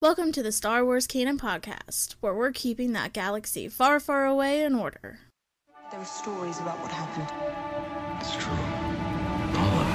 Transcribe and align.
Welcome 0.00 0.30
to 0.30 0.44
the 0.44 0.52
Star 0.52 0.84
Wars 0.84 1.08
Canon 1.08 1.38
Podcast, 1.38 2.12
where 2.20 2.32
we're 2.32 2.52
keeping 2.52 2.92
that 2.92 3.12
galaxy 3.12 3.66
far, 3.66 3.98
far 3.98 4.26
away 4.26 4.62
in 4.62 4.76
order. 4.76 5.18
There 5.90 5.98
are 5.98 6.04
stories 6.04 6.60
about 6.60 6.78
what 6.78 6.92
happened. 6.92 7.26
It's 8.20 8.36
true. 8.36 8.52
All 9.58 9.80
of 9.80 9.88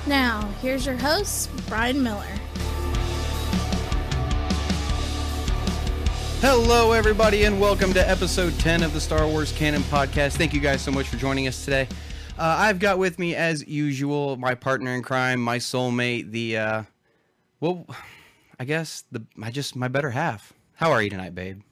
it. 0.00 0.08
Now, 0.08 0.48
here's 0.60 0.84
your 0.84 0.96
host, 0.96 1.50
Brian 1.68 2.02
Miller. 2.02 2.26
Hello, 6.46 6.92
everybody, 6.92 7.44
and 7.44 7.58
welcome 7.58 7.94
to 7.94 8.06
episode 8.06 8.52
10 8.58 8.82
of 8.82 8.92
the 8.92 9.00
Star 9.00 9.26
Wars 9.26 9.50
Canon 9.52 9.80
Podcast. 9.84 10.36
Thank 10.36 10.52
you 10.52 10.60
guys 10.60 10.82
so 10.82 10.90
much 10.90 11.08
for 11.08 11.16
joining 11.16 11.48
us 11.48 11.64
today. 11.64 11.88
Uh, 12.38 12.56
I've 12.58 12.78
got 12.78 12.98
with 12.98 13.18
me, 13.18 13.34
as 13.34 13.66
usual, 13.66 14.36
my 14.36 14.54
partner 14.54 14.90
in 14.94 15.00
crime, 15.00 15.40
my 15.40 15.56
soulmate, 15.56 16.32
the, 16.32 16.58
uh, 16.58 16.82
well, 17.60 17.86
I 18.60 18.66
guess, 18.66 19.04
the, 19.10 19.24
I 19.42 19.50
just, 19.50 19.74
my 19.74 19.88
better 19.88 20.10
half. 20.10 20.52
How 20.74 20.92
are 20.92 21.02
you 21.02 21.08
tonight, 21.08 21.34
babe? 21.34 21.62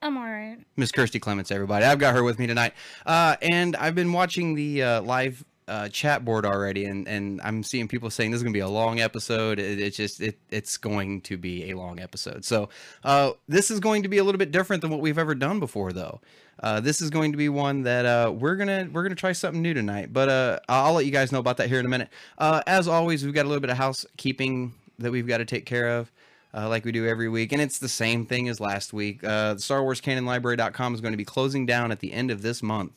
I'm 0.00 0.16
alright. 0.16 0.58
Miss 0.76 0.92
Kirsty 0.92 1.18
Clements, 1.18 1.50
everybody. 1.50 1.84
I've 1.84 1.98
got 1.98 2.14
her 2.14 2.22
with 2.22 2.38
me 2.38 2.46
tonight. 2.46 2.74
Uh, 3.04 3.34
and 3.42 3.74
I've 3.74 3.96
been 3.96 4.12
watching 4.12 4.54
the 4.54 4.80
uh, 4.80 5.02
live 5.02 5.44
uh, 5.68 5.88
chat 5.88 6.24
board 6.24 6.44
already, 6.44 6.84
and, 6.84 7.08
and 7.08 7.40
I'm 7.42 7.62
seeing 7.62 7.88
people 7.88 8.10
saying 8.10 8.30
this 8.30 8.38
is 8.38 8.42
going 8.42 8.52
to 8.52 8.56
be 8.56 8.60
a 8.62 8.68
long 8.68 9.00
episode. 9.00 9.58
It, 9.58 9.80
it's 9.80 9.96
just, 9.96 10.20
it, 10.20 10.38
it's 10.50 10.76
going 10.76 11.22
to 11.22 11.36
be 11.36 11.70
a 11.70 11.76
long 11.76 12.00
episode. 12.00 12.44
So 12.44 12.68
uh, 13.02 13.32
this 13.48 13.70
is 13.70 13.80
going 13.80 14.02
to 14.02 14.08
be 14.08 14.18
a 14.18 14.24
little 14.24 14.38
bit 14.38 14.52
different 14.52 14.82
than 14.82 14.90
what 14.90 15.00
we've 15.00 15.18
ever 15.18 15.34
done 15.34 15.60
before, 15.60 15.92
though. 15.92 16.20
Uh, 16.62 16.80
this 16.80 17.00
is 17.00 17.10
going 17.10 17.32
to 17.32 17.38
be 17.38 17.48
one 17.48 17.82
that 17.82 18.06
uh, 18.06 18.30
we're 18.30 18.54
gonna 18.54 18.88
we're 18.92 19.02
gonna 19.02 19.16
try 19.16 19.32
something 19.32 19.60
new 19.60 19.74
tonight, 19.74 20.12
but 20.12 20.28
uh, 20.28 20.60
I'll 20.68 20.92
let 20.92 21.04
you 21.04 21.10
guys 21.10 21.32
know 21.32 21.40
about 21.40 21.56
that 21.56 21.68
here 21.68 21.80
in 21.80 21.86
a 21.86 21.88
minute. 21.88 22.10
Uh, 22.38 22.62
as 22.66 22.86
always, 22.86 23.24
we've 23.24 23.34
got 23.34 23.44
a 23.44 23.48
little 23.48 23.60
bit 23.60 23.70
of 23.70 23.76
housekeeping 23.76 24.72
that 25.00 25.10
we've 25.10 25.26
got 25.26 25.38
to 25.38 25.44
take 25.44 25.66
care 25.66 25.98
of 25.98 26.12
uh, 26.54 26.68
like 26.68 26.84
we 26.84 26.92
do 26.92 27.06
every 27.06 27.28
week. 27.28 27.52
And 27.52 27.60
it's 27.60 27.78
the 27.78 27.88
same 27.88 28.26
thing 28.26 28.48
as 28.48 28.60
last 28.60 28.92
week. 28.92 29.24
Uh, 29.24 29.56
Star 29.56 29.82
Wars 29.82 30.00
Canon 30.00 30.24
Library.com 30.24 30.94
is 30.94 31.00
going 31.00 31.12
to 31.12 31.18
be 31.18 31.24
closing 31.24 31.66
down 31.66 31.90
at 31.92 32.00
the 32.00 32.12
end 32.12 32.30
of 32.30 32.42
this 32.42 32.62
month. 32.62 32.92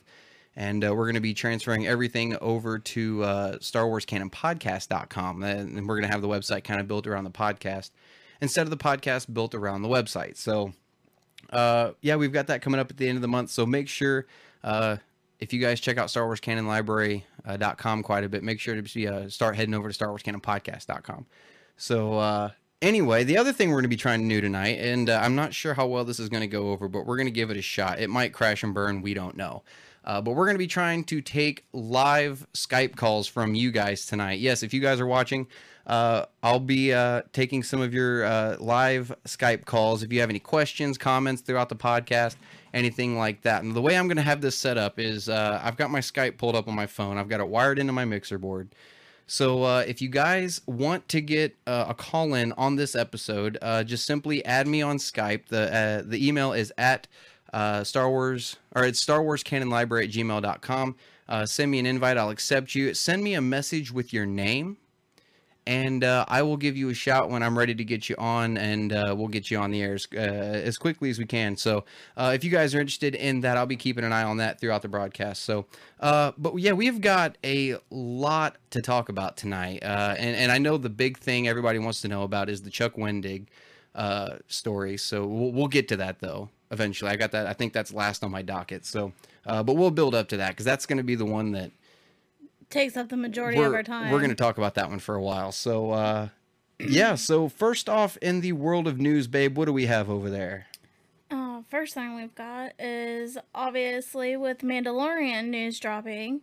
And 0.58 0.84
uh, 0.84 0.94
we're 0.96 1.06
going 1.06 1.16
to 1.16 1.22
be 1.22 1.36
transferring 1.36 1.86
everything 1.86 2.36
over 2.42 2.80
to 2.80 3.24
uh, 3.24 3.58
Star 3.62 3.88
Wars 3.88 4.06
Canon 4.06 4.32
Podcast.com. 4.32 5.44
And 5.44 5.88
we're 5.88 5.96
going 5.96 6.08
to 6.08 6.12
have 6.12 6.24
the 6.24 6.28
website 6.28 6.64
kind 6.64 6.82
of 6.82 6.88
built 6.88 7.06
around 7.06 7.26
the 7.26 7.30
podcast 7.30 7.92
instead 8.42 8.64
of 8.64 8.72
the 8.72 8.78
podcast 8.78 9.32
built 9.32 9.54
around 9.54 9.84
the 9.84 9.88
website. 9.88 10.36
So, 10.36 10.74
uh, 11.52 11.92
yeah, 12.02 12.16
we've 12.16 12.34
got 12.34 12.48
that 12.48 12.64
coming 12.64 12.80
up 12.80 12.90
at 12.90 12.98
the 12.98 13.08
end 13.08 13.18
of 13.18 13.22
the 13.22 13.28
month. 13.28 13.52
So 13.52 13.68
make 13.68 13.88
sure 13.88 14.26
uh, 14.64 14.98
if 15.40 15.54
you 15.54 15.62
guys 15.62 15.80
check 15.80 16.00
out 16.00 16.10
Star 16.10 16.26
Wars 16.26 16.40
Canon 16.40 16.66
Library.com 16.66 18.02
quite 18.02 18.24
a 18.24 18.30
bit, 18.30 18.42
make 18.44 18.60
sure 18.60 18.82
to 18.82 19.06
uh, 19.06 19.30
start 19.30 19.56
heading 19.56 19.76
over 19.76 19.88
to 19.88 19.94
Star 19.94 20.10
Wars 20.10 20.24
Canon 20.24 20.42
Podcast.com. 20.42 21.28
So, 21.78 22.18
uh, 22.18 22.50
anyway, 22.82 23.24
the 23.24 23.38
other 23.38 23.54
thing 23.54 23.70
we're 23.70 23.76
going 23.76 23.84
to 23.84 23.90
be 23.90 23.96
trying 23.96 24.28
do 24.28 24.42
tonight, 24.42 24.80
and 24.80 25.08
uh, 25.08 25.20
I'm 25.22 25.36
not 25.36 25.54
sure 25.54 25.76
how 25.76 25.86
well 25.86 26.04
this 26.04 26.20
is 26.20 26.30
going 26.30 26.42
to 26.42 26.48
go 26.48 26.72
over, 26.72 26.88
but 26.88 27.06
we're 27.06 27.18
going 27.18 27.28
to 27.28 27.32
give 27.32 27.52
it 27.52 27.58
a 27.58 27.62
shot. 27.62 28.00
It 28.00 28.10
might 28.10 28.34
crash 28.34 28.64
and 28.64 28.74
burn. 28.74 29.04
We 29.04 29.14
don't 29.14 29.38
know. 29.38 29.62
Uh, 30.08 30.22
but 30.22 30.32
we're 30.32 30.46
going 30.46 30.56
to 30.56 30.60
be 30.60 30.68
trying 30.68 31.04
to 31.04 31.20
take 31.20 31.66
live 31.74 32.48
Skype 32.54 32.96
calls 32.96 33.28
from 33.28 33.54
you 33.56 33.72
guys 33.72 34.06
tonight. 34.06 34.40
Yes, 34.40 34.64
if 34.64 34.74
you 34.74 34.80
guys 34.80 35.02
are 35.02 35.06
watching, 35.06 35.48
uh, 35.86 36.26
I'll 36.42 36.62
be 36.62 36.94
uh, 36.94 37.24
taking 37.34 37.62
some 37.62 37.82
of 37.82 37.94
your 37.94 38.24
uh, 38.24 38.56
live 38.58 39.14
Skype 39.26 39.66
calls. 39.66 40.04
If 40.04 40.14
you 40.14 40.22
have 40.22 40.30
any 40.30 40.40
questions, 40.40 40.98
comments 40.98 41.42
throughout 41.42 41.68
the 41.68 41.76
podcast, 41.76 42.38
anything 42.74 43.18
like 43.18 43.42
that. 43.42 43.64
And 43.64 43.76
the 43.76 43.82
way 43.82 43.98
I'm 43.98 44.08
going 44.08 44.16
to 44.16 44.24
have 44.24 44.40
this 44.40 44.58
set 44.58 44.78
up 44.78 44.98
is 44.98 45.28
uh, 45.28 45.60
I've 45.62 45.76
got 45.76 45.92
my 45.92 46.00
Skype 46.00 46.38
pulled 46.38 46.56
up 46.56 46.70
on 46.70 46.74
my 46.74 46.88
phone. 46.88 47.18
I've 47.18 47.28
got 47.28 47.42
it 47.42 47.50
wired 47.50 47.78
into 47.78 47.92
my 47.92 48.06
mixer 48.06 48.38
board. 48.38 48.70
So 49.30 49.64
uh, 49.64 49.84
if 49.86 50.02
you 50.02 50.08
guys 50.08 50.62
want 50.68 51.10
to 51.10 51.20
get 51.20 51.54
uh, 51.68 51.88
a 51.90 51.94
call 51.94 52.34
in 52.34 52.54
on 52.54 52.78
this 52.78 52.96
episode, 52.96 53.58
uh, 53.62 53.84
just 53.84 54.06
simply 54.06 54.44
add 54.46 54.68
me 54.68 54.82
on 54.82 55.00
Skype. 55.00 55.48
The 55.48 55.76
uh, 55.76 56.02
the 56.06 56.26
email 56.26 56.54
is 56.54 56.72
at 56.78 57.08
uh, 57.54 57.84
Star 57.84 58.10
Wars 58.10 58.58
or 58.76 58.86
it's 58.86 59.00
Star 59.00 59.24
Wars 59.24 59.44
Canon 59.44 59.70
Library 59.70 60.06
at 60.06 60.12
gmail.com. 60.12 60.96
Uh, 61.30 61.46
send 61.46 61.72
me 61.72 61.80
an 61.80 61.86
invite. 61.86 62.18
I'll 62.18 62.30
accept 62.30 62.76
you. 62.76 62.94
Send 62.94 63.24
me 63.24 63.34
a 63.34 63.42
message 63.42 63.92
with 63.92 64.14
your 64.14 64.26
name. 64.26 64.78
And 65.66 66.02
uh, 66.02 66.24
I 66.30 66.44
will 66.44 66.56
give 66.56 66.78
you 66.78 66.88
a 66.90 66.94
shout 66.94 67.30
when 67.30 67.44
I'm 67.44 67.58
ready 67.58 67.76
to 67.76 67.84
get 67.84 68.08
you 68.08 68.16
on, 68.18 68.56
and 68.56 68.94
uh, 68.94 69.14
we'll 69.18 69.28
get 69.28 69.52
you 69.52 69.58
on 69.58 69.70
the 69.70 69.82
air 69.82 69.96
as, 69.96 70.08
uh, 70.14 70.18
as 70.18 70.78
quickly 70.78 71.10
as 71.10 71.20
we 71.20 71.26
can. 71.26 71.58
So, 71.58 71.84
uh, 72.16 72.32
if 72.34 72.46
you 72.46 72.50
guys 72.50 72.74
are 72.74 72.80
interested 72.80 73.16
in 73.16 73.42
that, 73.42 73.58
I'll 73.58 73.66
be 73.66 73.76
keeping 73.76 74.06
an 74.06 74.14
eye 74.14 74.24
on 74.24 74.38
that 74.38 74.62
throughout 74.62 74.82
the 74.82 74.88
broadcast. 74.88 75.44
So, 75.44 75.66
but 76.00 76.56
yeah, 76.56 76.72
we've 76.72 77.02
got 77.02 77.38
a 77.44 77.76
lot 77.90 78.56
to 78.70 78.82
talk 78.82 79.10
about 79.10 79.36
tonight, 79.36 79.80
and 79.84 80.38
and 80.38 80.54
I 80.54 80.58
know 80.58 80.78
the 80.78 80.90
big 80.90 81.18
thing 81.18 81.50
everybody 81.50 81.80
wants 81.80 82.00
to 82.04 82.08
know 82.08 82.24
about 82.24 82.48
is 82.48 82.62
the 82.62 82.70
Chuck 82.70 82.96
Wendig 82.96 83.48
story. 84.48 84.96
So 84.96 85.28
we'll, 85.28 85.52
we'll 85.52 85.68
get 85.68 85.90
to 85.90 85.98
that 85.98 86.22
though 86.22 86.48
eventually. 86.72 87.12
I 87.12 87.16
got 87.16 87.32
that. 87.32 87.48
I 87.48 87.54
think 87.54 87.74
that's 87.74 87.94
last 87.94 88.24
on 88.24 88.32
my 88.32 88.42
docket. 88.42 88.86
So, 88.86 89.14
uh, 89.46 89.64
but 89.64 89.76
we'll 89.76 89.92
build 89.92 90.16
up 90.16 90.28
to 90.30 90.38
that 90.38 90.50
because 90.50 90.66
that's 90.66 90.86
going 90.86 90.98
to 90.98 91.04
be 91.04 91.16
the 91.16 91.26
one 91.26 91.52
that 91.54 91.72
Takes 92.70 92.98
up 92.98 93.08
the 93.10 93.18
majority 93.18 93.62
of 93.62 93.74
our 93.74 93.84
time. 93.84 94.12
we're 94.12 94.20
going 94.20 94.30
to 94.30 94.36
talk 94.36 94.58
about 94.58 94.76
that 94.76 94.90
one 94.90 95.00
for 95.00 95.16
a 95.16 95.22
while. 95.22 95.54
So, 95.54 95.92
uh, 95.92 96.28
yeah. 96.80 97.16
So 97.16 97.48
first 97.48 97.88
off, 97.88 98.18
in 98.18 98.42
the 98.42 98.52
world 98.52 98.88
of 98.88 99.00
news, 99.00 99.28
babe, 99.28 99.58
what 99.58 99.66
do 99.66 99.74
we 99.74 99.86
have 99.86 100.10
over 100.10 100.30
there? 100.30 100.68
Uh, 101.32 101.62
first 101.70 101.94
thing 101.94 102.16
we've 102.16 102.36
got 102.36 102.74
is 102.78 103.38
obviously 103.56 104.36
with 104.36 104.60
Mandalorian 104.60 105.48
news 105.48 105.80
dropping. 105.80 106.42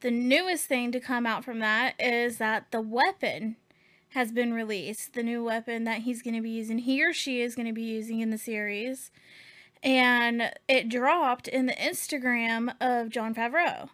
The 0.00 0.10
newest 0.10 0.66
thing 0.66 0.92
to 0.92 1.00
come 1.00 1.26
out 1.26 1.44
from 1.44 1.58
that 1.58 1.94
is 1.98 2.38
that 2.38 2.70
the 2.70 2.80
weapon 2.80 3.56
has 4.10 4.32
been 4.32 4.54
released. 4.54 5.14
The 5.14 5.22
new 5.22 5.44
weapon 5.44 5.84
that 5.84 6.00
he's 6.02 6.22
going 6.22 6.34
to 6.34 6.40
be 6.40 6.50
using, 6.50 6.78
he 6.78 7.04
or 7.04 7.12
she 7.12 7.42
is 7.42 7.54
going 7.54 7.66
to 7.66 7.74
be 7.74 7.82
using 7.82 8.20
in 8.20 8.30
the 8.30 8.38
series. 8.38 9.10
And 9.82 10.52
it 10.68 10.88
dropped 10.88 11.48
in 11.48 11.66
the 11.66 11.74
Instagram 11.74 12.74
of 12.80 13.10
Jon 13.10 13.34
Favreau. 13.34 13.90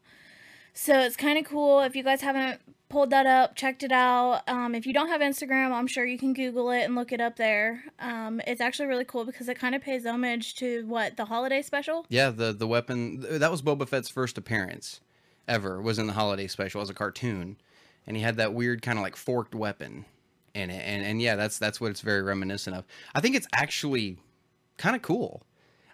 So 0.72 1.00
it's 1.00 1.16
kind 1.16 1.38
of 1.38 1.44
cool. 1.44 1.80
If 1.80 1.94
you 1.94 2.02
guys 2.02 2.20
haven't 2.20 2.60
pulled 2.88 3.10
that 3.10 3.26
up, 3.26 3.56
checked 3.56 3.82
it 3.82 3.92
out. 3.92 4.42
Um, 4.48 4.74
if 4.74 4.86
you 4.86 4.92
don't 4.92 5.08
have 5.08 5.20
Instagram, 5.20 5.72
I'm 5.72 5.86
sure 5.86 6.04
you 6.04 6.18
can 6.18 6.32
Google 6.32 6.70
it 6.70 6.82
and 6.82 6.94
look 6.94 7.12
it 7.12 7.20
up 7.20 7.36
there. 7.36 7.84
Um, 7.98 8.40
it's 8.46 8.60
actually 8.60 8.86
really 8.86 9.04
cool 9.04 9.24
because 9.24 9.48
it 9.48 9.58
kind 9.58 9.74
of 9.74 9.82
pays 9.82 10.04
homage 10.04 10.56
to 10.56 10.84
what 10.86 11.16
the 11.16 11.24
holiday 11.24 11.62
special. 11.62 12.06
Yeah, 12.08 12.30
the 12.30 12.52
the 12.52 12.66
weapon 12.66 13.38
that 13.38 13.50
was 13.50 13.62
Boba 13.62 13.88
Fett's 13.88 14.08
first 14.08 14.38
appearance 14.38 15.00
ever 15.48 15.80
was 15.80 15.98
in 15.98 16.06
the 16.06 16.12
holiday 16.12 16.46
special 16.46 16.82
as 16.82 16.90
a 16.90 16.94
cartoon, 16.94 17.56
and 18.06 18.16
he 18.16 18.22
had 18.22 18.36
that 18.36 18.54
weird 18.54 18.82
kind 18.82 18.98
of 18.98 19.02
like 19.02 19.16
forked 19.16 19.54
weapon 19.54 20.04
in 20.54 20.70
it, 20.70 20.82
and 20.84 21.04
and 21.04 21.20
yeah, 21.20 21.36
that's 21.36 21.58
that's 21.58 21.80
what 21.80 21.90
it's 21.90 22.00
very 22.00 22.22
reminiscent 22.22 22.76
of. 22.76 22.84
I 23.14 23.20
think 23.20 23.34
it's 23.34 23.48
actually 23.52 24.18
kind 24.76 24.94
of 24.94 25.02
cool. 25.02 25.42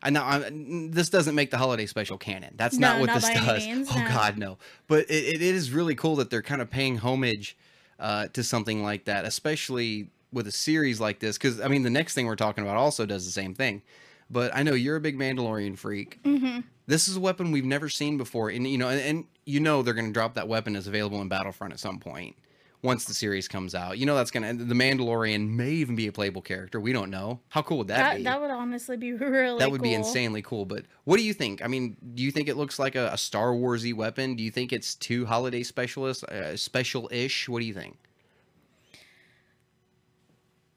I 0.02 0.10
know 0.10 0.22
I'm, 0.22 0.90
this 0.90 1.10
doesn't 1.10 1.34
make 1.34 1.50
the 1.50 1.58
holiday 1.58 1.86
special 1.86 2.18
canon. 2.18 2.54
That's 2.56 2.78
not 2.78 3.00
what 3.00 3.06
not 3.06 3.20
this 3.20 3.30
does. 3.30 3.66
means, 3.66 3.88
oh 3.94 3.98
no. 3.98 4.08
God, 4.08 4.38
no. 4.38 4.58
But 4.86 5.10
it, 5.10 5.36
it 5.36 5.42
is 5.42 5.72
really 5.72 5.94
cool 5.94 6.16
that 6.16 6.30
they're 6.30 6.42
kind 6.42 6.62
of 6.62 6.70
paying 6.70 6.98
homage 6.98 7.56
uh, 7.98 8.28
to 8.28 8.42
something 8.42 8.82
like 8.82 9.04
that, 9.04 9.24
especially 9.24 10.10
with 10.32 10.46
a 10.46 10.52
series 10.52 11.00
like 11.00 11.20
this. 11.20 11.36
Because 11.36 11.60
I 11.60 11.68
mean, 11.68 11.82
the 11.82 11.90
next 11.90 12.14
thing 12.14 12.26
we're 12.26 12.36
talking 12.36 12.64
about 12.64 12.76
also 12.76 13.04
does 13.06 13.24
the 13.24 13.32
same 13.32 13.54
thing. 13.54 13.82
But 14.30 14.54
I 14.54 14.62
know 14.62 14.74
you're 14.74 14.96
a 14.96 15.00
big 15.00 15.18
Mandalorian 15.18 15.76
freak. 15.76 16.22
Mm-hmm. 16.22 16.60
This 16.86 17.08
is 17.08 17.16
a 17.16 17.20
weapon 17.20 17.50
we've 17.50 17.64
never 17.64 17.88
seen 17.88 18.16
before, 18.16 18.48
and 18.48 18.66
you 18.66 18.78
know, 18.78 18.88
and, 18.88 19.00
and 19.00 19.24
you 19.44 19.60
know 19.60 19.82
they're 19.82 19.94
going 19.94 20.06
to 20.06 20.12
drop 20.12 20.34
that 20.34 20.48
weapon 20.48 20.76
as 20.76 20.86
available 20.86 21.20
in 21.20 21.28
Battlefront 21.28 21.72
at 21.72 21.80
some 21.80 21.98
point 21.98 22.36
once 22.82 23.04
the 23.04 23.14
series 23.14 23.46
comes 23.46 23.74
out. 23.74 23.98
You 23.98 24.06
know 24.06 24.14
that's 24.14 24.30
to 24.30 24.40
the 24.40 24.74
Mandalorian 24.74 25.48
may 25.50 25.70
even 25.70 25.96
be 25.96 26.06
a 26.06 26.12
playable 26.12 26.40
character. 26.42 26.80
We 26.80 26.92
don't 26.92 27.10
know. 27.10 27.40
How 27.48 27.62
cool 27.62 27.78
would 27.78 27.88
that, 27.88 27.96
That 27.98 28.16
be? 28.18 28.22
that 28.24 28.40
would 28.40 28.50
honestly 28.50 28.96
be 28.96 29.12
really 29.14 29.58
that 29.58 29.70
would 29.70 29.82
be 29.82 29.92
insanely 29.94 30.42
cool. 30.42 30.64
But 30.64 30.84
what 31.04 31.16
do 31.18 31.22
you 31.22 31.34
think? 31.34 31.62
I 31.62 31.66
mean, 31.66 31.96
do 32.14 32.22
you 32.22 32.30
think 32.30 32.48
it 32.48 32.56
looks 32.56 32.78
like 32.78 32.94
a, 32.94 33.10
a 33.12 33.18
Star 33.18 33.48
Warsy 33.52 33.94
weapon? 33.94 34.34
Do 34.36 34.42
you 34.42 34.50
think 34.50 34.72
it's 34.72 34.94
too 34.94 35.26
holiday 35.26 35.62
specialist, 35.62 36.24
uh, 36.24 36.56
special-ish? 36.56 37.48
What 37.48 37.60
do 37.60 37.66
you 37.66 37.74
think? 37.74 37.96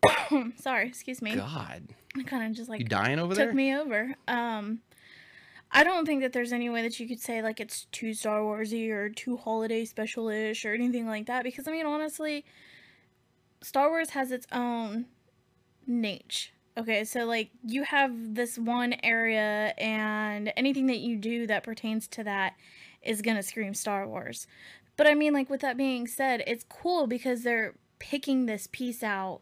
Sorry, 0.57 0.87
excuse 0.87 1.21
me. 1.21 1.35
God, 1.35 1.83
It 2.17 2.27
kind 2.27 2.45
of 2.49 2.53
just 2.57 2.69
like 2.69 2.79
you 2.81 2.85
dying 2.85 3.19
over 3.19 3.33
took 3.35 3.45
there? 3.45 3.53
me 3.53 3.75
over. 3.75 4.13
Um, 4.27 4.79
I 5.75 5.83
don't 5.83 6.05
think 6.05 6.21
that 6.21 6.33
there's 6.33 6.53
any 6.53 6.69
way 6.69 6.83
that 6.83 6.99
you 6.99 7.07
could 7.07 7.19
say 7.19 7.41
like 7.41 7.59
it's 7.59 7.85
too 7.91 8.13
Star 8.13 8.41
Warsy 8.41 8.91
or 8.91 9.09
too 9.09 9.37
holiday 9.37 9.85
special-ish 9.85 10.65
or 10.65 10.73
anything 10.73 11.07
like 11.07 11.25
that 11.25 11.43
because 11.43 11.67
I 11.67 11.71
mean 11.71 11.87
honestly, 11.87 12.45
Star 13.61 13.89
Wars 13.89 14.11
has 14.11 14.31
its 14.31 14.45
own 14.51 15.05
niche. 15.87 16.53
Okay, 16.77 17.03
so 17.03 17.25
like 17.25 17.49
you 17.65 17.83
have 17.83 18.35
this 18.35 18.57
one 18.57 18.95
area 19.03 19.73
and 19.79 20.53
anything 20.55 20.85
that 20.87 20.99
you 20.99 21.17
do 21.17 21.47
that 21.47 21.63
pertains 21.63 22.07
to 22.09 22.23
that 22.23 22.53
is 23.01 23.23
gonna 23.23 23.43
scream 23.43 23.73
Star 23.73 24.07
Wars. 24.07 24.45
But 24.95 25.07
I 25.07 25.15
mean 25.15 25.33
like 25.33 25.49
with 25.49 25.61
that 25.61 25.75
being 25.75 26.05
said, 26.05 26.43
it's 26.45 26.65
cool 26.69 27.07
because 27.07 27.41
they're 27.41 27.73
picking 27.97 28.45
this 28.45 28.67
piece 28.71 29.01
out 29.01 29.41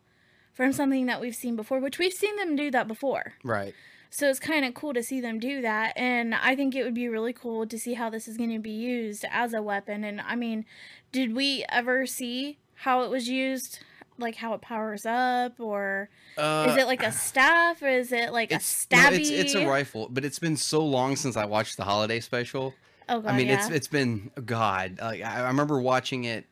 from 0.53 0.71
something 0.71 1.07
that 1.07 1.19
we've 1.19 1.35
seen 1.35 1.57
before, 1.57 1.79
which 1.79 1.99
we've 1.99 2.13
seen 2.13 2.37
them 2.37 2.55
do 2.55 2.71
that 2.71 2.87
before. 2.87 3.33
Right. 3.43 3.73
So 4.13 4.29
it's 4.29 4.39
kind 4.39 4.65
of 4.65 4.73
cool 4.73 4.93
to 4.93 5.01
see 5.01 5.21
them 5.21 5.39
do 5.39 5.61
that. 5.61 5.93
And 5.95 6.35
I 6.35 6.53
think 6.53 6.75
it 6.75 6.83
would 6.83 6.93
be 6.93 7.07
really 7.07 7.31
cool 7.31 7.65
to 7.65 7.79
see 7.79 7.93
how 7.93 8.09
this 8.09 8.27
is 8.27 8.35
going 8.35 8.51
to 8.51 8.59
be 8.59 8.69
used 8.69 9.23
as 9.31 9.53
a 9.53 9.61
weapon. 9.61 10.03
And 10.03 10.19
I 10.19 10.35
mean, 10.35 10.65
did 11.13 11.33
we 11.33 11.63
ever 11.69 12.05
see 12.05 12.57
how 12.75 13.03
it 13.03 13.09
was 13.09 13.29
used? 13.29 13.79
Like 14.17 14.35
how 14.35 14.53
it 14.53 14.61
powers 14.61 15.05
up, 15.05 15.59
or 15.59 16.09
Uh, 16.37 16.67
is 16.69 16.75
it 16.77 16.85
like 16.87 17.01
a 17.01 17.11
staff, 17.29 17.81
or 17.81 17.87
is 17.87 18.11
it 18.11 18.31
like 18.33 18.51
a 18.51 18.55
it's 18.55 18.87
no, 18.91 18.97
stabby? 18.97 19.19
it's 19.21 19.29
it's 19.29 19.55
a 19.55 19.65
rifle, 19.65 20.09
but 20.11 20.23
it's 20.25 20.37
been 20.37 20.57
so 20.57 20.85
long 20.85 21.15
since 21.15 21.35
I 21.37 21.45
watched 21.45 21.77
the 21.77 21.85
holiday 21.85 22.19
special. 22.19 22.75
Oh 23.09 23.21
god, 23.21 23.31
I 23.31 23.37
mean, 23.37 23.47
yeah. 23.47 23.55
it's 23.65 23.69
it's 23.73 23.87
been 23.87 24.29
God. 24.45 24.99
Like 25.01 25.23
I 25.23 25.47
remember 25.47 25.81
watching 25.81 26.25
it, 26.25 26.45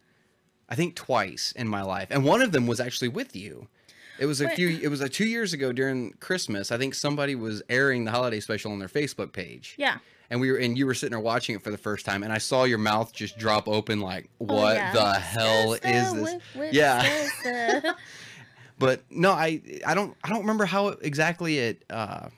I 0.67 0.75
think 0.75 0.95
twice 0.95 1.51
in 1.55 1.67
my 1.67 1.83
life, 1.83 2.07
and 2.09 2.23
one 2.23 2.41
of 2.41 2.53
them 2.53 2.65
was 2.65 2.79
actually 2.79 3.09
with 3.09 3.35
you. 3.35 3.67
It 4.19 4.25
was 4.25 4.41
a 4.41 4.45
What? 4.45 4.55
few. 4.55 4.79
It 4.81 4.89
was 4.89 5.01
a 5.01 5.09
two 5.09 5.25
years 5.25 5.53
ago 5.53 5.71
during 5.71 6.11
Christmas. 6.19 6.71
I 6.71 6.77
think 6.77 6.93
somebody 6.93 7.35
was 7.35 7.61
airing 7.69 8.05
the 8.05 8.11
holiday 8.11 8.39
special 8.39 8.71
on 8.71 8.79
their 8.79 8.87
Facebook 8.89 9.31
page, 9.31 9.75
yeah. 9.77 9.97
and 10.29 10.41
we 10.41 10.51
were 10.51 10.57
and 10.57 10.77
you 10.77 10.85
were 10.85 10.93
sitting 10.93 11.11
there 11.11 11.19
watching 11.19 11.55
it 11.55 11.61
for 11.63 11.71
the 11.71 11.77
first 11.77 12.05
time, 12.05 12.23
and 12.23 12.33
I 12.33 12.37
saw 12.37 12.65
your 12.65 12.77
mouth 12.79 13.13
just 13.13 13.37
drop 13.37 13.67
open, 13.67 14.01
like, 14.01 14.29
Oh, 14.41 14.45
"What 14.45 14.75
yeah. 14.75 14.91
the 14.93 15.13
hell 15.13 15.73
is 15.73 15.79
this?" 16.13 16.41
whip, 16.55 16.73
Yeah. 16.73 17.93
But 18.77 19.01
no, 19.09 19.31
I 19.31 19.61
I 19.85 19.93
don't 19.93 20.15
I 20.23 20.29
don't 20.29 20.39
remember 20.41 20.63
how 20.65 20.87
exactly 20.89 21.57
it 21.57 21.83
uh, 21.89 22.29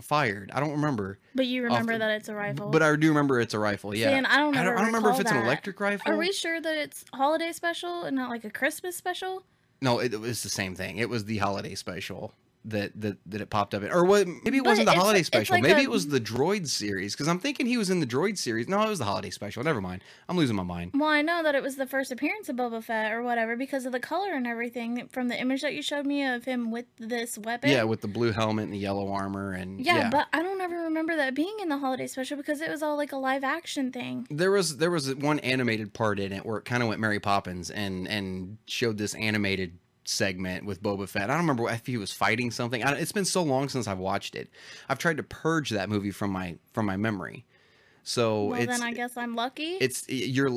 fired. 0.00 0.50
I 0.52 0.58
don't 0.58 0.72
remember. 0.72 1.18
but 1.36 1.46
you 1.46 1.62
remember 1.62 1.92
the- 1.92 1.98
that 2.00 2.10
it's 2.16 2.28
a 2.28 2.34
rifle. 2.34 2.70
But 2.70 2.82
I 2.82 2.94
do 2.96 3.08
remember 3.08 3.40
it's 3.40 3.54
a 3.54 3.60
rifle. 3.60 3.94
Yeah. 3.94 4.10
and 4.10 4.26
I 4.26 4.38
don't 4.38 4.56
I 4.56 4.64
don't, 4.64 4.72
I 4.72 4.76
don't 4.78 4.86
remember 4.86 5.10
if 5.10 5.20
it's 5.20 5.30
an 5.30 5.36
electric 5.36 5.78
rifle. 5.78 6.10
Are 6.12 6.16
we 6.16 6.32
sure 6.32 6.60
that 6.60 6.76
it's 6.76 7.04
holiday 7.14 7.52
special 7.52 8.02
and 8.02 8.16
not 8.16 8.28
like 8.28 8.44
a 8.44 8.50
Christmas 8.50 8.96
special? 8.96 9.44
No, 9.80 9.98
it, 10.00 10.12
it 10.12 10.20
was 10.20 10.42
the 10.42 10.48
same 10.48 10.74
thing. 10.74 10.98
It 10.98 11.08
was 11.08 11.24
the 11.24 11.38
holiday 11.38 11.74
special 11.74 12.34
that 12.70 13.00
that, 13.00 13.16
that 13.26 13.40
it 13.40 13.50
popped 13.50 13.74
up 13.74 13.82
in, 13.82 13.90
or 13.90 14.04
what? 14.04 14.26
Maybe 14.26 14.58
it 14.58 14.64
But 14.64 14.70
wasn't 14.70 14.86
the 14.86 14.92
holiday 14.92 15.22
special. 15.22 15.54
like 15.54 15.62
maybe 15.62 15.80
a- 15.80 15.84
it 15.84 15.90
was 15.90 16.08
the 16.08 16.20
Droid 16.20 16.66
series 16.68 17.14
because 17.14 17.28
I'm 17.28 17.38
thinking 17.38 17.66
he 17.66 17.76
was 17.76 17.90
in 17.90 18.00
the 18.00 18.06
Droid 18.06 18.38
series. 18.38 18.68
No, 18.68 18.80
it 18.82 18.88
was 18.88 18.98
the 18.98 19.04
holiday 19.04 19.30
special. 19.30 19.62
Never 19.62 19.80
mind. 19.80 20.02
I'm 20.28 20.36
losing 20.36 20.56
my 20.56 20.62
mind. 20.62 20.92
Well, 20.94 21.08
I 21.08 21.22
know 21.22 21.42
that 21.42 21.54
it 21.54 21.62
was 21.62 21.76
the 21.76 21.86
first 21.86 22.10
appearance 22.12 22.48
of 22.48 22.56
Boba 22.56 22.82
Fett 22.82 23.12
or 23.12 23.22
whatever 23.22 23.56
because 23.56 23.86
of 23.86 23.92
the 23.92 24.00
color 24.00 24.32
and 24.32 24.46
everything 24.46 25.08
from 25.12 25.28
the 25.28 25.40
image 25.40 25.62
that 25.62 25.74
you 25.74 25.82
showed 25.82 26.06
me 26.06 26.24
of 26.24 26.44
him 26.44 26.70
with 26.70 26.86
this 26.98 27.38
weapon. 27.38 27.70
Yeah, 27.70 27.84
with 27.84 28.00
the 28.00 28.08
blue 28.08 28.32
helmet 28.32 28.64
and 28.64 28.72
the 28.72 28.78
yellow 28.78 29.10
armor 29.12 29.52
and 29.52 29.80
Yeah, 29.84 29.96
yeah. 29.98 30.10
but 30.10 30.26
I 30.32 30.42
don't 30.42 30.60
ever 30.60 30.82
remember 30.84 31.16
that 31.16 31.34
being 31.34 31.56
in 31.60 31.68
the 31.68 31.78
holiday 31.78 32.06
special 32.06 32.36
because 32.36 32.60
it 32.60 32.70
was 32.70 32.82
all 32.82 32.96
like 32.96 33.12
a 33.12 33.16
live 33.16 33.44
action 33.44 33.92
thing. 33.92 34.26
there 34.30 34.50
was 34.50 34.76
there 34.78 34.90
was 34.90 35.14
one 35.14 35.38
animated 35.40 35.92
part 35.94 36.18
in 36.20 36.32
it 36.32 36.44
where 36.44 36.58
it 36.58 36.64
kind 36.64 36.82
of 36.82 36.88
went 36.88 37.00
Mary 37.00 37.20
Poppins 37.20 37.70
and 37.70 38.06
and 38.08 38.58
showed 38.66 38.98
this 38.98 39.14
animated 39.14 39.78
segment 40.08 40.64
with 40.64 40.82
Boba 40.82 41.08
Fett. 41.08 41.24
I 41.24 41.34
don't 41.34 41.38
remember 41.46 41.68
if 41.70 41.86
he 41.86 41.96
was 41.96 42.12
fighting 42.12 42.50
something. 42.50 42.82
I, 42.82 42.92
it's 42.92 43.12
been 43.12 43.24
so 43.24 43.42
long 43.42 43.68
since 43.68 43.86
I've 43.86 43.98
watched 43.98 44.34
it. 44.34 44.48
I've 44.88 44.98
tried 44.98 45.18
to 45.18 45.22
purge 45.22 45.70
that 45.70 45.88
movie 45.88 46.10
from 46.10 46.30
my 46.30 46.56
from 46.72 46.86
my 46.86 46.96
memory. 46.96 47.44
So 48.04 48.46
Well, 48.46 48.66
then 48.66 48.82
I 48.82 48.92
guess 48.94 49.18
I'm 49.18 49.34
lucky. 49.34 49.76
it's 49.80 50.08
you're 50.08 50.48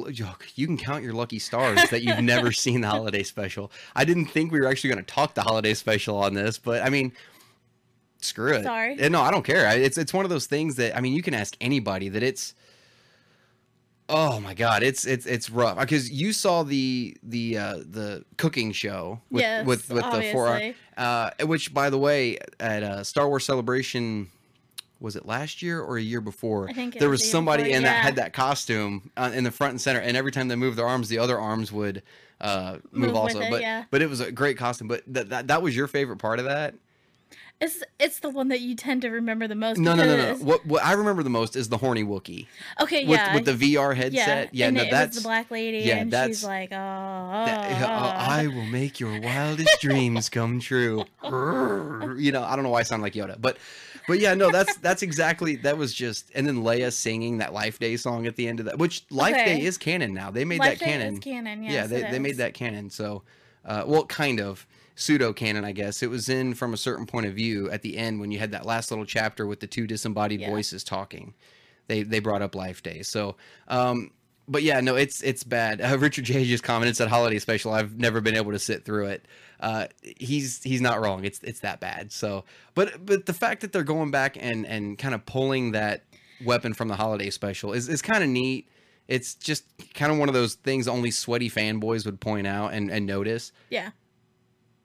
you 0.56 0.68
can 0.68 0.78
count 0.78 1.04
your 1.04 1.12
lucky 1.14 1.38
stars 1.40 1.82
that 1.90 2.02
you've 2.02 2.22
never 2.22 2.52
seen 2.64 2.82
the 2.82 2.88
holiday 2.88 3.24
special. 3.24 3.72
I 3.94 4.06
didn't 4.06 4.28
think 4.28 4.54
we 4.54 4.60
were 4.62 4.68
actually 4.68 4.92
going 4.94 5.04
to 5.06 5.14
talk 5.14 5.34
the 5.34 5.42
holiday 5.44 5.74
special 5.74 6.18
on 6.18 6.34
this, 6.34 6.58
but 6.58 6.82
I 6.82 6.90
mean, 6.90 7.12
screw 8.22 8.54
it. 8.54 8.64
Sorry. 8.64 8.98
Eh, 9.00 9.10
No, 9.10 9.22
I 9.22 9.32
don't 9.32 9.44
care. 9.44 9.68
It's 9.78 9.98
it's 9.98 10.14
one 10.14 10.24
of 10.26 10.30
those 10.30 10.46
things 10.46 10.76
that 10.78 10.96
I 10.96 11.02
mean, 11.02 11.14
you 11.14 11.22
can 11.22 11.34
ask 11.34 11.56
anybody 11.60 12.08
that 12.10 12.24
it's. 12.24 12.56
Oh 14.14 14.42
my 14.42 14.54
god, 14.54 14.84
it's 14.84 15.06
it's 15.06 15.26
it's 15.26 15.50
rough 15.50 15.80
because 15.80 16.12
you 16.12 16.34
saw 16.34 16.64
the 16.64 17.16
the 17.24 17.58
uh, 17.58 17.76
the 17.78 18.26
cooking 18.38 18.74
show 18.74 19.22
with 19.30 19.42
Yes, 19.42 19.66
with 19.66 19.90
with 19.90 20.04
the 20.04 20.30
four 20.34 20.50
obviously. 20.50 20.76
uh, 20.98 21.30
which 21.46 21.74
by 21.74 21.90
the 21.90 21.98
way 21.98 22.38
at 22.60 22.84
uh, 22.84 23.04
Star 23.06 23.30
Wars 23.30 23.46
Celebration 23.46 24.30
was 25.00 25.16
it 25.16 25.26
last 25.26 25.62
year 25.62 25.82
or 25.82 25.98
a 25.98 26.02
year 26.02 26.20
before? 26.22 26.70
I 26.70 26.74
think 26.74 27.00
there 27.00 27.10
was 27.10 27.28
somebody 27.28 27.64
before, 27.64 27.78
in 27.78 27.84
that 27.84 28.04
had 28.04 28.18
that 28.18 28.34
costume 28.34 29.12
uh, 29.16 29.32
in 29.34 29.46
the 29.46 29.52
front 29.52 29.72
and 29.72 29.82
center, 29.82 30.00
and 30.00 30.18
every 30.18 30.32
time 30.32 30.50
they 30.50 30.56
moved 30.56 30.78
their 30.78 30.88
arms, 30.88 31.08
the 31.08 31.18
other 31.18 31.40
arms 31.40 31.72
would 31.72 32.04
uh, 32.42 32.80
move, 32.92 33.08
Move 33.08 33.16
also. 33.16 33.40
it, 33.40 33.50
but 33.50 33.62
yeah. 33.62 33.86
but 33.92 34.02
it 34.02 34.10
was 34.10 34.20
a 34.20 34.32
great 34.32 34.58
costume. 34.58 34.88
But 34.90 35.04
that 35.08 35.30
that 35.30 35.48
that 35.48 35.62
was 35.62 35.76
your 35.76 35.88
favorite 35.88 36.18
part 36.18 36.40
of 36.40 36.46
that? 36.46 36.76
It's 37.62 37.84
it's 38.00 38.20
the 38.20 38.30
one 38.30 38.48
that 38.48 38.60
you 38.62 38.76
tend 38.76 39.04
to 39.04 39.10
remember 39.10 39.48
the 39.48 39.56
most. 39.56 39.78
No, 39.78 39.96
no, 39.96 40.04
no, 40.04 40.18
no. 40.18 40.36
What 40.44 40.66
what 40.66 40.84
I 40.84 40.94
remember 40.94 41.22
the 41.22 41.30
most 41.30 41.56
is 41.56 41.70
the 41.70 41.78
horny 41.78 42.04
Wookie 42.04 42.48
Okay, 42.82 43.06
with 43.06 43.20
yeah. 43.20 43.36
with 43.36 43.46
the 43.46 43.54
VR 43.76 43.96
headset. 43.96 44.50
Yeah, 44.54 44.68
and 44.68 44.78
no, 44.78 44.84
it 44.84 44.92
that's 44.92 45.16
the 45.18 45.22
black 45.22 45.52
lady, 45.52 45.80
yeah, 45.80 45.98
and 45.98 46.12
that's- 46.12 46.40
she's 46.40 46.44
like, 46.44 46.70
oh, 46.72 46.76
that- 46.76 47.82
oh, 47.84 47.86
I 48.32 48.48
will 48.48 48.66
make 48.66 49.00
your 49.00 49.20
wildest 49.22 49.78
dreams 49.80 50.28
come 50.30 50.60
true. 50.60 51.06
you 51.24 52.32
know, 52.32 52.44
I 52.44 52.56
don't 52.56 52.64
know 52.64 52.70
why 52.72 52.80
I 52.80 52.84
sound 52.84 53.04
like 53.04 53.14
Yoda, 53.14 53.40
but 53.40 53.58
but 54.08 54.20
yeah, 54.20 54.34
no, 54.34 54.50
that's 54.52 54.76
that's 54.78 55.04
exactly 55.04 55.56
that 55.58 55.78
was 55.78 55.94
just 55.94 56.32
and 56.34 56.48
then 56.48 56.64
Leia 56.64 56.92
singing 56.92 57.38
that 57.38 57.54
Life 57.54 57.78
Day 57.78 57.96
song 57.96 58.26
at 58.26 58.36
the 58.36 58.48
end 58.48 58.60
of 58.60 58.66
that, 58.66 58.80
which 58.80 59.06
Life 59.12 59.36
Day 59.36 59.62
is 59.62 59.78
canon 59.78 60.14
now. 60.16 60.32
They 60.32 60.46
made 60.46 60.60
Life 60.60 60.80
that 60.80 60.86
Day 60.86 60.92
canon. 60.94 61.14
is 61.14 61.20
canon. 61.20 61.64
Yes, 61.64 61.74
yeah, 61.74 61.86
they, 61.88 62.02
they 62.12 62.20
made 62.20 62.38
that 62.38 62.56
canon. 62.56 62.90
So, 62.90 63.22
uh, 63.66 63.84
well, 63.86 64.06
kind 64.06 64.40
of 64.42 64.66
pseudo 64.96 65.34
canon, 65.34 65.64
I 65.66 65.72
guess. 65.72 66.02
It 66.04 66.10
was 66.10 66.30
in 66.30 66.54
from 66.54 66.74
a 66.74 66.78
certain 66.78 67.06
point 67.06 67.26
of 67.26 67.34
view 67.34 67.70
at 67.72 67.82
the 67.82 67.98
end 67.98 68.20
when 68.20 68.32
you 68.32 68.40
had 68.40 68.52
that 68.52 68.66
last 68.66 68.92
little 68.92 69.06
chapter 69.06 69.46
with 69.48 69.60
the 69.60 69.68
two 69.68 69.88
disembodied 69.88 70.42
Yeah. 70.42 70.50
voices 70.50 70.84
talking. 70.84 71.34
They 71.88 72.04
they 72.04 72.20
brought 72.20 72.42
up 72.42 72.56
Life 72.56 72.84
Day. 72.84 73.02
So, 73.04 73.36
um, 73.68 74.12
but 74.48 74.64
yeah, 74.64 74.80
no, 74.82 74.96
it's 74.96 75.22
it's 75.24 75.44
bad. 75.44 75.82
Uh, 75.82 75.98
Richard 76.00 76.26
J 76.26 76.46
just 76.46 76.64
commented 76.64 76.96
said 76.96 77.08
holiday 77.08 77.40
special. 77.40 77.74
I've 77.74 77.98
never 77.98 78.22
been 78.22 78.36
able 78.36 78.52
to 78.52 78.60
sit 78.60 78.86
through 78.86 79.08
it. 79.08 79.26
Uh, 79.60 79.88
he's 80.02 80.62
he's 80.64 80.82
not 80.82 81.02
wrong. 81.02 81.24
It's 81.26 81.40
it's 81.44 81.60
that 81.62 81.80
bad. 81.80 82.12
So, 82.12 82.46
but 82.76 83.06
but 83.06 83.26
the 83.26 83.34
fact 83.34 83.62
that 83.62 83.72
they're 83.74 83.84
going 83.84 84.12
back 84.12 84.38
and 84.40 84.66
and 84.66 84.98
kind 84.98 85.14
of 85.16 85.26
pulling 85.26 85.72
that 85.74 86.04
weapon 86.44 86.74
from 86.74 86.88
the 86.88 86.96
holiday 86.96 87.30
special 87.30 87.74
is 87.74 87.88
is 87.90 88.02
kind 88.02 88.24
of 88.24 88.30
neat. 88.30 88.68
It's 89.08 89.36
just 89.36 89.66
kind 89.94 90.12
of 90.12 90.18
one 90.20 90.30
of 90.30 90.34
those 90.34 90.56
things 90.56 90.88
only 90.88 91.12
sweaty 91.12 91.50
fanboys 91.50 92.06
would 92.06 92.22
point 92.22 92.48
out 92.48 92.74
and, 92.74 92.90
and 92.90 93.06
notice. 93.06 93.52
Yeah, 93.70 93.90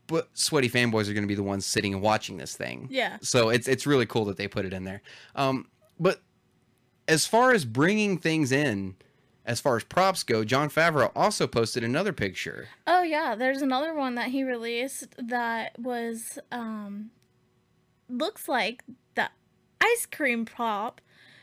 But 0.07 0.29
sweaty 0.35 0.69
fanboys 0.69 1.09
are 1.09 1.15
going 1.15 1.25
to 1.25 1.29
be 1.29 1.35
the 1.35 1.43
ones 1.43 1.67
sitting 1.67 1.93
and 1.93 2.03
watching 2.03 2.37
this 2.37 2.57
thing. 2.57 2.89
yeah. 2.91 3.19
So 3.23 3.49
it's 3.49 3.67
it's 3.69 3.87
really 3.87 4.07
cool 4.07 4.25
that 4.27 4.37
they 4.37 4.49
put 4.49 4.65
it 4.65 4.73
in 4.73 4.85
there. 4.85 5.03
Um, 5.35 5.69
but 5.99 6.21
as 7.09 7.27
far 7.27 7.53
as 7.53 7.65
bringing 7.65 8.19
things 8.19 8.53
in, 8.53 8.97
as 9.45 9.61
far 9.61 9.77
as 9.77 9.85
props 9.85 10.23
go, 10.25 10.45
Jon 10.45 10.69
Favreau 10.71 11.11
also 11.15 11.47
posted 11.47 11.85
another 11.85 12.13
picture. 12.13 12.69
Oh 12.87 13.03
yeah, 13.03 13.35
there's 13.35 13.63
another 13.63 13.95
one 13.95 14.15
that 14.17 14.29
he 14.29 14.43
released 14.45 15.15
that 15.19 15.79
was 15.79 16.39
um 16.53 17.11
looks 18.09 18.49
like 18.49 18.85
the 19.15 19.29
ice 19.81 20.07
cream 20.07 20.45
prop 20.45 21.01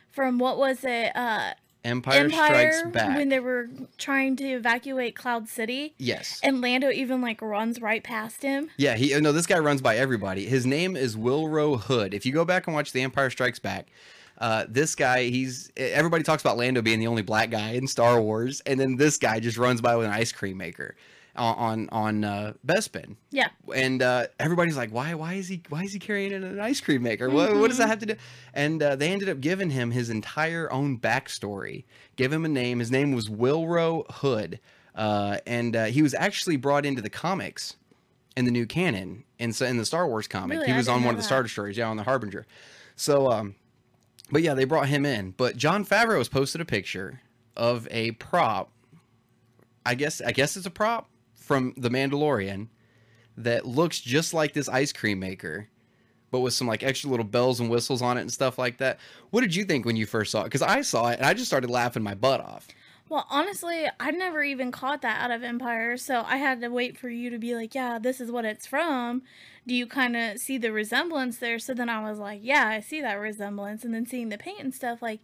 from 0.10 0.38
what 0.38 0.58
was 0.58 0.84
it 0.84 1.16
uh 1.16 1.54
Empire, 1.84 2.22
Empire 2.22 2.72
Strikes 2.72 2.94
Back. 2.94 3.18
when 3.18 3.30
they 3.30 3.40
were 3.40 3.70
trying 3.98 4.36
to 4.38 4.46
evacuate 4.46 5.16
Cloud 5.16 5.50
City 5.50 5.94
yes. 5.98 6.40
and 6.42 6.62
Lando 6.62 6.90
even 6.90 7.22
like 7.22 7.42
runs 7.42 7.82
right 7.82 8.04
past 8.04 8.42
him. 8.42 8.70
Yeah, 8.78 8.96
he 8.96 9.20
no, 9.20 9.32
this 9.32 9.46
guy 9.46 9.60
runs 9.60 9.82
by 9.82 9.98
everybody. 9.98 10.46
His 10.46 10.66
name 10.66 10.96
is 10.96 11.18
Willrow 11.18 11.80
Hood. 11.80 12.14
If 12.14 12.26
you 12.26 12.32
go 12.32 12.46
back 12.46 12.68
and 12.68 12.74
watch 12.74 12.94
The 12.94 13.02
Empire 13.02 13.30
Strikes 13.30 13.60
Back, 13.60 13.88
uh, 14.38 14.66
this 14.70 14.96
guy, 14.96 15.24
he's 15.26 15.72
everybody 15.76 16.24
talks 16.24 16.42
about 16.42 16.58
Lando 16.58 16.82
being 16.82 17.00
the 17.00 17.08
only 17.08 17.22
black 17.22 17.50
guy 17.50 17.72
in 17.72 17.88
Star 17.88 18.22
Wars, 18.22 18.62
and 18.66 18.80
then 18.80 18.96
this 18.96 19.18
guy 19.18 19.40
just 19.40 19.58
runs 19.58 19.82
by 19.82 19.96
with 19.96 20.06
an 20.06 20.14
ice 20.14 20.32
cream 20.32 20.58
maker 20.58 20.96
on 21.36 21.90
on, 21.90 21.90
on 21.92 22.24
uh, 22.24 22.54
Bespin. 22.66 23.16
Yeah. 23.32 23.48
and 23.74 24.02
uh, 24.02 24.28
everybody's 24.40 24.78
like, 24.78 24.92
"Why? 24.92 25.14
Why 25.16 25.34
is 25.34 25.48
he? 25.48 25.62
Why 25.70 25.82
is 25.84 25.94
he 25.94 26.00
carrying 26.00 26.34
an 26.34 26.60
ice 26.60 26.82
cream 26.82 27.02
maker? 27.04 27.30
What, 27.30 27.56
what 27.56 27.70
does 27.70 27.78
that 27.78 27.88
have 27.88 28.00
to 28.00 28.06
do?" 28.06 28.16
And 28.54 28.82
uh, 28.82 28.96
they 28.96 29.12
ended 29.12 29.30
up 29.30 29.42
giving 29.42 29.70
him 29.72 29.92
his 29.92 30.10
entire 30.10 30.72
own 30.72 31.00
backstory. 31.00 31.86
Give 32.16 32.32
him 32.32 32.46
a 32.46 32.50
name. 32.50 32.80
His 32.80 32.92
name 32.92 33.14
was 33.14 33.30
Willrow 33.30 34.06
Hood, 34.12 34.60
uh, 34.96 35.38
and 35.48 35.76
uh, 35.76 35.86
he 35.86 36.02
was 36.02 36.14
actually 36.14 36.58
brought 36.58 36.86
into 36.86 37.02
the 37.02 37.10
comics 37.10 37.76
in 38.36 38.46
the 38.46 38.52
new 38.52 38.66
canon, 38.66 39.24
and 39.40 39.56
so 39.56 39.66
in 39.66 39.78
the 39.78 39.86
Star 39.86 40.08
Wars 40.08 40.28
comic, 40.28 40.60
Really? 40.60 40.72
he 40.72 40.78
was 40.78 40.88
on 40.88 41.04
one 41.04 41.14
of 41.16 41.18
the. 41.20 41.24
Star 41.24 41.44
Destroyers, 41.44 41.78
yeah, 41.78 41.88
on 41.88 41.98
the 41.98 42.04
Harbinger. 42.04 42.46
So, 42.96 43.32
um, 43.32 43.56
but 44.32 44.42
yeah, 44.44 44.54
they 44.54 44.66
brought 44.66 44.88
him 44.88 45.06
in. 45.06 45.32
But 45.32 45.58
Jon 45.58 45.84
Favreau 45.86 46.18
has 46.20 46.30
posted 46.30 46.62
a 46.62 46.66
picture 46.66 47.22
of 47.58 47.88
a 47.92 48.12
prop. 48.12 48.70
I 49.86 49.96
guess 49.96 50.22
I 50.22 50.32
guess 50.32 50.56
it's 50.56 50.66
a 50.66 50.72
prop 50.72 51.10
from 51.44 51.74
The 51.76 51.90
Mandalorian 51.90 52.68
that 53.38 53.66
looks 53.66 54.00
just 54.00 54.34
like 54.34 54.54
this 54.54 54.70
ice 54.70 54.94
cream 54.94 55.20
maker, 55.20 55.68
but 56.32 56.40
with 56.40 56.54
some 56.54 56.68
like 56.68 56.84
extra 56.84 57.10
little 57.10 57.26
bells 57.26 57.60
and 57.60 57.70
whistles 57.70 58.02
on 58.02 58.18
it 58.18 58.22
and 58.22 58.32
stuff 58.32 58.58
like 58.58 58.78
that. 58.78 59.00
What 59.30 59.42
did 59.42 59.56
you 59.56 59.66
think 59.66 59.86
when 59.86 59.96
you 59.96 60.06
first 60.06 60.32
saw 60.32 60.42
it? 60.42 60.46
Because 60.46 60.62
I 60.62 60.82
saw 60.82 61.10
it 61.10 61.18
and 61.18 61.26
I 61.26 61.34
just 61.34 61.48
started 61.48 61.70
laughing 61.70 62.02
my 62.02 62.16
butt 62.16 62.40
off. 62.40 62.68
Well, 63.10 63.28
honestly, 63.30 63.86
I 64.00 64.12
never 64.12 64.44
even 64.44 64.72
caught 64.72 65.02
that 65.02 65.22
out 65.22 65.30
of 65.30 65.44
Empire, 65.44 65.98
so 65.98 66.24
I 66.26 66.38
had 66.38 66.62
to 66.62 66.70
wait 66.70 66.98
for 66.98 67.10
you 67.10 67.30
to 67.30 67.38
be 67.38 67.54
like, 67.54 67.76
"Yeah, 67.76 68.00
this 68.00 68.22
is 68.22 68.32
what 68.32 68.46
it's 68.46 68.66
from." 68.66 69.24
Do 69.68 69.76
you 69.76 69.86
kind 69.86 70.16
of 70.16 70.40
see 70.40 70.58
the 70.58 70.72
resemblance 70.72 71.38
there? 71.38 71.60
So 71.60 71.74
then 71.74 71.90
I 71.90 72.10
was 72.10 72.18
like, 72.18 72.40
"Yeah, 72.42 72.68
I 72.68 72.80
see 72.80 73.02
that 73.02 73.16
resemblance." 73.16 73.84
And 73.84 73.94
then 73.94 74.06
seeing 74.06 74.30
the 74.30 74.38
paint 74.38 74.62
and 74.62 74.74
stuff, 74.74 75.02
like, 75.02 75.20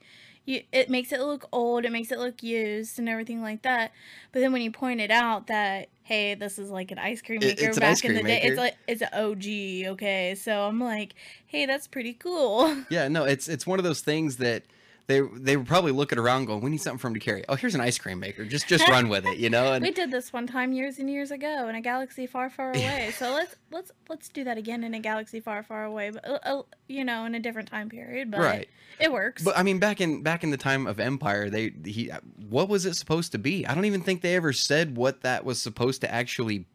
you, 0.45 0.63
it 0.71 0.89
makes 0.89 1.11
it 1.11 1.21
look 1.21 1.47
old, 1.51 1.85
it 1.85 1.91
makes 1.91 2.11
it 2.11 2.19
look 2.19 2.43
used 2.43 2.99
and 2.99 3.07
everything 3.07 3.41
like 3.41 3.61
that. 3.61 3.91
But 4.31 4.41
then 4.41 4.51
when 4.51 4.61
you 4.61 4.71
pointed 4.71 5.11
out 5.11 5.47
that 5.47 5.89
hey, 6.09 6.33
this 6.33 6.57
is 6.57 6.71
like 6.71 6.89
an 6.89 6.97
ice 6.97 7.21
cream 7.21 7.39
maker 7.39 7.65
it's 7.65 7.77
back 7.77 7.91
ice 7.91 8.03
in 8.03 8.15
the 8.15 8.21
cream 8.21 8.35
day, 8.35 8.41
it's 8.41 8.57
like 8.57 8.75
it's 8.87 9.03
an 9.03 9.09
OG, 9.13 9.93
okay. 9.93 10.33
So 10.33 10.63
I'm 10.63 10.79
like, 10.79 11.13
hey, 11.45 11.67
that's 11.67 11.87
pretty 11.87 12.13
cool. 12.13 12.75
Yeah, 12.89 13.07
no, 13.07 13.25
it's 13.25 13.47
it's 13.47 13.67
one 13.67 13.77
of 13.77 13.85
those 13.85 14.01
things 14.01 14.37
that 14.37 14.63
they 15.09 15.21
they 15.21 15.57
were 15.57 15.63
probably 15.63 15.91
looking 15.91 16.19
around 16.19 16.45
going, 16.45 16.61
we 16.61 16.69
need 16.69 16.77
something 16.77 16.99
for 16.99 17.07
him 17.07 17.15
to 17.15 17.19
carry. 17.19 17.43
Oh, 17.49 17.55
here's 17.55 17.73
an 17.73 17.81
ice 17.81 17.97
cream 17.97 18.19
maker. 18.19 18.45
Just 18.45 18.67
just 18.67 18.87
run 18.87 19.09
with 19.09 19.25
it, 19.25 19.39
you 19.39 19.49
know. 19.49 19.73
And 19.73 19.83
we 19.83 19.89
did 19.89 20.11
this 20.11 20.31
one 20.31 20.45
time 20.45 20.71
years 20.71 20.99
and 20.99 21.09
years 21.09 21.31
ago 21.31 21.67
in 21.67 21.73
a 21.73 21.81
galaxy 21.81 22.27
far, 22.27 22.51
far 22.51 22.71
away. 22.71 23.09
so 23.17 23.31
let's 23.31 23.55
let's 23.71 23.91
let's 24.07 24.29
do 24.29 24.43
that 24.43 24.59
again 24.59 24.83
in 24.83 24.93
a 24.93 24.99
galaxy 24.99 25.39
far, 25.39 25.63
far 25.63 25.83
away, 25.83 26.11
but 26.11 26.29
uh, 26.29 26.37
uh, 26.43 26.61
you 26.87 27.03
know, 27.03 27.25
in 27.25 27.33
a 27.33 27.39
different 27.39 27.67
time 27.67 27.89
period. 27.89 28.29
But 28.29 28.41
Right. 28.41 28.69
it 28.99 29.11
works. 29.11 29.43
But 29.43 29.57
I 29.57 29.63
mean, 29.63 29.79
back 29.79 29.99
in 29.99 30.21
back 30.21 30.43
in 30.43 30.51
the 30.51 30.57
time 30.57 30.85
of 30.85 30.99
Empire, 30.99 31.49
they 31.49 31.73
he 31.83 32.11
what 32.47 32.69
was 32.69 32.85
it 32.85 32.93
supposed 32.95 33.31
to 33.31 33.39
be? 33.39 33.65
I 33.65 33.73
don't 33.73 33.85
even 33.85 34.01
think 34.01 34.21
they 34.21 34.35
ever 34.35 34.53
said 34.53 34.95
what 34.95 35.21
that 35.21 35.43
was 35.43 35.59
supposed 35.59 36.01
to 36.01 36.13
actually 36.13 36.67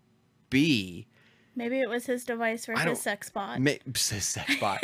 be. 0.51 1.07
Maybe 1.57 1.81
it 1.81 1.89
was 1.89 2.07
his 2.07 2.25
device 2.25 2.67
for 2.67 2.73
his 2.79 3.01
sex 3.01 3.31
bot. 3.31 3.61
Ma- 3.61 3.73
sex 3.95 4.37
bot. 4.61 4.79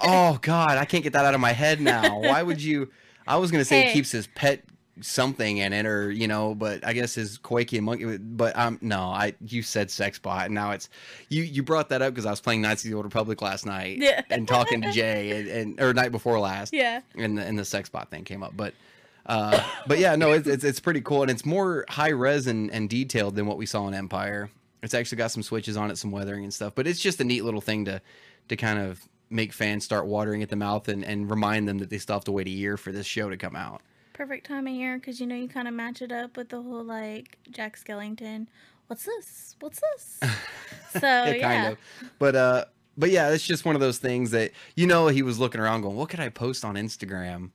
Oh 0.00 0.38
God, 0.42 0.78
I 0.78 0.84
can't 0.84 1.04
get 1.04 1.12
that 1.14 1.24
out 1.24 1.34
of 1.34 1.40
my 1.40 1.52
head 1.52 1.80
now. 1.80 2.18
Why 2.20 2.42
would 2.42 2.62
you? 2.62 2.90
I 3.26 3.36
was 3.36 3.50
gonna 3.50 3.64
say 3.64 3.82
Hey. 3.82 3.90
it 3.90 3.92
keeps 3.92 4.10
his 4.10 4.26
pet 4.28 4.62
something 5.02 5.58
in 5.58 5.72
it, 5.72 5.86
or 5.86 6.10
you 6.10 6.28
know, 6.28 6.54
but 6.54 6.86
I 6.86 6.92
guess 6.92 7.14
his 7.14 7.38
Kowakian 7.38 7.82
monkey. 7.82 8.16
But 8.18 8.58
um, 8.58 8.78
no, 8.82 9.00
I 9.02 9.34
you 9.46 9.62
said 9.62 9.90
sex 9.90 10.18
bot, 10.18 10.46
and 10.46 10.54
now 10.54 10.72
it's 10.72 10.88
you. 11.28 11.42
You 11.42 11.62
brought 11.62 11.88
that 11.90 12.02
up 12.02 12.12
because 12.12 12.26
I 12.26 12.30
was 12.30 12.40
playing 12.40 12.60
Knights 12.62 12.84
of 12.84 12.90
the 12.90 12.96
Old 12.96 13.04
Republic 13.04 13.40
last 13.40 13.64
night, 13.66 13.98
Yeah. 13.98 14.22
and 14.30 14.46
talking 14.48 14.82
to 14.82 14.90
Jay, 14.92 15.38
and, 15.40 15.48
and 15.48 15.80
or 15.80 15.94
night 15.94 16.12
before 16.12 16.38
last, 16.40 16.72
yeah. 16.72 17.00
and 17.16 17.38
the 17.38 17.42
and 17.46 17.58
the 17.58 17.64
sex 17.64 17.88
bot 17.88 18.10
thing 18.10 18.24
came 18.24 18.42
up, 18.42 18.56
but. 18.56 18.74
Uh, 19.26 19.62
but 19.86 19.98
yeah, 19.98 20.16
no, 20.16 20.32
it's, 20.32 20.48
it's 20.48 20.64
it's 20.64 20.80
pretty 20.80 21.02
cool, 21.02 21.20
and 21.22 21.30
it's 21.30 21.44
more 21.44 21.84
high 21.88 22.08
res 22.08 22.46
and, 22.48 22.68
and 22.72 22.88
detailed 22.88 23.36
than 23.36 23.46
what 23.46 23.58
we 23.58 23.66
saw 23.66 23.86
in 23.86 23.94
Empire. 23.94 24.50
It's 24.82 24.94
actually 24.94 25.16
got 25.16 25.30
some 25.30 25.42
switches 25.42 25.76
on 25.76 25.90
it, 25.90 25.98
some 25.98 26.10
weathering 26.10 26.44
and 26.44 26.52
stuff. 26.52 26.74
But 26.74 26.86
it's 26.86 27.00
just 27.00 27.20
a 27.20 27.24
neat 27.24 27.44
little 27.44 27.60
thing 27.60 27.84
to 27.86 28.00
to 28.48 28.56
kind 28.56 28.78
of 28.78 29.06
make 29.30 29.52
fans 29.52 29.84
start 29.84 30.06
watering 30.06 30.42
at 30.42 30.48
the 30.48 30.56
mouth 30.56 30.88
and, 30.88 31.04
and 31.04 31.30
remind 31.30 31.68
them 31.68 31.78
that 31.78 31.88
they 31.88 31.98
still 31.98 32.16
have 32.16 32.24
to 32.24 32.32
wait 32.32 32.48
a 32.48 32.50
year 32.50 32.76
for 32.76 32.90
this 32.90 33.06
show 33.06 33.30
to 33.30 33.36
come 33.36 33.54
out. 33.54 33.80
Perfect 34.12 34.46
time 34.46 34.66
of 34.66 34.72
year 34.74 34.98
because 34.98 35.20
you 35.20 35.26
know 35.26 35.36
you 35.36 35.48
kind 35.48 35.68
of 35.68 35.74
match 35.74 36.02
it 36.02 36.12
up 36.12 36.36
with 36.36 36.48
the 36.48 36.60
whole 36.60 36.84
like 36.84 37.38
Jack 37.50 37.78
Skellington. 37.78 38.46
What's 38.88 39.04
this? 39.04 39.56
What's 39.60 39.80
this? 39.80 40.20
So 40.90 40.98
yeah, 41.06 41.34
yeah, 41.34 41.68
of. 41.68 41.78
But 42.18 42.34
uh, 42.34 42.64
but 42.98 43.10
yeah, 43.10 43.30
it's 43.30 43.46
just 43.46 43.64
one 43.64 43.76
of 43.76 43.80
those 43.80 43.98
things 43.98 44.32
that 44.32 44.50
you 44.74 44.88
know 44.88 45.06
he 45.06 45.22
was 45.22 45.38
looking 45.38 45.60
around 45.60 45.82
going, 45.82 45.94
what 45.94 46.08
could 46.08 46.18
I 46.18 46.30
post 46.30 46.64
on 46.64 46.74
Instagram 46.74 47.50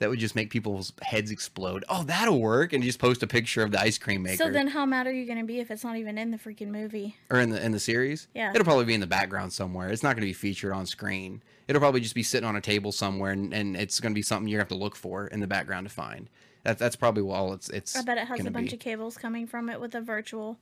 that 0.00 0.10
would 0.10 0.18
just 0.18 0.34
make 0.34 0.50
people's 0.50 0.92
heads 1.02 1.30
explode? 1.30 1.84
Oh, 1.88 2.02
that'll 2.02 2.40
work, 2.40 2.72
and 2.72 2.82
just 2.82 2.98
post 2.98 3.22
a 3.22 3.26
picture 3.26 3.62
of 3.62 3.70
the 3.70 3.80
ice 3.80 3.96
cream 3.96 4.22
maker. 4.22 4.44
So 4.44 4.50
then, 4.50 4.66
how 4.66 4.84
mad 4.84 5.06
are 5.06 5.12
you 5.12 5.26
gonna 5.26 5.44
be 5.44 5.60
if 5.60 5.70
it's 5.70 5.84
not 5.84 5.96
even 5.96 6.18
in 6.18 6.32
the 6.32 6.38
freaking 6.38 6.68
movie? 6.68 7.16
or 7.30 7.38
in 7.38 7.50
the 7.50 7.64
in 7.64 7.72
the 7.72 7.78
series. 7.78 8.26
Yeah. 8.34 8.50
it'll 8.50 8.64
probably 8.64 8.84
be 8.86 8.94
in 8.94 9.00
the 9.00 9.06
background 9.06 9.52
somewhere. 9.52 9.88
It's 9.88 10.02
not 10.02 10.16
going 10.16 10.22
to 10.22 10.26
be 10.26 10.32
featured 10.32 10.72
on 10.72 10.86
screen. 10.86 11.42
It'll 11.68 11.80
probably 11.80 12.00
just 12.00 12.14
be 12.14 12.22
sitting 12.22 12.48
on 12.48 12.56
a 12.56 12.60
table 12.60 12.90
somewhere, 12.90 13.32
and, 13.32 13.54
and 13.54 13.76
it's 13.76 14.00
going 14.00 14.12
to 14.12 14.14
be 14.14 14.22
something 14.22 14.48
you 14.48 14.58
have 14.58 14.68
to 14.68 14.74
look 14.74 14.96
for 14.96 15.26
in 15.28 15.40
the 15.40 15.46
background 15.46 15.88
to 15.88 15.94
find. 15.94 16.28
That, 16.64 16.78
that's 16.78 16.96
probably 16.96 17.22
all 17.22 17.52
it's 17.52 17.68
it's. 17.70 17.96
I 17.96 18.02
bet 18.02 18.18
it 18.18 18.26
has 18.26 18.44
a 18.44 18.50
bunch 18.50 18.70
be. 18.70 18.76
of 18.76 18.80
cables 18.80 19.16
coming 19.16 19.46
from 19.46 19.68
it 19.68 19.80
with 19.80 19.94
a 19.94 20.00
virtual. 20.00 20.58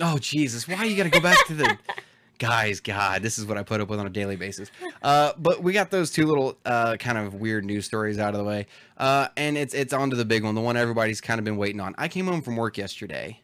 Oh 0.00 0.18
Jesus! 0.18 0.66
Why 0.66 0.84
you 0.84 0.96
got 0.96 1.04
to 1.04 1.10
go 1.10 1.20
back 1.20 1.46
to 1.46 1.54
the 1.54 1.78
guys? 2.38 2.80
God, 2.80 3.22
this 3.22 3.38
is 3.38 3.46
what 3.46 3.58
I 3.58 3.62
put 3.62 3.80
up 3.80 3.88
with 3.88 4.00
on 4.00 4.06
a 4.06 4.10
daily 4.10 4.36
basis. 4.36 4.70
Uh, 5.02 5.32
but 5.38 5.62
we 5.62 5.72
got 5.72 5.90
those 5.90 6.10
two 6.10 6.26
little 6.26 6.56
uh, 6.64 6.96
kind 6.96 7.18
of 7.18 7.34
weird 7.34 7.64
news 7.64 7.84
stories 7.84 8.18
out 8.18 8.34
of 8.34 8.38
the 8.38 8.44
way, 8.44 8.66
uh, 8.96 9.28
and 9.36 9.58
it's 9.58 9.74
it's 9.74 9.92
on 9.92 10.10
to 10.10 10.16
the 10.16 10.24
big 10.24 10.44
one, 10.44 10.54
the 10.54 10.60
one 10.60 10.76
everybody's 10.76 11.20
kind 11.20 11.38
of 11.38 11.44
been 11.44 11.56
waiting 11.56 11.80
on. 11.80 11.94
I 11.98 12.08
came 12.08 12.26
home 12.26 12.42
from 12.42 12.56
work 12.56 12.78
yesterday, 12.78 13.40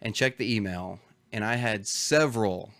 and 0.00 0.14
checked 0.14 0.38
the 0.38 0.54
email, 0.54 1.00
and 1.32 1.44
I 1.44 1.56
had 1.56 1.86
several, 1.86 2.70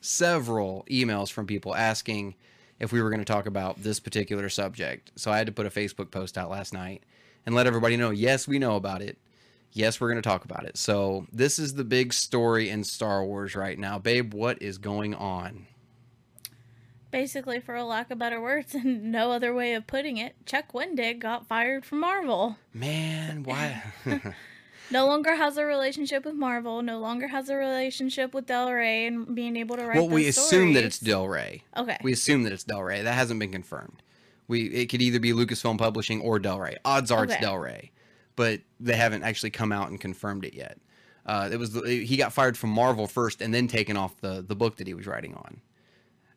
several 0.00 0.86
emails 0.90 1.32
from 1.32 1.46
people 1.46 1.74
asking 1.74 2.34
if 2.78 2.92
we 2.92 3.02
were 3.02 3.10
going 3.10 3.20
to 3.20 3.30
talk 3.30 3.46
about 3.46 3.82
this 3.82 4.00
particular 4.00 4.48
subject. 4.48 5.12
So 5.16 5.30
I 5.30 5.38
had 5.38 5.46
to 5.46 5.52
put 5.52 5.66
a 5.66 5.70
Facebook 5.70 6.10
post 6.10 6.38
out 6.38 6.50
last 6.50 6.72
night 6.72 7.02
and 7.44 7.54
let 7.54 7.66
everybody 7.66 7.96
know. 7.96 8.10
Yes, 8.10 8.46
we 8.46 8.58
know 8.58 8.76
about 8.76 9.02
it 9.02 9.18
yes, 9.72 10.00
we're 10.00 10.10
going 10.10 10.22
to 10.22 10.28
talk 10.28 10.44
about 10.44 10.64
it. 10.64 10.76
So, 10.76 11.26
this 11.32 11.58
is 11.58 11.74
the 11.74 11.84
big 11.84 12.12
story 12.12 12.68
in 12.68 12.84
Star 12.84 13.24
Wars 13.24 13.54
right 13.54 13.78
now. 13.78 13.98
Babe, 13.98 14.34
what 14.34 14.60
is 14.62 14.78
going 14.78 15.14
on? 15.14 15.66
Basically, 17.10 17.58
for 17.58 17.74
a 17.74 17.84
lack 17.84 18.10
of 18.10 18.18
better 18.18 18.40
words 18.40 18.74
and 18.74 19.10
no 19.10 19.32
other 19.32 19.52
way 19.54 19.74
of 19.74 19.86
putting 19.86 20.16
it, 20.16 20.34
Chuck 20.46 20.72
Wendig 20.72 21.18
got 21.18 21.46
fired 21.46 21.84
from 21.84 22.00
Marvel. 22.00 22.56
Man, 22.72 23.42
why? 23.42 23.82
No 24.92 25.06
longer 25.06 25.36
has 25.36 25.56
a 25.56 25.64
relationship 25.64 26.24
with 26.24 26.34
Marvel. 26.34 26.82
No 26.82 26.98
longer 26.98 27.28
has 27.28 27.48
a 27.48 27.54
relationship 27.54 28.34
with 28.34 28.46
Del 28.46 28.72
Rey 28.72 29.06
and 29.06 29.34
being 29.36 29.56
able 29.56 29.76
to 29.76 29.86
write. 29.86 29.96
well, 29.96 30.08
we 30.08 30.26
assume 30.26 30.72
that 30.72 30.82
it's. 30.82 30.98
Del 30.98 31.28
Rey. 31.28 31.62
Okay. 31.76 31.96
We 32.02 32.12
assume 32.12 32.42
that 32.42 32.52
it's 32.52 32.64
Del 32.64 32.82
Rey. 32.82 33.02
That 33.02 33.14
hasn't 33.14 33.38
been 33.38 33.52
confirmed. 33.52 34.02
We 34.48 34.64
it 34.66 34.86
could 34.86 35.00
either 35.00 35.20
be 35.20 35.32
Lucasfilm 35.32 35.78
Publishing 35.78 36.20
or 36.20 36.40
Del 36.40 36.58
Rey. 36.58 36.76
Odds 36.84 37.12
are 37.12 37.22
it's 37.24 37.36
Del 37.36 37.56
Rey, 37.56 37.92
but 38.36 38.60
they 38.78 38.96
haven't 38.96 39.22
actually 39.22 39.50
come 39.50 39.72
out 39.72 39.90
and 39.90 40.00
confirmed 40.00 40.44
it 40.44 40.54
yet. 40.54 40.78
Uh, 41.26 41.48
it 41.52 41.58
was 41.58 41.72
the, 41.72 42.04
he 42.04 42.16
got 42.16 42.32
fired 42.32 42.56
from 42.56 42.70
Marvel 42.70 43.06
first, 43.06 43.40
and 43.42 43.52
then 43.52 43.68
taken 43.68 43.96
off 43.96 44.20
the 44.20 44.42
the 44.46 44.56
book 44.56 44.76
that 44.76 44.86
he 44.86 44.94
was 44.94 45.06
writing 45.06 45.34
on, 45.34 45.60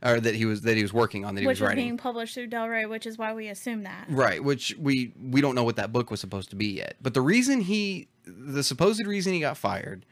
or 0.03 0.19
that 0.19 0.35
he 0.35 0.45
was 0.45 0.61
that 0.61 0.75
he 0.75 0.83
was 0.83 0.93
working 0.93 1.25
on 1.25 1.35
that 1.35 1.41
he 1.41 1.47
which 1.47 1.61
was 1.61 1.69
was 1.69 1.75
being 1.75 1.97
published 1.97 2.35
through 2.35 2.47
Del 2.47 2.67
Rey, 2.67 2.85
which 2.85 3.05
is 3.05 3.17
why 3.17 3.33
we 3.33 3.47
assume 3.47 3.83
that. 3.83 4.05
Right, 4.09 4.43
which 4.43 4.75
we 4.77 5.13
we 5.19 5.41
don't 5.41 5.55
know 5.55 5.63
what 5.63 5.77
that 5.77 5.91
book 5.91 6.11
was 6.11 6.19
supposed 6.19 6.49
to 6.49 6.55
be 6.55 6.67
yet. 6.67 6.95
But 7.01 7.13
the 7.13 7.21
reason 7.21 7.61
he 7.61 8.09
the 8.25 8.63
supposed 8.63 9.05
reason 9.05 9.33
he 9.33 9.39
got 9.39 9.57
fired 9.57 10.05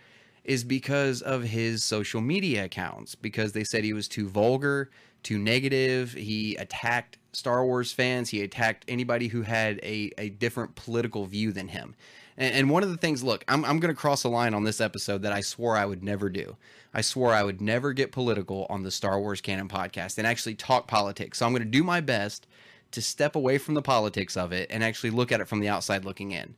is 0.44 0.64
because 0.64 1.22
of 1.22 1.44
his 1.44 1.84
social 1.84 2.22
media 2.22 2.66
accounts 2.66 3.16
because 3.16 3.52
they 3.52 3.64
said 3.64 3.84
he 3.84 3.94
was 3.94 4.08
too 4.08 4.28
vulgar, 4.28 4.90
too 5.24 5.38
negative, 5.38 6.14
he 6.14 6.56
attacked 6.56 7.18
Star 7.34 7.66
Wars 7.66 7.92
fans, 7.92 8.30
he 8.30 8.42
attacked 8.42 8.86
anybody 8.88 9.28
who 9.28 9.44
had 9.44 9.80
a 9.84 10.12
a 10.18 10.30
different 10.30 10.76
political 10.76 11.26
view 11.26 11.52
than 11.52 11.70
him. 11.70 11.96
And, 12.38 12.54
and 12.54 12.70
one 12.70 12.84
of 12.84 12.90
the 12.90 12.98
things, 12.98 13.24
look, 13.24 13.44
I'm 13.48 13.64
I'm 13.66 13.80
going 13.80 13.94
to 13.94 14.00
cross 14.00 14.24
a 14.24 14.30
line 14.30 14.54
on 14.54 14.64
this 14.64 14.82
episode 14.82 15.22
that 15.24 15.32
I 15.32 15.42
swore 15.42 15.78
I 15.78 15.86
would 15.86 16.04
never 16.04 16.30
do. 16.30 16.58
I 16.94 17.02
swore 17.02 17.34
I 17.34 17.44
would 17.44 17.62
never 17.62 17.94
get 17.94 18.12
political 18.12 18.68
on 18.70 18.84
the 18.84 18.92
Star 18.92 19.20
Wars 19.20 19.42
Canon 19.42 19.68
podcast 19.68 20.18
and 20.18 20.28
actually 20.28 20.56
talk 20.56 20.88
politics. 20.88 21.38
So 21.38 21.46
I'm 21.46 21.54
going 21.54 21.64
to 21.64 21.70
do 21.70 21.84
my 21.84 22.02
best 22.02 22.48
to 22.92 23.02
step 23.02 23.36
away 23.36 23.58
from 23.58 23.74
the 23.74 23.82
politics 23.82 24.36
of 24.36 24.52
it 24.52 24.70
and 24.70 24.84
actually 24.84 25.12
look 25.12 25.32
at 25.32 25.40
it 25.40 25.48
from 25.48 25.62
the 25.62 25.70
outside 25.70 26.04
looking 26.04 26.32
in. 26.32 26.56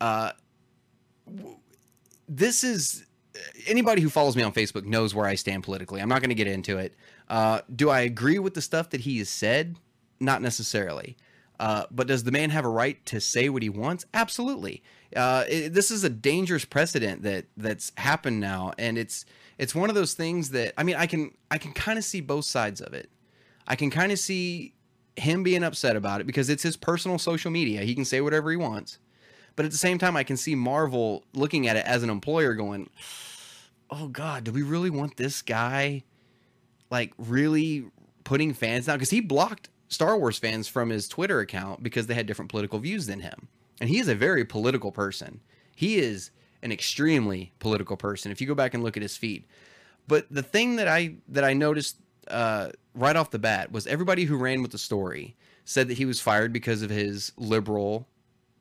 Uh, 0.00 0.32
this 2.28 2.64
is 2.64 3.04
anybody 3.66 4.02
who 4.02 4.10
follows 4.10 4.36
me 4.36 4.42
on 4.42 4.52
Facebook 4.52 4.84
knows 4.84 5.14
where 5.14 5.26
I 5.26 5.34
stand 5.34 5.62
politically. 5.62 6.00
I'm 6.00 6.08
not 6.08 6.20
going 6.20 6.30
to 6.30 6.34
get 6.34 6.48
into 6.48 6.78
it. 6.78 6.94
Uh, 7.30 7.60
do 7.74 7.88
I 7.88 8.00
agree 8.00 8.38
with 8.38 8.54
the 8.54 8.60
stuff 8.60 8.90
that 8.90 9.02
he 9.02 9.18
has 9.18 9.30
said? 9.30 9.76
Not 10.18 10.42
necessarily. 10.42 11.16
Uh, 11.58 11.84
but 11.90 12.06
does 12.06 12.24
the 12.24 12.32
man 12.32 12.50
have 12.50 12.64
a 12.64 12.68
right 12.68 13.04
to 13.06 13.20
say 13.20 13.48
what 13.48 13.62
he 13.62 13.68
wants? 13.68 14.04
Absolutely. 14.12 14.82
Uh, 15.14 15.44
it, 15.48 15.72
this 15.72 15.90
is 15.90 16.04
a 16.04 16.10
dangerous 16.10 16.64
precedent 16.64 17.22
that 17.22 17.46
that's 17.56 17.92
happened 17.96 18.40
now, 18.40 18.72
and 18.78 18.98
it's 18.98 19.24
it's 19.58 19.74
one 19.74 19.88
of 19.88 19.94
those 19.94 20.14
things 20.14 20.50
that 20.50 20.74
I 20.76 20.82
mean 20.82 20.96
I 20.96 21.06
can 21.06 21.32
I 21.50 21.58
can 21.58 21.72
kind 21.72 21.98
of 21.98 22.04
see 22.04 22.20
both 22.20 22.46
sides 22.46 22.80
of 22.80 22.94
it. 22.94 23.10
I 23.66 23.76
can 23.76 23.90
kind 23.90 24.10
of 24.10 24.18
see 24.18 24.74
him 25.16 25.42
being 25.42 25.62
upset 25.62 25.96
about 25.96 26.20
it 26.20 26.26
because 26.26 26.48
it's 26.50 26.62
his 26.62 26.76
personal 26.76 27.18
social 27.18 27.50
media. 27.50 27.82
He 27.82 27.94
can 27.94 28.04
say 28.04 28.20
whatever 28.20 28.50
he 28.50 28.56
wants. 28.56 28.98
But 29.54 29.66
at 29.66 29.72
the 29.72 29.78
same 29.78 29.98
time, 29.98 30.16
I 30.16 30.24
can 30.24 30.36
see 30.36 30.54
Marvel 30.54 31.24
looking 31.34 31.68
at 31.68 31.76
it 31.76 31.84
as 31.84 32.02
an 32.02 32.10
employer 32.10 32.54
going, 32.54 32.88
oh, 33.90 34.08
God, 34.08 34.44
do 34.44 34.52
we 34.52 34.62
really 34.62 34.90
want 34.90 35.16
this 35.16 35.42
guy 35.42 36.04
like 36.90 37.12
really 37.18 37.84
putting 38.24 38.52
fans 38.52 38.86
down? 38.86 38.96
Because 38.96 39.10
he 39.10 39.20
blocked 39.20 39.68
Star 39.88 40.16
Wars 40.16 40.38
fans 40.38 40.68
from 40.68 40.90
his 40.90 41.08
Twitter 41.08 41.40
account 41.40 41.82
because 41.82 42.06
they 42.06 42.14
had 42.14 42.26
different 42.26 42.50
political 42.50 42.78
views 42.78 43.06
than 43.06 43.20
him. 43.20 43.48
And 43.80 43.88
he 43.88 43.98
is 43.98 44.08
a 44.08 44.14
very 44.14 44.44
political 44.44 44.92
person. 44.92 45.40
He 45.74 45.98
is 45.98 46.30
an 46.62 46.72
extremely 46.72 47.52
political 47.58 47.96
person 47.96 48.30
if 48.30 48.40
you 48.40 48.46
go 48.46 48.54
back 48.54 48.74
and 48.74 48.82
look 48.82 48.96
at 48.96 49.02
his 49.02 49.16
feed. 49.16 49.44
But 50.06 50.26
the 50.30 50.42
thing 50.42 50.76
that 50.76 50.88
I 50.88 51.14
that 51.28 51.44
I 51.44 51.54
noticed 51.54 51.96
uh, 52.28 52.70
right 52.94 53.16
off 53.16 53.30
the 53.30 53.38
bat 53.38 53.72
was 53.72 53.86
everybody 53.86 54.24
who 54.24 54.36
ran 54.36 54.62
with 54.62 54.72
the 54.72 54.78
story 54.78 55.36
said 55.64 55.88
that 55.88 55.98
he 55.98 56.04
was 56.04 56.20
fired 56.20 56.52
because 56.52 56.82
of 56.82 56.90
his 56.90 57.32
liberal 57.36 58.08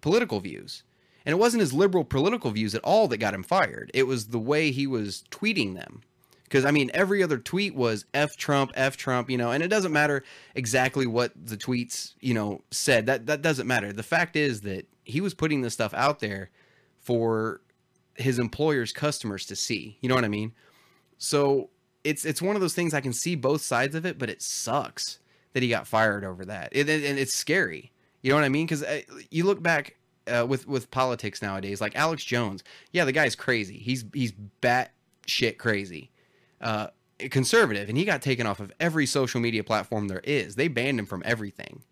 political 0.02 0.40
views. 0.40 0.84
And 1.26 1.34
it 1.34 1.40
wasn't 1.40 1.62
his 1.62 1.74
liberal 1.74 2.06
political 2.06 2.52
views 2.52 2.74
at 2.74 2.84
all 2.84 3.08
that 3.10 3.18
got 3.18 3.34
him 3.34 3.44
fired. 3.44 3.92
It 3.94 4.08
was 4.08 4.28
the 4.28 4.40
way 4.40 4.72
he 4.72 4.88
was 4.88 5.24
tweeting 5.32 5.76
them. 5.76 6.02
Because, 6.50 6.66
I 6.66 6.72
mean, 6.72 6.90
every 6.94 7.22
other 7.22 7.38
tweet 7.38 7.76
was 7.76 8.06
F 8.14 8.36
Trump, 8.36 8.72
F 8.74 8.98
Trump, 8.98 9.30
you 9.30 9.38
know, 9.38 9.52
and 9.52 9.62
it 9.62 9.68
doesn't 9.68 9.94
matter 9.94 10.24
exactly 10.56 11.06
what 11.06 11.32
the 11.36 11.56
tweets, 11.56 12.16
you 12.20 12.34
know, 12.34 12.62
said. 12.72 13.06
That, 13.06 13.28
that 13.28 13.42
doesn't 13.44 13.68
matter. 13.68 13.94
The 13.94 14.04
fact 14.04 14.36
is 14.36 14.62
that 14.62 14.88
he 15.04 15.22
was 15.22 15.34
putting 15.34 15.62
this 15.62 15.74
stuff 15.74 15.94
out 15.94 16.20
there 16.20 16.50
for 17.00 17.62
his 18.16 18.40
employer's 18.40 18.92
customers 18.92 19.46
to 19.46 19.56
see. 19.56 19.98
You 20.02 20.10
know 20.10 20.16
what 20.16 20.26
I 20.26 20.30
mean? 20.30 20.54
So 21.18 21.70
it's 22.04 22.26
it's 22.26 22.42
one 22.42 22.56
of 22.56 22.62
those 22.62 22.74
things 22.74 22.94
I 22.94 23.02
can 23.02 23.14
see 23.14 23.36
both 23.36 23.62
sides 23.62 23.96
of 23.96 24.06
it, 24.06 24.18
but 24.18 24.30
it 24.30 24.42
sucks 24.42 25.20
that 25.54 25.64
he 25.64 25.70
got 25.70 25.88
fired 25.88 26.24
over 26.24 26.46
that. 26.46 26.70
It, 26.72 26.90
and 26.90 27.04
and 27.04 27.20
it's 27.20 27.34
scary. 27.34 27.92
You 28.22 28.32
know 28.32 28.36
what 28.36 28.46
I 28.46 28.50
mean? 28.50 28.66
Because 28.66 28.84
uh, 28.84 29.02
you 29.30 29.46
look 29.46 29.62
back 29.62 29.98
uh, 30.28 30.46
with 30.48 30.68
with 30.68 30.92
politics 30.92 31.42
nowadays, 31.42 31.82
like 31.82 31.96
Alex 31.96 32.24
Jones. 32.24 32.64
Yeah, 32.92 33.06
the 33.06 33.12
guy's 33.12 33.36
crazy. 33.36 33.78
He's 33.78 34.06
he's 34.14 34.32
bat 34.62 34.94
shit 35.26 35.58
crazy, 35.58 36.12
uh, 36.62 36.88
conservative, 37.30 37.90
and 37.90 37.98
he 37.98 38.06
got 38.06 38.22
taken 38.22 38.48
off 38.48 38.60
of 38.60 38.72
every 38.80 39.06
social 39.06 39.42
media 39.42 39.64
platform 39.64 40.08
there 40.08 40.22
is. 40.24 40.56
They 40.56 40.68
banned 40.68 41.00
him 41.00 41.06
from 41.06 41.22
everything. 41.26 41.84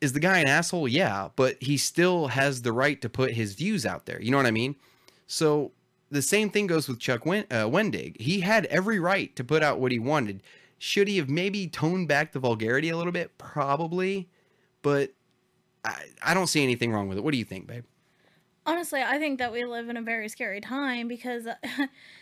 Is 0.00 0.12
the 0.12 0.20
guy 0.20 0.38
an 0.38 0.48
asshole? 0.48 0.88
Yeah, 0.88 1.28
but 1.36 1.62
he 1.62 1.76
still 1.76 2.28
has 2.28 2.62
the 2.62 2.72
right 2.72 3.00
to 3.02 3.08
put 3.08 3.32
his 3.32 3.54
views 3.54 3.86
out 3.86 4.06
there. 4.06 4.20
You 4.20 4.30
know 4.30 4.36
what 4.36 4.46
I 4.46 4.50
mean? 4.50 4.74
So 5.26 5.72
the 6.10 6.22
same 6.22 6.50
thing 6.50 6.66
goes 6.66 6.88
with 6.88 6.98
Chuck 6.98 7.22
uh, 7.26 7.68
Wendig. 7.68 8.20
He 8.20 8.40
had 8.40 8.66
every 8.66 8.98
right 8.98 9.34
to 9.36 9.44
put 9.44 9.62
out 9.62 9.78
what 9.78 9.92
he 9.92 9.98
wanted. 9.98 10.42
Should 10.78 11.06
he 11.06 11.18
have 11.18 11.28
maybe 11.28 11.68
toned 11.68 12.08
back 12.08 12.32
the 12.32 12.40
vulgarity 12.40 12.88
a 12.88 12.96
little 12.96 13.12
bit? 13.12 13.38
Probably, 13.38 14.28
but 14.82 15.12
I, 15.84 15.94
I 16.22 16.34
don't 16.34 16.48
see 16.48 16.62
anything 16.62 16.92
wrong 16.92 17.08
with 17.08 17.18
it. 17.18 17.24
What 17.24 17.32
do 17.32 17.38
you 17.38 17.44
think, 17.44 17.66
babe? 17.66 17.84
Honestly, 18.66 19.02
I 19.02 19.18
think 19.18 19.38
that 19.38 19.52
we 19.52 19.64
live 19.64 19.88
in 19.88 19.96
a 19.96 20.02
very 20.02 20.28
scary 20.28 20.60
time 20.60 21.08
because 21.08 21.46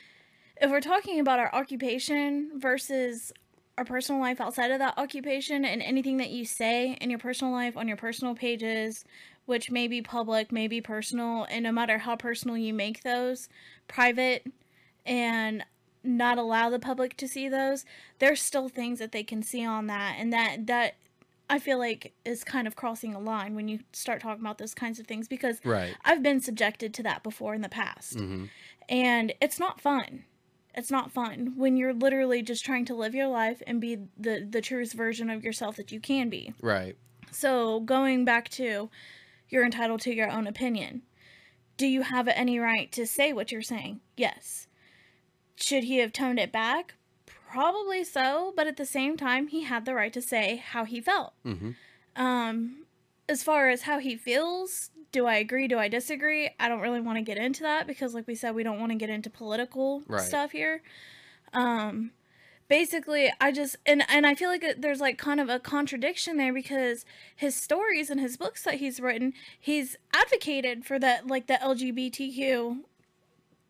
if 0.61 0.71
we're 0.71 0.81
talking 0.81 1.21
about 1.21 1.39
our 1.39 1.53
occupation 1.55 2.53
versus 2.57 3.33
our 3.79 3.85
personal 3.85 4.21
life 4.21 4.41
outside 4.41 4.71
of 4.71 4.79
that 4.79 4.99
occupation 4.99 5.65
and 5.65 5.81
anything 5.83 6.19
that 6.19 6.31
you 6.31 6.45
say 6.45 6.99
in 7.01 7.09
your 7.09 7.19
personal 7.19 7.53
life 7.53 7.77
on 7.77 7.89
your 7.89 7.97
personal 7.97 8.35
pages, 8.35 9.05
which 9.47 9.71
may 9.71 9.89
be 9.89 10.03
public, 10.03 10.53
may 10.53 10.69
be 10.69 10.81
personal, 10.81 11.47
and 11.51 11.63
no 11.63 11.73
matter 11.73 11.99
how 11.99 12.15
personal 12.15 12.57
you 12.59 12.75
make 12.75 13.03
those 13.03 13.49
private 13.89 14.47
and 15.07 15.65
not 16.05 16.39
allow 16.39 16.69
the 16.69 16.79
public 16.79 17.17
to 17.17 17.27
see 17.27 17.49
those, 17.49 17.85
there's 18.19 18.41
still 18.41 18.69
things 18.69 18.99
that 18.99 19.13
they 19.13 19.23
can 19.23 19.43
see 19.43 19.65
on 19.65 19.87
that 19.87 20.17
and 20.19 20.33
that 20.33 20.67
that 20.67 20.97
I 21.49 21.59
feel 21.59 21.79
like 21.79 22.13
is 22.25 22.45
kind 22.45 22.69
of 22.69 22.77
crossing 22.77 23.13
a 23.13 23.19
line 23.19 23.57
when 23.57 23.67
you 23.67 23.81
start 23.93 24.21
talking 24.23 24.43
about 24.43 24.59
those 24.59 24.75
kinds 24.75 25.01
of 25.01 25.07
things 25.07 25.27
because 25.27 25.61
Right. 25.65 25.97
I've 26.05 26.23
been 26.23 26.41
subjected 26.41 26.95
to 26.95 27.03
that 27.03 27.23
before 27.23 27.55
in 27.55 27.61
the 27.61 27.69
past. 27.69 28.17
Mm-hmm. 28.19 28.45
And 28.89 29.35
it's 29.41 29.59
not 29.59 29.81
fun. 29.81 30.25
It's 30.75 30.91
not 30.91 31.11
fun 31.11 31.55
when 31.57 31.77
you're 31.77 31.95
literally 31.95 32.43
just 32.43 32.65
trying 32.65 32.85
to 32.87 32.95
live 32.95 33.15
your 33.15 33.27
life 33.27 33.63
and 33.67 33.81
be 33.81 33.99
the 34.17 34.47
the 34.49 34.61
truest 34.61 34.95
version 34.95 35.29
of 35.31 35.43
yourself 35.43 35.77
that 35.77 35.93
you 35.93 36.01
can 36.01 36.29
be. 36.29 36.55
Right. 36.61 36.97
So, 37.33 37.81
going 37.81 38.25
back 38.25 38.49
to 38.51 38.91
you're 39.51 39.65
entitled 39.65 40.01
to 40.03 40.15
your 40.15 40.31
own 40.31 40.47
opinion. 40.47 41.03
Do 41.77 41.87
you 41.87 42.03
have 42.03 42.29
any 42.29 42.59
right 42.59 42.91
to 42.93 43.07
say 43.07 43.33
what 43.33 43.51
you're 43.53 43.63
saying? 43.63 44.01
Yes. 44.17 44.69
Should 45.57 45.85
he 45.85 45.99
have 45.99 46.13
toned 46.13 46.39
it 46.39 46.53
back? 46.53 46.95
Probably 47.27 48.05
so, 48.05 48.53
but 48.57 48.67
at 48.67 48.77
the 48.77 48.87
same 48.87 49.17
time, 49.17 49.49
he 49.49 49.65
had 49.65 49.85
the 49.85 49.95
right 49.95 50.13
to 50.13 50.23
say 50.23 50.57
how 50.57 50.85
he 50.85 51.01
felt. 51.01 51.35
Mm-hmm. 51.45 51.71
Um, 52.17 52.85
as 53.29 53.43
far 53.43 53.69
as 53.69 53.83
how 53.83 53.99
he 53.99 54.17
feels, 54.17 54.91
do 55.13 55.27
I 55.27 55.37
agree? 55.37 55.67
Do 55.69 55.79
I 55.79 55.89
disagree? 55.89 56.51
I 56.61 56.69
don't 56.69 56.81
really 56.81 57.01
want 57.01 57.19
to 57.19 57.23
get 57.23 57.37
into 57.37 57.63
that 57.63 57.87
because, 57.87 58.15
like 58.15 58.27
we 58.27 58.35
said, 58.35 58.55
we 58.55 58.63
don't 58.63 58.79
want 58.79 58.93
to 58.93 58.97
get 58.99 59.11
into 59.11 59.29
political 59.31 60.03
Right. 60.07 60.21
stuff 60.23 60.53
here. 60.53 60.83
Um, 61.53 62.13
basically, 62.69 63.33
I 63.41 63.51
just 63.53 63.77
and 63.87 64.05
and 64.09 64.27
I 64.27 64.35
feel 64.35 64.49
like 64.51 64.65
there's 64.79 65.01
like 65.01 65.19
kind 65.19 65.41
of 65.41 65.49
a 65.49 65.59
contradiction 65.59 66.37
there 66.37 66.53
because 66.53 67.05
his 67.35 67.55
stories 67.57 68.09
and 68.11 68.21
his 68.21 68.37
books 68.37 68.63
that 68.65 68.75
he's 68.75 69.01
written, 69.01 69.33
he's 69.59 69.97
advocated 70.15 70.85
for 70.85 70.99
that 71.01 71.27
like 71.27 71.47
the 71.49 71.55
LGBTQ 71.55 72.79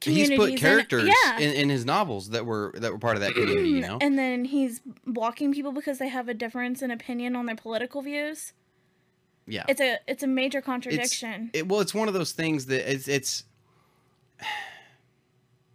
He's 0.03 0.31
put 0.31 0.51
and- 0.51 0.59
characters 0.59 1.07
yeah. 1.09 1.39
in, 1.39 1.53
in 1.53 1.69
his 1.69 1.85
novels 1.85 2.31
that 2.31 2.47
were 2.47 2.73
that 2.79 2.91
were 2.91 2.99
part 2.99 3.17
of 3.17 3.21
that 3.23 3.35
community. 3.35 3.69
You 3.69 3.81
know. 3.81 3.99
And 4.01 4.19
then 4.19 4.47
he's 4.47 4.81
blocking 5.07 5.53
people 5.53 5.73
because 5.73 5.99
they 5.99 6.09
have 6.09 6.27
a 6.29 6.33
difference 6.35 6.81
in 6.81 6.91
opinion 6.91 7.37
on 7.37 7.45
their 7.47 7.57
political 7.57 8.01
views. 8.01 8.55
Yeah. 9.51 9.65
It's 9.69 9.81
a 9.81 9.99
it's 10.07 10.23
a 10.23 10.27
major 10.27 10.61
contradiction. 10.61 11.51
It, 11.53 11.69
well, 11.69 11.81
it's 11.81 11.95
one 11.95 12.09
of 12.09 12.15
those 12.15 12.33
things 12.33 12.67
that 12.67 12.91
it's 12.91 13.09
it's. 13.09 13.45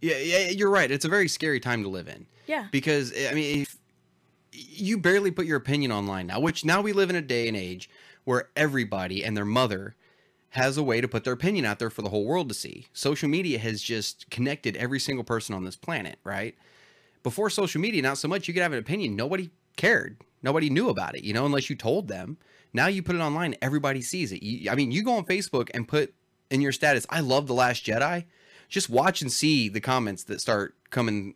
Yeah, 0.02 0.18
yeah, 0.18 0.50
you're 0.50 0.70
right. 0.70 0.90
It's 0.90 1.06
a 1.06 1.08
very 1.08 1.26
scary 1.26 1.58
time 1.58 1.82
to 1.82 1.88
live 1.88 2.06
in. 2.06 2.26
yeah. 2.46 2.66
because 2.70 3.12
I 3.12 3.32
mean, 3.32 3.62
if 3.62 3.76
you 4.52 4.98
barely 4.98 5.30
put 5.30 5.46
your 5.46 5.56
opinion 5.56 5.90
online 5.90 6.26
now, 6.26 6.38
which 6.38 6.66
now 6.66 6.82
we 6.82 6.92
live 6.92 7.08
in 7.08 7.16
a 7.16 7.22
day 7.22 7.48
and 7.48 7.56
age 7.56 7.88
where 8.24 8.50
everybody 8.54 9.24
and 9.24 9.34
their 9.34 9.46
mother 9.46 9.96
has 10.50 10.76
a 10.76 10.82
way 10.82 11.00
to 11.00 11.08
put 11.08 11.24
their 11.24 11.32
opinion 11.32 11.64
out 11.64 11.78
there 11.78 11.90
for 11.90 12.02
the 12.02 12.10
whole 12.10 12.26
world 12.26 12.48
to 12.50 12.54
see. 12.54 12.86
Social 12.92 13.28
media 13.28 13.58
has 13.58 13.82
just 13.82 14.28
connected 14.30 14.76
every 14.76 15.00
single 15.00 15.24
person 15.24 15.54
on 15.54 15.64
this 15.64 15.76
planet, 15.76 16.18
right? 16.24 16.54
Before 17.22 17.48
social 17.48 17.80
media, 17.80 18.02
not 18.02 18.18
so 18.18 18.28
much. 18.28 18.46
You 18.46 18.54
could 18.54 18.62
have 18.62 18.72
an 18.72 18.78
opinion, 18.78 19.16
nobody 19.16 19.50
cared, 19.76 20.18
nobody 20.42 20.68
knew 20.68 20.90
about 20.90 21.16
it, 21.16 21.24
you 21.24 21.32
know, 21.32 21.46
unless 21.46 21.70
you 21.70 21.74
told 21.74 22.08
them. 22.08 22.36
Now 22.76 22.86
you 22.88 23.02
put 23.02 23.16
it 23.16 23.20
online, 23.20 23.56
everybody 23.62 24.02
sees 24.02 24.30
it. 24.32 24.42
You, 24.42 24.70
I 24.70 24.74
mean, 24.74 24.92
you 24.92 25.02
go 25.02 25.16
on 25.16 25.24
Facebook 25.24 25.70
and 25.74 25.88
put 25.88 26.14
in 26.50 26.60
your 26.60 26.72
status, 26.72 27.06
"I 27.10 27.20
love 27.20 27.46
the 27.46 27.54
Last 27.54 27.84
Jedi." 27.84 28.24
Just 28.68 28.90
watch 28.90 29.22
and 29.22 29.32
see 29.32 29.68
the 29.68 29.80
comments 29.80 30.24
that 30.24 30.40
start 30.40 30.74
coming 30.90 31.34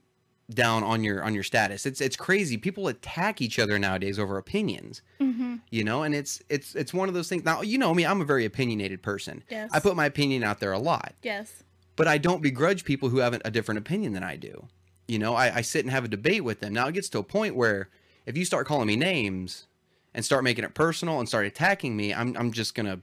down 0.50 0.82
on 0.82 1.04
your 1.04 1.22
on 1.22 1.32
your 1.32 1.42
status. 1.44 1.86
It's 1.86 2.00
it's 2.00 2.16
crazy. 2.16 2.56
People 2.56 2.88
attack 2.88 3.40
each 3.40 3.58
other 3.58 3.78
nowadays 3.78 4.18
over 4.18 4.36
opinions. 4.36 5.00
Mm-hmm. 5.20 5.56
You 5.70 5.84
know, 5.84 6.02
and 6.02 6.14
it's 6.14 6.42
it's 6.48 6.74
it's 6.74 6.92
one 6.92 7.08
of 7.08 7.14
those 7.14 7.28
things. 7.28 7.44
Now 7.44 7.62
you 7.62 7.78
know 7.78 7.94
me. 7.94 8.04
I'm 8.04 8.20
a 8.20 8.24
very 8.24 8.44
opinionated 8.44 9.02
person. 9.02 9.42
Yes. 9.48 9.70
I 9.72 9.80
put 9.80 9.96
my 9.96 10.06
opinion 10.06 10.42
out 10.44 10.60
there 10.60 10.72
a 10.72 10.78
lot, 10.78 11.14
Yes. 11.22 11.62
but 11.96 12.06
I 12.08 12.18
don't 12.18 12.42
begrudge 12.42 12.84
people 12.84 13.08
who 13.08 13.18
have 13.18 13.40
a 13.44 13.50
different 13.50 13.78
opinion 13.78 14.12
than 14.12 14.22
I 14.24 14.36
do. 14.36 14.66
You 15.08 15.18
know, 15.18 15.34
I, 15.34 15.56
I 15.56 15.60
sit 15.62 15.84
and 15.84 15.90
have 15.90 16.04
a 16.04 16.08
debate 16.08 16.44
with 16.44 16.60
them. 16.60 16.72
Now 16.74 16.88
it 16.88 16.94
gets 16.94 17.08
to 17.10 17.18
a 17.18 17.22
point 17.24 17.54
where 17.56 17.88
if 18.26 18.36
you 18.36 18.44
start 18.44 18.66
calling 18.66 18.86
me 18.88 18.96
names 18.96 19.66
and 20.14 20.24
start 20.24 20.44
making 20.44 20.64
it 20.64 20.74
personal 20.74 21.18
and 21.18 21.28
start 21.28 21.46
attacking 21.46 21.96
me, 21.96 22.12
I'm 22.12 22.36
I'm 22.36 22.52
just 22.52 22.74
gonna 22.74 23.00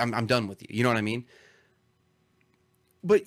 I'm 0.00 0.14
I'm 0.14 0.26
done 0.26 0.48
with 0.48 0.62
you. 0.62 0.68
You 0.70 0.82
know 0.82 0.88
what 0.88 0.98
I 0.98 1.02
mean? 1.02 1.24
But 3.02 3.24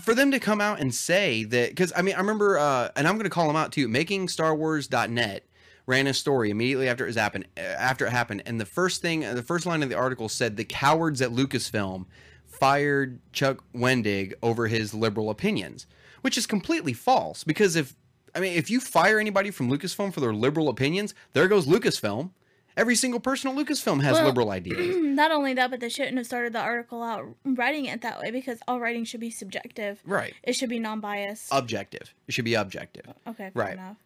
for 0.00 0.14
them 0.14 0.32
to 0.32 0.40
come 0.40 0.60
out 0.60 0.80
and 0.80 0.92
say 0.92 1.44
that, 1.44 1.70
because 1.70 1.92
I 1.94 2.02
mean, 2.02 2.16
I 2.16 2.18
remember, 2.18 2.58
uh, 2.58 2.88
and 2.96 3.06
I'm 3.06 3.14
going 3.14 3.24
to 3.24 3.30
call 3.30 3.46
them 3.46 3.56
out 3.56 3.70
too. 3.70 3.86
Making 3.86 4.28
Star 4.28 4.54
Wars.net 4.54 5.46
ran 5.86 6.06
a 6.08 6.14
story 6.14 6.50
immediately 6.50 6.88
after 6.88 7.06
it 7.06 7.14
happened. 7.14 7.46
After 7.56 8.06
it 8.06 8.10
happened, 8.10 8.42
and 8.46 8.60
the 8.60 8.66
first 8.66 9.02
thing, 9.02 9.20
the 9.20 9.42
first 9.42 9.66
line 9.66 9.82
of 9.82 9.88
the 9.88 9.94
article 9.94 10.28
said, 10.28 10.56
"The 10.56 10.64
cowards 10.64 11.22
at 11.22 11.30
Lucasfilm 11.30 12.06
fired 12.44 13.20
Chuck 13.32 13.62
Wendig 13.74 14.32
over 14.42 14.66
his 14.66 14.94
liberal 14.94 15.30
opinions," 15.30 15.86
which 16.22 16.36
is 16.36 16.46
completely 16.46 16.92
false. 16.92 17.44
Because 17.44 17.76
if 17.76 17.94
I 18.34 18.40
mean, 18.40 18.56
if 18.56 18.68
you 18.70 18.80
fire 18.80 19.18
anybody 19.20 19.50
from 19.50 19.70
Lucasfilm 19.70 20.12
for 20.12 20.20
their 20.20 20.32
liberal 20.34 20.68
opinions, 20.68 21.14
there 21.32 21.46
goes 21.48 21.66
Lucasfilm. 21.66 22.30
Every 22.76 22.96
single 22.96 23.20
person 23.20 23.50
at 23.50 23.56
Lucasfilm 23.56 24.02
has 24.02 24.14
Well, 24.14 24.26
liberal 24.26 24.50
ideas. 24.58 24.96
Not 24.96 25.30
only 25.30 25.54
that, 25.54 25.70
but 25.70 25.78
they 25.78 25.88
shouldn't 25.88 26.16
have 26.16 26.26
started 26.26 26.52
the 26.52 26.58
article 26.60 27.02
out 27.04 27.24
writing 27.44 27.84
it 27.84 28.00
that 28.02 28.20
way 28.20 28.32
because 28.32 28.58
all 28.66 28.80
writing 28.80 29.04
should 29.04 29.20
be 29.20 29.30
subjective. 29.30 30.00
Right. 30.04 30.34
It 30.42 30.54
should 30.54 30.68
be 30.70 30.80
non-biased. 30.80 31.48
Objective. 31.52 32.12
It 32.26 32.34
should 32.34 32.44
be 32.44 32.54
objective. 32.54 33.06
okay, 33.28 33.50
fair 33.50 33.52
right. 33.54 33.72
enough. 33.74 33.96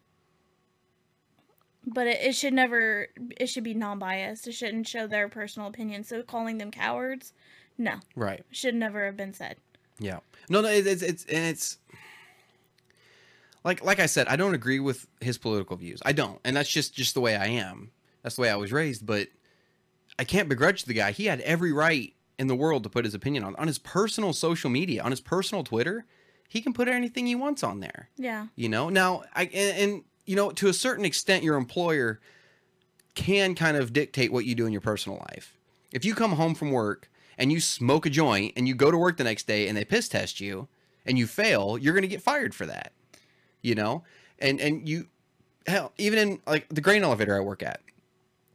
But 1.87 2.07
it, 2.07 2.21
it 2.21 2.35
should 2.35 2.53
never. 2.53 3.07
It 3.39 3.47
should 3.47 3.63
be 3.63 3.73
non-biased. 3.73 4.47
It 4.47 4.51
shouldn't 4.51 4.87
show 4.87 5.07
their 5.07 5.27
personal 5.29 5.67
opinion. 5.67 6.03
So 6.03 6.21
calling 6.21 6.57
them 6.59 6.69
cowards, 6.71 7.33
no, 7.77 7.95
Right. 8.15 8.43
should 8.51 8.75
never 8.75 9.05
have 9.05 9.17
been 9.17 9.33
said. 9.33 9.55
Yeah. 9.97 10.19
No, 10.49 10.61
no, 10.61 10.67
it- 10.69 10.85
it's 10.85 11.01
it's 11.01 11.25
and 11.25 11.45
it's 11.45 11.77
like 13.63 13.83
like 13.83 13.99
I 13.99 14.05
said, 14.05 14.27
I 14.27 14.35
don't 14.35 14.53
agree 14.53 14.79
with 14.79 15.07
his 15.19 15.37
political 15.37 15.75
views. 15.75 16.01
I 16.05 16.11
don't, 16.11 16.39
and 16.43 16.55
that's 16.55 16.69
just 16.69 16.93
just 16.93 17.13
the 17.13 17.21
way 17.21 17.35
I 17.35 17.47
am. 17.47 17.91
That's 18.23 18.35
the 18.35 18.43
way 18.43 18.49
I 18.49 18.55
was 18.55 18.71
raised. 18.71 19.05
But 19.05 19.27
I 20.17 20.23
can't 20.23 20.49
begrudge 20.49 20.85
the 20.85 20.93
guy. 20.93 21.11
He 21.11 21.25
had 21.25 21.41
every 21.41 21.71
right 21.71 22.13
in 22.37 22.47
the 22.47 22.55
world 22.55 22.83
to 22.83 22.89
put 22.89 23.05
his 23.05 23.13
opinion 23.13 23.43
on 23.43 23.55
on 23.57 23.67
his 23.67 23.79
personal 23.79 24.33
social 24.33 24.69
media, 24.69 25.03
on 25.03 25.11
his 25.11 25.21
personal 25.21 25.63
Twitter. 25.63 26.05
He 26.47 26.61
can 26.61 26.73
put 26.73 26.87
anything 26.87 27.27
he 27.27 27.35
wants 27.35 27.63
on 27.63 27.79
there. 27.79 28.09
Yeah. 28.17 28.47
You 28.55 28.69
know. 28.69 28.89
Now, 28.89 29.23
I 29.35 29.43
and, 29.43 29.77
and 29.77 30.03
you 30.25 30.35
know 30.35 30.51
to 30.51 30.67
a 30.67 30.73
certain 30.73 31.05
extent, 31.05 31.43
your 31.43 31.57
employer 31.57 32.19
can 33.15 33.55
kind 33.55 33.75
of 33.75 33.91
dictate 33.93 34.31
what 34.31 34.45
you 34.45 34.55
do 34.55 34.65
in 34.65 34.71
your 34.71 34.81
personal 34.81 35.17
life. 35.29 35.57
If 35.91 36.05
you 36.05 36.15
come 36.15 36.33
home 36.33 36.55
from 36.55 36.71
work 36.71 37.09
and 37.37 37.51
you 37.51 37.59
smoke 37.59 38.05
a 38.05 38.09
joint 38.09 38.53
and 38.55 38.67
you 38.67 38.75
go 38.75 38.91
to 38.91 38.97
work 38.97 39.17
the 39.17 39.23
next 39.23 39.47
day 39.47 39.67
and 39.67 39.77
they 39.77 39.83
piss 39.83 40.07
test 40.07 40.39
you 40.39 40.67
and 41.05 41.17
you 41.17 41.27
fail, 41.27 41.77
you're 41.77 41.93
going 41.93 42.03
to 42.03 42.07
get 42.07 42.21
fired 42.21 42.53
for 42.53 42.65
that. 42.67 42.93
You 43.61 43.75
know? 43.75 44.03
And 44.39 44.59
and 44.59 44.87
you 44.87 45.07
hell, 45.67 45.93
even 45.97 46.19
in 46.19 46.39
like 46.47 46.67
the 46.69 46.81
grain 46.81 47.03
elevator 47.03 47.37
I 47.37 47.41
work 47.41 47.63
at. 47.63 47.81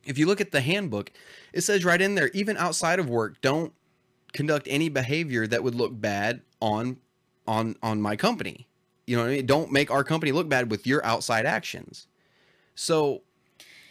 If 0.04 0.18
you 0.18 0.26
look 0.26 0.40
at 0.40 0.52
the 0.52 0.60
handbook, 0.60 1.10
it 1.52 1.62
says 1.62 1.84
right 1.84 2.00
in 2.00 2.14
there 2.14 2.28
even 2.34 2.56
outside 2.56 2.98
of 2.98 3.08
work, 3.08 3.40
don't 3.40 3.72
conduct 4.32 4.66
any 4.68 4.88
behavior 4.88 5.46
that 5.46 5.62
would 5.62 5.74
look 5.74 5.98
bad 5.98 6.42
on 6.60 6.98
on 7.46 7.76
on 7.82 8.02
my 8.02 8.16
company. 8.16 8.66
You 9.06 9.16
know 9.16 9.22
what 9.22 9.30
I 9.30 9.34
mean? 9.36 9.46
Don't 9.46 9.72
make 9.72 9.90
our 9.90 10.04
company 10.04 10.32
look 10.32 10.48
bad 10.48 10.70
with 10.70 10.86
your 10.86 11.04
outside 11.04 11.46
actions. 11.46 12.06
So 12.74 13.22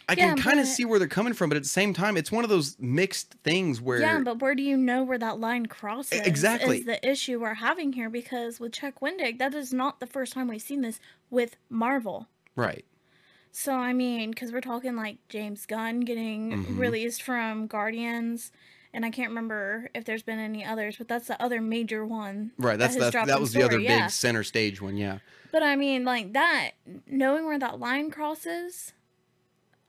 I 0.08 0.14
can 0.14 0.36
kind 0.36 0.60
of 0.60 0.66
see 0.66 0.84
where 0.84 0.98
they're 0.98 1.08
coming 1.08 1.32
from, 1.32 1.48
but 1.50 1.56
at 1.56 1.62
the 1.62 1.68
same 1.68 1.94
time, 1.94 2.16
it's 2.16 2.30
one 2.30 2.44
of 2.44 2.50
those 2.50 2.76
mixed 2.78 3.34
things 3.44 3.80
where 3.80 4.00
Yeah, 4.00 4.20
but 4.20 4.40
where 4.40 4.54
do 4.54 4.62
you 4.62 4.76
know 4.76 5.02
where 5.02 5.18
that 5.18 5.40
line 5.40 5.66
crosses? 5.66 6.20
exactly. 6.20 6.78
Is 6.80 6.84
the 6.86 7.08
issue 7.08 7.40
we're 7.40 7.54
having 7.54 7.92
here 7.94 8.10
because 8.10 8.60
with 8.60 8.72
Chuck 8.72 9.00
Wendig, 9.00 9.38
that 9.38 9.54
is 9.54 9.72
not 9.72 10.00
the 10.00 10.06
first 10.06 10.32
time 10.34 10.48
we've 10.48 10.60
seen 10.62 10.82
this 10.82 11.00
with 11.30 11.56
Marvel. 11.70 12.28
right, 12.56 12.84
So 13.50 13.74
I 13.74 13.92
mean, 13.92 14.30
because 14.30 14.52
we're 14.52 14.60
talking 14.60 14.94
like 14.96 15.18
James 15.28 15.64
Gunn 15.66 16.00
getting 16.00 16.52
Mhm. 16.64 16.78
released 16.78 17.22
from 17.22 17.66
Guardians, 17.66 18.52
and 18.92 19.04
I 19.04 19.10
can't 19.10 19.28
remember 19.30 19.90
if 19.94 20.04
there's 20.04 20.22
been 20.22 20.38
any 20.38 20.64
others, 20.64 20.96
but 20.96 21.08
that's 21.08 21.26
the 21.28 21.40
other 21.42 21.60
major 21.60 22.04
one. 22.04 22.52
Right. 22.58 22.78
That's 22.78 22.94
that. 22.96 23.12
That 23.26 23.40
was 23.40 23.52
the 23.52 23.62
other 23.62 23.72
story, 23.72 23.84
big 23.84 23.90
yeah. 23.90 24.06
center 24.08 24.44
stage 24.44 24.80
one. 24.82 24.96
Yeah. 24.96 25.18
But 25.50 25.62
I 25.64 25.74
mean, 25.76 26.04
like 26.04 26.32
that, 26.34 26.72
knowing 27.06 27.44
where 27.46 27.58
that 27.58 27.78
line 27.80 28.10
crosses, 28.10 28.92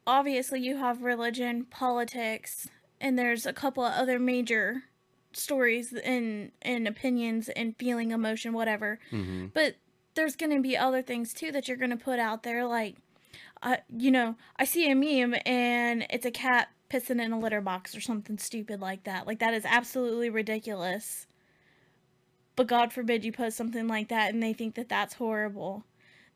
obviously 0.08 0.60
you 0.62 0.78
have 0.78 1.02
religion, 1.02 1.65
politics, 1.65 2.68
and 3.02 3.18
there's 3.18 3.46
a 3.46 3.54
couple 3.54 3.84
of 3.84 3.94
other 3.94 4.20
major 4.20 4.84
stories 5.34 5.94
and 5.94 6.52
and 6.62 6.88
opinions 6.88 7.50
and 7.50 7.76
feeling, 7.78 8.12
emotion, 8.12 8.54
whatever. 8.54 9.00
hmm 9.10 9.48
But 9.54 9.76
there's 10.15 10.36
going 10.36 10.56
to 10.56 10.62
be 10.62 10.78
other 10.78 11.02
things 11.02 11.34
too 11.34 11.52
that 11.52 11.68
you're 11.68 11.78
going 11.78 11.89
to 11.89 11.98
put 11.98 12.20
out 12.20 12.44
there 12.44 12.65
like 12.65 12.96
uh, 13.63 13.78
you 13.96 14.12
know, 14.12 14.36
I 14.58 14.65
see 14.65 14.89
a 14.89 14.96
meme 14.96 15.39
and 15.46 16.06
it's 16.10 16.26
a 16.26 16.32
cat 16.32 16.70
pissing 16.89 17.22
in 17.22 17.32
a 17.32 17.39
litter 17.39 17.62
box 17.62 17.96
or 17.96 18.02
something 18.02 18.38
stupid 18.38 18.80
like 18.80 19.04
that. 19.06 19.26
Like 19.26 19.39
that 19.39 19.54
is 19.54 19.65
absolutely 19.65 20.30
ridiculous. 20.30 21.26
But 22.56 22.68
God 22.68 22.94
forbid 22.94 23.26
you 23.26 23.32
post 23.32 23.58
something 23.58 23.88
like 23.88 24.10
that 24.10 24.34
and 24.34 24.41
they 24.41 24.54
think 24.54 24.76
that 24.76 24.88
that's 24.88 25.15
horrible. 25.15 25.84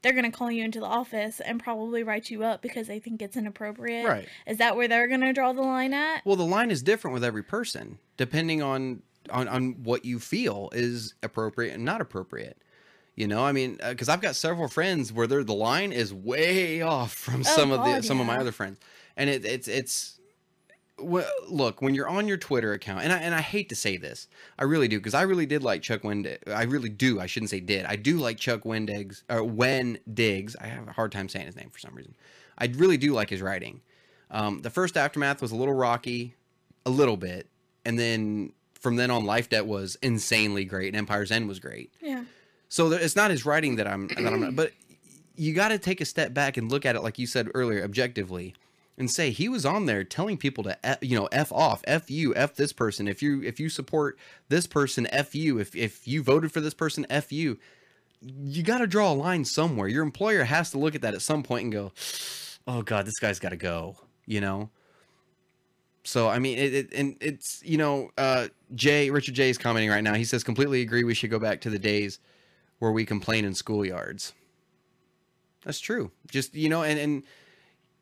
They're 0.01 0.13
going 0.13 0.29
to 0.29 0.37
call 0.37 0.49
you 0.49 0.63
into 0.63 0.79
the 0.79 0.85
office 0.85 1.39
and 1.41 1.61
probably 1.61 2.03
write 2.03 2.29
you 2.29 2.43
up 2.43 2.61
because 2.61 2.87
they 2.87 2.99
think 2.99 3.21
it's 3.21 3.35
inappropriate. 3.35 4.05
Right. 4.05 4.29
Is 4.47 4.57
that 4.57 4.77
where 4.77 4.87
they're 4.87 5.07
going 5.07 5.21
to 5.21 5.33
draw 5.33 5.51
the 5.51 5.61
line 5.61 5.93
at? 5.93 6.25
Well, 6.25 6.37
the 6.37 6.45
line 6.45 6.71
is 6.71 6.81
different 6.81 7.13
with 7.13 7.23
every 7.23 7.43
person, 7.43 7.99
depending 8.15 8.61
on 8.61 9.01
on 9.29 9.47
on 9.47 9.83
what 9.83 10.05
you 10.05 10.19
feel 10.19 10.69
is 10.71 11.13
appropriate 11.21 11.73
and 11.73 11.83
not 11.83 12.01
appropriate. 12.01 12.57
You 13.15 13.27
know, 13.27 13.43
I 13.43 13.51
mean, 13.51 13.77
uh, 13.83 13.89
because 13.89 14.07
I've 14.07 14.21
got 14.21 14.37
several 14.37 14.69
friends 14.69 15.11
where 15.11 15.27
they're, 15.27 15.43
the 15.43 15.53
line 15.53 15.91
is 15.91 16.13
way 16.13 16.81
off 16.81 17.11
from 17.13 17.41
Oh, 17.41 17.43
some 17.43 17.71
of 17.71 17.79
the 17.79 17.85
God, 17.85 18.05
some 18.05 18.21
of 18.21 18.25
my 18.25 18.37
other 18.37 18.53
friends, 18.53 18.79
and 19.17 19.29
it, 19.29 19.43
it's 19.43 19.67
it's. 19.67 20.18
Well, 21.01 21.29
look, 21.47 21.81
when 21.81 21.95
you're 21.95 22.07
on 22.07 22.27
your 22.27 22.37
Twitter 22.37 22.73
account, 22.73 23.03
and 23.03 23.13
I 23.13 23.17
and 23.17 23.33
I 23.33 23.41
hate 23.41 23.69
to 23.69 23.75
say 23.75 23.97
this, 23.97 24.27
I 24.57 24.63
really 24.63 24.87
do, 24.87 24.99
because 24.99 25.13
I 25.13 25.23
really 25.23 25.45
did 25.45 25.63
like 25.63 25.81
Chuck 25.81 26.01
Wendig. 26.01 26.37
I 26.47 26.63
really 26.63 26.89
do. 26.89 27.19
I 27.19 27.25
shouldn't 27.25 27.49
say 27.49 27.59
did. 27.59 27.85
I 27.85 27.95
do 27.95 28.17
like 28.17 28.37
Chuck 28.37 28.61
Wendig's 28.61 29.23
or 29.29 29.43
Wen 29.43 29.99
Diggs. 30.11 30.55
I 30.59 30.67
have 30.67 30.87
a 30.87 30.91
hard 30.91 31.11
time 31.11 31.29
saying 31.29 31.45
his 31.45 31.55
name 31.55 31.69
for 31.69 31.79
some 31.79 31.95
reason. 31.95 32.15
I 32.57 32.67
really 32.75 32.97
do 32.97 33.13
like 33.13 33.29
his 33.29 33.41
writing. 33.41 33.81
Um, 34.31 34.61
the 34.61 34.69
first 34.69 34.97
aftermath 34.97 35.41
was 35.41 35.51
a 35.51 35.55
little 35.55 35.73
rocky, 35.73 36.35
a 36.85 36.89
little 36.89 37.17
bit, 37.17 37.47
and 37.85 37.97
then 37.97 38.53
from 38.79 38.95
then 38.95 39.11
on, 39.11 39.25
Life 39.25 39.49
Debt 39.49 39.65
was 39.65 39.97
insanely 40.01 40.65
great, 40.65 40.87
and 40.87 40.95
Empire's 40.95 41.31
End 41.31 41.47
was 41.47 41.59
great. 41.59 41.93
Yeah. 42.01 42.23
So 42.69 42.89
there, 42.89 42.99
it's 42.99 43.15
not 43.15 43.31
his 43.31 43.45
writing 43.45 43.75
that 43.77 43.87
I'm 43.87 44.07
that 44.07 44.33
I'm 44.33 44.41
not, 44.41 44.55
but 44.55 44.71
you 45.35 45.53
got 45.53 45.69
to 45.69 45.77
take 45.77 46.01
a 46.01 46.05
step 46.05 46.33
back 46.33 46.57
and 46.57 46.71
look 46.71 46.85
at 46.85 46.95
it 46.95 47.01
like 47.01 47.17
you 47.17 47.25
said 47.25 47.49
earlier, 47.53 47.83
objectively, 47.83 48.53
and 48.99 49.09
say 49.09 49.31
he 49.31 49.47
was 49.47 49.65
on 49.65 49.85
there 49.85 50.03
telling 50.03 50.37
people 50.37 50.63
to 50.65 50.85
F, 50.85 50.97
you 51.01 51.17
know 51.17 51.27
f 51.31 51.51
off, 51.53 51.81
f 51.87 52.11
you, 52.11 52.35
f 52.35 52.53
this 52.55 52.73
person. 52.73 53.07
If 53.07 53.23
you 53.23 53.41
if 53.41 53.59
you 53.59 53.69
support 53.69 54.19
this 54.49 54.67
person, 54.67 55.07
f 55.07 55.33
you. 55.33 55.57
If 55.57 55.75
if 55.75 56.07
you 56.07 56.21
voted 56.21 56.51
for 56.51 56.59
this 56.59 56.73
person, 56.73 57.07
f 57.09 57.31
you. 57.31 57.57
You 58.21 58.61
got 58.63 58.79
to 58.79 58.87
draw 58.87 59.13
a 59.13 59.15
line 59.15 59.45
somewhere. 59.45 59.87
Your 59.87 60.03
employer 60.03 60.43
has 60.43 60.71
to 60.71 60.77
look 60.77 60.93
at 60.93 61.01
that 61.01 61.13
at 61.13 61.21
some 61.21 61.41
point 61.41 61.63
and 61.63 61.71
go, 61.71 61.93
"Oh 62.67 62.81
God, 62.81 63.05
this 63.05 63.17
guy's 63.17 63.39
got 63.39 63.49
to 63.49 63.57
go." 63.57 63.95
You 64.25 64.41
know. 64.41 64.69
So 66.03 66.27
I 66.27 66.39
mean, 66.39 66.57
it, 66.57 66.73
it 66.73 66.93
and 66.93 67.15
it's 67.21 67.63
you 67.63 67.77
know, 67.77 68.11
uh, 68.17 68.49
Jay 68.75 69.09
Richard 69.09 69.35
Jay 69.35 69.49
is 69.49 69.57
commenting 69.57 69.89
right 69.89 70.03
now. 70.03 70.15
He 70.15 70.25
says 70.25 70.43
completely 70.43 70.81
agree. 70.81 71.05
We 71.05 71.13
should 71.13 71.31
go 71.31 71.39
back 71.39 71.61
to 71.61 71.69
the 71.69 71.79
days 71.79 72.19
where 72.79 72.91
we 72.91 73.05
complain 73.05 73.45
in 73.45 73.53
schoolyards. 73.53 74.33
That's 75.63 75.79
true. 75.79 76.11
Just 76.29 76.53
you 76.53 76.67
know, 76.67 76.83
and 76.83 76.99
and 76.99 77.23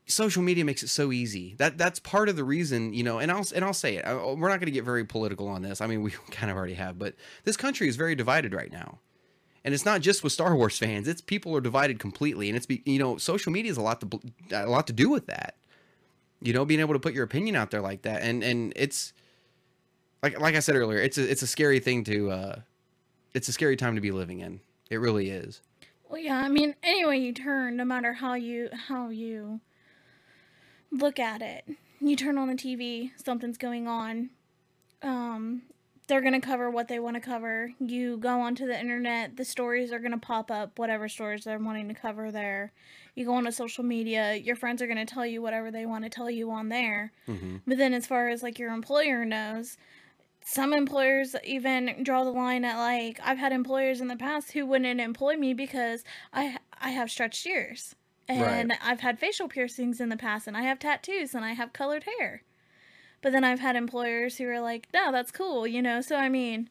social 0.07 0.41
media 0.41 0.65
makes 0.65 0.83
it 0.83 0.87
so 0.87 1.11
easy. 1.11 1.55
That 1.57 1.77
that's 1.77 1.99
part 1.99 2.29
of 2.29 2.35
the 2.35 2.43
reason, 2.43 2.93
you 2.93 3.03
know. 3.03 3.19
And 3.19 3.31
I'll 3.31 3.45
and 3.53 3.63
I'll 3.63 3.73
say 3.73 3.97
it. 3.97 4.05
I, 4.05 4.15
we're 4.15 4.49
not 4.49 4.59
going 4.59 4.65
to 4.65 4.71
get 4.71 4.83
very 4.83 5.05
political 5.05 5.47
on 5.47 5.61
this. 5.61 5.81
I 5.81 5.87
mean, 5.87 6.01
we 6.01 6.11
kind 6.31 6.49
of 6.49 6.57
already 6.57 6.73
have, 6.75 6.97
but 6.97 7.15
this 7.43 7.57
country 7.57 7.87
is 7.87 7.95
very 7.95 8.15
divided 8.15 8.53
right 8.53 8.71
now. 8.71 8.99
And 9.63 9.73
it's 9.73 9.85
not 9.85 9.99
just 10.01 10.23
with 10.23 10.31
Star 10.31 10.55
Wars 10.55 10.77
fans. 10.77 11.07
It's 11.07 11.19
people 11.19 11.55
are 11.55 11.61
divided 11.61 11.99
completely, 11.99 12.49
and 12.49 12.55
it's 12.55 12.67
you 12.85 12.99
know, 12.99 13.17
social 13.17 13.51
media 13.51 13.69
has 13.69 13.77
a 13.77 13.81
lot 13.81 14.01
to 14.01 14.19
a 14.51 14.67
lot 14.67 14.87
to 14.87 14.93
do 14.93 15.09
with 15.09 15.27
that. 15.27 15.55
You 16.41 16.53
know, 16.53 16.63
being 16.63 16.79
able 16.79 16.93
to 16.93 16.99
put 16.99 17.13
your 17.13 17.25
opinion 17.25 17.55
out 17.55 17.71
there 17.71 17.81
like 17.81 18.03
that, 18.03 18.21
and 18.21 18.43
and 18.43 18.71
it's 18.75 19.11
like 20.23 20.39
like 20.39 20.55
I 20.55 20.59
said 20.59 20.75
earlier, 20.75 20.99
it's 20.99 21.17
a 21.17 21.29
it's 21.29 21.41
a 21.41 21.47
scary 21.47 21.79
thing 21.79 22.05
to 22.05 22.31
uh, 22.31 22.59
it's 23.33 23.49
a 23.49 23.51
scary 23.51 23.75
time 23.75 23.95
to 23.95 24.01
be 24.01 24.11
living 24.11 24.39
in. 24.39 24.61
It 24.89 24.97
really 24.97 25.29
is. 25.29 25.61
Well, 26.09 26.21
yeah, 26.21 26.37
I 26.37 26.47
mean, 26.47 26.75
any 26.83 27.05
way 27.05 27.17
you 27.17 27.33
turn, 27.33 27.75
no 27.75 27.83
matter 27.83 28.13
how 28.13 28.35
you 28.35 28.69
how 28.71 29.09
you 29.09 29.59
look 30.91 31.19
at 31.19 31.41
it, 31.41 31.65
you 31.99 32.15
turn 32.15 32.37
on 32.37 32.47
the 32.47 32.55
TV, 32.55 33.11
something's 33.23 33.57
going 33.57 33.87
on. 33.87 34.29
Um, 35.01 35.63
they're 36.07 36.21
gonna 36.21 36.41
cover 36.41 36.69
what 36.69 36.87
they 36.87 36.99
want 36.99 37.15
to 37.15 37.19
cover. 37.19 37.73
You 37.79 38.17
go 38.17 38.39
onto 38.39 38.65
the 38.65 38.79
internet, 38.79 39.35
the 39.35 39.43
stories 39.43 39.91
are 39.91 39.99
gonna 39.99 40.17
pop 40.17 40.49
up, 40.49 40.79
whatever 40.79 41.09
stories 41.09 41.43
they're 41.43 41.59
wanting 41.59 41.89
to 41.89 41.93
cover 41.93 42.31
there. 42.31 42.71
You 43.15 43.25
go 43.25 43.33
onto 43.33 43.51
social 43.51 43.83
media, 43.83 44.35
your 44.35 44.55
friends 44.55 44.81
are 44.81 44.87
gonna 44.87 45.05
tell 45.05 45.25
you 45.25 45.41
whatever 45.41 45.69
they 45.69 45.85
want 45.85 46.05
to 46.05 46.09
tell 46.09 46.29
you 46.29 46.49
on 46.51 46.69
there. 46.69 47.11
Mm-hmm. 47.27 47.57
But 47.67 47.77
then, 47.77 47.93
as 47.93 48.07
far 48.07 48.29
as 48.29 48.41
like 48.41 48.57
your 48.57 48.71
employer 48.71 49.25
knows, 49.25 49.77
some 50.45 50.71
employers 50.73 51.35
even 51.43 52.03
draw 52.03 52.23
the 52.23 52.31
line 52.31 52.63
at 52.63 52.77
like 52.77 53.19
I've 53.21 53.37
had 53.37 53.51
employers 53.51 53.99
in 53.99 54.07
the 54.07 54.15
past 54.15 54.53
who 54.53 54.65
wouldn't 54.65 55.01
employ 55.01 55.35
me 55.35 55.53
because 55.53 56.05
I 56.31 56.57
I 56.79 56.91
have 56.91 57.11
stretched 57.11 57.45
ears 57.45 57.95
and 58.27 58.69
Right. 58.69 58.79
I've 58.81 58.99
had 58.99 59.19
facial 59.19 59.47
piercings 59.47 60.01
in 60.01 60.09
the 60.09 60.17
past 60.17 60.47
and 60.47 60.57
I 60.57 60.61
have 60.63 60.79
tattoos 60.79 61.33
and 61.33 61.45
I 61.45 61.53
have 61.53 61.73
colored 61.73 62.03
hair. 62.03 62.43
But 63.21 63.31
then 63.31 63.43
I've 63.43 63.59
had 63.59 63.75
employers 63.75 64.37
who 64.37 64.47
are 64.47 64.59
like, 64.59 64.87
"No, 64.93 65.11
that's 65.11 65.31
cool," 65.31 65.65
you 65.65 65.81
know. 65.81 66.01
So 66.01 66.15
I 66.15 66.29
mean, 66.29 66.69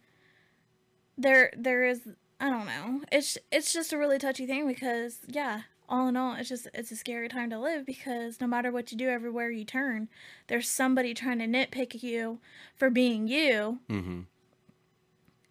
there 1.19 1.53
there 1.57 1.85
is 1.85 2.03
I 2.41 2.51
don't 2.51 2.67
know. 2.67 3.03
It's 3.11 3.39
it's 3.51 3.73
just 3.73 3.93
a 3.93 3.99
really 3.99 4.19
touchy 4.19 4.47
thing 4.47 4.67
because 4.67 5.21
yeah, 5.27 5.63
all 5.89 6.09
in 6.09 6.17
all, 6.17 6.35
it's 6.35 6.49
just 6.49 6.69
it's 6.75 6.91
a 6.91 6.97
scary 6.97 7.29
time 7.29 7.51
to 7.51 7.59
live 7.59 7.87
because 7.87 8.41
no 8.41 8.47
matter 8.47 8.71
what 8.71 8.93
you 8.93 8.99
do, 8.99 9.09
everywhere 9.09 9.51
you 9.51 9.65
turn, 9.65 10.09
there's 10.49 10.69
somebody 10.69 11.15
trying 11.15 11.39
to 11.39 11.47
nitpick 11.47 12.03
you 12.03 12.39
for 12.77 12.91
being 12.91 13.27
you. 13.29 13.81
Mm-hmm. 13.89 14.21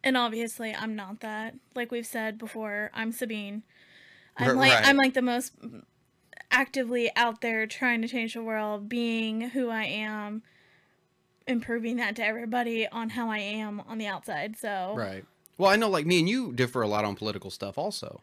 And 0.03 0.17
obviously, 0.17 0.73
I'm 0.75 0.95
not 0.95 1.21
that. 1.21 1.55
Like 1.73 1.91
we've 1.91 2.05
said 2.05 2.37
before, 2.37 2.91
I'm 2.93 3.11
Sabine. 3.11 3.63
I'm 4.37 4.55
like 4.55 4.73
right. 4.73 4.85
I'm 4.85 4.97
like 4.97 5.13
the 5.13 5.21
most 5.21 5.53
actively 6.55 7.11
out 7.15 7.41
there 7.41 7.67
trying 7.67 8.01
to 8.01 8.07
change 8.07 8.33
the 8.33 8.41
world, 8.41 8.87
being 8.89 9.41
who 9.49 9.69
I 9.69 9.83
am, 9.83 10.41
improving 11.47 11.97
that 11.97 12.15
to 12.15 12.25
everybody 12.25 12.87
on 12.87 13.09
how 13.09 13.29
I 13.29 13.37
am 13.39 13.81
on 13.81 13.97
the 13.97 14.07
outside. 14.07 14.57
So 14.57 14.93
Right. 14.97 15.25
Well, 15.57 15.69
I 15.69 15.75
know, 15.75 15.89
like 15.89 16.05
me 16.05 16.19
and 16.19 16.27
you 16.27 16.51
differ 16.51 16.81
a 16.81 16.87
lot 16.87 17.05
on 17.05 17.15
political 17.15 17.49
stuff. 17.51 17.77
Also, 17.77 18.21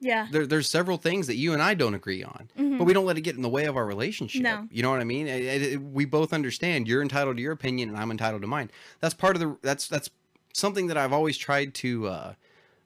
yeah, 0.00 0.26
there, 0.30 0.46
there's 0.46 0.68
several 0.70 0.96
things 0.96 1.26
that 1.26 1.36
you 1.36 1.52
and 1.52 1.62
I 1.62 1.74
don't 1.74 1.94
agree 1.94 2.24
on, 2.24 2.48
but 2.56 2.84
we 2.84 2.92
don't 2.92 3.04
let 3.04 3.18
it 3.18 3.20
get 3.20 3.36
in 3.36 3.42
the 3.42 3.48
way 3.48 3.66
of 3.66 3.76
our 3.76 3.84
relationship. 3.86 4.42
Mm-hmm. 4.42 4.62
No. 4.62 4.68
You 4.70 4.82
know 4.82 4.90
what 4.90 5.00
I 5.00 5.04
mean? 5.04 5.26
It- 5.28 5.42
it- 5.42 5.62
it- 5.74 5.82
we 5.82 6.04
both 6.06 6.32
understand 6.32 6.88
you're 6.88 7.02
entitled 7.02 7.36
to 7.36 7.42
your 7.42 7.52
opinion 7.52 7.88
and 7.90 7.98
I'm 7.98 8.10
entitled 8.10 8.42
to 8.42 8.48
mine. 8.48 8.70
That's 9.00 9.14
part 9.14 9.36
of 9.36 9.40
the. 9.40 9.56
That's 9.62 9.86
that's 9.86 10.08
something 10.54 10.86
that 10.88 10.96
I've 10.96 11.12
always 11.12 11.36
tried 11.36 11.74
to 11.74 12.06
uh, 12.08 12.34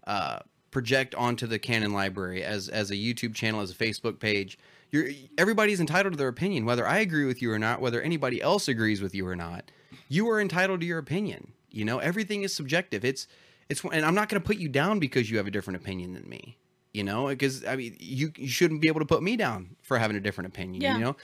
uh, 0.07 0.41
project 0.73 1.15
onto 1.15 1.47
the 1.47 1.59
Canon 1.59 1.93
Library 1.93 2.43
as 2.43 2.69
as 2.69 2.91
a 2.91 2.97
YouTube 2.97 3.35
channel, 3.35 3.61
as 3.61 3.71
a 3.71 3.75
Facebook 3.75 4.19
page. 4.19 4.59
You're 4.91 5.09
everybody's 5.37 5.81
entitled 5.81 6.15
to 6.15 6.19
their 6.19 6.29
opinion, 6.29 6.65
whether 6.65 6.87
I 6.87 6.99
agree 6.99 7.25
with 7.25 7.43
you 7.43 7.51
or 7.51 7.59
not, 7.59 7.81
whether 7.81 8.01
anybody 8.01 8.41
else 8.41 8.69
agrees 8.69 9.03
with 9.03 9.15
you 9.15 9.27
or 9.27 9.37
not. 9.37 9.71
You 10.09 10.29
are 10.31 10.41
entitled 10.41 10.81
to 10.81 10.87
your 10.87 10.99
opinion. 10.99 11.53
You 11.71 11.85
know, 11.85 11.99
everything 11.99 12.43
is 12.43 12.55
subjective. 12.55 13.05
It's 13.05 13.27
it's 13.69 13.85
and 13.85 14.05
I'm 14.05 14.15
not 14.15 14.29
going 14.29 14.41
to 14.41 14.47
put 14.47 14.57
you 14.57 14.69
down 14.69 14.99
because 14.99 15.31
you 15.31 15.37
have 15.39 15.47
a 15.47 15.51
different 15.51 15.81
opinion 15.81 16.15
than 16.15 16.29
me. 16.29 16.57
You 16.93 17.05
know, 17.05 17.27
because 17.27 17.65
I 17.65 17.77
mean, 17.77 17.97
you 17.99 18.33
you 18.37 18.49
shouldn't 18.49 18.81
be 18.81 18.89
able 18.89 19.01
to 19.01 19.07
put 19.07 19.23
me 19.23 19.37
down 19.37 19.77
for 19.83 19.99
having 19.99 20.17
a 20.17 20.21
different 20.21 20.49
opinion. 20.49 20.83
Yeah. 20.83 20.95
You 20.95 21.05
know, 21.05 21.17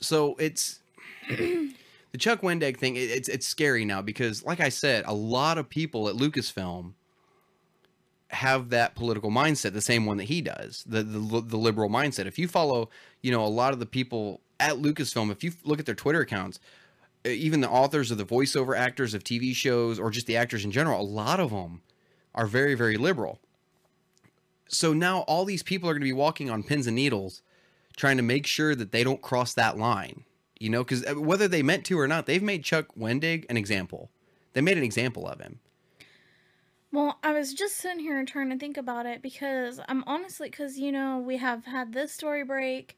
so 0.00 0.36
it's 0.38 0.80
the 1.28 2.18
Chuck 2.18 2.42
Wendig 2.42 2.76
thing. 2.76 2.96
It, 2.96 3.10
it's 3.10 3.28
it's 3.28 3.46
scary 3.46 3.84
now 3.84 4.02
because, 4.02 4.44
like 4.44 4.60
I 4.60 4.68
said, 4.68 5.04
a 5.06 5.14
lot 5.14 5.58
of 5.58 5.68
people 5.68 6.08
at 6.08 6.14
Lucasfilm 6.14 6.92
have 8.30 8.70
that 8.70 8.94
political 8.94 9.30
mindset, 9.30 9.72
the 9.72 9.80
same 9.80 10.04
one 10.04 10.16
that 10.16 10.24
he 10.24 10.40
does, 10.40 10.84
the 10.86 11.02
the, 11.02 11.40
the 11.40 11.56
liberal 11.56 11.88
mindset. 11.88 12.26
If 12.26 12.38
you 12.38 12.48
follow, 12.48 12.88
you 13.22 13.30
know, 13.30 13.44
a 13.44 13.48
lot 13.48 13.72
of 13.72 13.78
the 13.78 13.86
people 13.86 14.40
at 14.58 14.76
Lucasfilm, 14.76 15.30
if 15.30 15.44
you 15.44 15.52
look 15.64 15.78
at 15.78 15.86
their 15.86 15.94
Twitter 15.94 16.20
accounts, 16.20 16.58
uh, 17.24 17.30
even 17.30 17.60
the 17.60 17.70
authors 17.70 18.10
of 18.10 18.18
the 18.18 18.24
voiceover 18.24 18.76
actors 18.76 19.14
of 19.14 19.22
TV 19.22 19.54
shows 19.54 19.98
or 19.98 20.10
just 20.10 20.26
the 20.26 20.36
actors 20.36 20.64
in 20.64 20.72
general, 20.72 21.00
a 21.00 21.02
lot 21.02 21.40
of 21.40 21.50
them 21.50 21.82
are 22.34 22.46
very 22.46 22.74
very 22.74 22.96
liberal. 22.96 23.38
So 24.68 24.92
now 24.92 25.20
all 25.20 25.44
these 25.44 25.62
people 25.62 25.88
are 25.88 25.92
going 25.92 26.00
to 26.00 26.06
be 26.06 26.12
walking 26.12 26.50
on 26.50 26.64
pins 26.64 26.86
and 26.86 26.96
needles, 26.96 27.42
trying 27.96 28.16
to 28.16 28.22
make 28.22 28.46
sure 28.46 28.74
that 28.74 28.90
they 28.90 29.04
don't 29.04 29.22
cross 29.22 29.54
that 29.54 29.78
line. 29.78 30.24
You 30.58 30.70
know, 30.70 30.82
because 30.82 31.04
whether 31.14 31.48
they 31.48 31.62
meant 31.62 31.84
to 31.86 31.98
or 31.98 32.08
not, 32.08 32.26
they've 32.26 32.42
made 32.42 32.64
Chuck 32.64 32.86
Wendig 32.98 33.44
an 33.50 33.58
example. 33.58 34.10
They 34.54 34.62
made 34.62 34.78
an 34.78 34.84
example 34.84 35.28
of 35.28 35.38
him. 35.38 35.60
Well, 36.96 37.18
I 37.22 37.32
was 37.32 37.52
just 37.52 37.76
sitting 37.76 38.00
here 38.00 38.18
and 38.18 38.26
trying 38.26 38.48
to 38.48 38.56
think 38.58 38.78
about 38.78 39.04
it 39.04 39.20
because 39.20 39.80
I'm 39.86 40.02
honestly, 40.06 40.48
because 40.48 40.78
you 40.78 40.90
know, 40.92 41.18
we 41.18 41.36
have 41.36 41.66
had 41.66 41.92
this 41.92 42.10
story 42.12 42.42
break 42.44 42.96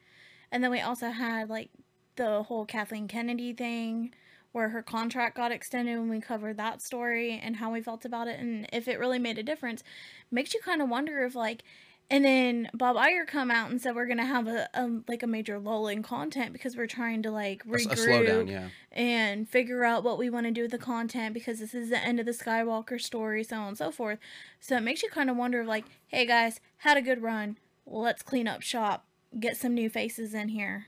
And 0.53 0.65
then 0.65 0.73
we 0.73 0.83
also 0.83 1.11
had 1.13 1.49
like 1.51 1.71
the 2.17 2.43
whole 2.45 2.67
Kathleen 2.67 3.09
Kennedy 3.09 3.55
thing 3.55 4.15
where 4.53 4.71
her 4.71 4.83
contract 4.83 5.37
got 5.39 5.53
extended 5.53 5.93
and 5.97 6.11
we 6.11 6.21
covered 6.21 6.59
that 6.59 6.83
story 6.83 7.41
and 7.45 7.57
how 7.59 7.73
we 7.73 7.83
felt 7.83 8.05
about 8.05 8.29
it 8.29 8.41
and 8.41 8.69
if 8.75 8.89
it 8.89 8.99
really 8.99 9.21
made 9.21 9.39
a 9.39 9.45
difference. 9.45 9.85
Makes 10.33 10.55
you 10.57 10.61
kind 10.65 10.83
of 10.83 10.91
wonder 10.91 11.25
if 11.25 11.37
like 11.37 11.65
and 12.11 12.25
then 12.25 12.71
Bob 12.73 12.97
Iger 12.97 13.27
come 13.27 13.51
out 13.51 13.71
and 13.71 13.81
said 13.81 13.95
we're 13.95 14.07
gonna 14.07 14.25
have 14.25 14.49
a, 14.49 14.69
a 14.73 14.89
like 15.09 15.23
a 15.23 15.27
major 15.27 15.59
lull 15.59 15.89
in 15.89 16.03
content 16.03 16.55
because 16.55 16.75
we're 16.75 16.87
trying 16.87 17.23
to 17.23 17.31
like 17.31 17.65
regroup 17.67 18.49
yeah. 18.49 18.69
and 18.93 19.47
figure 19.47 19.85
out 19.85 20.03
what 20.03 20.17
we 20.17 20.31
want 20.31 20.47
to 20.47 20.51
do 20.51 20.63
with 20.63 20.71
the 20.71 20.79
content 20.79 21.35
because 21.35 21.59
this 21.59 21.75
is 21.75 21.91
the 21.91 22.03
end 22.03 22.19
of 22.19 22.25
the 22.25 22.33
Skywalker 22.33 22.99
story, 22.99 23.45
so 23.45 23.57
on 23.57 23.69
and 23.69 23.79
so 23.79 23.91
forth. 23.91 24.19
So 24.59 24.77
it 24.77 24.83
makes 24.83 25.03
you 25.03 25.11
kind 25.11 25.29
of 25.29 25.37
wonder, 25.37 25.65
like, 25.65 25.85
hey 26.07 26.25
guys, 26.25 26.61
had 26.79 26.97
a 26.97 27.03
good 27.03 27.23
run. 27.23 27.59
Let's 27.87 28.23
clean 28.23 28.49
up 28.49 28.63
shop, 28.63 29.05
get 29.39 29.59
some 29.59 29.75
new 29.75 29.91
faces 29.91 30.33
in 30.33 30.49
here, 30.49 30.87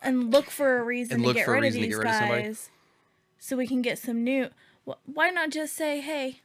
and 0.00 0.30
look 0.30 0.50
for 0.50 0.78
a 0.78 0.84
reason 0.84 1.22
to 1.22 1.34
get 1.34 1.46
rid 1.46 1.64
of 1.64 1.74
these 1.74 1.88
get 1.88 1.98
rid 1.98 2.06
of 2.06 2.12
guys, 2.12 2.70
so 3.38 3.56
we 3.56 3.66
can 3.66 3.82
get 3.82 3.98
some 3.98 4.24
new. 4.24 4.48
Why 5.04 5.28
not 5.30 5.50
just 5.50 5.76
say, 5.76 6.00
hey, 6.00 6.40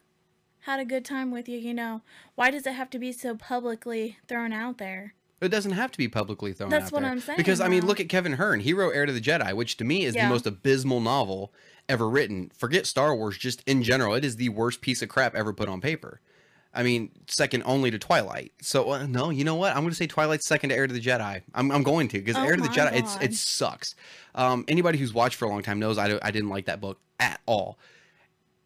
had 0.67 0.79
a 0.79 0.85
good 0.85 1.03
time 1.05 1.31
with 1.31 1.49
you? 1.49 1.57
You 1.57 1.73
know, 1.73 2.01
why 2.35 2.51
does 2.51 2.67
it 2.67 2.73
have 2.73 2.89
to 2.91 2.99
be 2.99 3.11
so 3.11 3.35
publicly 3.35 4.17
thrown 4.27 4.53
out 4.53 4.77
there? 4.77 5.13
It 5.41 5.49
doesn't 5.49 5.71
have 5.73 5.91
to 5.91 5.97
be 5.97 6.07
publicly 6.07 6.53
thrown 6.53 6.67
out 6.67 6.69
there. 6.71 6.79
That's 6.79 6.89
out 6.89 6.93
what 6.93 7.01
there. 7.01 7.11
I'm 7.11 7.19
saying, 7.19 7.37
Because 7.37 7.61
I 7.61 7.67
mean, 7.67 7.85
look 7.85 7.99
at 7.99 8.09
Kevin 8.09 8.33
Hearne. 8.33 8.59
He 8.61 8.73
wrote 8.73 8.91
Heir 8.95 9.05
to 9.05 9.11
the 9.13 9.21
Jedi, 9.21 9.53
which 9.53 9.77
to 9.77 9.83
me 9.83 10.03
is 10.03 10.15
Yeah. 10.15 10.27
the 10.27 10.33
most 10.33 10.45
abysmal 10.47 10.99
novel 10.99 11.53
ever 11.87 12.09
written. 12.09 12.51
Forget 12.55 12.85
Star 12.85 13.15
Wars, 13.15 13.37
just 13.37 13.61
in 13.67 13.83
general, 13.83 14.13
it 14.15 14.25
is 14.25 14.35
the 14.37 14.49
worst 14.49 14.81
piece 14.81 15.01
of 15.01 15.09
crap 15.09 15.35
ever 15.35 15.53
put 15.53 15.69
on 15.69 15.79
paper. 15.79 16.21
I 16.73 16.83
mean, 16.83 17.11
second 17.27 17.63
only 17.65 17.89
to 17.91 17.97
Twilight. 17.97 18.51
So 18.61 18.91
uh, 18.91 19.05
no, 19.07 19.29
you 19.29 19.43
know 19.43 19.55
what? 19.55 19.71
I'm 19.71 19.81
going 19.81 19.89
to 19.91 19.95
say 19.95 20.05
Twilight's 20.05 20.45
second 20.45 20.69
to 20.71 20.75
Heir 20.75 20.85
to 20.87 20.93
the 20.93 20.99
Jedi. 21.01 21.41
I'm, 21.55 21.71
I'm 21.71 21.81
going 21.83 22.07
to 22.09 22.17
because 22.19 22.35
Oh 22.35 22.43
Heir 22.43 22.55
to 22.55 22.61
the 22.61 22.67
Jedi, 22.67 22.93
it's 22.93 23.15
it 23.21 23.33
sucks. 23.33 23.95
Um, 24.35 24.65
anybody 24.67 24.97
who's 24.97 25.13
watched 25.13 25.35
for 25.37 25.45
a 25.45 25.49
long 25.49 25.63
time 25.63 25.79
knows 25.79 25.97
I, 25.97 26.19
I 26.21 26.29
didn't 26.31 26.49
like 26.49 26.65
that 26.65 26.81
book 26.81 26.99
at 27.19 27.39
all. 27.45 27.79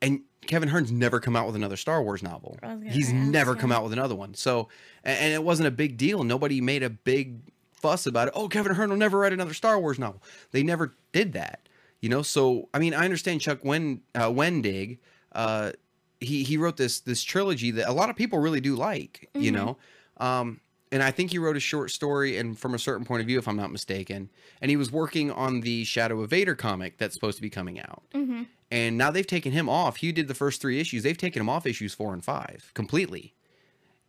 And 0.01 0.21
Kevin 0.47 0.69
Hearne's 0.69 0.91
never 0.91 1.19
come 1.19 1.35
out 1.35 1.45
with 1.45 1.55
another 1.55 1.77
Star 1.77 2.01
Wars 2.03 2.23
novel. 2.23 2.57
I 2.63 2.73
was 2.73 2.79
gonna 2.79 2.91
He's 2.91 3.13
never 3.13 3.55
come 3.55 3.71
out 3.71 3.83
with 3.83 3.93
another 3.93 4.15
one. 4.15 4.33
So, 4.33 4.69
and, 5.03 5.17
and 5.19 5.33
it 5.33 5.43
wasn't 5.43 5.67
a 5.67 5.71
big 5.71 5.97
deal. 5.97 6.23
Nobody 6.23 6.61
made 6.61 6.83
a 6.83 6.89
big 6.89 7.39
fuss 7.73 8.05
about 8.05 8.27
it. 8.27 8.33
Oh, 8.35 8.47
Kevin 8.47 8.73
Hearne 8.73 8.89
will 8.89 8.97
never 8.97 9.19
write 9.19 9.33
another 9.33 9.53
Star 9.53 9.79
Wars 9.79 9.99
novel. 9.99 10.21
They 10.51 10.63
never 10.63 10.95
did 11.11 11.33
that. 11.33 11.67
You 12.01 12.09
know, 12.09 12.23
so 12.23 12.69
I 12.73 12.79
mean, 12.79 12.93
I 12.95 13.05
understand 13.05 13.41
Chuck 13.41 13.59
Wen 13.63 14.01
uh, 14.15 14.29
Wendig. 14.29 14.97
Uh, 15.33 15.71
he 16.19 16.43
he 16.43 16.57
wrote 16.57 16.77
this 16.77 16.99
this 17.01 17.21
trilogy 17.23 17.69
that 17.71 17.87
a 17.87 17.93
lot 17.93 18.09
of 18.09 18.15
people 18.15 18.39
really 18.39 18.61
do 18.61 18.75
like. 18.75 19.29
You 19.35 19.51
Mhm. 19.51 19.55
know, 19.55 19.77
um, 20.17 20.59
and 20.91 21.01
I 21.01 21.11
think 21.11 21.31
he 21.31 21.37
wrote 21.37 21.55
a 21.55 21.61
short 21.61 21.91
story 21.91 22.37
and 22.37 22.57
from 22.59 22.73
a 22.73 22.79
certain 22.79 23.05
point 23.05 23.21
of 23.21 23.27
view, 23.27 23.39
if 23.39 23.47
I'm 23.47 23.55
not 23.55 23.71
mistaken. 23.71 24.29
And 24.61 24.69
he 24.69 24.75
was 24.77 24.91
working 24.91 25.31
on 25.31 25.61
the 25.61 25.83
Shadow 25.85 26.21
of 26.21 26.29
Vader 26.31 26.53
comic 26.55 26.97
that's 26.97 27.13
supposed 27.13 27.37
to 27.37 27.41
be 27.41 27.49
coming 27.49 27.79
out. 27.79 28.03
Mm-hmm. 28.13 28.43
And 28.71 28.97
now 28.97 29.11
they've 29.11 29.27
taken 29.27 29.51
him 29.51 29.67
off. 29.69 29.97
He 29.97 30.11
did 30.11 30.27
the 30.27 30.33
first 30.33 30.61
three 30.61 30.79
issues. 30.79 31.03
They've 31.03 31.17
taken 31.17 31.41
him 31.41 31.49
off 31.49 31.65
issues 31.65 31.93
four 31.93 32.13
and 32.13 32.23
five 32.23 32.71
completely. 32.73 33.33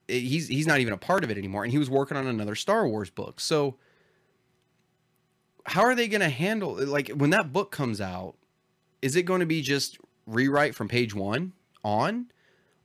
I- 0.09 0.15
He's 0.15 0.49
he's 0.49 0.67
not 0.67 0.81
even 0.81 0.93
a 0.93 0.99
part 0.99 1.23
of 1.25 1.31
it 1.31 1.39
anymore. 1.39 1.63
And 1.65 1.73
he 1.73 1.79
was 1.79 1.89
working 1.89 2.17
on 2.17 2.27
another 2.27 2.55
Star 2.57 2.87
Wars 2.89 3.11
book. 3.11 3.39
So 3.41 3.77
how 5.65 5.83
are 5.83 5.95
they 5.95 6.09
going 6.09 6.21
to 6.21 6.29
handle 6.29 6.75
like 6.85 7.09
when 7.11 7.31
that 7.31 7.53
book 7.53 7.71
comes 7.71 8.01
out? 8.01 8.35
Is 9.01 9.17
it 9.17 9.23
going 9.23 9.41
to 9.41 9.47
be 9.47 9.63
just 9.63 9.99
rewrite 10.27 10.75
from 10.75 10.89
page 10.89 11.15
one 11.15 11.53
on, 11.85 12.27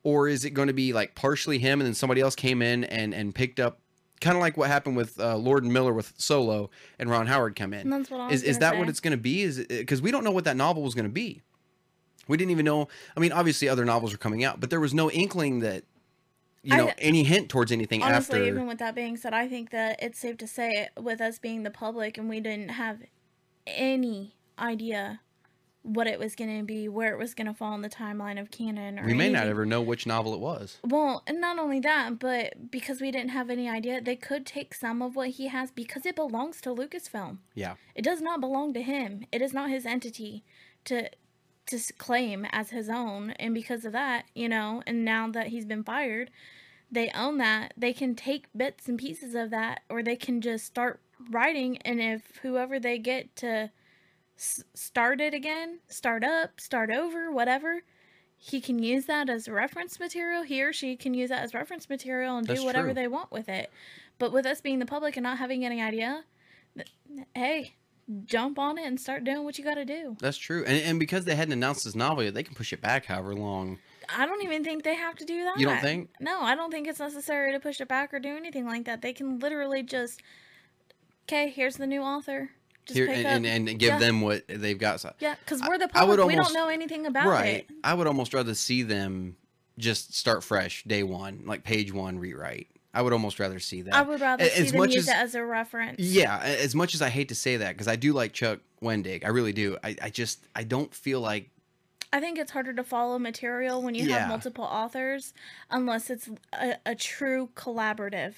or 0.04 0.28
is 0.28 0.46
it 0.46 0.52
going 0.52 0.68
to 0.68 0.74
be 0.74 0.94
like 0.94 1.16
partially 1.16 1.58
him 1.60 1.80
and 1.80 1.88
then 1.88 1.94
somebody 1.96 2.22
else 2.22 2.36
came 2.36 2.62
in 2.62 2.84
and 2.86 3.14
and 3.14 3.34
picked 3.34 3.60
up? 3.60 3.80
Kind 4.20 4.36
of 4.36 4.42
like 4.42 4.58
what 4.58 4.70
happened 4.70 4.98
with 4.98 5.20
uh, 5.20 5.36
Lord 5.38 5.64
and 5.64 5.72
Miller 5.72 5.94
with 5.94 6.14
Solo 6.18 6.70
and 6.98 7.10
Ron 7.10 7.28
Howard 7.28 7.56
come 7.56 7.74
in. 7.74 7.90
That's 7.90 8.10
what 8.10 8.20
I 8.22 8.28
was 8.28 8.42
is, 8.42 8.50
is 8.50 8.60
that 8.60 8.78
what 8.78 8.90
it's 8.90 9.00
going 9.00 9.12
to 9.12 9.18
be? 9.18 9.42
Is 9.44 9.64
because 9.68 10.02
we 10.02 10.12
don't 10.12 10.24
know 10.24 10.32
what 10.32 10.46
that 10.46 10.58
novel 10.58 10.82
was 10.84 10.96
going 10.96 11.06
to 11.06 11.12
be. 11.12 11.42
We 12.28 12.36
didn't 12.36 12.52
even 12.52 12.66
know 12.66 12.90
i 13.16 13.22
mean 13.22 13.32
obviously 13.32 13.70
other 13.70 13.86
novels 13.86 14.14
are 14.14 14.18
coming 14.18 14.44
out 14.44 14.60
but 14.60 14.70
there 14.70 14.82
was 14.82 14.94
no 14.94 15.10
inkling 15.10 15.60
that 15.60 15.86
you 16.62 16.76
know 16.76 16.90
I- 16.90 16.96
any 16.98 17.24
hint 17.24 17.48
towards 17.48 17.72
anything 17.72 18.04
Honestly, 18.04 18.40
after 18.40 18.48
even 18.50 18.68
with 18.68 18.80
that 18.80 18.96
being 18.96 19.16
said, 19.16 19.34
I 19.34 19.48
think 19.48 19.70
that 19.70 20.04
it's 20.04 20.20
safe 20.20 20.36
to 20.40 20.48
say, 20.48 20.90
with 21.00 21.22
us 21.22 21.40
being 21.40 21.64
the 21.64 21.72
public 21.72 22.18
and 22.18 22.28
we 22.28 22.42
didn't 22.42 22.70
have 22.70 23.00
any 23.66 24.36
idea 24.60 25.22
what 25.88 26.06
it 26.06 26.20
was 26.20 26.36
going 26.36 26.58
to 26.60 26.66
be, 26.66 26.90
where 26.90 27.14
it 27.14 27.18
was 27.18 27.34
going 27.34 27.48
to 27.48 27.54
fall 27.54 27.74
in 27.74 27.82
the 27.82 27.90
timeline 27.90 28.40
of 28.40 28.52
canon, 28.52 29.00
or 29.00 29.06
we 29.06 29.14
may 29.14 29.30
not 29.30 29.48
ever 29.48 29.66
know 29.66 29.82
which 29.82 30.06
novel 30.06 30.34
it 30.34 30.40
was 30.40 30.78
Well, 30.84 31.24
and 31.26 31.40
not 31.40 31.58
only 31.58 31.80
that, 31.80 32.20
but 32.20 32.70
because 32.70 33.00
we 33.00 33.10
didn't 33.10 33.30
have 33.30 33.50
any 33.50 33.70
idea, 33.70 34.02
they 34.02 34.18
could 34.18 34.46
take 34.46 34.74
some 34.74 35.02
of 35.02 35.16
what 35.16 35.30
he 35.30 35.48
has 35.48 35.72
because 35.72 36.06
it 36.06 36.16
belongs 36.16 36.60
to 36.62 36.76
Lucasfilm. 36.76 37.38
yeah 37.56 37.76
It 37.96 38.04
does 38.04 38.22
not 38.22 38.42
belong 38.42 38.74
to 38.74 38.82
him. 38.82 39.26
It 39.32 39.42
is 39.42 39.54
not 39.54 39.70
his 39.70 39.86
entity 39.86 40.44
to 40.86 41.10
to 41.68 41.80
claim 41.98 42.46
as 42.52 42.70
his 42.70 42.90
own, 42.90 43.32
and 43.32 43.54
because 43.54 43.84
of 43.86 43.92
that, 43.92 44.26
you 44.34 44.48
know, 44.48 44.82
and 44.88 45.04
now 45.04 45.30
that 45.30 45.48
he's 45.48 45.66
been 45.66 45.84
fired, 45.84 46.32
they 46.92 47.10
own 47.12 47.38
that. 47.40 47.74
They 47.76 47.94
can 47.94 48.16
take 48.16 48.48
bits 48.56 48.88
and 48.88 48.98
pieces 48.98 49.36
of 49.36 49.50
that, 49.50 49.82
or 49.90 50.02
they 50.02 50.16
can 50.16 50.40
just 50.42 50.66
start 50.66 51.02
writing. 51.30 51.78
And 51.80 52.02
if 52.02 52.38
whoever 52.42 52.80
they 52.80 52.98
get 52.98 53.36
to 53.38 53.72
s- 54.38 54.64
start 54.74 55.20
it 55.22 55.34
again, 55.34 55.80
start 55.88 56.24
up, 56.24 56.60
start 56.60 56.90
over, 56.92 57.32
whatever, 57.32 57.84
he 58.38 58.62
can 58.62 58.80
use 58.82 59.06
that 59.06 59.30
as 59.30 59.48
reference 59.50 60.00
material. 60.00 60.44
He 60.44 60.62
or 60.64 60.72
she 60.74 60.96
can 60.96 61.14
use 61.14 61.30
that 61.30 61.44
as 61.44 61.54
reference 61.54 61.90
material 61.90 62.38
and 62.38 62.46
That's 62.48 62.60
do 62.60 62.66
whatever 62.66 62.88
true. 62.90 62.94
they 62.94 63.08
want 63.08 63.32
with 63.32 63.50
it. 63.50 63.72
But 64.20 64.32
with 64.32 64.46
us 64.46 64.62
being 64.62 64.80
the 64.80 64.86
public 64.86 65.18
and 65.18 65.24
not 65.24 65.38
having 65.40 65.66
any 65.66 65.82
idea, 65.82 66.24
th- 66.76 66.88
hey, 67.36 67.76
jump 68.26 68.58
on 68.60 68.78
it 68.78 68.86
and 68.86 69.00
start 69.00 69.24
doing 69.24 69.44
what 69.44 69.58
you 69.58 69.64
got 69.64 69.74
to 69.76 69.84
do. 69.84 70.16
that's 70.22 70.38
true 70.38 70.64
and, 70.66 70.82
and 70.82 70.98
because 70.98 71.26
they 71.26 71.36
hadn't 71.36 71.52
announced 71.52 71.84
this 71.84 71.94
novel 71.94 72.24
yet 72.24 72.34
they 72.34 72.42
can 72.42 72.56
push 72.56 72.72
it 72.72 72.82
back 72.82 73.06
however 73.06 73.36
long 73.36 73.78
I 74.18 74.26
don't 74.26 74.42
even 74.46 74.64
think 74.64 74.86
they 74.86 74.96
have 74.96 75.16
to 75.18 75.26
do 75.26 75.44
that. 75.44 75.60
You 75.60 75.66
don't 75.66 75.82
think? 75.82 76.12
No, 76.22 76.40
I 76.42 76.56
don't 76.56 76.72
think 76.72 76.88
it's 76.88 77.00
necessary 77.00 77.52
to 77.52 77.60
push 77.60 77.82
it 77.82 77.90
back 77.90 78.14
or 78.14 78.20
do 78.20 78.30
anything 78.38 78.66
like 78.66 78.86
that. 78.86 79.02
They 79.02 79.12
can 79.12 79.40
literally 79.40 79.84
just, 79.84 80.22
okay, 81.26 81.50
here's 81.50 81.76
the 81.76 81.86
new 81.88 82.00
author. 82.02 82.52
Just 82.88 82.98
here 82.98 83.08
and, 83.10 83.46
and, 83.46 83.70
and 83.70 83.80
give 83.80 83.90
yeah. 83.90 84.00
them 84.00 84.22
what 84.22 84.44
they've 84.48 84.78
got 84.80 85.00
so- 85.02 85.14
Yeah, 85.20 85.36
because 85.40 85.62
we're 85.62 85.78
the 85.78 85.88
public. 85.88 86.26
we 86.28 86.36
don't 86.36 86.54
know 86.54 86.70
anything 86.70 87.06
about 87.06 87.28
right 87.28 87.66
it. 87.70 87.76
i 87.84 87.94
would 87.94 88.08
almost 88.08 88.34
rather 88.34 88.54
see 88.54 88.84
them 88.84 89.36
just 89.78 90.16
start 90.16 90.44
fresh 90.44 90.84
day 90.86 91.04
one 91.04 91.44
like 91.46 91.64
page 91.64 91.92
one 91.94 92.18
rewrite 92.18 92.68
i 92.94 93.02
would 93.02 93.14
almost 93.14 93.40
rather 93.40 93.60
see 93.60 93.82
that 93.84 93.94
I 93.94 94.02
would 94.02 94.22
rather 94.22 94.44
A- 94.46 94.50
see 94.50 94.62
as 94.64 94.72
them 94.72 94.80
much 94.80 94.94
use 94.94 95.08
as- 95.08 95.14
it 95.14 95.18
as 95.18 95.36
a 95.36 95.44
reference. 95.46 96.00
Yeah, 96.00 96.40
as 96.40 96.74
much 96.74 96.96
as 96.96 97.02
I 97.02 97.10
hate 97.10 97.30
to 97.30 97.36
say 97.36 97.58
that, 97.58 97.74
because 97.74 97.88
I 97.88 97.96
do 97.96 98.14
like 98.14 98.34
Chuck 98.34 98.60
Wendig, 98.82 99.24
I 99.26 99.30
really 99.30 99.54
do. 99.54 99.78
I, 99.84 99.96
I 100.02 100.10
just 100.10 100.40
I 100.56 100.64
don't 100.64 100.94
feel 100.94 101.20
like 101.22 101.50
I 102.14 102.20
think 102.22 102.40
it's 102.40 102.52
harder 102.52 102.74
to 102.74 102.84
follow 102.84 103.20
material 103.20 103.82
when 103.84 103.94
you 103.94 104.06
Yeah. 104.06 104.20
have 104.20 104.30
multiple 104.30 104.64
authors 104.64 105.34
unless 105.70 106.10
it's 106.10 106.30
a, 106.54 106.76
a 106.86 106.96
true 106.96 107.50
collaborative. 107.56 108.34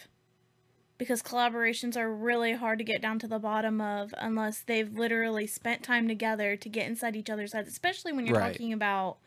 Because 1.00 1.24
collaborations 1.24 1.98
are 1.98 2.14
really 2.14 2.54
hard 2.54 2.78
to 2.78 2.84
get 2.86 3.02
down 3.02 3.18
to 3.20 3.28
the 3.28 3.40
bottom 3.40 3.82
of 3.82 4.14
unless 4.18 4.62
they've 4.62 4.92
literally 4.94 5.48
spent 5.48 5.82
time 5.82 6.08
together 6.08 6.56
to 6.58 6.70
get 6.70 6.86
inside 6.88 7.16
each 7.16 7.30
other's 7.32 7.54
heads, 7.54 7.70
especially 7.70 8.12
when 8.14 8.28
you're 8.28 8.36
Right. 8.36 8.52
talking 8.52 8.72
about 8.74 9.18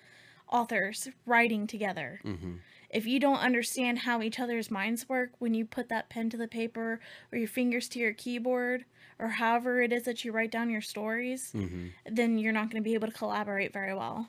authors 0.48 1.08
writing 1.26 1.66
together. 1.66 2.20
mhm. 2.24 2.60
If 2.90 3.06
you 3.06 3.18
don't 3.18 3.38
understand 3.38 4.00
how 4.00 4.20
each 4.20 4.38
other's 4.38 4.70
minds 4.70 5.08
work 5.08 5.30
when 5.38 5.54
you 5.54 5.64
put 5.64 5.88
that 5.88 6.10
pen 6.10 6.28
to 6.30 6.36
the 6.36 6.46
paper 6.46 7.00
or 7.32 7.38
your 7.38 7.48
fingers 7.48 7.88
to 7.88 7.98
your 7.98 8.12
keyboard 8.12 8.84
or 9.18 9.28
however 9.28 9.80
it 9.80 9.94
is 9.94 10.02
that 10.02 10.26
you 10.26 10.30
write 10.32 10.50
down 10.50 10.68
your 10.68 10.82
stories, 10.82 11.52
Mhm. 11.54 11.92
then 12.04 12.38
you're 12.38 12.52
not 12.52 12.68
going 12.70 12.82
to 12.82 12.86
be 12.86 12.92
able 12.92 13.08
to 13.08 13.14
collaborate 13.14 13.72
very 13.72 13.94
well. 13.94 14.28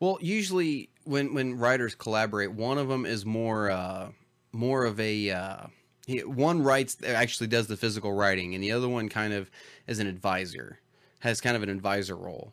Well, 0.00 0.18
usually 0.20 0.90
when 1.04 1.34
when 1.34 1.56
writers 1.56 1.94
collaborate, 1.94 2.50
one 2.50 2.78
of 2.78 2.88
them 2.88 3.06
is 3.06 3.24
more 3.24 3.70
uh, 3.70 4.10
more 4.50 4.84
of 4.86 4.98
a 4.98 5.30
uh, 5.30 5.66
he, 6.10 6.18
one 6.24 6.62
writes 6.62 6.96
actually 7.06 7.46
does 7.46 7.66
the 7.68 7.76
physical 7.76 8.12
writing, 8.12 8.54
and 8.54 8.62
the 8.62 8.72
other 8.72 8.88
one 8.88 9.08
kind 9.08 9.32
of 9.32 9.50
is 9.86 9.98
an 9.98 10.06
advisor, 10.06 10.78
has 11.20 11.40
kind 11.40 11.56
of 11.56 11.62
an 11.62 11.68
advisor 11.68 12.16
role. 12.16 12.52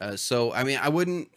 Uh, 0.00 0.16
so 0.16 0.52
I 0.52 0.64
mean, 0.64 0.78
I 0.82 0.88
wouldn't. 0.88 1.28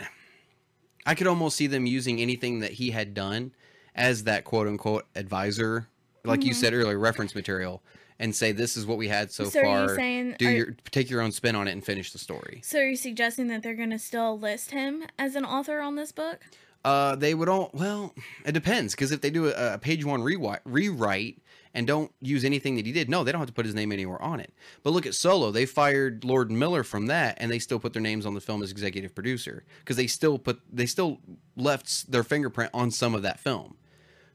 I 1.05 1.15
could 1.15 1.27
almost 1.27 1.55
see 1.55 1.67
them 1.67 1.85
using 1.85 2.19
anything 2.19 2.59
that 2.59 2.73
he 2.73 2.91
had 2.91 3.13
done 3.13 3.51
as 3.95 4.23
that 4.25 4.43
quote 4.43 4.67
unquote 4.67 5.05
advisor, 5.15 5.87
like 6.23 6.43
you 6.43 6.51
Mhm. 6.51 6.55
said 6.55 6.73
earlier, 6.73 6.99
reference 6.99 7.33
material, 7.35 7.81
and 8.19 8.35
say 8.35 8.51
this 8.51 8.75
is 8.75 8.85
what 8.85 8.97
we 8.97 9.07
had 9.07 9.31
so, 9.31 9.45
So 9.45 9.59
are 9.59 9.63
you 9.63 9.87
far. 9.87 9.95
saying- 9.95 10.35
do 10.37 10.47
are- 10.47 10.51
your 10.51 10.75
take 10.91 11.09
your 11.09 11.21
own 11.21 11.31
spin 11.31 11.55
on 11.55 11.67
it 11.67 11.71
and 11.71 11.83
finish 11.85 12.11
the 12.11 12.19
story. 12.19 12.59
So 12.63 12.79
are 12.79 12.87
you 12.89 12.95
suggesting 12.97 13.47
that 13.47 13.63
they're 13.63 13.75
going 13.75 13.91
to 13.91 13.99
still 13.99 14.37
list 14.37 14.71
him 14.71 15.03
as 15.17 15.35
an 15.35 15.45
author 15.45 15.79
on 15.79 15.95
this 15.95 16.11
book? 16.11 16.41
Uh, 16.85 17.15
they 17.15 17.33
would 17.33 17.49
all. 17.49 17.71
Well, 17.73 18.13
it 18.45 18.53
depends 18.53 18.93
because 18.93 19.11
if 19.11 19.19
they 19.21 19.29
do 19.29 19.47
a, 19.47 19.73
a 19.73 19.77
page 19.77 20.05
one 20.05 20.21
rewrite, 20.21 20.61
rewrite 20.65 21.37
and 21.73 21.85
don't 21.85 22.11
use 22.19 22.43
anything 22.43 22.75
that 22.75 22.85
he 22.85 22.91
did, 22.91 23.09
no, 23.09 23.23
they 23.23 23.31
don't 23.31 23.39
have 23.39 23.47
to 23.47 23.53
put 23.53 23.65
his 23.65 23.75
name 23.75 23.91
anywhere 23.91 24.21
on 24.21 24.39
it. 24.39 24.53
But 24.83 24.91
look 24.91 25.05
at 25.05 25.15
Solo; 25.15 25.51
they 25.51 25.65
fired 25.65 26.23
Lord 26.23 26.51
Miller 26.51 26.83
from 26.83 27.07
that, 27.07 27.37
and 27.39 27.51
they 27.51 27.59
still 27.59 27.79
put 27.79 27.93
their 27.93 28.01
names 28.01 28.25
on 28.25 28.33
the 28.33 28.41
film 28.41 28.63
as 28.63 28.71
executive 28.71 29.13
producer 29.13 29.63
because 29.79 29.97
they 29.97 30.07
still 30.07 30.37
put 30.39 30.61
they 30.71 30.85
still 30.85 31.19
left 31.55 32.11
their 32.11 32.23
fingerprint 32.23 32.71
on 32.73 32.91
some 32.91 33.15
of 33.15 33.21
that 33.23 33.39
film. 33.39 33.77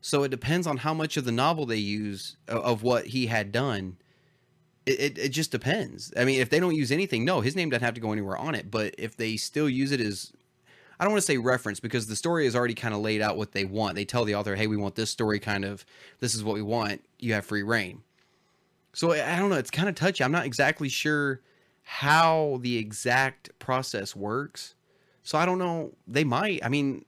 So 0.00 0.22
it 0.22 0.30
depends 0.30 0.66
on 0.66 0.78
how 0.78 0.92
much 0.92 1.16
of 1.16 1.24
the 1.24 1.32
novel 1.32 1.64
they 1.64 1.76
use 1.76 2.36
of 2.46 2.82
what 2.82 3.06
he 3.06 3.26
had 3.26 3.52
done 3.52 3.96
it, 4.86 5.00
it, 5.00 5.18
it 5.18 5.28
just 5.30 5.50
depends. 5.50 6.12
I 6.16 6.24
mean, 6.24 6.40
if 6.40 6.50
they 6.50 6.60
don't 6.60 6.74
use 6.74 6.92
anything, 6.92 7.24
no, 7.24 7.40
his 7.40 7.56
name 7.56 7.70
doesn't 7.70 7.84
have 7.84 7.94
to 7.94 8.00
go 8.00 8.12
anywhere 8.12 8.36
on 8.36 8.54
it. 8.54 8.70
But 8.70 8.94
if 8.98 9.16
they 9.16 9.36
still 9.36 9.68
use 9.68 9.92
it 9.92 10.00
as, 10.00 10.32
I 10.98 11.04
don't 11.04 11.12
want 11.12 11.22
to 11.22 11.26
say 11.26 11.38
reference 11.38 11.80
because 11.80 12.06
the 12.06 12.16
story 12.16 12.46
is 12.46 12.54
already 12.54 12.74
kind 12.74 12.94
of 12.94 13.00
laid 13.00 13.20
out 13.20 13.36
what 13.36 13.52
they 13.52 13.64
want. 13.64 13.94
They 13.96 14.04
tell 14.04 14.24
the 14.24 14.34
author, 14.34 14.54
hey, 14.54 14.66
we 14.66 14.76
want 14.76 14.94
this 14.94 15.10
story 15.10 15.40
kind 15.40 15.64
of, 15.64 15.84
this 16.20 16.34
is 16.34 16.44
what 16.44 16.54
we 16.54 16.62
want. 16.62 17.04
You 17.18 17.34
have 17.34 17.44
free 17.44 17.62
reign. 17.62 18.02
So 18.94 19.12
I 19.12 19.38
don't 19.38 19.50
know. 19.50 19.56
It's 19.56 19.70
kind 19.70 19.88
of 19.88 19.96
touchy. 19.96 20.22
I'm 20.22 20.32
not 20.32 20.46
exactly 20.46 20.88
sure 20.88 21.40
how 21.82 22.58
the 22.62 22.78
exact 22.78 23.50
process 23.58 24.14
works. 24.14 24.76
So 25.24 25.36
I 25.36 25.44
don't 25.46 25.58
know. 25.58 25.92
They 26.06 26.24
might. 26.24 26.64
I 26.64 26.68
mean, 26.68 27.04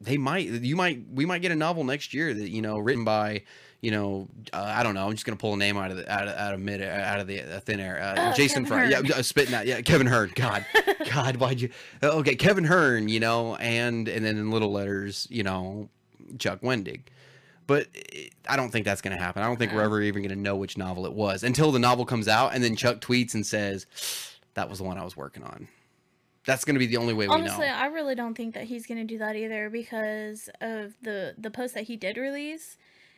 they 0.00 0.18
might. 0.18 0.46
You 0.48 0.76
might. 0.76 1.06
We 1.10 1.24
might 1.24 1.40
get 1.40 1.52
a 1.52 1.56
novel 1.56 1.84
next 1.84 2.12
year 2.12 2.34
that 2.34 2.50
you 2.50 2.60
know 2.60 2.78
written 2.78 3.04
by 3.04 3.44
you 3.82 3.90
know, 3.90 4.28
uh, 4.52 4.62
I 4.74 4.82
don't 4.82 4.94
know. 4.94 5.04
I'm 5.06 5.12
just 5.12 5.26
gonna 5.26 5.36
pull 5.36 5.52
a 5.54 5.56
name 5.58 5.76
out 5.76 5.90
of 5.90 5.98
the 5.98 6.10
out 6.10 6.26
of, 6.28 6.34
out 6.36 6.54
of 6.54 6.60
mid 6.60 6.80
out 6.80 7.20
of 7.20 7.26
the 7.26 7.40
uh, 7.42 7.60
thin 7.60 7.80
air. 7.80 8.00
Uh, 8.00 8.30
Oh, 8.30 8.32
Jason 8.34 8.64
Fry. 8.64 8.88
Yeah, 8.88 9.00
uh, 9.14 9.22
spitting 9.22 9.54
out. 9.54 9.66
Yeah, 9.66 9.80
Kevin 9.82 10.06
Hearne. 10.06 10.32
God, 10.34 10.64
God, 11.12 11.36
why'd 11.36 11.60
you? 11.60 11.68
uh, 12.02 12.10
Okay, 12.20 12.36
Kevin 12.36 12.64
Hearne. 12.64 13.08
You 13.08 13.20
know, 13.20 13.56
and 13.56 14.08
and 14.08 14.24
then 14.24 14.38
in 14.38 14.50
little 14.50 14.72
letters, 14.72 15.26
you 15.30 15.42
know, 15.42 15.88
Chuck 16.38 16.60
Wendig. 16.62 17.00
But 17.66 17.88
it- 17.94 18.32
I 18.48 18.56
don't 18.56 18.70
think 18.70 18.84
that's 18.84 19.00
gonna 19.02 19.16
happen. 19.18 19.42
I 19.42 19.46
don't 19.46 19.56
think 19.58 19.72
we're 19.72 19.82
ever 19.82 20.00
even 20.00 20.22
gonna 20.22 20.36
know 20.36 20.56
which 20.56 20.76
novel 20.78 21.04
it 21.06 21.12
was 21.12 21.42
until 21.42 21.70
the 21.72 21.78
novel 21.78 22.04
comes 22.04 22.28
out, 22.28 22.54
and 22.54 22.62
then 22.62 22.74
Chuck 22.76 23.00
tweets 23.00 23.34
and 23.34 23.44
says, 23.46 23.86
"That 24.54 24.68
was 24.70 24.78
the 24.78 24.84
one 24.84 24.96
I 24.98 25.04
was 25.04 25.16
working 25.16 25.42
on." 25.42 25.68
That's 26.44 26.64
gonna 26.64 26.80
be 26.80 26.86
the 26.86 26.96
only 26.96 27.14
way 27.14 27.28
we 27.28 27.34
Honestly, 27.34 27.66
know. 27.66 27.72
I 27.74 27.86
really 27.86 28.14
don't 28.16 28.34
think 28.34 28.54
that 28.54 28.64
he's 28.64 28.86
gonna 28.86 29.04
do 29.04 29.18
that 29.18 29.36
either 29.36 29.70
because 29.70 30.48
of 30.60 30.94
the 31.02 31.34
the 31.38 31.50
post 31.50 31.74
that 31.74 31.84
he 31.84 31.96
did 31.96 32.16
release 32.16 32.76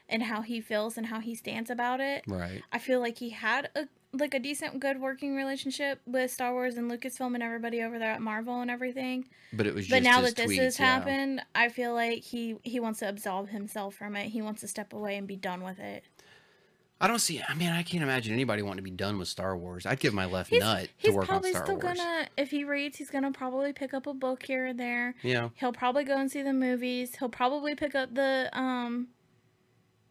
and 0.09 0.23
how 0.23 0.43
he 0.43 0.61
feels 0.61 0.97
and 0.97 1.07
how 1.07 1.21
he 1.21 1.35
stands 1.35 1.71
about 1.71 2.01
it. 2.01 2.25
Right. 2.27 2.63
I 2.73 2.79
feel 2.79 3.01
like 3.01 3.19
he 3.19 3.31
had 3.31 3.71
a 3.75 3.87
like 4.19 4.35
a 4.35 4.39
decent, 4.39 4.79
good 4.81 5.01
working 5.01 5.35
relationship 5.35 6.01
with 6.07 6.31
Star 6.31 6.53
Wars 6.53 6.77
and 6.77 6.91
Lucasfilm 6.91 7.35
and 7.35 7.43
everybody 7.43 7.83
over 7.83 7.99
there 7.99 8.13
at 8.13 8.21
Marvel 8.21 8.61
and 8.61 8.71
everything. 8.71 9.27
But 9.53 9.67
it 9.67 9.75
was 9.75 9.87
just. 9.87 9.91
But 9.91 10.03
now 10.03 10.21
that 10.21 10.37
this 10.37 10.53
tweets, 10.53 10.63
has 10.63 10.79
yeah. 10.79 10.87
happened, 10.87 11.43
I 11.55 11.69
feel 11.69 11.95
like 11.95 12.23
he 12.23 12.57
he 12.63 12.81
wants 12.81 13.01
to 13.01 13.09
absolve 13.09 13.49
himself 13.49 13.95
from 13.95 14.17
it. 14.17 14.29
He 14.29 14.43
wants 14.43 14.61
to 14.61 14.69
step 14.69 14.93
away 14.93 15.17
and 15.17 15.27
be 15.27 15.37
done 15.37 15.63
with 15.63 15.79
it. 15.79 16.05
I 17.01 17.09
don't 17.09 17.19
see. 17.19 17.43
I 17.47 17.55
mean, 17.55 17.71
I 17.71 17.83
can't 17.83 18.03
imagine 18.03 18.33
anybody 18.33 18.63
wanting 18.63 18.79
to 18.85 18.91
be 18.91 18.97
done 18.97 19.19
with 19.19 19.29
Star 19.29 19.57
Wars. 19.57 19.85
I'd 19.85 19.99
give 19.99 20.15
my 20.15 20.27
left 20.27 20.49
He's, 20.49 20.61
nut 20.61 20.85
to 20.85 20.89
he's 20.97 21.11
work 21.11 21.23
on 21.23 21.27
probably 21.27 21.51
Star 21.51 21.65
still 21.65 21.77
Wars. 21.77 21.99
gonna 21.99 22.29
if 22.37 22.51
he 22.51 22.65
reads, 22.65 22.97
he's 22.97 23.11
gonna 23.11 23.33
probably 23.33 23.73
pick 23.73 23.93
up 23.93 24.07
a 24.07 24.15
book 24.15 24.45
here 24.45 24.67
and 24.67 24.79
there. 24.79 25.15
Yeah. 25.23 25.49
He'll 25.55 25.73
probably 25.73 26.05
go 26.05 26.17
and 26.17 26.31
see 26.31 26.43
the 26.43 26.53
movies. 26.53 27.17
He'll 27.17 27.29
probably 27.29 27.75
pick 27.75 27.95
up 27.95 28.15
the 28.15 28.49
um 28.53 29.09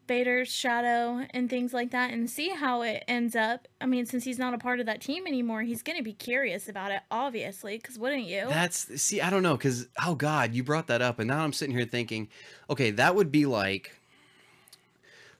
Vader's 0.06 0.48
shadow 0.48 1.26
and 1.30 1.48
things 1.48 1.72
like 1.72 1.90
that 1.92 2.12
and 2.12 2.28
see 2.28 2.50
how 2.50 2.82
it 2.82 3.04
ends 3.08 3.34
up. 3.34 3.68
I 3.80 3.86
mean, 3.86 4.06
since 4.06 4.24
he's 4.24 4.38
not 4.38 4.54
a 4.54 4.58
part 4.58 4.80
of 4.80 4.86
that 4.86 5.00
team 5.00 5.26
anymore, 5.26 5.62
he's 5.62 5.82
going 5.82 5.98
to 5.98 6.04
be 6.04 6.12
curious 6.12 6.68
about 6.68 6.90
it, 6.90 7.00
obviously, 7.10 7.76
because 7.76 7.98
wouldn't 7.98 8.24
you? 8.24 8.46
That's 8.48 9.00
see, 9.00 9.20
I 9.20 9.30
don't 9.30 9.42
know, 9.42 9.56
because 9.56 9.88
oh 10.04 10.14
god, 10.14 10.54
you 10.54 10.62
brought 10.62 10.86
that 10.88 11.02
up, 11.02 11.18
and 11.18 11.28
now 11.28 11.42
I'm 11.42 11.52
sitting 11.52 11.74
here 11.74 11.86
thinking, 11.86 12.28
okay, 12.68 12.90
that 12.92 13.14
would 13.14 13.32
be 13.32 13.46
like, 13.46 13.92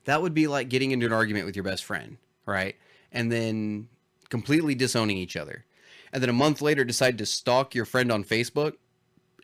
that 0.05 0.23
would 0.23 0.35
be 0.35 0.47
like 0.47 0.69
getting 0.69 0.91
into 0.91 1.07
an 1.07 1.13
argument 1.13 1.47
with 1.47 1.57
your 1.57 1.65
best 1.65 1.85
friend, 1.85 2.17
right? 2.47 2.77
And 3.13 3.31
then 3.31 3.89
completely 4.29 4.75
disowning 4.75 5.19
each 5.19 5.37
other, 5.37 5.65
and 6.13 6.23
then 6.23 6.31
a 6.31 6.35
month 6.35 6.61
later 6.61 6.85
decide 6.85 7.19
to 7.19 7.27
stalk 7.27 7.75
your 7.75 7.85
friend 7.85 8.11
on 8.11 8.25
Facebook 8.25 8.75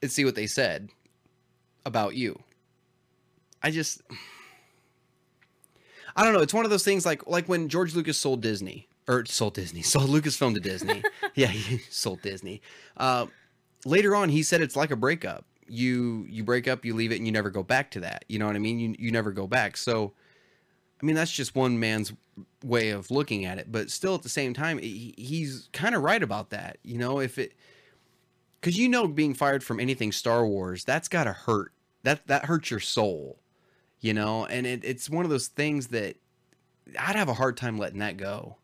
and 0.03 0.11
see 0.11 0.25
what 0.25 0.35
they 0.35 0.47
said 0.47 0.89
about 1.85 2.15
you. 2.15 2.41
I 3.63 3.71
just, 3.71 4.01
I 6.17 6.25
don't 6.25 6.33
know. 6.33 6.41
It's 6.41 6.55
one 6.55 6.65
of 6.65 6.71
those 6.71 6.85
things 6.85 7.07
like 7.07 7.27
like 7.27 7.49
when 7.49 7.69
George 7.69 7.95
Lucas 7.95 8.19
sold 8.19 8.41
Disney 8.41 8.89
or 9.09 9.25
sold 9.27 9.55
Disney, 9.55 9.83
sold 9.83 10.11
Lucasfilm 10.11 10.55
to 10.55 10.61
Disney. 10.61 11.03
yeah, 11.35 11.49
he 11.49 11.79
sold 11.91 12.23
Disney. 12.23 12.63
Uh, 12.97 13.27
later 13.85 14.15
on, 14.15 14.29
he 14.29 14.43
said 14.43 14.61
it's 14.61 14.77
like 14.77 14.91
a 14.91 14.97
breakup. 14.97 15.45
You 15.67 16.27
you 16.29 16.45
break 16.45 16.69
up, 16.69 16.85
you 16.85 16.95
leave 16.95 17.13
it, 17.13 17.17
and 17.17 17.27
you 17.27 17.33
never 17.33 17.51
go 17.51 17.63
back 17.63 17.91
to 17.93 18.01
that. 18.01 18.25
You 18.29 18.39
know 18.39 18.47
what 18.47 18.57
I 18.57 18.61
mean? 18.61 18.79
You 18.79 18.95
you 18.99 19.11
never 19.11 19.33
go 19.33 19.47
back. 19.47 19.77
So, 19.77 20.13
I 21.01 21.07
mean, 21.07 21.15
that's 21.15 21.33
just 21.33 21.55
one 21.55 21.79
man's 21.79 22.13
way 22.65 22.91
of 22.91 23.11
looking 23.11 23.45
at 23.45 23.59
it. 23.59 23.71
But 23.71 23.91
still, 23.91 24.15
at 24.15 24.23
the 24.23 24.29
same 24.29 24.55
time, 24.55 24.79
he, 24.79 25.15
he's 25.17 25.69
kind 25.73 25.95
of 25.95 26.03
right 26.03 26.23
about 26.23 26.51
that. 26.51 26.79
You 26.83 26.99
know, 26.99 27.21
if 27.21 27.39
it 27.39 27.55
because 28.61 28.79
you 28.79 28.89
know 28.89 29.07
being 29.09 29.35
fired 29.35 29.65
from 29.65 29.81
anything 29.81 30.13
Star 30.13 30.47
Wars, 30.47 30.85
that's 30.85 31.09
got 31.09 31.25
to 31.25 31.33
hurt. 31.33 31.73
That 32.03 32.27
that 32.27 32.47
hurts 32.47 32.71
your 32.71 32.81
soul. 32.81 33.39
You 34.01 34.15
know, 34.15 34.47
and 34.47 34.67
it, 34.67 34.83
it's 34.85 35.11
one 35.11 35.25
of 35.25 35.31
those 35.31 35.49
things 35.49 35.89
that 35.89 36.17
I'd 36.99 37.17
have 37.17 37.29
a 37.29 37.35
hard 37.35 37.57
time 37.57 37.79
letting 37.79 37.99
that 37.99 38.17
go. 38.17 38.57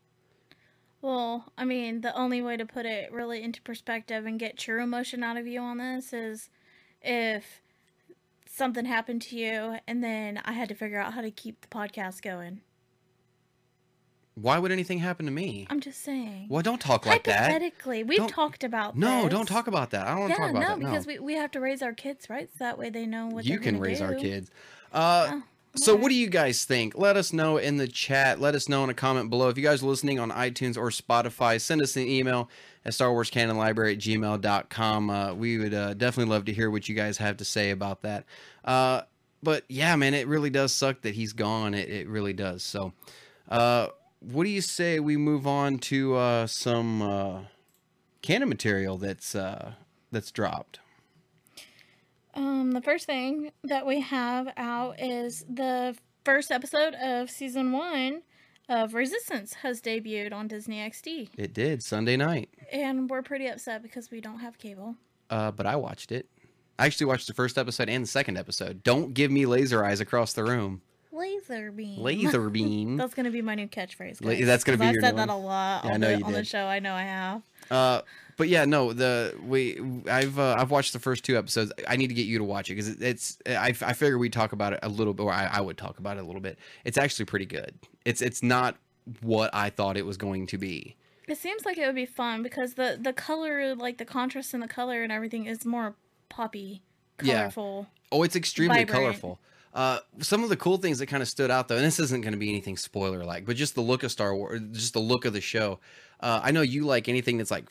Well, 1.01 1.45
I 1.57 1.63
mean, 1.63 2.01
the 2.01 2.15
only 2.15 2.41
way 2.41 2.57
to 2.57 2.65
put 2.65 2.85
it 2.85 3.11
really 3.11 3.43
into 3.43 3.61
perspective 3.61 4.25
and 4.25 4.39
get 4.39 4.57
true 4.57 4.81
emotion 4.81 5.23
out 5.23 5.37
of 5.37 5.45
you 5.45 5.59
on 5.61 5.77
this 5.77 6.11
is 6.11 6.49
if 7.01 7.61
something 8.47 8.85
happened 8.85 9.21
to 9.21 9.37
you 9.37 9.77
and 9.87 10.03
then 10.03 10.41
I 10.43 10.53
had 10.53 10.69
to 10.69 10.75
figure 10.75 10.99
out 10.99 11.13
how 11.13 11.21
to 11.21 11.29
keep 11.29 11.61
the 11.61 11.67
podcast 11.67 12.21
going. 12.23 12.61
Why 14.39 14.59
would 14.59 14.71
anything 14.71 14.99
happen 14.99 15.25
to 15.25 15.31
me? 15.31 15.65
I'm 15.69 15.79
just 15.79 16.03
saying. 16.03 16.45
Well, 16.47 16.61
don't 16.61 16.79
talk 16.79 17.05
like 17.07 17.23
that. 17.23 17.39
Hypothetically, 17.51 18.03
we've 18.03 18.19
Don't- 18.19 18.29
talked 18.29 18.63
about 18.63 18.95
No, 18.95 19.23
this. 19.23 19.31
don't 19.31 19.47
talk 19.47 19.65
about 19.67 19.89
that. 19.91 20.05
I 20.05 20.11
don't 20.11 20.19
want 20.21 20.33
to 20.33 20.37
talk 20.37 20.49
about 20.51 20.59
no, 20.61 20.67
that. 20.67 20.79
No, 20.79 20.85
because 20.85 21.07
we, 21.07 21.17
we 21.19 21.33
have 21.33 21.49
to 21.51 21.59
raise 21.59 21.81
our 21.81 21.93
kids, 21.93 22.29
right? 22.29 22.47
So 22.57 22.63
that 22.63 22.77
way 22.77 22.89
they 22.91 23.05
know 23.07 23.27
what 23.27 23.45
you 23.45 23.51
they're 23.55 23.59
can 23.59 23.75
gonna 23.75 23.83
raise 23.87 23.99
our 24.01 24.13
do. 24.13 24.19
kids. 24.21 24.51
Uh, 24.93 25.39
Oh, 25.79 25.79
so, 25.79 25.95
what 25.95 26.09
do 26.09 26.15
you 26.15 26.27
guys 26.27 26.65
think? 26.65 26.97
Let 26.97 27.17
us 27.17 27.31
know 27.31 27.57
in 27.57 27.77
the 27.77 27.87
chat. 27.87 28.39
Let 28.41 28.55
us 28.55 28.67
know 28.67 28.83
in 28.83 28.89
a 28.89 28.95
comment 28.95 29.29
below. 29.29 29.49
If 29.49 29.57
you 29.57 29.63
guys 29.63 29.83
are 29.83 29.85
listening 29.85 30.17
on 30.19 30.31
iTunes 30.31 30.75
or 30.75 30.89
Spotify, 30.89 31.61
send 31.61 31.81
us 31.83 31.95
an 31.95 32.07
email 32.07 32.49
at 32.83 32.95
Star 32.95 33.11
Wars 33.11 33.29
Canon 33.29 33.57
Library 33.57 33.93
at 33.93 33.99
gmail.com. 33.99 35.09
Uh, 35.11 35.33
we 35.35 35.59
would 35.59 35.73
uh, 35.75 35.93
definitely 35.93 36.31
love 36.33 36.45
to 36.45 36.53
hear 36.53 36.71
what 36.71 36.89
you 36.89 36.95
guys 36.95 37.17
have 37.19 37.37
to 37.37 37.45
say 37.45 37.69
about 37.69 38.01
that. 38.01 38.23
Uh, 38.65 39.01
but 39.43 39.65
yeah, 39.67 39.95
man, 39.95 40.15
it 40.15 40.27
really 40.27 40.49
does 40.49 40.73
suck 40.73 41.01
that 41.01 41.13
he's 41.13 41.33
gone. 41.33 41.75
It, 41.75 41.89
it 41.89 42.07
really 42.07 42.33
does. 42.33 42.63
So, 42.63 42.93
uh, 43.49 43.89
what 44.19 44.43
do 44.43 44.49
you 44.49 44.61
say 44.61 44.99
we 44.99 45.17
move 45.17 45.45
on 45.47 45.77
to 45.79 46.15
uh, 46.15 46.47
some 46.47 47.01
uh, 47.01 47.39
canon 48.21 48.49
material 48.49 48.97
that's 48.97 49.35
uh, 49.35 49.73
that's 50.11 50.31
dropped? 50.31 50.79
Um, 52.33 52.71
the 52.71 52.81
first 52.81 53.05
thing 53.05 53.51
that 53.63 53.85
we 53.85 54.01
have 54.01 54.47
out 54.57 54.99
is 54.99 55.43
the 55.49 55.95
first 56.23 56.51
episode 56.51 56.93
of 56.95 57.29
season 57.29 57.71
one 57.71 58.21
of 58.69 58.93
Resistance 58.93 59.53
has 59.63 59.81
debuted 59.81 60.33
on 60.33 60.47
Disney 60.47 60.77
XD, 60.77 61.29
It 61.37 61.53
did 61.53 61.81
Sunday 61.81 62.17
night. 62.17 62.49
and 62.71 63.09
we're 63.09 63.21
pretty 63.23 63.47
upset 63.47 63.81
because 63.81 64.11
we 64.11 64.19
don't 64.21 64.39
have 64.39 64.57
cable. 64.57 64.95
uh, 65.29 65.51
but 65.51 65.65
I 65.65 65.77
watched 65.77 66.11
it. 66.11 66.27
I 66.77 66.85
actually 66.85 67.07
watched 67.07 67.27
the 67.27 67.33
first 67.33 67.57
episode 67.57 67.89
and 67.89 68.03
the 68.03 68.07
second 68.07 68.37
episode. 68.37 68.83
Don't 68.83 69.13
give 69.15 69.31
me 69.31 69.45
laser 69.47 69.83
eyes 69.83 69.99
across 69.99 70.33
the 70.33 70.43
room. 70.43 70.81
Laser 71.17 71.71
beam. 71.71 72.01
Laser 72.01 72.49
beam. 72.51 72.97
That's 72.97 73.13
gonna 73.13 73.31
be 73.31 73.41
my 73.41 73.55
new 73.55 73.67
catchphrase. 73.67 74.23
La- 74.23 74.45
that's 74.45 74.63
gonna 74.63 74.77
be 74.77 74.85
I've 74.85 74.93
your 74.93 75.01
said 75.01 75.11
new 75.11 75.17
that 75.17 75.27
one? 75.29 75.37
a 75.37 75.39
lot 75.39 75.83
Yeah, 75.85 75.91
I 75.91 75.93
on, 75.95 75.99
know 76.01 76.15
the, 76.17 76.23
on 76.23 76.33
the 76.33 76.43
show. 76.43 76.65
I 76.65 76.79
know 76.79 76.93
I 76.93 77.03
have. 77.03 77.41
Uh, 77.71 78.01
but 78.37 78.49
yeah, 78.49 78.65
no, 78.65 78.93
the 78.93 79.35
we 79.43 79.79
I've 80.09 80.37
uh, 80.37 80.55
I've 80.57 80.69
watched 80.71 80.93
the 80.93 80.99
first 80.99 81.23
two 81.25 81.37
episodes. 81.37 81.71
I 81.87 81.95
need 81.95 82.07
to 82.07 82.13
get 82.13 82.25
you 82.27 82.37
to 82.37 82.43
watch 82.43 82.69
it 82.69 82.75
because 82.75 82.89
it, 82.89 83.01
it's 83.01 83.37
I 83.47 83.69
I 83.81 83.93
figure 83.93 84.17
we 84.17 84.29
talk 84.29 84.51
about 84.53 84.73
it 84.73 84.79
a 84.83 84.89
little 84.89 85.13
bit, 85.13 85.23
or 85.23 85.31
I, 85.33 85.45
I 85.45 85.61
would 85.61 85.77
talk 85.77 85.97
about 85.99 86.17
it 86.17 86.21
a 86.21 86.23
little 86.23 86.41
bit. 86.41 86.59
It's 86.85 86.97
actually 86.97 87.25
pretty 87.25 87.45
good. 87.47 87.73
It's 88.05 88.21
it's 88.21 88.43
not 88.43 88.75
what 89.21 89.49
I 89.53 89.69
thought 89.71 89.97
it 89.97 90.05
was 90.05 90.17
going 90.17 90.47
to 90.47 90.57
be. 90.57 90.95
It 91.27 91.37
seems 91.37 91.65
like 91.65 91.77
it 91.77 91.85
would 91.85 91.95
be 91.95 92.05
fun 92.05 92.43
because 92.43 92.75
the 92.75 92.97
the 93.01 93.11
color, 93.11 93.73
like 93.75 93.97
the 93.97 94.05
contrast 94.05 94.53
in 94.53 94.59
the 94.59 94.67
color 94.67 95.01
and 95.01 95.11
everything, 95.11 95.45
is 95.45 95.65
more 95.65 95.95
poppy, 96.29 96.83
Yeah. 97.23 97.39
colorful. 97.39 97.87
Oh, 98.11 98.21
it's 98.23 98.35
extremely 98.35 98.77
Vibrant. 98.85 98.91
colorful. 99.01 99.39
Uh, 99.77 99.99
some 100.19 100.43
of 100.43 100.49
the 100.49 100.57
cool 100.57 100.77
things 100.77 100.97
that 100.99 101.05
kind 101.05 101.21
of 101.21 101.29
stood 101.29 101.51
out 101.51 101.67
though, 101.67 101.75
and 101.75 101.85
this 101.85 101.99
isn't 101.99 102.21
going 102.21 102.31
to 102.33 102.37
be 102.39 102.49
anything 102.49 102.75
spoiler 102.75 103.23
like, 103.23 103.45
but 103.45 103.55
just 103.55 103.75
the 103.75 103.81
look 103.81 104.01
of 104.03 104.11
Star 104.11 104.35
Wars, 104.35 104.59
just 104.71 104.93
the 104.93 104.99
look 104.99 105.23
of 105.23 105.33
the 105.33 105.39
show. 105.41 105.79
Uh, 106.19 106.39
I 106.43 106.49
know 106.51 106.61
you 106.61 106.83
like 106.85 107.07
anything 107.07 107.37
that's 107.37 107.51
like 107.51 107.65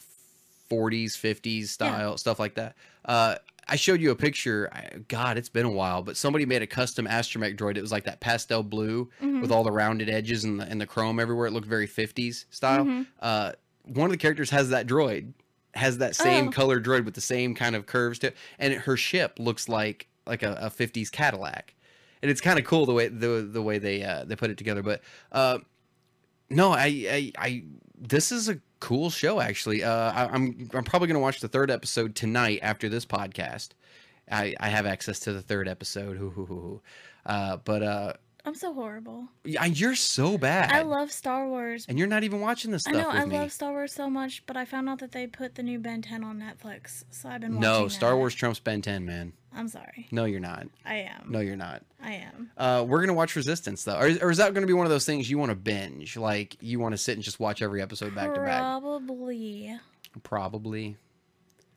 40s, 0.70 1.12
50s 1.16 1.66
style 1.68 2.16
stuff 2.16 2.38
like 2.38 2.54
that. 2.54 2.74
Uh, 3.04 3.36
I 3.68 3.74
showed 3.76 4.00
you 4.00 4.12
a 4.12 4.14
picture. 4.16 4.68
I, 4.72 4.98
God, 5.08 5.36
it's 5.36 5.48
been 5.48 5.66
a 5.66 5.70
while, 5.70 6.02
but 6.02 6.16
somebody 6.16 6.46
made 6.46 6.62
a 6.62 6.66
custom 6.68 7.06
astromech 7.06 7.56
droid. 7.56 7.76
It 7.76 7.80
was 7.82 7.90
like 7.90 8.04
that 8.04 8.20
pastel 8.20 8.62
blue 8.62 9.10
Mm-hmm. 9.20 9.40
with 9.40 9.50
all 9.50 9.64
the 9.64 9.72
rounded 9.72 10.08
edges 10.08 10.44
and 10.44 10.60
the 10.60 10.64
and 10.64 10.80
the 10.80 10.86
chrome 10.86 11.18
everywhere. 11.18 11.46
It 11.48 11.52
looked 11.52 11.66
very 11.66 11.88
50s 11.88 12.44
style. 12.50 12.84
Mm-hmm. 12.84 13.02
Uh, 13.20 13.52
one 13.82 14.04
of 14.06 14.12
the 14.12 14.16
characters 14.18 14.50
has 14.50 14.68
that 14.70 14.86
droid, 14.86 15.32
has 15.74 15.98
that 15.98 16.14
same 16.14 16.48
Oh. 16.48 16.50
color 16.52 16.80
droid 16.80 17.04
with 17.04 17.14
the 17.14 17.20
same 17.20 17.54
kind 17.56 17.74
of 17.74 17.86
curves 17.86 18.20
to 18.20 18.28
it, 18.28 18.36
and 18.60 18.74
her 18.74 18.96
ship 18.96 19.38
looks 19.40 19.68
like 19.68 20.06
like 20.28 20.42
a, 20.44 20.54
a 20.60 20.70
50s 20.70 21.10
Cadillac, 21.10 21.74
and 22.22 22.30
it's 22.30 22.40
kind 22.40 22.58
of 22.58 22.64
cool 22.64 22.86
the 22.86 22.92
way 22.92 23.08
the 23.08 23.48
the 23.50 23.62
way 23.62 23.78
they 23.78 24.02
uh, 24.02 24.24
they 24.24 24.36
put 24.36 24.50
it 24.50 24.58
together. 24.58 24.82
But 24.82 25.02
uh, 25.32 25.58
no, 26.50 26.72
I, 26.72 26.86
I 26.86 27.32
I 27.38 27.64
this 27.98 28.32
is 28.32 28.48
a 28.48 28.60
cool 28.80 29.10
show 29.10 29.40
actually. 29.40 29.82
Uh, 29.82 30.12
I, 30.12 30.26
I'm 30.26 30.68
I'm 30.74 30.84
probably 30.84 31.08
gonna 31.08 31.20
watch 31.20 31.40
the 31.40 31.48
third 31.48 31.70
episode 31.70 32.14
tonight 32.14 32.60
after 32.62 32.88
this 32.88 33.06
podcast. 33.06 33.70
I, 34.30 34.54
I 34.58 34.68
have 34.68 34.86
access 34.86 35.20
to 35.20 35.32
the 35.32 35.42
third 35.42 35.68
episode. 35.68 36.80
Uh, 37.24 37.56
but 37.64 37.82
uh, 37.82 38.12
I'm 38.46 38.54
so 38.54 38.72
horrible. 38.72 39.28
Yeah, 39.44 39.64
you're 39.64 39.96
so 39.96 40.38
bad. 40.38 40.70
I 40.70 40.82
love 40.82 41.10
Star 41.10 41.48
Wars. 41.48 41.84
and 41.88 41.98
you're 41.98 42.06
not 42.06 42.22
even 42.22 42.40
watching 42.40 42.70
this 42.70 42.86
I 42.86 42.92
stuff 42.92 43.02
know 43.02 43.08
with 43.08 43.20
I 43.22 43.24
me. 43.24 43.36
love 43.38 43.50
Star 43.50 43.72
Wars 43.72 43.92
so 43.92 44.08
much, 44.08 44.46
but 44.46 44.56
I 44.56 44.64
found 44.64 44.88
out 44.88 45.00
that 45.00 45.10
they 45.10 45.26
put 45.26 45.56
the 45.56 45.64
new 45.64 45.80
Ben 45.80 46.00
10 46.00 46.22
on 46.22 46.38
Netflix, 46.38 47.02
so 47.10 47.28
I've 47.28 47.40
been 47.40 47.56
watching 47.56 47.60
no, 47.60 47.88
Star 47.88 48.10
that. 48.10 48.16
Wars 48.16 48.36
trumps 48.36 48.60
Ben 48.60 48.80
10, 48.82 49.04
man. 49.04 49.32
I'm 49.52 49.66
sorry. 49.66 50.06
No, 50.12 50.26
you're 50.26 50.38
not. 50.38 50.68
I 50.84 50.96
am. 50.96 51.26
No, 51.28 51.40
you're 51.40 51.56
not. 51.56 51.82
I 52.00 52.12
am. 52.12 52.50
Uh, 52.56 52.84
we're 52.86 53.00
gonna 53.00 53.14
watch 53.14 53.34
Resistance 53.34 53.82
though, 53.82 53.96
or, 53.98 54.10
or 54.22 54.30
is 54.30 54.36
that 54.36 54.54
gonna 54.54 54.66
be 54.66 54.74
one 54.74 54.86
of 54.86 54.90
those 54.90 55.06
things 55.06 55.28
you 55.28 55.38
want 55.38 55.50
to 55.50 55.56
binge? 55.56 56.16
Like 56.16 56.56
you 56.60 56.78
want 56.78 56.92
to 56.92 56.98
sit 56.98 57.14
and 57.14 57.22
just 57.24 57.40
watch 57.40 57.62
every 57.62 57.82
episode 57.82 58.14
back 58.14 58.32
to 58.34 58.40
back? 58.40 58.60
Probably. 58.60 59.74
Probably. 60.22 60.96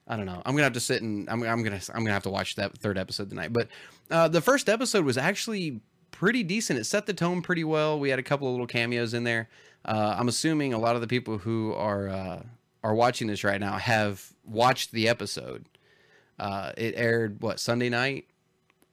I 0.07 0.17
don't 0.17 0.25
know. 0.25 0.41
I'm 0.45 0.53
gonna 0.53 0.63
have 0.63 0.73
to 0.73 0.79
sit 0.79 1.01
and 1.01 1.29
I'm, 1.29 1.41
I'm 1.43 1.63
gonna 1.63 1.79
I'm 1.93 2.01
gonna 2.01 2.13
have 2.13 2.23
to 2.23 2.29
watch 2.29 2.55
that 2.55 2.77
third 2.79 2.97
episode 2.97 3.29
tonight. 3.29 3.53
But 3.53 3.69
uh, 4.11 4.27
the 4.27 4.41
first 4.41 4.67
episode 4.67 5.05
was 5.05 5.17
actually 5.17 5.79
pretty 6.19 6.43
decent. 6.43 6.77
It 6.77 6.83
set 6.83 7.05
the 7.05 7.13
tone 7.13 7.41
pretty 7.41 7.63
well. 7.63 7.97
We 7.97 8.09
had 8.09 8.19
a 8.19 8.23
couple 8.23 8.47
of 8.47 8.51
little 8.51 8.67
cameos 8.67 9.13
in 9.13 9.23
there. 9.23 9.47
Uh, 9.85 10.15
I'm 10.19 10.27
assuming 10.27 10.73
a 10.73 10.77
lot 10.77 10.95
of 10.95 11.01
the 11.01 11.07
people 11.07 11.37
who 11.37 11.73
are 11.73 12.09
uh, 12.09 12.43
are 12.83 12.93
watching 12.93 13.27
this 13.27 13.45
right 13.45 13.59
now 13.59 13.77
have 13.77 14.33
watched 14.45 14.91
the 14.91 15.07
episode. 15.07 15.63
Uh, 16.37 16.73
it 16.77 16.93
aired 16.97 17.41
what 17.41 17.59
Sunday 17.59 17.87
night 17.89 18.25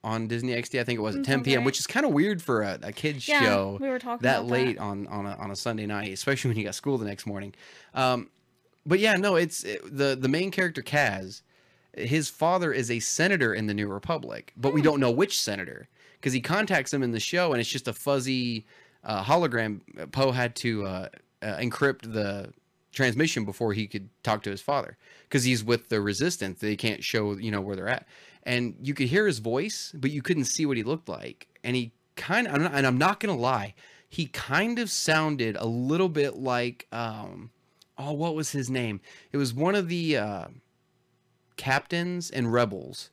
on 0.04 0.28
Disney 0.28 0.52
XD. 0.52 0.78
I 0.80 0.84
think 0.84 0.98
it 0.98 1.02
was 1.02 1.16
at 1.16 1.22
Mm, 1.22 1.24
10 1.24 1.34
sounds 1.38 1.44
p.m., 1.46 1.64
which 1.64 1.80
is 1.80 1.86
kind 1.88 2.06
of 2.06 2.12
weird 2.12 2.40
for 2.40 2.62
a, 2.62 2.78
a 2.82 2.92
kids 2.92 3.26
Yeah, 3.26 3.40
show 3.42 3.78
we 3.80 3.88
were 3.88 3.98
talking 3.98 4.22
that 4.24 4.44
late 4.46 4.76
that. 4.76 4.82
on 4.82 5.06
on 5.08 5.26
a, 5.26 5.34
on 5.36 5.50
a 5.50 5.56
Sunday 5.56 5.86
night, 5.86 6.12
especially 6.12 6.50
when 6.50 6.58
you 6.58 6.64
got 6.64 6.76
school 6.76 6.96
the 6.96 7.04
next 7.06 7.26
morning. 7.26 7.52
Um, 7.92 8.30
but 8.86 9.00
yeah, 9.00 9.14
no, 9.14 9.34
it's 9.34 9.64
it, 9.64 9.80
the 9.84 10.14
the 10.14 10.28
main 10.28 10.52
character 10.52 10.82
Kaz. 10.82 11.42
His 11.96 12.28
father 12.28 12.72
is 12.72 12.90
a 12.90 13.00
senator 13.00 13.52
in 13.54 13.66
the 13.66 13.74
New 13.74 13.88
Republic, 13.88 14.52
but 14.56 14.68
Hmm. 14.68 14.74
we 14.76 14.82
don't 14.82 15.00
know 15.00 15.10
which 15.10 15.40
senator 15.40 15.88
because 16.20 16.32
he 16.32 16.40
contacts 16.40 16.92
him 16.92 17.02
in 17.02 17.12
the 17.12 17.20
show, 17.20 17.52
and 17.52 17.60
it's 17.60 17.70
just 17.70 17.88
a 17.88 17.92
fuzzy 17.92 18.66
uh, 19.04 19.22
hologram. 19.22 19.80
Poe 20.12 20.32
had 20.32 20.54
to 20.56 20.84
uh, 20.84 21.08
uh, 21.42 21.56
encrypt 21.56 22.12
the 22.12 22.52
transmission 22.92 23.44
before 23.44 23.72
he 23.72 23.86
could 23.86 24.08
talk 24.22 24.42
to 24.42 24.50
his 24.50 24.62
father 24.62 24.96
because 25.24 25.44
he's 25.44 25.62
with 25.62 25.88
the 25.88 26.00
resistance. 26.00 26.60
They 26.60 26.76
can't 26.76 27.04
show 27.04 27.36
you 27.36 27.50
know 27.50 27.60
where 27.60 27.76
they're 27.76 27.88
at, 27.88 28.06
and 28.42 28.74
you 28.80 28.94
could 28.94 29.08
hear 29.08 29.26
his 29.26 29.38
voice, 29.38 29.92
but 29.94 30.10
you 30.10 30.22
couldn't 30.22 30.46
see 30.46 30.66
what 30.66 30.76
he 30.76 30.82
looked 30.82 31.08
like, 31.08 31.48
and 31.62 31.76
he 31.76 31.92
kind 32.16 32.46
of 32.46 32.54
and 32.54 32.86
I'm 32.86 32.98
not 32.98 33.20
gonna 33.20 33.36
lie, 33.36 33.74
he 34.08 34.26
kind 34.26 34.78
of 34.78 34.90
sounded 34.90 35.56
a 35.56 35.66
little 35.66 36.08
bit 36.08 36.36
like 36.36 36.86
um, 36.92 37.50
oh, 37.98 38.12
what 38.12 38.34
was 38.34 38.52
his 38.52 38.70
name? 38.70 39.00
It 39.32 39.36
was 39.36 39.54
one 39.54 39.74
of 39.74 39.88
the 39.88 40.16
uh, 40.16 40.46
captains 41.56 42.30
and 42.30 42.52
rebels. 42.52 43.10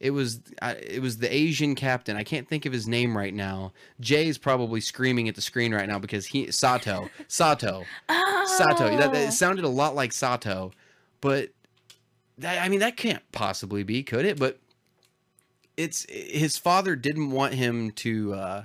It 0.00 0.12
was 0.12 0.40
uh, 0.62 0.74
it 0.80 1.02
was 1.02 1.18
the 1.18 1.32
Asian 1.32 1.74
captain. 1.74 2.16
I 2.16 2.24
can't 2.24 2.48
think 2.48 2.64
of 2.64 2.72
his 2.72 2.88
name 2.88 3.16
right 3.16 3.34
now. 3.34 3.72
Jay's 4.00 4.38
probably 4.38 4.80
screaming 4.80 5.28
at 5.28 5.34
the 5.34 5.42
screen 5.42 5.74
right 5.74 5.86
now 5.86 5.98
because 5.98 6.24
he 6.24 6.50
Sato 6.50 7.10
Sato 7.28 7.84
Oh, 8.08 8.44
Sato. 8.58 8.96
That, 8.96 9.12
that 9.12 9.28
it 9.28 9.32
sounded 9.32 9.66
a 9.66 9.68
lot 9.68 9.94
like 9.94 10.12
Sato, 10.14 10.72
but 11.20 11.50
that, 12.38 12.62
I 12.64 12.70
mean 12.70 12.80
that 12.80 12.96
can't 12.96 13.22
possibly 13.32 13.82
be, 13.82 14.02
could 14.02 14.24
it? 14.24 14.38
But 14.38 14.58
it's 15.76 16.06
his 16.08 16.56
father 16.56 16.96
didn't 16.96 17.30
want 17.30 17.52
him 17.52 17.90
to. 17.92 18.34
Uh, 18.34 18.64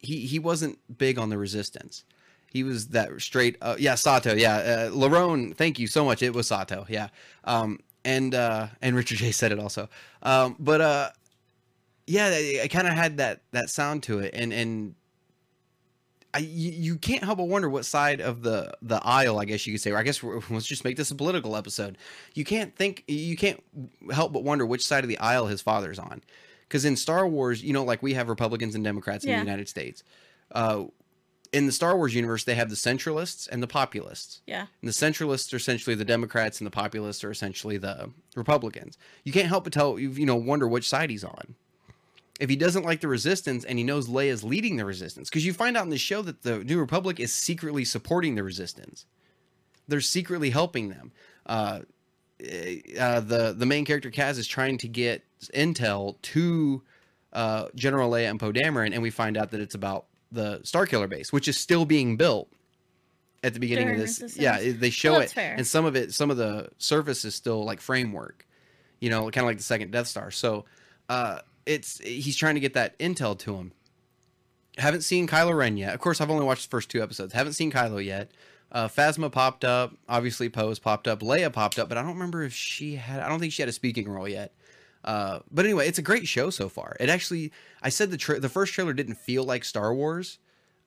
he 0.00 0.26
he 0.26 0.38
wasn't 0.38 0.78
big 0.98 1.18
on 1.18 1.30
the 1.30 1.38
resistance. 1.38 2.04
He 2.50 2.62
was 2.62 2.88
that 2.88 3.08
straight. 3.20 3.56
Uh, 3.62 3.76
yeah, 3.78 3.94
Sato. 3.94 4.34
Yeah, 4.34 4.56
uh, 4.56 4.90
Larone. 4.90 5.56
Thank 5.56 5.78
you 5.78 5.86
so 5.86 6.04
much. 6.04 6.22
It 6.22 6.34
was 6.34 6.48
Sato. 6.48 6.86
Yeah. 6.88 7.08
Um, 7.44 7.80
and 8.04 8.34
uh, 8.34 8.68
and 8.80 8.96
Richard 8.96 9.18
J 9.18 9.32
said 9.32 9.52
it 9.52 9.58
also. 9.58 9.88
Um, 10.22 10.56
but 10.58 10.80
uh, 10.80 11.10
yeah, 12.06 12.30
it, 12.30 12.70
kind 12.70 12.86
of 12.86 12.94
had 12.94 13.18
that 13.18 13.42
that 13.52 13.70
sound 13.70 14.02
to 14.04 14.20
it, 14.20 14.34
and 14.34 14.52
and 14.52 14.94
I 16.34 16.38
you, 16.38 16.70
you 16.72 16.96
can't 16.96 17.24
help 17.24 17.38
but 17.38 17.48
wonder 17.48 17.68
what 17.68 17.84
side 17.84 18.20
of 18.20 18.42
the 18.42 18.72
the 18.82 19.00
aisle, 19.02 19.38
I 19.38 19.44
guess 19.44 19.66
you 19.66 19.72
could 19.72 19.80
say, 19.80 19.90
or 19.92 19.98
I 19.98 20.02
guess 20.02 20.22
we're, 20.22 20.40
let's 20.50 20.66
just 20.66 20.84
make 20.84 20.96
this 20.96 21.10
a 21.10 21.14
political 21.14 21.56
episode. 21.56 21.96
You 22.34 22.44
can't 22.44 22.74
think, 22.76 23.04
you 23.08 23.36
can't 23.36 23.62
help 24.10 24.32
but 24.32 24.44
wonder 24.44 24.66
which 24.66 24.86
side 24.86 25.04
of 25.04 25.08
the 25.08 25.18
aisle 25.18 25.46
his 25.46 25.60
father's 25.62 25.98
on, 25.98 26.22
because 26.68 26.84
in 26.84 26.96
Star 26.96 27.26
Wars, 27.26 27.62
you 27.62 27.72
know, 27.72 27.84
like 27.84 28.02
we 28.02 28.14
have 28.14 28.28
Republicans 28.28 28.74
and 28.74 28.84
Democrats 28.84 29.24
in 29.24 29.30
Yeah. 29.30 29.36
the 29.38 29.44
United 29.44 29.68
States. 29.68 30.02
Uh, 30.52 30.84
in 31.52 31.66
the 31.66 31.72
Star 31.72 31.96
Wars 31.96 32.14
universe, 32.14 32.44
they 32.44 32.54
have 32.54 32.68
the 32.68 32.76
centralists 32.76 33.48
and 33.48 33.62
the 33.62 33.66
populists. 33.66 34.40
Yeah. 34.46 34.66
And 34.80 34.88
the 34.88 34.92
centralists 34.92 35.52
are 35.52 35.56
essentially 35.56 35.96
the 35.96 36.04
Democrats, 36.04 36.60
and 36.60 36.66
the 36.66 36.70
populists 36.70 37.24
are 37.24 37.30
essentially 37.30 37.78
the 37.78 38.10
Republicans. 38.34 38.98
You 39.24 39.32
can't 39.32 39.48
help 39.48 39.64
but 39.64 39.72
tell 39.72 39.98
you 39.98 40.26
know 40.26 40.36
wonder 40.36 40.68
which 40.68 40.88
side 40.88 41.10
he's 41.10 41.24
on. 41.24 41.54
If 42.40 42.48
he 42.48 42.56
doesn't 42.56 42.84
like 42.84 43.00
the 43.00 43.08
resistance 43.08 43.64
and 43.64 43.78
he 43.78 43.84
knows 43.84 44.08
Leia's 44.08 44.44
leading 44.44 44.76
the 44.76 44.84
resistance, 44.84 45.28
because 45.28 45.44
you 45.44 45.52
find 45.52 45.76
out 45.76 45.84
in 45.84 45.90
the 45.90 45.98
show 45.98 46.22
that 46.22 46.42
the 46.42 46.62
New 46.62 46.78
Republic 46.78 47.18
is 47.18 47.34
secretly 47.34 47.84
supporting 47.84 48.36
the 48.36 48.44
resistance, 48.44 49.06
they're 49.88 50.00
secretly 50.00 50.50
helping 50.50 50.90
them. 50.90 51.12
Uh, 51.46 51.80
uh, 52.40 53.20
the 53.20 53.54
the 53.56 53.66
main 53.66 53.84
character 53.84 54.10
Kaz 54.10 54.38
is 54.38 54.46
trying 54.46 54.78
to 54.78 54.88
get 54.88 55.24
intel 55.54 56.20
to 56.22 56.82
uh, 57.32 57.68
General 57.74 58.10
Leia 58.10 58.30
and 58.30 58.38
Poe 58.38 58.52
Dameron, 58.52 58.92
and 58.92 59.02
we 59.02 59.10
find 59.10 59.36
out 59.36 59.50
that 59.50 59.60
it's 59.60 59.74
about 59.74 60.06
the 60.32 60.58
Starkiller 60.60 61.08
base, 61.08 61.32
which 61.32 61.48
is 61.48 61.58
still 61.58 61.84
being 61.84 62.16
built 62.16 62.50
at 63.42 63.54
the 63.54 63.60
beginning 63.60 63.84
During 63.86 64.00
of 64.00 64.06
this. 64.06 64.20
Resistance. 64.20 64.42
Yeah, 64.42 64.72
they 64.78 64.90
show 64.90 65.12
Well, 65.12 65.20
it, 65.22 65.30
fair. 65.30 65.54
and 65.56 65.66
some 65.66 65.84
of 65.84 65.96
it, 65.96 66.12
some 66.12 66.30
of 66.30 66.36
the 66.36 66.68
surface 66.78 67.24
is 67.24 67.34
still 67.34 67.64
like 67.64 67.80
framework, 67.80 68.46
you 69.00 69.10
know, 69.10 69.22
kind 69.30 69.38
of 69.38 69.44
like 69.46 69.58
the 69.58 69.62
second 69.62 69.90
Death 69.92 70.06
Star. 70.08 70.30
So, 70.30 70.64
uh, 71.08 71.40
it's 71.66 71.98
he's 72.00 72.36
trying 72.36 72.54
to 72.54 72.60
get 72.60 72.74
that 72.74 72.98
intel 72.98 73.38
to 73.40 73.54
him. 73.56 73.72
Haven't 74.78 75.02
seen 75.02 75.26
Kylo 75.26 75.56
Ren 75.56 75.76
yet. 75.76 75.94
Of 75.94 76.00
course, 76.00 76.20
I've 76.20 76.30
only 76.30 76.44
watched 76.44 76.64
the 76.64 76.70
first 76.70 76.88
two 76.88 77.02
episodes. 77.02 77.32
Haven't 77.32 77.54
seen 77.54 77.70
Kylo 77.72 78.04
yet. 78.04 78.30
Uh, 78.70 78.86
Phasma 78.86 79.30
popped 79.32 79.64
up. 79.64 79.94
Obviously, 80.08 80.48
Poe's 80.48 80.78
popped 80.78 81.08
up. 81.08 81.20
Leia 81.20 81.52
popped 81.52 81.78
up, 81.78 81.88
but 81.88 81.96
I 81.98 82.02
don't 82.02 82.12
remember 82.14 82.42
if 82.42 82.52
she 82.52 82.96
had. 82.96 83.20
I 83.20 83.28
don't 83.28 83.40
think 83.40 83.52
she 83.52 83.62
had 83.62 83.68
a 83.68 83.72
speaking 83.72 84.08
role 84.08 84.28
yet. 84.28 84.52
Uh, 85.04 85.40
but 85.50 85.64
anyway, 85.64 85.86
it's 85.88 85.98
a 85.98 86.02
great 86.02 86.26
show 86.28 86.50
so 86.50 86.68
far. 86.68 86.96
It 87.00 87.08
actually, 87.08 87.52
I 87.82 87.88
said 87.88 88.10
the 88.10 88.16
tra- 88.16 88.40
the 88.40 88.48
first 88.48 88.72
trailer 88.74 88.92
didn't 88.92 89.14
feel 89.16 89.44
like 89.44 89.64
Star 89.64 89.94
Wars. 89.94 90.38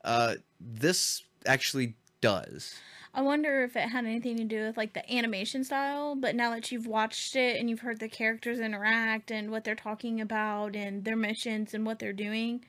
Uh, 0.04 0.36
this 0.60 1.24
actually 1.46 1.96
does. 2.22 2.76
I 3.14 3.22
wonder 3.22 3.64
if 3.64 3.76
it 3.76 3.90
had 3.90 4.06
anything 4.06 4.38
to 4.38 4.44
do 4.46 4.66
with 4.66 4.78
like 4.78 4.94
the 4.94 5.14
animation 5.14 5.64
style, 5.64 6.16
but 6.16 6.34
now 6.36 6.50
that 6.52 6.72
you've 6.72 6.88
watched 6.88 7.36
it 7.36 7.60
and 7.60 7.70
you've 7.70 7.82
heard 7.82 8.00
the 8.00 8.08
characters 8.08 8.60
interact 8.60 9.32
and 9.32 9.52
what 9.52 9.64
they're 9.66 9.76
talking 9.76 10.22
about 10.22 10.76
and 10.76 11.04
their 11.04 11.18
missions 11.18 11.74
and 11.74 11.86
what 11.86 12.00
they're 12.00 12.14
doing, 12.14 12.64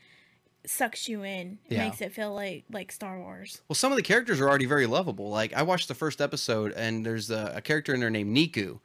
sucks 0.66 1.08
you 1.08 1.22
in. 1.22 1.58
It 1.68 1.74
Yeah. 1.74 1.84
makes 1.84 2.00
it 2.00 2.12
feel 2.12 2.34
like 2.34 2.64
like 2.70 2.90
Star 2.92 3.18
Wars. 3.20 3.62
Well, 3.68 3.74
some 3.74 3.92
of 3.92 3.96
the 3.96 4.02
characters 4.02 4.40
are 4.40 4.48
already 4.48 4.66
very 4.66 4.86
lovable. 4.86 5.28
Like 5.28 5.52
I 5.52 5.62
watched 5.62 5.86
the 5.88 5.94
first 5.94 6.20
episode, 6.20 6.72
and 6.72 7.04
there's 7.06 7.30
a, 7.30 7.52
a 7.56 7.60
character 7.60 7.94
in 7.94 8.00
there 8.00 8.10
named 8.10 8.36
Neeku, 8.36 8.80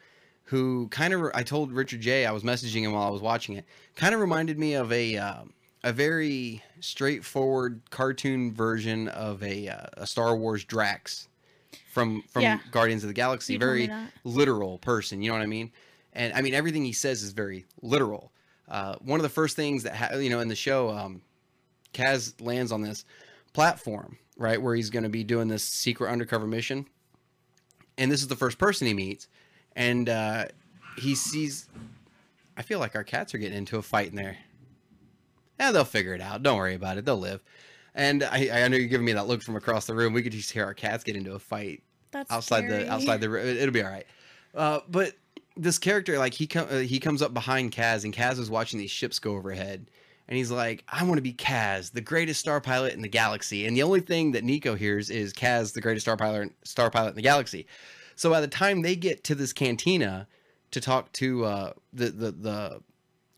who 0.47 0.87
kind 0.89 1.13
of 1.13 1.29
I 1.33 1.43
told 1.43 1.71
Richard 1.71 2.01
J. 2.01 2.25
I 2.25 2.31
was 2.31 2.43
messaging 2.43 2.81
him 2.83 2.91
while 2.93 3.07
I 3.07 3.09
was 3.09 3.21
watching 3.21 3.55
it. 3.55 3.65
Kind 3.95 4.13
of 4.13 4.19
reminded 4.21 4.57
me 4.57 4.73
of 4.73 4.91
a 4.91 5.17
uh, 5.17 5.41
a 5.83 5.93
very 5.93 6.63
straightforward 6.79 7.81
cartoon 7.89 8.53
version 8.53 9.07
of 9.09 9.41
a 9.43 9.69
uh, 9.69 9.85
a 9.93 10.07
Star 10.07 10.35
Wars 10.35 10.63
Drax 10.63 11.27
from 11.93 12.21
from 12.23 12.43
Yeah. 12.43 12.59
Guardians 12.71 13.03
of 13.03 13.07
the 13.09 13.13
Galaxy. 13.13 13.53
You 13.53 13.59
very 13.59 13.89
literal 14.23 14.77
person. 14.79 15.21
You 15.21 15.29
know 15.29 15.35
what 15.35 15.43
I 15.43 15.47
mean? 15.47 15.71
And 16.13 16.33
I 16.33 16.41
mean 16.41 16.53
everything 16.53 16.83
he 16.85 16.93
says 16.93 17.23
is 17.23 17.31
very 17.31 17.65
literal. 17.81 18.31
Uh, 18.69 18.95
one 19.01 19.19
of 19.19 19.23
the 19.23 19.29
first 19.29 19.55
things 19.55 19.83
that 19.83 19.95
ha- 19.95 20.15
you 20.17 20.29
know 20.29 20.39
in 20.39 20.47
the 20.47 20.55
show, 20.55 20.89
um, 20.89 21.21
Kaz 21.93 22.33
lands 22.41 22.71
on 22.71 22.81
this 22.81 23.05
platform, 23.53 24.17
right, 24.37 24.61
where 24.61 24.75
he's 24.75 24.89
going 24.89 25.03
to 25.03 25.09
be 25.09 25.23
doing 25.23 25.47
this 25.47 25.63
secret 25.63 26.09
undercover 26.11 26.45
mission, 26.47 26.85
and 27.97 28.11
this 28.11 28.21
is 28.21 28.27
the 28.27 28.35
first 28.35 28.57
person 28.57 28.87
he 28.87 28.93
meets, 28.93 29.27
and 29.77 30.09
uh, 30.09 30.45
he 30.97 31.15
sees. 31.15 31.69
I 32.57 32.61
feel 32.63 32.79
like 32.79 32.95
our 32.95 33.03
cats 33.05 33.33
are 33.33 33.37
getting 33.37 33.57
into 33.57 33.77
a 33.77 33.81
fight 33.81 34.09
in 34.09 34.15
there. 34.15 34.35
Yeah, 35.59 35.71
they'll 35.71 35.85
figure 35.85 36.13
it 36.13 36.21
out. 36.21 36.43
Don't 36.43 36.57
worry 36.57 36.75
about 36.75 36.97
it. 36.97 37.05
They'll 37.05 37.17
live. 37.17 37.41
And 37.95 38.23
I, 38.23 38.49
I 38.63 38.67
know 38.67 38.77
you're 38.77 38.87
giving 38.87 39.05
me 39.05 39.13
that 39.13 39.27
look 39.27 39.41
from 39.41 39.55
across 39.55 39.87
the 39.87 39.95
room. 39.95 40.13
We 40.13 40.21
could 40.21 40.31
just 40.31 40.51
hear 40.51 40.65
our 40.65 40.73
cats 40.73 41.03
get 41.03 41.15
into 41.15 41.33
a 41.33 41.39
fight 41.39 41.81
That's 42.11 42.29
outside 42.31 42.65
scary. 42.65 42.83
the 42.83 42.91
outside 42.91 43.21
the 43.21 43.33
it- 43.35 43.57
it'll 43.57 43.73
be 43.73 43.81
all 43.83 43.89
right 43.89 44.05
uh 44.55 44.79
but 44.87 45.13
this 45.55 45.77
character 45.79 46.17
like 46.19 46.33
he 46.33 46.45
com- 46.47 46.67
uh, 46.69 46.77
he 46.77 46.99
comes 46.99 47.21
up 47.23 47.33
behind 47.33 47.71
Kaz 47.71 48.03
and 48.05 48.13
Kaz 48.13 48.37
is 48.39 48.49
watching 48.51 48.77
these 48.79 48.91
ships 48.91 49.17
go 49.19 49.35
overhead 49.35 49.89
and 50.27 50.37
he's 50.37 50.51
like 50.51 50.83
I 50.87 51.03
want 51.03 51.17
to 51.17 51.21
be 51.23 51.33
Kaz 51.33 51.91
the 51.91 52.01
greatest 52.01 52.39
star 52.39 52.61
pilot 52.61 52.93
in 52.93 53.01
the 53.01 53.07
galaxy 53.09 53.65
and 53.65 53.75
the 53.75 53.81
only 53.83 53.99
thing 53.99 54.31
that 54.33 54.43
Neeku 54.45 54.77
hears 54.77 55.09
is 55.09 55.33
Kaz 55.33 55.73
the 55.73 55.81
greatest 55.81 56.05
star 56.05 56.15
pilot 56.17 56.51
star 56.63 56.89
pilot 56.91 57.09
in 57.09 57.15
the 57.15 57.21
galaxy 57.23 57.65
so 58.17 58.29
by 58.29 58.41
the 58.41 58.47
time 58.47 58.81
they 58.81 58.97
get 58.97 59.23
to 59.23 59.35
this 59.35 59.53
cantina 59.53 60.27
to 60.71 60.81
talk 60.81 61.11
to 61.13 61.45
uh 61.45 61.73
the 61.93 62.09
the 62.09 62.31
the 62.31 62.81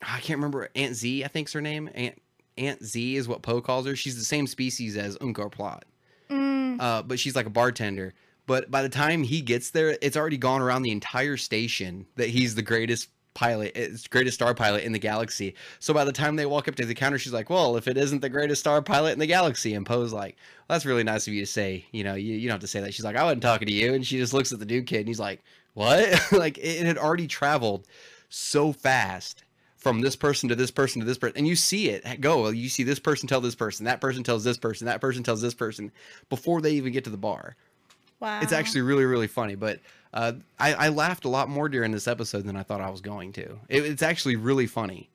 I 0.02 0.20
can't 0.22 0.38
remember 0.38 0.70
Aunt 0.76 0.96
Z 0.96 1.24
I 1.24 1.28
think's 1.28 1.54
her 1.54 1.62
name. 1.62 1.90
Aunt 1.94 2.20
Aunt 2.58 2.84
Z 2.84 3.16
is 3.16 3.28
what 3.28 3.44
Poe 3.44 3.62
calls 3.62 3.86
her. 3.86 3.96
She's 3.96 4.18
the 4.18 4.26
same 4.26 4.48
species 4.48 4.98
as 4.98 5.18
Unkar 5.20 5.52
Plutt. 5.52 5.84
Mm, 6.30 6.80
uh, 6.80 7.04
but 7.04 7.20
she's 7.20 7.36
like 7.36 7.46
a 7.46 7.52
bartender. 7.52 8.14
But 8.46 8.72
by 8.72 8.82
the 8.82 8.90
time 8.90 9.22
he 9.22 9.42
gets 9.42 9.70
there, 9.70 9.96
it's 10.02 10.18
already 10.18 10.38
gone 10.38 10.62
around 10.62 10.82
the 10.82 10.92
entire 10.92 11.38
station 11.38 12.08
that 12.16 12.30
he's 12.30 12.56
the 12.56 12.64
greatest 12.64 13.10
pilot, 13.40 13.72
eh, 13.76 13.84
it's 13.84 14.06
greatest 14.06 14.36
star 14.36 14.54
pilot 14.54 14.84
in 14.84 14.92
the 14.92 15.00
galaxy. 15.00 15.56
So 15.80 15.94
by 15.94 16.04
the 16.04 16.12
time 16.12 16.36
they 16.36 16.46
walk 16.46 16.68
up 16.68 16.76
to 16.76 16.86
the 16.86 16.94
counter, 16.94 17.18
she's 17.18 17.32
like, 17.32 17.50
"Well, 17.50 17.78
if 17.78 17.88
it 17.88 17.98
isn't 17.98 18.20
the 18.22 18.28
greatest 18.30 18.60
star 18.60 18.82
pilot 18.82 19.14
in 19.14 19.20
the 19.20 19.28
galaxy," 19.28 19.74
and 19.76 19.86
Poe's 19.86 20.12
like, 20.12 20.36
well, 20.68 20.76
"That's 20.76 20.86
really 20.86 21.04
nice 21.04 21.26
of 21.26 21.34
you 21.34 21.42
to 21.42 21.52
say." 21.52 21.86
You 21.92 22.04
know, 22.04 22.16
you, 22.16 22.34
you 22.34 22.48
don't 22.50 22.56
have 22.56 22.62
to 22.62 22.68
say 22.68 22.82
that. 22.82 22.94
She's 22.94 23.06
like, 23.06 23.16
"I 23.16 23.24
wasn't 23.24 23.42
talking 23.42 23.68
to 23.68 23.74
you," 23.74 23.94
and 23.94 24.06
she 24.06 24.18
just 24.18 24.34
looks 24.34 24.52
at 24.52 24.60
the 24.60 24.66
new 24.66 24.84
kid, 24.84 25.00
and 25.00 25.08
he's 25.08 25.22
like, 25.22 25.42
"What?" 25.74 26.22
like 26.34 26.58
it 26.58 26.86
had 26.86 26.98
already 26.98 27.28
traveled 27.28 27.88
so 28.28 28.74
fast 28.74 29.46
from 29.78 30.02
this 30.02 30.18
person 30.18 30.50
to 30.50 30.56
this 30.56 30.70
person 30.72 31.00
to 31.00 31.06
this 31.06 31.18
person 31.18 31.38
and 31.38 31.48
you 31.48 31.56
see 31.56 31.90
it 31.90 32.20
go 32.20 32.50
you 32.50 32.68
see 32.68 32.84
this 32.84 33.00
person 33.00 33.30
tell 33.30 33.40
this 33.40 33.56
person 33.56 33.86
that 33.86 34.02
person 34.02 34.24
tells 34.24 34.44
this 34.44 34.58
person 34.58 34.86
that 34.86 35.00
person 35.00 35.24
tells 35.24 35.42
this 35.42 35.54
person 35.54 35.90
before 36.30 36.60
they 36.60 36.74
even 36.74 36.92
get 36.92 37.06
to 37.06 37.10
the 37.10 37.18
bar 37.18 37.56
Wow. 38.20 38.42
it's 38.42 38.52
actually 38.52 38.82
really 38.82 39.06
really 39.06 39.28
funny 39.28 39.56
but 39.56 39.80
uh, 40.14 40.34
I, 40.58 40.74
I 40.74 40.90
laughed 40.90 41.26
a 41.26 41.30
lot 41.30 41.50
more 41.50 41.70
during 41.70 41.92
this 41.92 42.08
episode 42.08 42.46
than 42.46 42.56
i 42.56 42.64
thought 42.64 42.82
i 42.82 42.90
was 42.90 43.02
going 43.02 43.32
to 43.34 43.60
it, 43.68 43.86
it's 43.86 44.02
actually 44.02 44.36
really 44.36 44.68
funny 44.68 45.10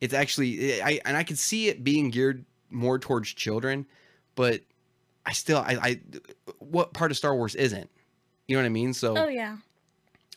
it's 0.00 0.14
actually 0.14 0.82
i 0.82 1.00
and 1.04 1.16
i 1.16 1.22
could 1.22 1.38
see 1.38 1.68
it 1.68 1.82
being 1.82 2.10
geared 2.10 2.44
more 2.70 2.98
towards 2.98 3.32
children 3.32 3.86
but 4.34 4.60
i 5.26 5.32
still 5.32 5.58
i, 5.58 5.78
I 5.80 6.00
what 6.58 6.92
part 6.92 7.10
of 7.10 7.16
star 7.16 7.34
wars 7.34 7.54
isn't 7.54 7.90
you 8.46 8.56
know 8.56 8.62
what 8.62 8.66
i 8.66 8.70
mean 8.70 8.92
so 8.94 9.16
Oh 9.16 9.28
yeah. 9.28 9.56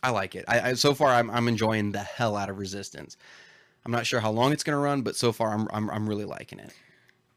I 0.02 0.10
like 0.10 0.34
it. 0.34 0.44
I, 0.48 0.70
I 0.70 0.74
so 0.74 0.94
far 0.94 1.10
I'm 1.10 1.30
I'm 1.30 1.46
enjoying 1.46 1.92
the 1.92 2.00
hell 2.00 2.36
out 2.36 2.50
of 2.50 2.58
Resistance. 2.58 3.16
I'm 3.86 3.92
not 3.92 4.04
sure 4.04 4.18
how 4.18 4.32
long 4.32 4.52
it's 4.52 4.64
gonna 4.64 4.78
run, 4.78 5.02
but 5.02 5.14
so 5.14 5.30
far 5.32 5.50
I'm 5.52 5.68
I'm 5.72 5.88
I'm 5.90 6.08
really 6.08 6.24
liking 6.24 6.58
it. 6.58 6.72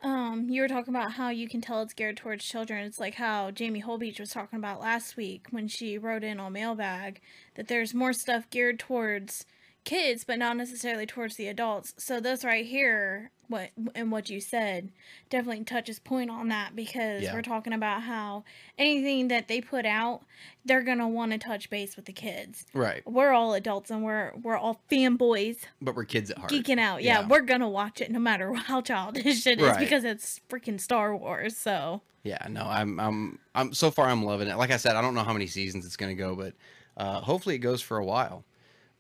Um, 0.06 0.52
you 0.52 0.62
were 0.62 0.68
talking 0.68 0.94
about 0.94 1.14
how 1.14 1.30
you 1.30 1.50
can 1.50 1.62
tell 1.62 1.82
it's 1.82 1.96
geared 1.96 2.18
towards 2.18 2.46
children. 2.46 2.86
It's 2.86 3.00
like 3.00 3.16
how 3.16 3.50
Jamie 3.50 3.82
Holbeach 3.82 4.20
was 4.20 4.30
talking 4.30 4.60
about 4.60 4.80
last 4.80 5.18
week 5.18 5.48
when 5.50 5.68
she 5.68 5.98
wrote 5.98 6.24
in 6.24 6.40
on 6.40 6.54
mailbag 6.54 7.22
that 7.56 7.68
there's 7.68 7.92
more 7.96 8.14
stuff 8.14 8.48
geared 8.52 8.78
towards 8.78 9.48
kids, 9.86 10.24
but 10.26 10.38
not 10.40 10.58
necessarily 10.58 11.06
towards 11.06 11.36
the 11.38 11.48
adults. 11.48 11.94
So 11.98 12.20
this 12.20 12.44
right 12.44 12.66
here, 12.66 13.32
what 13.48 13.70
and 13.94 14.12
what 14.12 14.30
you 14.30 14.42
said, 14.42 14.90
definitely 15.30 15.64
touches 15.64 16.00
point 16.00 16.30
on 16.32 16.48
that 16.50 16.76
because 16.76 17.22
Yeah. 17.24 17.34
we're 17.34 17.44
talking 17.44 17.72
about 17.74 18.02
how 18.02 18.44
anything 18.78 19.28
that 19.30 19.48
they 19.48 19.62
put 19.62 19.86
out, 19.86 20.24
they're 20.66 20.82
gonna 20.82 21.08
want 21.08 21.32
to 21.32 21.38
touch 21.38 21.70
base 21.70 21.96
with 21.96 22.06
the 22.06 22.12
kids. 22.14 22.66
Right. 22.74 23.04
We're 23.08 23.32
all 23.32 23.54
adults 23.54 23.92
and 23.92 24.04
we're 24.04 24.34
we're 24.42 24.58
all 24.58 24.82
fanboys 24.92 25.58
But 25.82 25.96
we're 25.96 26.06
kids 26.06 26.32
at 26.32 26.40
heart. 26.40 26.52
geeking 26.52 26.80
out. 26.80 27.04
Yeah, 27.04 27.22
Yeah. 27.22 27.28
we're 27.28 27.42
gonna 27.42 27.70
watch 27.70 28.02
it 28.02 28.12
no 28.12 28.20
matter 28.20 28.54
how 28.56 28.82
childish 28.82 29.46
it 29.48 29.60
is 29.62 29.66
Right. 29.68 29.80
because 29.80 30.04
it's 30.04 30.42
freaking 30.50 30.80
Star 30.82 31.16
Wars. 31.16 31.56
So 31.56 32.02
Yeah, 32.24 32.46
no, 32.50 32.64
I'm 32.64 33.00
I'm 33.00 33.40
I'm 33.54 33.74
so 33.74 33.92
far 33.92 34.08
I'm 34.08 34.24
loving 34.26 34.48
it. 34.48 34.58
Like 34.58 34.72
I 34.72 34.78
said, 34.78 34.96
I 34.96 35.02
don't 35.02 35.14
know 35.14 35.24
how 35.24 35.34
many 35.34 35.46
seasons 35.48 35.86
it's 35.86 35.96
gonna 35.98 36.16
go, 36.16 36.36
but 36.36 36.54
uh, 36.98 37.22
hopefully 37.22 37.54
it 37.56 37.60
goes 37.60 37.82
for 37.82 37.98
a 37.98 38.06
while. 38.06 38.44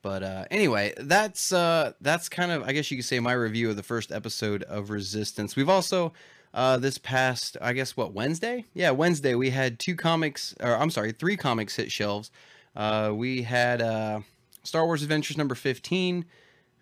But 0.05 0.21
uh, 0.21 0.45
anyway, 0.51 0.93
that's 0.97 1.51
uh, 1.51 1.93
that's 1.99 2.29
kind 2.29 2.51
of 2.51 2.61
I 2.61 2.73
guess 2.73 2.91
you 2.91 2.97
could 2.97 3.07
say 3.07 3.19
my 3.19 3.33
review 3.33 3.71
of 3.71 3.75
the 3.75 3.81
first 3.81 4.11
episode 4.11 4.61
of 4.61 4.91
Resistance. 4.91 5.55
We've 5.55 5.67
also 5.67 6.13
uh, 6.53 6.77
this 6.77 6.99
past 6.99 7.57
I 7.59 7.73
guess 7.73 7.97
what 7.97 8.13
Wednesday? 8.13 8.65
Yeah, 8.75 8.91
Wednesday 8.91 9.33
we 9.33 9.49
had 9.49 9.79
two 9.79 9.95
comics, 9.95 10.53
or 10.59 10.77
I'm 10.77 10.91
sorry, 10.91 11.11
three 11.11 11.35
comics 11.35 11.75
hit 11.75 11.91
shelves. 11.91 12.29
Uh, 12.75 13.13
we 13.15 13.41
had 13.41 13.81
uh, 13.81 14.19
Star 14.61 14.85
Wars 14.85 15.01
Adventures 15.01 15.39
number 15.39 15.55
fifteen, 15.55 16.25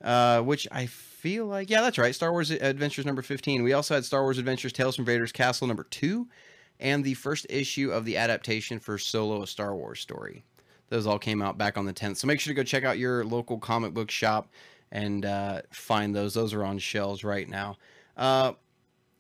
uh, 0.02 0.42
which 0.42 0.68
I 0.70 0.88
feel 0.88 1.46
like 1.46 1.70
yeah, 1.70 1.80
that's 1.80 1.98
right, 1.98 2.14
Star 2.14 2.34
Wars 2.34 2.52
Adventures 2.52 3.06
number 3.06 3.22
fifteen. 3.22 3.64
We 3.64 3.72
also 3.72 3.96
had 3.96 4.04
Star 4.04 4.24
Wars 4.24 4.38
Adventures 4.38 4.74
Tales 4.74 4.98
from 4.98 5.06
Vader's 5.06 5.32
Castle 5.32 5.66
number 5.66 5.86
two, 5.86 6.28
and 6.78 7.06
the 7.06 7.14
first 7.14 7.48
issue 7.50 7.90
of 7.90 8.04
the 8.04 8.18
adaptation 8.18 8.82
for 8.82 8.98
Solo: 8.98 9.44
A 9.44 9.48
Star 9.48 9.74
Wars 9.74 10.02
Story. 10.02 10.44
Those 10.94 11.08
all 11.08 11.18
came 11.18 11.42
out 11.42 11.58
back 11.58 11.76
on 11.76 11.88
the 11.88 11.94
10th. 11.94 12.18
So 12.18 12.28
make 12.28 12.40
sure 12.40 12.52
to 12.52 12.56
go 12.56 12.64
check 12.64 12.84
out 12.84 13.00
your 13.00 13.26
local 13.26 13.58
comic 13.58 13.96
book 13.96 14.12
shop 14.12 14.52
and 14.92 15.26
uh, 15.26 15.64
find 15.72 16.16
those. 16.16 16.36
Those 16.36 16.54
are 16.54 16.64
on 16.64 16.78
shelves 16.78 17.24
right 17.24 17.50
now. 17.50 17.78
Uh, 18.16 18.52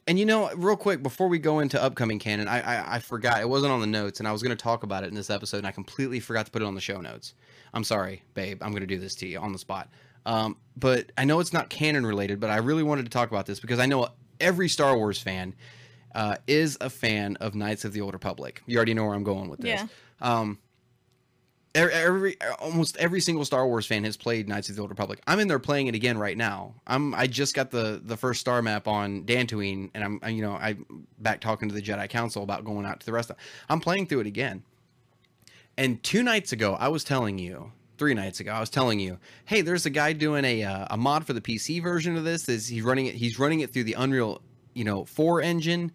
and 0.05 0.19
you 0.19 0.25
know, 0.27 0.51
real 0.55 0.75
quick 0.75 1.01
before 1.01 1.27
we 1.27 1.39
go 1.39 1.61
into 1.61 1.81
upcoming 1.81 2.19
canon, 2.19 2.47
I, 2.47 2.59
I 2.61 2.95
I 2.95 2.99
forgot 2.99 3.41
it 3.41 3.49
wasn't 3.49 3.71
on 3.71 3.81
the 3.81 3.87
notes, 3.87 4.19
and 4.19 4.27
I 4.27 4.31
was 4.31 4.43
going 4.43 4.55
to 4.55 4.61
talk 4.61 4.83
about 4.83 5.03
it 5.03 5.07
in 5.07 5.15
this 5.15 5.31
episode, 5.31 5.57
and 5.57 5.65
I 5.65 5.71
completely 5.71 6.19
forgot 6.19 6.45
to 6.45 6.51
put 6.51 6.61
it 6.61 6.65
on 6.65 6.75
the 6.75 6.81
show 6.81 7.01
notes. 7.01 7.33
I'm 7.73 7.83
sorry, 7.83 8.21
babe. 8.35 8.61
I'm 8.61 8.69
going 8.69 8.81
to 8.81 8.87
do 8.87 8.99
this 8.99 9.15
to 9.15 9.27
you 9.27 9.39
on 9.39 9.51
the 9.51 9.57
spot. 9.57 9.89
Um, 10.27 10.57
but 10.77 11.11
I 11.17 11.25
know 11.25 11.39
it's 11.39 11.53
not 11.53 11.71
canon 11.71 12.05
related, 12.05 12.39
but 12.39 12.51
I 12.51 12.57
really 12.57 12.83
wanted 12.83 13.05
to 13.05 13.09
talk 13.09 13.31
about 13.31 13.47
this 13.47 13.59
because 13.59 13.79
I 13.79 13.87
know 13.87 14.09
every 14.39 14.69
Star 14.69 14.95
Wars 14.95 15.19
fan 15.19 15.55
uh, 16.13 16.35
is 16.45 16.77
a 16.81 16.89
fan 16.91 17.35
of 17.37 17.55
Knights 17.55 17.83
of 17.83 17.93
the 17.93 18.01
Old 18.01 18.13
Republic. 18.13 18.61
You 18.67 18.77
already 18.77 18.93
know 18.93 19.05
where 19.05 19.15
I'm 19.15 19.23
going 19.23 19.49
with 19.49 19.61
this. 19.61 19.81
Yeah. 19.81 19.87
Um, 20.21 20.59
every, 21.75 22.35
almost 22.59 22.97
every 22.97 23.19
single 23.19 23.45
Star 23.45 23.65
Wars 23.67 23.85
fan 23.85 24.03
has 24.03 24.15
played 24.15 24.47
Knights 24.47 24.69
of 24.69 24.75
the 24.75 24.81
Old 24.81 24.91
Republic. 24.91 25.19
I'm 25.25 25.39
in 25.39 25.47
there 25.47 25.59
playing 25.59 25.87
it 25.87 25.95
again 25.95 26.17
right 26.17 26.37
now. 26.37 26.75
I'm 26.85 27.15
I 27.15 27.27
just 27.27 27.55
got 27.55 27.71
the 27.71 28.01
the 28.03 28.17
first 28.17 28.39
star 28.41 28.61
map 28.61 28.87
on 28.87 29.23
Dantooine, 29.23 29.89
and 29.93 30.03
I'm 30.03 30.19
I- 30.21 30.29
you 30.29 30.41
know 30.41 30.53
I 30.53 30.75
back 31.19 31.41
talking 31.41 31.69
to 31.69 31.75
the 31.75 31.81
Jedi 31.81 32.07
Council 32.09 32.43
about 32.43 32.63
going 32.63 32.85
out 32.85 32.99
to 32.99 33.05
the 33.05 33.11
rest 33.13 33.29
of. 33.31 33.37
I'm 33.69 33.79
playing 33.79 34.07
through 34.07 34.21
it 34.21 34.27
again. 34.27 34.63
And 35.77 36.01
two 36.03 36.21
nights 36.21 36.51
ago, 36.51 36.75
I 36.79 36.89
was 36.89 37.03
telling 37.03 37.39
you, 37.39 37.71
three 37.97 38.13
nights 38.13 38.39
ago, 38.39 38.51
I 38.51 38.59
was 38.59 38.69
telling 38.69 38.99
you, 38.99 39.17
hey, 39.45 39.61
there's 39.61 39.87
a 39.87 39.89
guy 39.89 40.13
doing 40.13 40.45
a 40.45 40.63
uh, 40.63 40.85
a 40.91 40.97
mod 40.97 41.25
for 41.25 41.33
the 41.33 41.41
PC 41.41 41.81
version 41.81 42.15
of 42.15 42.23
this. 42.23 42.47
Is 42.47 42.67
he's 42.67 42.83
running 42.83 43.07
it? 43.07 43.15
He's 43.15 43.39
running 43.39 43.61
it 43.61 43.73
through 43.73 43.85
the 43.85 43.93
Unreal, 43.93 44.41
you 44.75 44.83
know, 44.83 45.05
four 45.05 45.41
engine, 45.41 45.91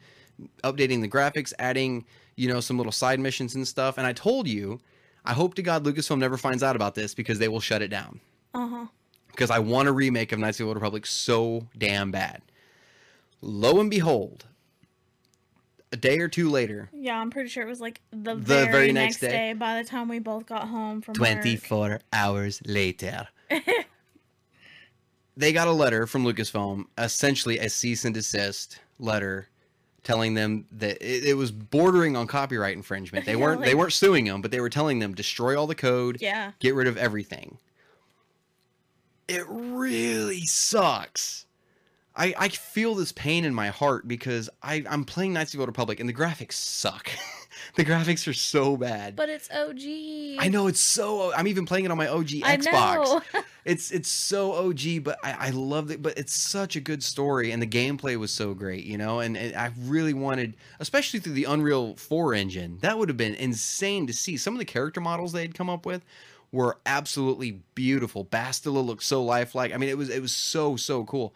updating 0.64 1.00
the 1.00 1.08
graphics, 1.08 1.52
adding 1.60 2.04
you 2.36 2.48
know 2.48 2.58
some 2.58 2.76
little 2.76 2.90
side 2.90 3.20
missions 3.20 3.54
and 3.54 3.68
stuff. 3.68 3.98
And 3.98 4.06
I 4.06 4.12
told 4.12 4.48
you, 4.48 4.80
I 5.28 5.34
hope 5.34 5.54
to 5.54 5.62
God 5.62 5.84
Lucasfilm 5.84 6.18
never 6.18 6.36
finds 6.36 6.62
out 6.62 6.74
about 6.74 6.94
this 6.96 7.14
because 7.14 7.38
they 7.38 7.48
will 7.48 7.60
shut 7.60 7.82
it 7.82 7.88
down. 7.88 8.18
uh 8.54 8.66
huh. 8.66 8.86
Because 9.28 9.50
I 9.52 9.60
want 9.60 9.86
a 9.86 9.92
remake 9.92 10.32
of 10.32 10.40
Knights 10.40 10.58
of 10.58 10.64
the 10.64 10.68
Old 10.68 10.76
Republic 10.78 11.06
so 11.06 11.68
damn 11.76 12.10
bad. 12.10 12.42
Lo 13.40 13.78
and 13.78 13.88
behold, 13.88 14.46
a 15.92 15.96
day 15.96 16.18
or 16.18 16.26
two 16.26 16.50
later, 16.50 16.88
Yeah, 16.92 17.20
I'm 17.20 17.30
pretty 17.30 17.48
sure 17.48 17.62
it 17.62 17.68
was 17.68 17.80
like 17.80 18.00
the, 18.10 18.34
The 18.34 18.40
very, 18.40 18.72
very 18.72 18.92
next, 18.92 19.22
next 19.22 19.32
day. 19.32 19.38
day. 19.38 19.52
By 19.52 19.80
the 19.80 19.88
time 19.88 20.08
we 20.08 20.18
both 20.18 20.44
got 20.46 20.66
home 20.66 21.02
from 21.02 21.12
work. 21.12 21.20
hours 22.12 22.60
later. 22.66 23.28
they 25.36 25.52
got 25.52 25.68
a 25.68 25.72
letter 25.72 26.06
from 26.06 26.24
Lucasfilm, 26.24 26.86
essentially 26.96 27.58
a 27.58 27.68
cease 27.68 28.04
and 28.04 28.14
desist 28.14 28.80
letter 28.98 29.48
telling 30.08 30.32
them 30.32 30.64
that 30.72 30.96
it, 31.02 31.24
it 31.26 31.34
was 31.34 31.52
bordering 31.52 32.16
on 32.16 32.26
copyright 32.26 32.74
infringement. 32.74 33.26
They 33.26 33.36
weren't 33.42 33.60
they 33.60 33.74
weren't 33.74 33.92
suing 33.92 34.24
them, 34.24 34.40
but 34.40 34.50
they 34.50 34.58
were 34.60 34.70
telling 34.70 35.00
them 35.00 35.12
destroy 35.14 35.54
all 35.60 35.66
the 35.66 35.74
code, 35.74 36.16
Yeah. 36.22 36.52
get 36.60 36.74
rid 36.74 36.86
of 36.86 36.96
everything. 36.96 37.58
It 39.28 39.44
really 39.48 40.40
sucks. 40.46 41.44
I, 42.16 42.34
I 42.38 42.48
feel 42.48 42.94
this 42.94 43.12
pain 43.12 43.44
in 43.44 43.52
my 43.54 43.68
heart 43.68 44.08
because 44.08 44.48
I, 44.62 44.82
I'm 44.88 45.04
playing 45.04 45.34
Knights 45.34 45.52
of 45.52 45.58
the 45.58 45.62
Old 45.62 45.68
Republic 45.68 46.00
and 46.00 46.08
the 46.08 46.14
graphics 46.14 46.54
suck. 46.54 47.10
the 47.74 47.84
graphics 47.84 48.26
are 48.26 48.32
so 48.34 48.76
bad. 48.76 49.16
But 49.16 49.28
it's 49.28 49.50
OG. 49.50 50.42
I 50.44 50.48
know 50.48 50.66
it's 50.66 50.80
so. 50.80 51.32
I'm 51.34 51.46
even 51.46 51.66
playing 51.66 51.84
it 51.84 51.90
on 51.90 51.98
my 51.98 52.08
OG 52.08 52.30
I 52.44 52.56
Xbox. 52.56 53.22
know. 53.34 53.42
It's 53.64 53.90
it's 53.90 54.08
so 54.08 54.54
OG, 54.54 55.04
but 55.04 55.18
I, 55.22 55.48
I 55.48 55.50
love 55.50 55.90
it. 55.90 56.00
But 56.00 56.16
it's 56.16 56.32
such 56.32 56.74
a 56.74 56.80
good 56.80 57.02
story, 57.02 57.50
and 57.50 57.60
the 57.60 57.66
gameplay 57.66 58.16
was 58.16 58.30
so 58.30 58.54
great, 58.54 58.84
you 58.84 58.96
know. 58.96 59.20
And, 59.20 59.36
and 59.36 59.54
I 59.54 59.72
really 59.80 60.14
wanted, 60.14 60.56
especially 60.80 61.20
through 61.20 61.34
the 61.34 61.44
Unreal 61.44 61.94
Four 61.96 62.32
engine, 62.32 62.78
that 62.80 62.96
would 62.96 63.10
have 63.10 63.18
been 63.18 63.34
insane 63.34 64.06
to 64.06 64.14
see. 64.14 64.38
Some 64.38 64.54
of 64.54 64.58
the 64.58 64.64
character 64.64 65.02
models 65.02 65.32
they 65.32 65.42
had 65.42 65.54
come 65.54 65.68
up 65.68 65.84
with 65.84 66.02
were 66.50 66.78
absolutely 66.86 67.60
beautiful. 67.74 68.24
Bastila 68.24 68.82
looked 68.82 69.02
so 69.02 69.22
lifelike. 69.22 69.74
I 69.74 69.76
mean, 69.76 69.90
it 69.90 69.98
was 69.98 70.08
it 70.08 70.22
was 70.22 70.32
so 70.34 70.76
so 70.76 71.04
cool. 71.04 71.34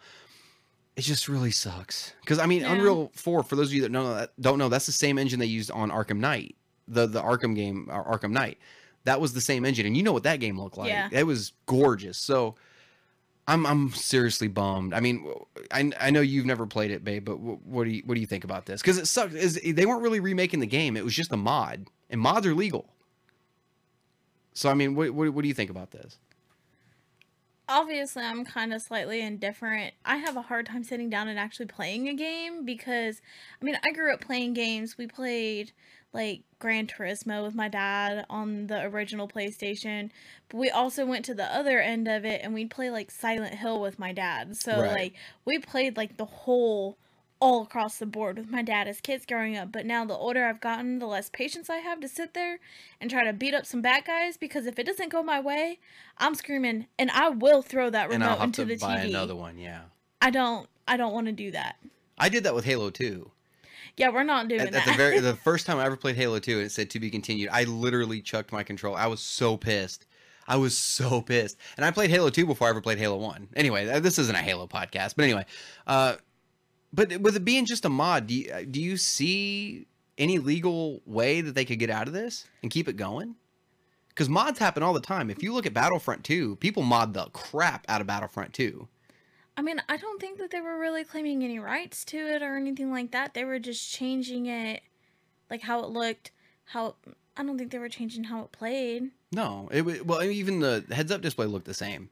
It 0.95 1.01
just 1.01 1.27
really 1.27 1.51
sucks 1.51 2.13
because 2.21 2.37
I 2.39 2.45
mean, 2.45 2.61
Yeah. 2.61 2.73
Unreal 2.73 3.11
Four. 3.15 3.43
For 3.43 3.55
those 3.55 3.69
of 3.69 3.73
you 3.73 3.81
that 3.81 3.91
know 3.91 4.13
that 4.13 4.31
don't 4.39 4.59
know, 4.59 4.69
that's 4.69 4.85
the 4.85 4.91
same 4.91 5.17
engine 5.17 5.39
they 5.39 5.45
used 5.47 5.71
on 5.71 5.89
Arkham 5.89 6.17
Knight, 6.19 6.55
the 6.87 7.07
the 7.07 7.21
Arkham 7.21 7.55
game, 7.55 7.89
uh, 7.91 8.03
Arkham 8.03 8.31
Knight. 8.31 8.57
That 9.05 9.19
was 9.19 9.33
the 9.33 9.41
same 9.41 9.65
engine, 9.65 9.85
and 9.85 9.97
you 9.97 10.03
know 10.03 10.13
what 10.13 10.23
that 10.23 10.39
game 10.39 10.59
looked 10.59 10.77
like. 10.77 10.89
Yeah. 10.89 11.09
It 11.11 11.23
was 11.23 11.51
gorgeous. 11.65 12.17
So, 12.17 12.55
I'm 13.47 13.65
I'm 13.65 13.91
seriously 13.91 14.47
bummed. 14.47 14.93
I 14.93 14.99
mean, 15.01 15.27
I, 15.71 15.91
I 15.99 16.09
know 16.11 16.21
you've 16.21 16.45
never 16.45 16.65
played 16.65 16.91
it, 16.91 17.03
babe, 17.03 17.25
but 17.25 17.35
wh- 17.35 17.67
what 17.67 17.83
do 17.85 17.89
you 17.89 18.03
what 18.05 18.15
do 18.15 18.21
you 18.21 18.27
think 18.27 18.43
about 18.45 18.65
this? 18.67 18.81
Because 18.81 18.97
it 18.97 19.07
sucks. 19.07 19.33
Is 19.33 19.59
they 19.61 19.85
weren't 19.85 20.03
really 20.03 20.19
remaking 20.21 20.59
the 20.61 20.67
game; 20.67 20.95
it 20.95 21.03
was 21.03 21.13
just 21.15 21.33
a 21.33 21.37
mod, 21.37 21.87
and 22.09 22.21
mods 22.21 22.45
are 22.47 22.53
legal. 22.55 22.85
So, 24.53 24.69
I 24.69 24.73
mean, 24.73 24.95
what 24.95 25.11
what, 25.11 25.33
what 25.33 25.41
do 25.41 25.47
you 25.47 25.53
think 25.53 25.69
about 25.71 25.91
this? 25.91 26.17
Obviously, 27.69 28.23
I'm 28.23 28.43
kind 28.43 28.73
of 28.73 28.81
slightly 28.81 29.21
indifferent. 29.21 29.93
I 30.03 30.17
have 30.17 30.35
a 30.35 30.41
hard 30.41 30.65
time 30.65 30.83
sitting 30.83 31.09
down 31.09 31.29
and 31.29 31.39
actually 31.39 31.67
playing 31.67 32.09
a 32.09 32.13
game 32.13 32.65
because, 32.65 33.21
I 33.61 33.65
mean, 33.65 33.77
I 33.83 33.91
grew 33.93 34.13
up 34.13 34.19
playing 34.21 34.53
games. 34.53 34.97
We 34.97 35.07
played 35.07 35.71
like 36.11 36.43
Gran 36.59 36.87
Turismo 36.87 37.43
with 37.43 37.55
my 37.55 37.69
dad 37.69 38.25
on 38.29 38.67
the 38.67 38.83
original 38.83 39.27
PlayStation, 39.27 40.11
but 40.49 40.57
we 40.57 40.69
also 40.69 41.05
went 41.05 41.25
to 41.25 41.33
the 41.33 41.45
other 41.45 41.79
end 41.79 42.07
of 42.07 42.25
it 42.25 42.41
and 42.43 42.53
we'd 42.53 42.69
play 42.69 42.89
like 42.91 43.09
Silent 43.09 43.55
Hill 43.55 43.79
with 43.79 43.97
my 43.97 44.11
dad. 44.11 44.55
So, 44.57 44.81
Right. 44.81 44.91
like, 44.91 45.13
we 45.45 45.57
played 45.59 45.95
like 45.97 46.17
the 46.17 46.25
whole 46.25 46.97
all 47.43 47.63
across 47.63 47.97
the 47.97 48.05
board 48.05 48.37
with 48.37 48.49
my 48.49 48.61
dad 48.61 48.87
as 48.87 49.01
kids 49.01 49.25
growing 49.25 49.57
up. 49.57 49.69
But 49.71 49.85
now 49.85 50.05
the 50.05 50.15
older 50.15 50.45
I've 50.45 50.61
gotten, 50.61 50.99
the 50.99 51.05
less 51.07 51.29
patience 51.29 51.69
I 51.69 51.77
have 51.77 51.99
to 51.99 52.07
sit 52.07 52.33
there 52.33 52.59
and 53.01 53.11
try 53.11 53.25
to 53.25 53.33
beat 53.33 53.53
up 53.53 53.65
some 53.65 53.81
bad 53.81 54.05
guys 54.05 54.37
because 54.37 54.65
if 54.65 54.79
it 54.79 54.85
doesn't 54.85 55.09
go 55.11 55.21
my 55.21 55.41
way, 55.41 55.79
I'm 56.17 56.35
screaming 56.35 56.87
and 56.97 57.11
I 57.11 57.29
will 57.29 57.61
throw 57.61 57.89
that 57.89 58.09
remote 58.09 58.41
into 58.41 58.63
the 58.63 58.75
TV. 58.75 58.81
and 58.81 58.83
I'll 58.83 58.89
have 58.91 59.01
into 59.01 59.05
to 59.05 59.05
the 59.09 59.11
buy 59.11 59.19
another 59.19 59.35
one. 59.35 59.57
Yeah, 59.57 59.81
I 60.21 60.29
don't 60.29 60.69
I 60.87 60.95
don't 60.95 61.13
want 61.13 61.27
to 61.27 61.33
do 61.33 61.51
that. 61.51 61.75
I 62.17 62.29
did 62.29 62.45
that 62.45 62.55
with 62.55 62.63
Halo 62.63 62.89
2. 62.89 63.29
Yeah, 63.97 64.09
we're 64.09 64.23
not 64.23 64.47
doing 64.47 64.61
At, 64.61 64.71
that. 64.71 64.87
at 64.87 64.91
the 64.93 64.97
very 64.97 65.19
the 65.31 65.35
first 65.35 65.65
time 65.65 65.77
I 65.79 65.85
ever 65.85 65.97
played 65.97 66.15
Halo 66.15 66.39
2 66.39 66.57
and 66.57 66.65
it 66.65 66.71
said 66.71 66.89
to 66.91 66.99
be 66.99 67.09
continued, 67.09 67.49
I 67.51 67.65
literally 67.65 68.21
chucked 68.21 68.51
my 68.53 68.63
control. 68.63 68.95
I 68.95 69.07
was 69.07 69.19
so 69.19 69.57
pissed. 69.57 70.05
I 70.47 70.55
was 70.57 70.77
so 70.77 71.21
pissed. 71.21 71.57
And 71.77 71.85
I 71.85 71.91
played 71.91 72.09
Halo 72.09 72.29
2 72.29 72.45
before 72.45 72.67
I 72.67 72.69
ever 72.69 72.81
played 72.81 72.99
Halo 72.99 73.17
1. 73.17 73.49
Anyway, 73.55 73.99
this 73.99 74.17
isn't 74.17 74.35
a 74.35 74.39
Halo 74.39 74.65
podcast, 74.67 75.15
but 75.17 75.23
anyway, 75.25 75.45
uh 75.87 76.15
but 76.93 77.17
with 77.19 77.35
it 77.35 77.43
being 77.43 77.65
just 77.65 77.85
a 77.85 77.89
mod, 77.89 78.27
do 78.27 78.35
you, 78.35 78.51
uh, 78.53 78.63
do 78.69 78.79
you 78.81 78.97
see 78.97 79.87
any 80.17 80.37
legal 80.37 81.01
way 81.05 81.41
that 81.41 81.55
they 81.55 81.65
could 81.65 81.79
get 81.79 81.89
out 81.89 82.07
of 82.07 82.13
this 82.13 82.45
and 82.61 82.71
keep 82.71 82.87
it 82.87 82.97
going? 82.97 83.35
Cuz 84.15 84.29
mods 84.29 84.59
happen 84.59 84.83
all 84.83 84.93
the 84.93 84.99
time. 85.01 85.29
If 85.31 85.41
you 85.41 85.53
look 85.53 85.65
at 85.65 85.73
Battlefront 85.73 86.23
2, 86.23 86.57
people 86.57 86.83
mod 86.83 87.13
the 87.15 87.25
crap 87.33 87.85
out 87.89 87.99
of 87.99 88.05
Battlefront 88.07 88.53
2. 88.53 88.87
I 89.57 89.61
mean, 89.61 89.81
I 89.89 89.97
don't 89.97 90.19
think 90.19 90.39
that 90.39 90.51
they 90.51 90.61
were 90.61 90.77
really 90.79 91.03
claiming 91.03 91.43
any 91.43 91.59
rights 91.59 92.03
to 92.05 92.17
it 92.17 92.41
or 92.41 92.55
anything 92.55 92.91
like 92.91 93.11
that. 93.11 93.33
They 93.33 93.43
were 93.43 93.59
just 93.59 93.91
changing 93.91 94.45
it, 94.47 94.81
like 95.49 95.61
how 95.61 95.79
it 95.83 95.89
looked. 95.89 96.31
How 96.65 96.95
I 97.35 97.43
don't 97.43 97.57
think 97.57 97.71
they 97.71 97.79
were 97.79 97.89
changing 97.89 98.25
how 98.25 98.41
it 98.43 98.51
played. 98.51 99.11
No, 99.31 99.67
it 99.71 99.83
wa- 99.83 100.03
well 100.05 100.23
even 100.23 100.59
the 100.59 100.85
heads 100.91 101.11
up 101.11 101.21
display 101.21 101.45
looked 101.47 101.65
the 101.65 101.73
same. 101.73 102.09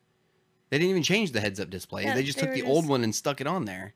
They 0.70 0.78
didn't 0.78 0.92
even 0.92 1.04
change 1.04 1.32
the 1.32 1.42
heads 1.42 1.60
up 1.60 1.70
display. 1.70 2.04
Yeah, 2.04 2.16
they 2.16 2.24
just 2.24 2.40
they 2.40 2.46
took 2.46 2.54
the 2.54 2.64
old 2.64 2.88
one 2.88 3.04
and 3.04 3.14
stuck 3.14 3.42
it 3.42 3.48
on 3.48 3.66
there. 3.66 3.94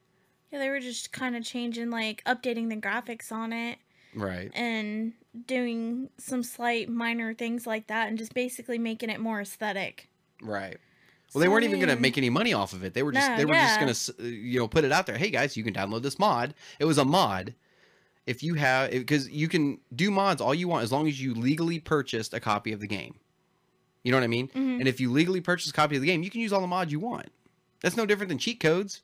Yeah, 0.55 0.59
they 0.61 0.69
were 0.69 0.79
just 0.79 1.11
kind 1.11 1.35
of 1.35 1.43
changing, 1.43 1.89
like 1.89 2.23
updating 2.25 2.69
the 2.69 2.77
graphics 2.77 3.29
on 3.29 3.51
it 3.51 3.77
Right. 4.13 4.49
and 4.55 5.11
doing 5.47 6.07
some 6.17 6.43
slight 6.43 6.87
minor 6.87 7.33
things 7.33 7.67
like 7.67 7.87
that, 7.87 8.07
and 8.07 8.17
just 8.17 8.33
basically 8.33 8.77
making 8.79 9.09
it 9.09 9.19
more 9.19 9.41
aesthetic. 9.41 10.07
Right. 10.41 10.77
Well, 11.33 11.41
they 11.41 11.49
weren't 11.49 11.65
even 11.65 11.81
going 11.81 11.93
to 11.93 12.01
make 12.01 12.17
any 12.17 12.29
money 12.29 12.53
off 12.53 12.71
of 12.71 12.85
it. 12.85 12.93
They 12.93 13.03
were 13.03 13.11
just 13.11 13.29
No, 13.31 13.35
they 13.35 13.43
were 13.43 13.53
just 13.53 13.79
going 13.81 13.93
to 14.23 14.33
you 14.33 14.59
know 14.59 14.69
put 14.69 14.85
it 14.85 14.93
out 14.93 15.07
there. 15.07 15.17
Hey 15.17 15.29
guys, 15.29 15.57
you 15.57 15.63
can 15.65 15.73
download 15.73 16.03
this 16.03 16.17
mod. 16.17 16.53
It 16.79 16.85
was 16.85 16.97
a 16.97 17.03
mod. 17.03 17.53
If 18.25 18.41
you 18.41 18.53
have 18.53 18.91
because 18.91 19.29
you 19.29 19.49
can 19.49 19.79
do 19.93 20.09
mods 20.09 20.39
all 20.39 20.55
you 20.55 20.69
want 20.69 20.83
as 20.83 20.91
long 20.93 21.05
as 21.09 21.21
you 21.21 21.33
legally 21.33 21.79
purchased 21.79 22.33
a 22.33 22.39
copy 22.39 22.71
of 22.71 22.79
the 22.79 22.87
game. 22.87 23.15
You 24.03 24.11
know 24.13 24.17
what 24.19 24.23
I 24.23 24.27
mean? 24.27 24.47
Mhm. 24.47 24.79
And 24.79 24.87
if 24.87 25.01
you 25.01 25.11
legally 25.11 25.41
purchase 25.41 25.69
a 25.69 25.73
copy 25.73 25.95
of 25.97 26.01
the 26.01 26.07
game, 26.07 26.23
you 26.23 26.29
can 26.29 26.39
use 26.39 26.53
all 26.53 26.61
the 26.61 26.67
mods 26.67 26.93
you 26.93 27.01
want. 27.01 27.27
That's 27.81 27.97
no 27.97 28.05
different 28.05 28.29
than 28.29 28.37
cheat 28.37 28.61
codes. 28.61 29.01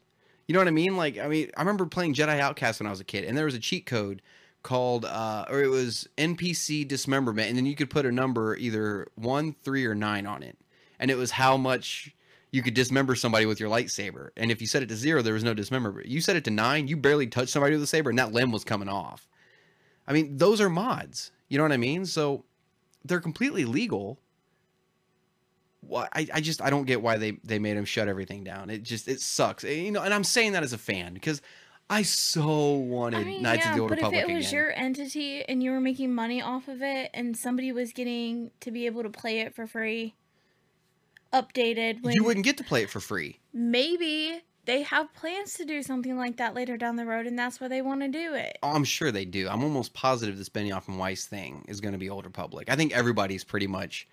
You 0.51 0.53
know 0.53 0.59
what 0.59 0.67
I 0.67 0.71
mean? 0.71 0.97
Like 0.97 1.17
I 1.17 1.29
mean, 1.29 1.49
I 1.55 1.61
remember 1.61 1.85
playing 1.85 2.13
Jedi 2.13 2.37
Outcast 2.37 2.81
when 2.81 2.87
I 2.87 2.89
was 2.89 2.99
a 2.99 3.05
kid, 3.05 3.23
and 3.23 3.37
there 3.37 3.45
was 3.45 3.55
a 3.55 3.59
cheat 3.59 3.85
code 3.85 4.21
called 4.63 5.05
uh 5.05 5.45
or 5.49 5.63
it 5.63 5.69
was 5.69 6.09
NPC 6.17 6.85
dismemberment, 6.85 7.47
and 7.47 7.57
then 7.57 7.65
you 7.65 7.73
could 7.73 7.89
put 7.89 8.05
a 8.05 8.11
number 8.11 8.57
either 8.57 9.07
one, 9.15 9.55
three, 9.63 9.85
or 9.85 9.95
nine 9.95 10.25
on 10.25 10.43
it. 10.43 10.57
And 10.99 11.09
it 11.09 11.15
was 11.15 11.31
how 11.31 11.55
much 11.55 12.13
you 12.51 12.61
could 12.61 12.73
dismember 12.73 13.15
somebody 13.15 13.45
with 13.45 13.61
your 13.61 13.69
lightsaber. 13.69 14.31
And 14.35 14.51
if 14.51 14.59
you 14.59 14.67
set 14.67 14.83
it 14.83 14.89
to 14.89 14.95
zero, 14.97 15.21
there 15.21 15.35
was 15.35 15.45
no 15.45 15.53
dismemberment. 15.53 16.07
You 16.07 16.19
set 16.19 16.35
it 16.35 16.43
to 16.43 16.51
nine, 16.51 16.89
you 16.89 16.97
barely 16.97 17.27
touched 17.27 17.51
somebody 17.51 17.75
with 17.75 17.83
a 17.83 17.87
saber, 17.87 18.09
and 18.09 18.19
that 18.19 18.33
limb 18.33 18.51
was 18.51 18.65
coming 18.65 18.89
off. 18.89 19.29
I 20.05 20.11
mean, 20.11 20.35
those 20.35 20.59
are 20.59 20.69
mods. 20.69 21.31
You 21.47 21.59
know 21.59 21.63
what 21.63 21.71
I 21.71 21.77
mean? 21.77 22.05
So 22.05 22.43
they're 23.05 23.21
completely 23.21 23.63
legal. 23.63 24.19
Why 25.81 26.07
I, 26.13 26.27
I 26.35 26.41
just 26.41 26.61
I 26.61 26.69
don't 26.69 26.85
get 26.85 27.01
why 27.01 27.17
they 27.17 27.31
they 27.43 27.59
made 27.59 27.75
him 27.75 27.85
shut 27.85 28.07
everything 28.07 28.43
down. 28.43 28.69
It 28.69 28.83
just 28.83 29.07
it 29.07 29.19
sucks. 29.19 29.63
Eh, 29.63 29.73
You 29.73 29.91
know, 29.91 30.01
and 30.01 30.13
I'm 30.13 30.23
saying 30.23 30.51
that 30.53 30.63
as 30.63 30.73
a 30.73 30.77
fan 30.77 31.13
because 31.13 31.41
I 31.89 32.03
so 32.03 32.71
wanted 32.73 33.21
I 33.21 33.23
mean, 33.25 33.41
Knights 33.41 33.65
yeah, 33.65 33.71
of 33.71 33.75
the 33.75 33.81
Old 33.81 33.89
but 33.89 33.97
Republic 33.97 34.23
if 34.23 34.29
it 34.29 34.33
was 34.33 34.47
again. 34.47 34.55
your 34.57 34.71
entity 34.73 35.43
and 35.43 35.61
you 35.61 35.71
were 35.71 35.81
making 35.81 36.13
money 36.13 36.41
off 36.41 36.67
of 36.67 36.81
it, 36.81 37.09
and 37.13 37.35
somebody 37.35 37.71
was 37.71 37.91
getting 37.91 38.51
to 38.61 38.71
be 38.71 38.85
able 38.85 39.03
to 39.03 39.09
play 39.09 39.39
it 39.41 39.53
for 39.53 39.67
free, 39.67 40.15
updated, 41.33 42.01
when 42.03 42.13
you 42.13 42.23
wouldn't 42.23 42.45
get 42.45 42.57
to 42.57 42.63
play 42.63 42.83
it 42.83 42.89
for 42.89 42.99
free. 42.99 43.39
maybe 43.53 44.41
they 44.65 44.83
have 44.83 45.11
plans 45.15 45.55
to 45.55 45.65
do 45.65 45.81
something 45.81 46.15
like 46.17 46.37
that 46.37 46.53
later 46.53 46.77
down 46.77 46.95
the 46.95 47.05
road, 47.05 47.25
and 47.25 47.37
that's 47.37 47.59
why 47.59 47.67
they 47.67 47.81
want 47.81 48.01
to 48.01 48.07
do 48.07 48.35
it. 48.35 48.57
Oh, 48.61 48.69
I'm 48.71 48.83
sure 48.83 49.11
they 49.11 49.25
do. 49.25 49.49
I'm 49.49 49.63
almost 49.63 49.93
positive 49.93 50.37
this 50.37 50.49
Benioff 50.49 50.87
and 50.87 50.99
Weiss 50.99 51.25
thing 51.25 51.65
is 51.67 51.81
going 51.81 51.93
to 51.93 51.97
be 51.97 52.09
Old 52.09 52.25
Republic. 52.25 52.69
I 52.69 52.75
think 52.75 52.93
everybody's 52.95 53.43
pretty 53.43 53.65
much 53.67 54.07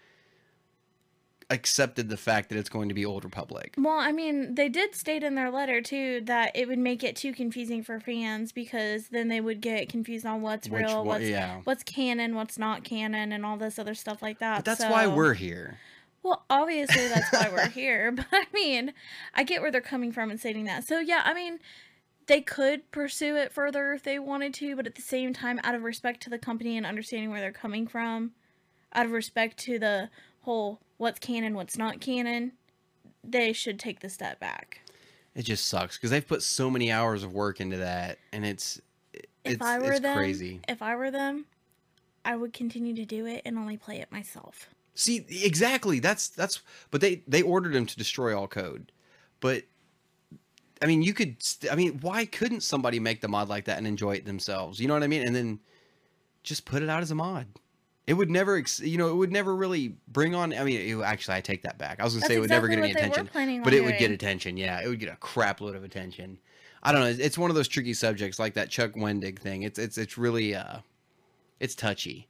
accepted 1.51 2.09
the 2.09 2.17
fact 2.17 2.51
that 2.51 2.59
it's 2.59 2.69
going 2.69 2.89
to 2.89 2.95
be 2.95 3.05
Old 3.05 3.25
Republic. 3.25 3.75
Well, 3.79 3.99
I 3.99 4.13
mean, 4.13 4.55
they 4.55 4.69
did 4.69 4.95
state 4.95 5.23
in 5.23 5.35
their 5.35 5.51
letter 5.51 5.81
too 5.81 6.21
that 6.25 6.53
it 6.55 6.69
would 6.69 6.79
make 6.79 7.03
it 7.03 7.17
too 7.17 7.33
confusing 7.33 7.83
for 7.83 8.01
fans 8.01 8.53
because 8.53 9.09
then 9.09 9.29
they 9.29 9.41
would 9.41 9.61
get 9.61 9.89
confused 9.89 10.27
on 10.27 10.43
what's 10.43 10.69
Which 10.69 10.83
real, 10.83 11.05
what's 11.05 11.25
yeah. 11.25 11.61
what's 11.65 11.83
canon, 11.83 12.35
what's 12.35 12.59
not 12.59 12.85
canon, 12.85 13.33
and 13.33 13.47
all 13.47 13.57
this 13.57 13.79
other 13.79 13.95
stuff 13.95 14.21
like 14.21 14.41
that. 14.41 14.65
But 14.65 14.65
that's 14.65 14.91
why 14.91 15.07
we're 15.07 15.35
here. 15.35 15.79
Well, 16.23 16.45
obviously 16.51 17.09
that's 17.09 17.33
why 17.33 17.49
we're 17.51 17.69
here, 17.71 18.13
but 18.13 18.27
I 18.33 18.47
mean, 18.53 18.93
I 19.35 19.45
get 19.45 19.63
where 19.63 19.71
they're 19.71 19.81
coming 19.81 20.13
from 20.13 20.31
and 20.31 20.39
stating 20.39 20.65
that. 20.65 20.87
So 20.87 20.99
yeah, 20.99 21.23
I 21.25 21.33
mean, 21.33 21.61
they 22.27 22.43
could 22.43 22.91
pursue 22.91 23.37
it 23.37 23.53
further 23.53 23.93
if 23.93 24.03
they 24.03 24.19
wanted 24.19 24.53
to, 24.55 24.77
but 24.77 24.87
at 24.87 24.97
the 24.97 25.03
same 25.03 25.33
time, 25.33 25.59
out 25.65 25.75
of 25.75 25.83
respect 25.83 26.23
to 26.25 26.31
the 26.31 26.39
company 26.39 26.77
and 26.77 26.85
understanding 26.85 27.31
where 27.31 27.41
they're 27.41 27.53
coming 27.53 27.87
from, 27.87 28.33
out 28.93 29.07
of 29.07 29.13
respect 29.13 29.57
to 29.61 29.79
the 29.79 30.11
whole 30.43 30.81
what's 30.97 31.19
canon, 31.19 31.55
what's 31.55 31.79
not 31.79 32.01
canon, 32.01 32.53
they 33.25 33.53
should 33.53 33.79
take 33.79 34.01
the 34.01 34.09
step 34.09 34.41
back. 34.41 34.81
It 35.35 35.43
just 35.43 35.67
sucks 35.67 35.97
because 35.97 36.11
they've 36.11 36.27
put 36.27 36.43
so 36.43 36.71
many 36.71 36.91
hours 36.91 37.23
of 37.23 37.33
work 37.33 37.61
into 37.61 37.77
that, 37.79 38.19
and 38.33 38.45
it's 38.45 38.81
If 39.13 39.25
it's, 39.45 39.65
I 39.65 39.79
were 39.79 39.93
it's 39.93 40.01
them, 40.01 40.17
crazy. 40.17 40.61
if 40.69 40.83
I 40.83 40.97
were 40.97 41.11
them, 41.11 41.47
I 42.25 42.35
would 42.37 42.53
continue 42.53 42.95
to 42.95 43.05
do 43.05 43.27
it 43.27 43.43
and 43.45 43.57
only 43.59 43.77
play 43.77 44.01
it 44.01 44.11
myself. 44.11 44.69
See, 44.95 45.25
exactly. 45.31 46.01
That's 46.01 46.29
that's. 46.29 46.61
But 46.91 47.01
they 47.01 47.23
they 47.29 47.43
ordered 47.43 47.77
him 47.77 47.87
to 47.87 47.97
destroy 47.97 48.37
all 48.37 48.49
code, 48.49 48.91
but 49.39 49.63
I 50.83 50.87
mean, 50.87 51.03
you 51.03 51.15
could. 51.15 51.41
St- 51.41 51.73
I 51.73 51.77
mean, 51.77 52.01
why 52.01 52.25
couldn't 52.27 52.63
somebody 52.63 52.99
make 52.99 53.21
the 53.21 53.29
mod 53.29 53.49
like 53.49 53.67
that 53.67 53.79
and 53.79 53.87
enjoy 53.87 54.17
it 54.17 54.25
themselves? 54.25 54.81
You 54.81 54.89
know 54.89 54.95
what 54.95 55.05
I 55.05 55.09
mean? 55.09 55.23
And 55.25 55.37
then 55.37 55.61
just 56.43 56.65
put 56.65 56.83
it 56.83 56.89
out 56.89 57.03
as 57.03 57.13
a 57.13 57.15
mod. 57.15 57.47
It 58.09 58.15
would 58.15 58.31
never, 58.31 58.57
ex- 58.57 58.81
you 58.81 58.97
know, 58.99 59.09
it 59.09 59.15
would 59.15 59.31
never 59.31 59.55
really 59.55 59.95
bring 60.09 60.35
on. 60.35 60.53
I 60.55 60.65
mean, 60.65 60.81
it, 60.81 61.03
actually, 61.05 61.37
I 61.37 61.41
take 61.43 61.63
that 61.63 61.77
back. 61.79 62.01
I 62.01 62.05
was 62.05 62.15
gonna 62.15 62.21
That's 62.23 62.29
say 62.31 62.37
it 62.37 62.41
would 62.41 62.51
never 62.51 62.67
get 62.69 62.79
any 62.79 62.89
what 62.89 62.97
they 62.97 63.03
were 63.03 63.13
attention, 63.13 63.63
but 63.65 63.75
it 63.75 63.85
would 63.85 63.99
get 63.99 64.11
attention. 64.11 64.57
Yeah, 64.57 64.81
it 64.83 64.89
would 64.89 64.99
get 65.01 65.13
a 65.13 65.17
crap 65.17 65.61
load 65.61 65.77
of 65.77 65.85
attention. 65.85 66.39
I 66.83 66.93
don't 66.93 67.03
know. 67.03 67.09
It's- 67.09 67.25
It's 67.27 67.37
one 67.37 67.51
of 67.51 67.57
those 67.57 67.69
tricky 67.69 67.93
subjects, 67.95 68.39
like 68.39 68.55
that 68.55 68.71
Chuck 68.71 68.93
Wendig 68.95 69.39
thing. 69.39 69.63
It's 69.63 69.79
it's 69.79 69.99
it's 69.99 70.17
really 70.19 70.55
uh, 70.55 70.79
it's 71.61 71.75
touchy 71.75 72.29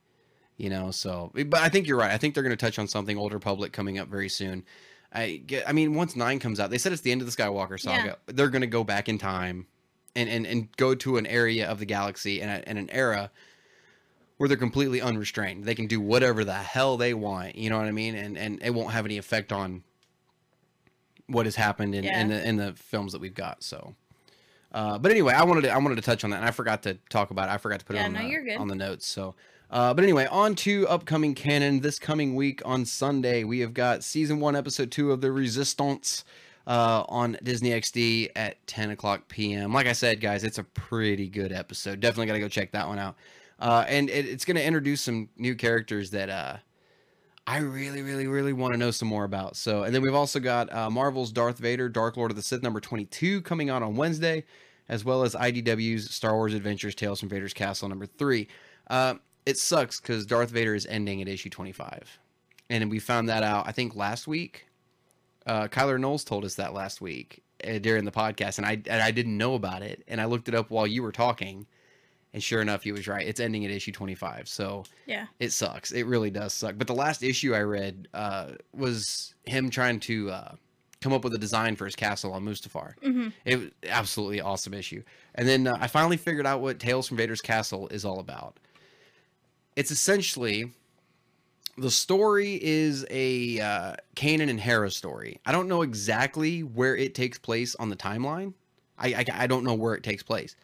you 0.61 0.69
know 0.69 0.91
so 0.91 1.31
but 1.47 1.61
i 1.61 1.69
think 1.69 1.87
you're 1.87 1.97
right 1.97 2.11
i 2.11 2.17
think 2.19 2.35
they're 2.35 2.43
going 2.43 2.51
to 2.51 2.57
touch 2.57 2.81
on 2.81 2.89
something 2.89 3.17
Old 3.17 3.33
Republic 3.33 3.73
coming 3.73 3.97
up 3.97 4.09
very 4.09 4.29
soon 4.29 4.65
i 5.13 5.41
get 5.47 5.69
i 5.69 5.73
mean 5.73 5.95
once 5.95 6.17
nine 6.17 6.41
comes 6.41 6.59
out 6.59 6.69
they 6.69 6.79
said 6.79 6.91
it's 6.93 7.03
the 7.03 7.13
end 7.13 7.21
of 7.23 7.31
the 7.31 7.33
skywalker 7.43 7.79
saga 7.79 8.05
Yeah. 8.05 8.15
they're 8.27 8.49
going 8.49 8.63
to 8.63 8.67
go 8.67 8.83
back 8.83 9.09
in 9.09 9.19
time 9.19 9.69
and, 10.17 10.29
and 10.29 10.45
and 10.49 10.77
go 10.77 10.97
to 10.97 11.17
an 11.17 11.27
area 11.29 11.69
of 11.71 11.79
the 11.79 11.85
galaxy 11.85 12.43
and, 12.43 12.51
a, 12.51 12.69
and 12.69 12.77
an 12.77 12.91
era 12.91 13.31
where 14.39 14.49
they're 14.49 14.57
completely 14.57 15.01
unrestrained 15.01 15.65
they 15.65 15.75
can 15.75 15.87
do 15.87 16.01
whatever 16.01 16.45
the 16.45 16.55
hell 16.55 16.97
they 16.97 17.13
want 17.15 17.55
you 17.55 17.69
know 17.69 17.77
what 17.77 17.87
i 17.87 17.93
mean 17.93 18.15
and 18.15 18.39
and 18.39 18.63
it 18.63 18.71
won't 18.71 18.93
have 18.93 19.05
any 19.05 19.19
effect 19.19 19.53
on 19.53 19.83
what 21.27 21.45
has 21.45 21.57
happened 21.57 21.95
in, 21.95 22.05
in 22.05 22.29
the 22.29 22.49
in 22.49 22.57
the 22.57 22.73
films 22.73 23.13
that 23.13 23.21
we've 23.21 23.35
got 23.35 23.63
so 23.63 23.95
uh, 24.71 24.99
but 24.99 25.11
anyway, 25.11 25.33
I 25.33 25.45
wanted 25.45 25.63
to 25.63 25.71
I 25.71 25.79
wanted 25.79 25.97
to 25.97 26.03
touch 26.03 26.25
on 26.25 26.31
that, 26.31 26.37
and 26.37 26.45
I 26.45 26.51
forgot 26.51 26.83
to 26.83 26.99
talk 27.09 27.31
about 27.31 27.49
it. 27.49 27.53
I 27.53 27.59
forgot 27.59 27.81
to 27.81 27.87
put 27.87 27.97
it 27.97 28.01
on 28.01 28.13
no, 28.13 28.21
the 28.21 28.57
on 28.57 28.69
the 28.69 28.75
notes. 28.75 29.07
So, 29.07 29.35
uh, 29.71 29.95
but 29.95 30.05
anyway, 30.05 30.27
on 30.27 30.55
to 30.57 30.87
upcoming 30.89 31.35
canon. 31.35 31.81
This 31.81 31.99
coming 31.99 32.35
week 32.35 32.61
on 32.67 32.85
Sunday, 32.85 33.45
we 33.45 33.61
have 33.61 33.73
got 33.73 34.05
season 34.05 34.41
one, 34.41 34.55
episode 34.55 34.91
two 34.91 35.11
of 35.11 35.23
the 35.23 35.33
Resistance 35.33 36.25
uh, 36.67 37.05
on 37.09 37.39
Disney 37.43 37.71
XD 37.71 38.31
at 38.37 38.65
10 38.67 38.91
o'clock 38.91 39.27
p.m. 39.29 39.73
Like 39.73 39.87
I 39.87 39.93
said, 39.95 40.21
guys, 40.21 40.45
it's 40.45 40.59
a 40.59 40.65
pretty 40.65 41.29
good 41.29 41.51
episode. 41.51 42.01
Definitely 42.01 42.27
got 42.27 42.35
to 42.35 42.41
go 42.41 42.49
check 42.49 42.73
that 42.73 42.89
one 42.89 42.99
out. 42.99 43.17
Uh, 43.59 43.85
and 43.89 44.09
it, 44.09 44.27
it's 44.27 44.45
going 44.45 44.57
to 44.57 44.65
introduce 44.65 45.01
some 45.01 45.29
new 45.37 45.55
characters 45.55 46.11
that 46.11 46.31
uh, 46.31 46.57
I 47.47 47.59
really, 47.59 48.03
really, 48.03 48.27
really 48.27 48.53
want 48.53 48.73
to 48.75 48.79
know 48.79 48.91
some 48.91 49.09
more 49.09 49.25
about. 49.25 49.57
So, 49.57 49.83
and 49.83 49.95
then 49.95 50.03
we've 50.03 50.15
also 50.15 50.39
got 50.39 50.73
uh, 50.73 50.91
Marvel's 50.91 51.33
Darth 51.33 51.59
Vader, 51.59 51.89
Dark 51.89 52.17
Lord 52.17 52.31
of 52.31 52.37
the 52.37 52.43
Sith 52.43 52.63
number 52.63 52.81
22 52.81 53.43
coming 53.43 53.71
out 53.71 53.83
on 53.83 53.97
Wednesday, 53.97 54.45
as 54.89 55.05
well 55.05 55.23
as 55.23 55.35
IDW's 55.35 56.11
Star 56.15 56.35
Wars 56.35 56.55
Adventures 56.55 56.95
Tales 56.95 57.21
from 57.21 57.29
Vader's 57.29 57.55
Castle 57.55 57.89
number 57.89 58.07
three. 58.07 58.49
Uh, 58.89 59.15
it 59.47 59.57
sucks 59.57 59.99
because 59.99 60.27
Darth 60.27 60.51
Vader 60.51 60.75
is 60.75 60.85
ending 60.87 61.23
at 61.23 61.29
issue 61.29 61.49
25. 61.49 62.19
And 62.71 62.91
we 62.91 62.99
found 62.99 63.29
that 63.31 63.43
out, 63.43 63.67
I 63.67 63.73
think, 63.73 63.97
last 63.97 64.29
week. 64.29 64.67
Uh, 65.47 65.69
Kyler 65.69 65.99
Knowles 65.99 66.25
told 66.25 66.45
us 66.45 66.57
that 66.57 66.75
last 66.75 67.01
week 67.01 67.43
uh, 67.67 67.79
during 67.79 68.05
the 68.05 68.13
podcast, 68.13 68.59
and 68.59 68.67
I 68.67 68.73
and 68.73 69.03
I 69.03 69.11
didn't 69.11 69.39
know 69.39 69.55
about 69.55 69.81
it, 69.81 70.05
and 70.07 70.21
I 70.21 70.27
looked 70.27 70.49
it 70.49 70.55
up 70.55 70.71
while 70.71 70.87
you 70.87 71.03
were 71.03 71.13
talking, 71.13 71.67
and 72.39 72.43
sure 72.45 72.63
enough, 72.63 72.85
he 72.85 72.93
was 72.93 73.09
right. 73.09 73.27
It's 73.27 73.41
ending 73.41 73.65
at 73.65 73.73
issue 73.73 73.91
25. 73.91 74.49
So 74.49 74.85
Yeah. 75.07 75.27
it 75.41 75.51
sucks. 75.51 75.91
It 75.91 76.07
really 76.07 76.31
does 76.31 76.53
suck. 76.55 76.77
But 76.79 76.87
the 76.87 76.95
last 76.95 77.25
issue 77.25 77.53
I 77.53 77.63
read 77.63 78.07
uh, 78.15 78.53
was 78.73 79.35
him 79.45 79.71
trying 79.71 79.99
to 80.01 80.31
uh, 80.31 80.55
come 81.01 81.13
up 81.13 81.25
with 81.25 81.35
a 81.35 81.39
design 81.39 81.75
for 81.75 81.85
his 81.85 81.97
castle 81.97 82.33
on 82.33 82.45
Mustafar. 82.45 82.93
Mhm. 83.05 83.33
It 83.45 83.57
was 83.59 83.69
absolutely 83.89 84.41
awesome 84.41 84.73
issue. 84.73 85.03
And 85.35 85.49
then 85.49 85.67
uh, 85.67 85.77
I 85.81 85.89
finally 85.89 86.17
figured 86.17 86.47
out 86.47 86.61
what 86.61 86.79
Tales 86.79 87.09
from 87.09 87.17
Vader's 87.17 87.41
Castle 87.41 87.89
is 87.89 88.05
all 88.05 88.21
about. 88.21 88.61
It's 89.75 89.91
essentially 89.91 90.73
the 91.77 91.91
story 91.91 92.59
is 92.63 93.05
a 93.11 93.59
uh, 93.61 93.95
Kanan 94.15 94.49
and 94.49 94.61
Hera 94.61 94.91
story. 94.93 95.41
I 95.45 95.51
don't 95.51 95.67
know 95.69 95.83
exactly 95.83 96.63
where 96.63 96.97
it 96.97 97.15
takes 97.17 97.39
place 97.39 97.75
on 97.77 97.89
the 97.89 97.97
timeline. 97.97 98.55
I, 98.97 99.09
I 99.15 99.25
I 99.45 99.47
don't 99.49 99.63
know 99.65 99.75
where 99.75 99.95
it 99.95 100.03
takes 100.03 100.23
place, 100.25 100.57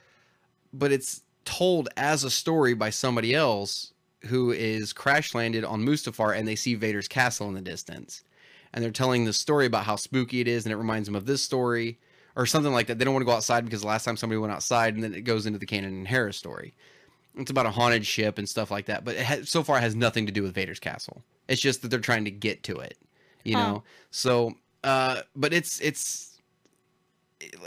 but 0.72 0.90
it's 0.90 1.22
told 1.44 1.88
as 1.96 2.24
a 2.24 2.30
story 2.30 2.74
by 2.74 2.90
somebody 2.90 3.34
else 3.34 3.92
who 4.26 4.50
is 4.52 4.92
crash 4.92 5.34
landed 5.34 5.64
on 5.64 5.84
Mustafar 5.84 6.36
and 6.36 6.48
they 6.48 6.56
see 6.56 6.74
Vader's 6.74 7.08
castle 7.08 7.48
in 7.48 7.54
the 7.54 7.60
distance. 7.60 8.24
And 8.72 8.82
they're 8.82 8.90
telling 8.90 9.24
the 9.24 9.32
story 9.32 9.66
about 9.66 9.84
how 9.84 9.96
spooky 9.96 10.40
it 10.40 10.48
is 10.48 10.64
and 10.64 10.72
it 10.72 10.76
reminds 10.76 11.06
them 11.06 11.14
of 11.14 11.26
this 11.26 11.42
story 11.42 11.98
or 12.34 12.46
something 12.46 12.72
like 12.72 12.86
that. 12.88 12.98
They 12.98 13.04
don't 13.04 13.14
want 13.14 13.22
to 13.22 13.26
go 13.30 13.36
outside 13.36 13.64
because 13.64 13.82
the 13.82 13.86
last 13.86 14.04
time 14.04 14.16
somebody 14.16 14.38
went 14.38 14.52
outside 14.52 14.94
and 14.94 15.04
then 15.04 15.14
it 15.14 15.20
goes 15.22 15.46
into 15.46 15.58
the 15.58 15.66
Kanan 15.66 15.84
and 15.88 16.08
Hera 16.08 16.32
story. 16.32 16.74
It's 17.36 17.50
about 17.50 17.66
a 17.66 17.70
haunted 17.70 18.06
ship 18.06 18.38
and 18.38 18.48
stuff 18.48 18.70
like 18.70 18.86
that, 18.86 19.04
but 19.04 19.14
it 19.16 19.22
has, 19.22 19.48
so 19.48 19.62
far 19.62 19.78
it 19.78 19.82
has 19.82 19.94
nothing 19.94 20.26
to 20.26 20.32
do 20.32 20.42
with 20.42 20.54
Vader's 20.54 20.80
castle. 20.80 21.22
It's 21.48 21.60
just 21.60 21.82
that 21.82 21.88
they're 21.88 22.00
trying 22.00 22.24
to 22.24 22.30
get 22.30 22.62
to 22.64 22.78
it, 22.78 22.96
you 23.44 23.56
Oh. 23.56 23.58
know. 23.58 23.82
So, 24.10 24.54
uh, 24.82 25.22
but 25.36 25.52
it's 25.52 25.80
it's 25.80 26.33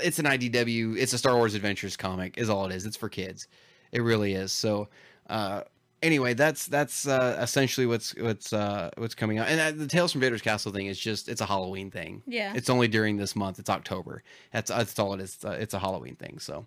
it's 0.04 0.20
an 0.20 0.26
IDW. 0.26 0.98
It's 0.98 1.14
a 1.14 1.18
Star 1.18 1.36
Wars 1.36 1.54
Adventures 1.54 1.98
comic, 1.98 2.38
is 2.38 2.50
all 2.50 2.66
it 2.66 2.76
is. 2.76 2.86
It's 2.86 2.98
for 2.98 3.10
kids. 3.10 3.48
It 3.92 4.02
really 4.02 4.34
is. 4.34 4.52
So, 4.52 4.90
uh, 5.30 5.64
anyway, 6.02 6.34
that's 6.34 6.66
that's 6.66 7.08
uh, 7.08 7.38
essentially 7.42 7.86
what's 7.86 8.16
what's 8.16 8.54
uh, 8.54 8.90
what's 8.98 9.16
coming 9.16 9.38
out. 9.38 9.48
And 9.48 9.60
uh, 9.60 9.72
the 9.72 9.88
Tales 9.88 10.12
from 10.12 10.22
Vader's 10.22 10.42
Castle 10.42 10.72
thing 10.72 10.88
is 10.88 11.00
just 11.00 11.30
it's 11.30 11.42
a 11.42 11.46
Halloween 11.46 11.92
thing. 11.92 12.22
Yeah. 12.26 12.54
It's 12.56 12.70
only 12.70 12.88
during 12.88 13.18
this 13.18 13.36
month. 13.36 13.60
It's 13.60 13.70
October. 13.70 14.24
That's 14.52 14.70
that's 14.70 14.98
all 15.00 15.14
it 15.14 15.22
is. 15.22 15.36
It's 15.36 15.44
a, 15.46 15.52
it's 15.52 15.74
a 15.74 15.80
Halloween 15.80 16.16
thing. 16.16 16.40
So, 16.40 16.66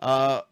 uh, 0.00 0.42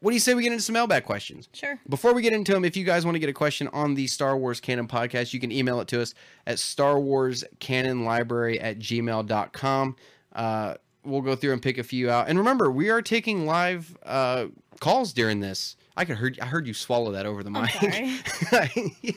what 0.00 0.12
do 0.12 0.14
you 0.14 0.20
say 0.20 0.34
we 0.34 0.42
get 0.42 0.52
into 0.52 0.62
some 0.62 0.74
mailbag 0.74 1.04
questions? 1.04 1.48
Sure. 1.52 1.78
Before 1.88 2.14
we 2.14 2.22
get 2.22 2.32
into 2.32 2.52
them, 2.52 2.64
if 2.64 2.76
you 2.76 2.84
guys 2.84 3.04
want 3.04 3.16
to 3.16 3.18
get 3.18 3.28
a 3.28 3.32
question 3.34 3.66
on 3.68 3.94
the 3.94 4.06
Star 4.06 4.36
Wars 4.36 4.60
Canon 4.60 4.86
podcast, 4.86 5.32
you 5.32 5.40
can 5.40 5.50
email 5.50 5.80
it 5.80 5.88
to 5.88 6.00
us 6.00 6.14
at 6.46 6.60
Star 6.60 7.00
Wars 7.00 7.42
Canon 7.58 8.04
Library 8.04 8.60
at 8.60 8.78
gmail.com. 8.78 9.96
Uh, 10.32 10.74
we'll 11.08 11.22
go 11.22 11.34
through 11.34 11.52
and 11.52 11.62
pick 11.62 11.78
a 11.78 11.82
few 11.82 12.10
out. 12.10 12.28
And 12.28 12.38
remember, 12.38 12.70
we 12.70 12.90
are 12.90 13.02
taking 13.02 13.46
live 13.46 13.96
uh, 14.04 14.46
calls 14.80 15.12
during 15.12 15.40
this. 15.40 15.76
I 15.96 16.04
could 16.04 16.16
heard 16.16 16.38
I 16.40 16.46
heard 16.46 16.66
you 16.66 16.74
swallow 16.74 17.12
that 17.12 17.26
over 17.26 17.42
the 17.42 17.50
mic. 17.50 17.72
yeah. 19.02 19.12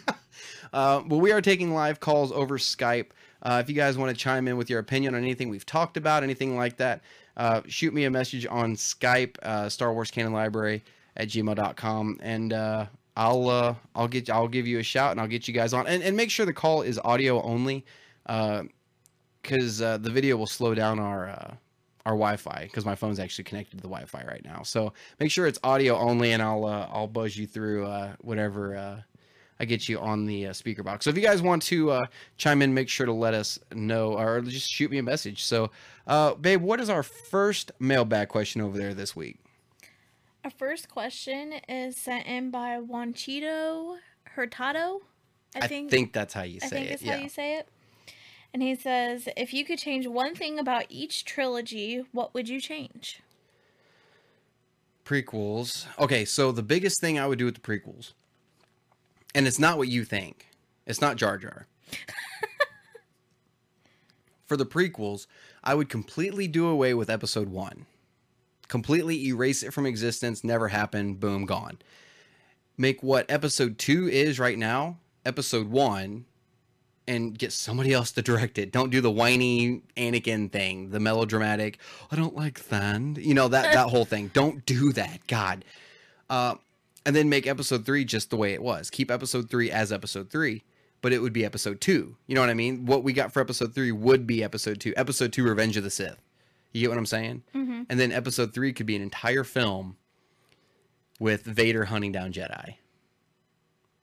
Uh, 0.73 1.03
well, 1.05 1.19
we 1.19 1.31
are 1.31 1.41
taking 1.41 1.73
live 1.73 1.99
calls 1.99 2.31
over 2.31 2.57
Skype. 2.57 3.07
Uh, 3.43 3.61
if 3.61 3.69
you 3.69 3.75
guys 3.75 3.97
want 3.97 4.09
to 4.09 4.15
chime 4.15 4.47
in 4.47 4.57
with 4.57 4.69
your 4.69 4.79
opinion 4.79 5.15
on 5.15 5.21
anything 5.21 5.49
we've 5.49 5.65
talked 5.65 5.97
about, 5.97 6.23
anything 6.23 6.55
like 6.55 6.77
that, 6.77 7.01
uh, 7.37 7.61
shoot 7.67 7.93
me 7.93 8.05
a 8.05 8.09
message 8.09 8.45
on 8.45 8.75
Skype, 8.75 9.37
uh, 9.43 9.67
Star 9.69 9.93
Wars 9.93 10.11
Canon 10.11 10.33
Library 10.33 10.83
at 11.17 11.27
gmail.com, 11.27 12.19
and 12.21 12.53
uh, 12.53 12.85
I'll 13.15 13.49
uh, 13.49 13.75
I'll 13.95 14.07
get 14.07 14.29
I'll 14.29 14.47
give 14.47 14.67
you 14.67 14.79
a 14.79 14.83
shout 14.83 15.11
and 15.11 15.19
I'll 15.19 15.27
get 15.27 15.47
you 15.47 15.53
guys 15.53 15.73
on, 15.73 15.87
and, 15.87 16.01
and 16.03 16.15
make 16.15 16.31
sure 16.31 16.45
the 16.45 16.53
call 16.53 16.81
is 16.81 16.99
audio 17.03 17.41
only, 17.41 17.85
because 18.23 19.81
uh, 19.81 19.97
the 19.97 20.09
video 20.09 20.37
will 20.37 20.47
slow 20.47 20.73
down 20.73 20.99
our 20.99 21.29
uh, 21.29 21.53
our 22.05 22.13
Wi-Fi 22.13 22.63
because 22.63 22.85
my 22.85 22.95
phone's 22.95 23.19
actually 23.19 23.43
connected 23.45 23.77
to 23.77 23.81
the 23.81 23.87
Wi-Fi 23.87 24.23
right 24.27 24.43
now. 24.43 24.63
So 24.63 24.93
make 25.19 25.31
sure 25.31 25.47
it's 25.47 25.59
audio 25.63 25.97
only, 25.97 26.31
and 26.33 26.41
I'll 26.41 26.65
uh, 26.65 26.87
I'll 26.91 27.07
buzz 27.07 27.37
you 27.37 27.47
through 27.47 27.85
uh, 27.85 28.13
whatever. 28.21 28.75
Uh, 28.75 29.01
I 29.59 29.65
get 29.65 29.87
you 29.87 29.99
on 29.99 30.25
the 30.25 30.47
uh, 30.47 30.53
speaker 30.53 30.81
box. 30.81 31.03
So 31.05 31.11
if 31.11 31.15
you 31.15 31.21
guys 31.21 31.39
want 31.43 31.61
to 31.63 31.91
uh, 31.91 32.05
chime 32.37 32.63
in, 32.63 32.73
make 32.73 32.89
sure 32.89 33.05
to 33.05 33.13
let 33.13 33.35
us 33.35 33.59
know 33.71 34.17
or 34.17 34.41
just 34.41 34.67
shoot 34.67 34.89
me 34.89 34.97
a 34.97 35.03
message. 35.03 35.43
So, 35.43 35.69
uh, 36.07 36.33
babe, 36.33 36.63
what 36.63 36.79
is 36.79 36.89
our 36.89 37.03
first 37.03 37.71
mailbag 37.77 38.29
question 38.29 38.61
over 38.61 38.75
there 38.75 38.95
this 38.95 39.15
week? 39.15 39.37
Our 40.43 40.49
first 40.49 40.89
question 40.89 41.53
is 41.69 41.95
sent 41.95 42.25
in 42.25 42.49
by 42.49 42.79
Juanchito 42.79 43.97
Hurtado. 44.35 45.01
I 45.53 45.67
think, 45.67 46.11
that's 46.11 46.33
how 46.33 46.41
you 46.41 46.59
I 46.63 46.65
say 46.67 46.75
think 46.77 46.89
it. 46.89 46.93
is 46.95 47.01
Yeah. 47.03 47.17
how 47.17 47.21
you 47.21 47.29
say 47.29 47.57
it. 47.59 47.67
And 48.53 48.61
he 48.61 48.75
says, 48.75 49.29
if 49.37 49.53
you 49.53 49.63
could 49.63 49.79
change 49.79 50.07
one 50.07 50.35
thing 50.35 50.59
about 50.59 50.85
each 50.89 51.23
trilogy, 51.23 52.03
what 52.11 52.33
would 52.33 52.49
you 52.49 52.59
change? 52.59 53.21
prequels. 55.11 55.87
Okay, 55.99 56.23
so 56.23 56.51
the 56.53 56.63
biggest 56.63 57.01
thing 57.01 57.19
I 57.19 57.27
would 57.27 57.37
do 57.37 57.45
with 57.45 57.55
the 57.55 57.61
prequels, 57.61 58.13
and 59.35 59.45
it's 59.45 59.59
not 59.59 59.77
what 59.77 59.89
you 59.89 60.05
think. 60.05 60.47
It's 60.85 61.01
not 61.01 61.17
Jar 61.17 61.37
Jar. 61.37 61.67
For 64.45 64.55
the 64.55 64.65
prequels, 64.65 65.27
I 65.63 65.75
would 65.75 65.89
completely 65.89 66.47
do 66.47 66.67
away 66.67 66.93
with 66.93 67.09
Episode 67.09 67.49
One. 67.49 67.85
Completely 68.67 69.27
erase 69.27 69.63
it 69.63 69.73
from 69.73 69.85
existence. 69.85 70.43
Never 70.45 70.69
happened. 70.69 71.19
Boom, 71.19 71.45
gone. 71.45 71.79
Make 72.77 73.03
what 73.03 73.29
Episode 73.29 73.77
Two 73.77 74.07
is 74.07 74.39
right 74.39 74.57
now, 74.57 74.97
Episode 75.25 75.67
One, 75.67 76.25
and 77.11 77.37
get 77.37 77.51
somebody 77.51 77.91
else 77.91 78.11
to 78.13 78.21
direct 78.21 78.57
it. 78.57 78.71
Don't 78.71 78.89
do 78.89 79.01
the 79.01 79.11
whiny 79.11 79.81
Anakin 79.97 80.49
thing, 80.49 80.91
the 80.91 80.99
melodramatic. 80.99 81.77
I 82.09 82.15
don't 82.15 82.35
like 82.35 82.57
sand. 82.57 83.17
You 83.17 83.33
know 83.33 83.49
that 83.49 83.73
that 83.73 83.89
whole 83.89 84.05
thing. 84.05 84.31
Don't 84.33 84.65
do 84.65 84.93
that. 84.93 85.27
God. 85.27 85.65
Uh, 86.29 86.55
and 87.05 87.13
then 87.13 87.27
make 87.27 87.47
episode 87.47 87.85
three 87.85 88.05
just 88.05 88.29
the 88.29 88.37
way 88.37 88.53
it 88.53 88.63
was. 88.63 88.89
Keep 88.89 89.11
episode 89.11 89.49
three 89.49 89.69
as 89.69 89.91
episode 89.91 90.29
three, 90.29 90.63
but 91.01 91.11
it 91.11 91.19
would 91.19 91.33
be 91.33 91.43
episode 91.43 91.81
two. 91.81 92.15
You 92.27 92.35
know 92.35 92.41
what 92.41 92.49
I 92.49 92.53
mean? 92.53 92.85
What 92.85 93.03
we 93.03 93.11
got 93.11 93.33
for 93.33 93.41
episode 93.41 93.75
three 93.75 93.91
would 93.91 94.25
be 94.25 94.41
episode 94.41 94.79
two. 94.79 94.93
Episode 94.95 95.33
two, 95.33 95.43
Revenge 95.43 95.75
of 95.75 95.83
the 95.83 95.89
Sith. 95.89 96.21
You 96.71 96.79
get 96.79 96.89
what 96.89 96.97
I'm 96.97 97.05
saying? 97.05 97.43
Mm-hmm. 97.53 97.83
And 97.89 97.99
then 97.99 98.13
episode 98.13 98.53
three 98.53 98.71
could 98.71 98.85
be 98.85 98.95
an 98.95 99.01
entire 99.01 99.43
film 99.43 99.97
with 101.19 101.43
Vader 101.43 101.85
hunting 101.85 102.13
down 102.13 102.31
Jedi. 102.31 102.75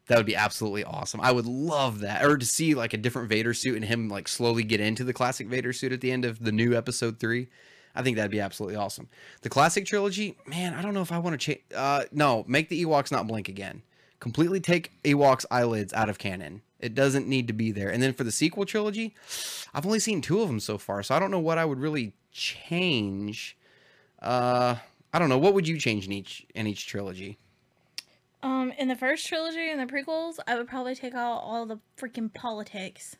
That 0.08 0.16
would 0.16 0.26
be 0.26 0.36
absolutely 0.36 0.84
awesome. 0.84 1.20
I 1.20 1.30
would 1.30 1.46
love 1.46 2.00
that. 2.00 2.24
Or 2.24 2.36
to 2.36 2.46
see 2.46 2.74
like 2.74 2.94
a 2.94 2.98
different 2.98 3.28
Vader 3.28 3.54
suit 3.54 3.76
and 3.76 3.84
him 3.84 4.08
like 4.08 4.26
slowly 4.26 4.64
get 4.64 4.80
into 4.80 5.04
the 5.04 5.12
classic 5.12 5.46
Vader 5.48 5.72
suit 5.72 5.92
at 5.92 6.00
the 6.00 6.10
end 6.10 6.24
of 6.24 6.42
the 6.42 6.52
new 6.52 6.74
episode 6.74 7.20
three. 7.20 7.48
I 7.94 8.02
think 8.02 8.16
that'd 8.16 8.30
be 8.30 8.40
absolutely 8.40 8.76
awesome. 8.76 9.08
The 9.42 9.48
classic 9.48 9.84
trilogy, 9.84 10.36
man, 10.46 10.74
I 10.74 10.82
don't 10.82 10.94
know 10.94 11.02
if 11.02 11.12
I 11.12 11.18
want 11.18 11.34
to 11.34 11.38
change. 11.38 11.60
Uh, 11.74 12.04
no, 12.12 12.44
make 12.46 12.68
the 12.68 12.84
Ewoks 12.84 13.12
not 13.12 13.26
blink 13.26 13.48
again. 13.48 13.82
Completely 14.20 14.60
take 14.60 14.92
Ewoks' 15.04 15.44
eyelids 15.50 15.92
out 15.92 16.08
of 16.08 16.18
canon. 16.18 16.62
It 16.80 16.94
doesn't 16.94 17.26
need 17.26 17.46
to 17.48 17.52
be 17.52 17.72
there. 17.72 17.90
And 17.90 18.02
then 18.02 18.12
for 18.14 18.24
the 18.24 18.32
sequel 18.32 18.64
trilogy, 18.64 19.14
I've 19.74 19.84
only 19.84 19.98
seen 19.98 20.20
two 20.20 20.40
of 20.40 20.48
them 20.48 20.60
so 20.60 20.78
far, 20.78 21.02
so 21.02 21.14
I 21.14 21.18
don't 21.18 21.30
know 21.30 21.40
what 21.40 21.58
I 21.58 21.64
would 21.64 21.80
really 21.80 22.14
change. 22.32 23.56
Uh, 24.22 24.76
I 25.12 25.18
don't 25.18 25.28
know. 25.28 25.38
What 25.38 25.54
would 25.54 25.66
you 25.66 25.78
change 25.78 26.06
in 26.06 26.12
each 26.12 26.46
in 26.54 26.66
each 26.66 26.86
trilogy? 26.86 27.38
Um, 28.42 28.72
in 28.78 28.88
the 28.88 28.96
first 28.96 29.26
trilogy 29.26 29.70
and 29.70 29.80
the 29.80 29.92
prequels, 29.92 30.38
I 30.46 30.54
would 30.56 30.68
probably 30.68 30.94
take 30.94 31.14
out 31.14 31.38
all 31.38 31.66
the 31.66 31.80
freaking 32.00 32.32
politics. 32.32 33.16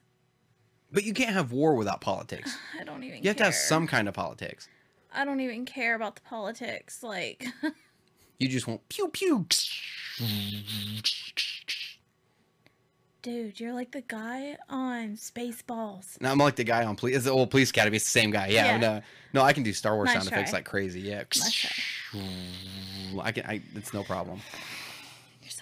But 0.92 1.04
you 1.04 1.12
can't 1.12 1.32
have 1.32 1.52
war 1.52 1.74
without 1.74 2.00
politics. 2.00 2.56
I 2.80 2.84
don't 2.84 3.02
even. 3.02 3.22
You 3.22 3.28
have 3.28 3.36
to 3.38 3.44
have 3.44 3.54
some 3.54 3.86
kind 3.86 4.08
of 4.08 4.14
politics. 4.14 4.68
I 5.12 5.24
don't 5.24 5.40
even 5.40 5.64
care 5.64 5.94
about 5.94 6.14
the 6.16 6.20
politics. 6.22 7.02
Like, 7.02 7.46
You 8.38 8.48
just 8.48 8.68
want 8.68 8.88
pew 8.88 9.08
pew. 9.08 9.46
dude, 13.22 13.58
you're 13.58 13.72
like 13.72 13.90
the 13.90 14.02
guy 14.02 14.56
on 14.68 15.16
Spaceballs. 15.16 16.20
No, 16.20 16.30
I'm 16.30 16.38
like 16.38 16.54
the 16.56 16.64
guy 16.64 16.84
on 16.84 16.94
police. 16.94 17.16
It's 17.16 17.24
the 17.24 17.32
old 17.32 17.50
police 17.50 17.70
academy. 17.70 17.96
It's 17.96 18.04
the 18.04 18.10
same 18.10 18.30
guy. 18.30 18.48
Yeah. 18.48 18.66
Yeah. 18.66 18.76
No, 18.78 19.02
no, 19.34 19.42
I 19.42 19.52
can 19.52 19.64
do 19.64 19.72
Star 19.72 19.96
Wars 19.96 20.06
Nice 20.06 20.14
sound 20.18 20.28
effects 20.28 20.52
like 20.52 20.64
crazy. 20.64 21.00
Yeah. 21.00 21.24
Nice 21.34 21.66
I 23.20 23.32
can. 23.32 23.44
I. 23.46 23.60
It's 23.74 23.92
no 23.92 24.04
problem. 24.04 24.40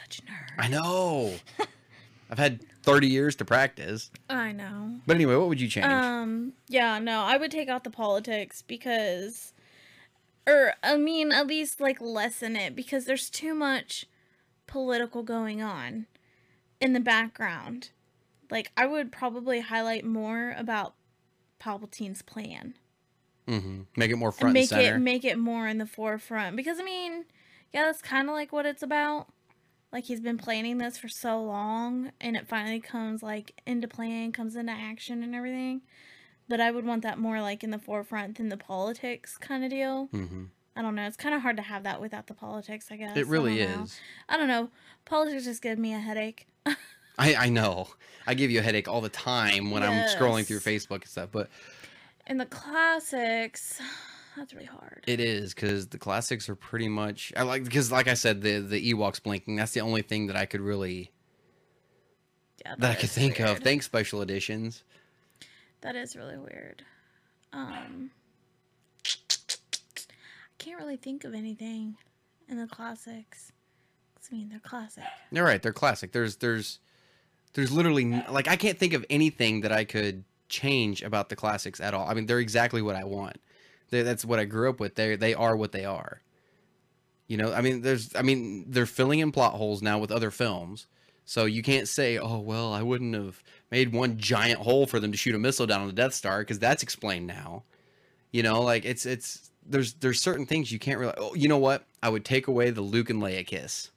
Such 0.08 0.20
a 0.20 0.22
nerd. 0.22 0.64
I 0.64 0.68
know. 0.68 1.34
I've 2.30 2.38
had 2.38 2.60
30 2.82 3.08
years 3.08 3.36
to 3.36 3.44
practice. 3.44 4.10
I 4.28 4.52
know. 4.52 4.96
But 5.06 5.16
anyway, 5.16 5.36
what 5.36 5.48
would 5.48 5.60
you 5.60 5.68
change? 5.68 5.86
Um, 5.86 6.52
yeah, 6.68 6.98
no, 6.98 7.22
I 7.22 7.36
would 7.36 7.50
take 7.50 7.68
out 7.68 7.84
the 7.84 7.90
politics 7.90 8.62
because, 8.62 9.52
or 10.46 10.74
I 10.82 10.96
mean, 10.96 11.30
at 11.32 11.46
least 11.46 11.80
like 11.80 12.00
lessen 12.00 12.56
it 12.56 12.74
because 12.74 13.04
there's 13.04 13.30
too 13.30 13.54
much 13.54 14.06
political 14.66 15.22
going 15.22 15.62
on 15.62 16.06
in 16.80 16.92
the 16.92 17.00
background. 17.00 17.90
Like, 18.50 18.70
I 18.76 18.86
would 18.86 19.10
probably 19.10 19.60
highlight 19.60 20.04
more 20.04 20.54
about 20.56 20.94
Palpatine's 21.58 22.22
plan 22.22 22.74
Mm 23.48 23.62
hmm 23.62 23.80
Make 23.96 24.10
it 24.10 24.16
more 24.16 24.32
front 24.32 24.48
and, 24.48 24.54
make 24.54 24.68
center. 24.68 24.96
it 24.96 24.98
make 24.98 25.24
it 25.24 25.38
more 25.38 25.68
in 25.68 25.78
the 25.78 25.86
forefront 25.86 26.56
because 26.56 26.80
I 26.80 26.82
mean, 26.82 27.24
yeah, 27.72 27.84
that's 27.84 28.02
kind 28.02 28.28
of 28.28 28.34
like 28.34 28.52
what 28.52 28.66
it's 28.66 28.82
about. 28.82 29.28
Like 29.92 30.04
he's 30.04 30.20
been 30.20 30.36
planning 30.38 30.78
this 30.78 30.98
for 30.98 31.08
so 31.08 31.42
long, 31.42 32.12
and 32.20 32.36
it 32.36 32.46
finally 32.48 32.80
comes 32.80 33.22
like 33.22 33.60
into 33.66 33.88
plan, 33.88 34.32
comes 34.32 34.56
into 34.56 34.72
action, 34.72 35.22
and 35.22 35.34
everything. 35.34 35.82
But 36.48 36.60
I 36.60 36.70
would 36.70 36.84
want 36.84 37.02
that 37.02 37.18
more 37.18 37.40
like 37.40 37.64
in 37.64 37.70
the 37.70 37.78
forefront 37.78 38.36
than 38.36 38.48
the 38.50 38.56
politics 38.56 39.36
kind 39.38 39.64
of 39.64 39.70
deal. 39.70 40.06
hmm 40.06 40.44
I 40.78 40.82
don't 40.82 40.94
know. 40.94 41.06
It's 41.06 41.16
kind 41.16 41.34
of 41.34 41.40
hard 41.40 41.56
to 41.56 41.62
have 41.62 41.84
that 41.84 42.02
without 42.02 42.26
the 42.26 42.34
politics. 42.34 42.88
I 42.90 42.96
guess 42.96 43.16
It 43.16 43.26
really 43.28 43.62
I 43.62 43.66
don't 43.66 43.76
know. 43.78 43.82
is. 43.84 44.00
I 44.28 44.36
don't 44.36 44.48
know. 44.48 44.68
Politics 45.06 45.44
just 45.44 45.62
give 45.62 45.78
me 45.78 45.94
a 45.94 45.98
headache. 45.98 46.46
I, 47.18 47.34
I 47.34 47.48
know. 47.48 47.88
I 48.26 48.34
give 48.34 48.50
you 48.50 48.58
a 48.58 48.62
headache 48.62 48.86
all 48.86 49.00
the 49.00 49.08
time 49.08 49.70
when 49.70 49.82
I'm 49.82 50.02
scrolling 50.06 50.44
through 50.46 50.58
Facebook 50.60 50.96
and 50.96 51.06
stuff. 51.06 51.30
But 51.32 51.48
in 52.26 52.36
the 52.36 52.44
classics, 52.44 53.80
that's 54.36 54.52
really 54.52 54.66
hard. 54.66 55.04
It 55.06 55.20
is 55.20 55.54
because 55.54 55.88
the 55.88 55.98
classics 55.98 56.48
are 56.48 56.54
pretty 56.54 56.88
much. 56.88 57.32
I 57.36 57.42
like 57.42 57.64
because, 57.64 57.90
like 57.90 58.08
I 58.08 58.14
said, 58.14 58.42
the 58.42 58.60
the 58.60 58.92
Ewoks 58.92 59.22
blinking. 59.22 59.56
That's 59.56 59.72
the 59.72 59.80
only 59.80 60.02
thing 60.02 60.26
that 60.26 60.36
I 60.36 60.46
could 60.46 60.60
really 60.60 61.10
yeah, 62.64 62.74
that 62.78 62.90
I 62.90 62.94
could 62.94 63.10
think 63.10 63.40
of. 63.40 63.58
Thanks, 63.60 63.86
special 63.86 64.22
editions. 64.22 64.82
That 65.82 65.96
is 65.96 66.16
really 66.16 66.38
weird. 66.38 66.82
Um, 67.52 68.10
I 69.06 69.08
can't 70.58 70.78
really 70.80 70.96
think 70.96 71.24
of 71.24 71.34
anything 71.34 71.96
in 72.48 72.58
the 72.58 72.66
classics. 72.66 73.52
I 74.30 74.34
mean, 74.34 74.48
they're 74.48 74.58
classic. 74.58 75.04
You're 75.30 75.44
right. 75.44 75.62
They're 75.62 75.72
classic. 75.72 76.12
There's 76.12 76.36
there's 76.36 76.80
there's 77.54 77.70
literally 77.70 78.22
like 78.28 78.48
I 78.48 78.56
can't 78.56 78.78
think 78.78 78.92
of 78.92 79.04
anything 79.08 79.60
that 79.60 79.72
I 79.72 79.84
could 79.84 80.24
change 80.48 81.02
about 81.02 81.28
the 81.28 81.36
classics 81.36 81.80
at 81.80 81.94
all. 81.94 82.08
I 82.08 82.14
mean, 82.14 82.26
they're 82.26 82.40
exactly 82.40 82.82
what 82.82 82.96
I 82.96 83.04
want. 83.04 83.36
They 83.90 84.02
that's 84.02 84.24
what 84.24 84.38
I 84.38 84.44
grew 84.44 84.68
up 84.68 84.80
with. 84.80 84.94
They 84.94 85.16
they 85.16 85.34
are 85.34 85.56
what 85.56 85.72
they 85.72 85.84
are. 85.84 86.20
You 87.28 87.36
know, 87.36 87.52
I 87.52 87.60
mean, 87.60 87.82
there's 87.82 88.14
I 88.14 88.22
mean, 88.22 88.66
they're 88.68 88.86
filling 88.86 89.18
in 89.18 89.32
plot 89.32 89.54
holes 89.54 89.82
now 89.82 89.98
with 89.98 90.12
other 90.12 90.30
films. 90.30 90.86
So 91.24 91.44
you 91.44 91.62
can't 91.62 91.88
say, 91.88 92.18
"Oh, 92.18 92.38
well, 92.38 92.72
I 92.72 92.82
wouldn't 92.82 93.14
have 93.14 93.42
made 93.70 93.92
one 93.92 94.16
giant 94.16 94.60
hole 94.60 94.86
for 94.86 95.00
them 95.00 95.10
to 95.10 95.18
shoot 95.18 95.34
a 95.34 95.38
missile 95.38 95.66
down 95.66 95.80
on 95.80 95.88
the 95.88 95.92
Death 95.92 96.14
Star" 96.14 96.40
because 96.40 96.60
that's 96.60 96.84
explained 96.84 97.26
now. 97.26 97.64
You 98.30 98.44
know, 98.44 98.62
like 98.62 98.84
it's 98.84 99.06
it's 99.06 99.50
there's 99.68 99.94
there's 99.94 100.20
certain 100.20 100.46
things 100.46 100.70
you 100.70 100.78
can't 100.78 101.00
really. 101.00 101.14
Oh, 101.16 101.34
you 101.34 101.48
know 101.48 101.58
what? 101.58 101.84
I 102.00 102.08
would 102.10 102.24
take 102.24 102.46
away 102.46 102.70
the 102.70 102.80
Luke 102.80 103.10
and 103.10 103.20
Leia 103.20 103.44
kiss. 103.44 103.90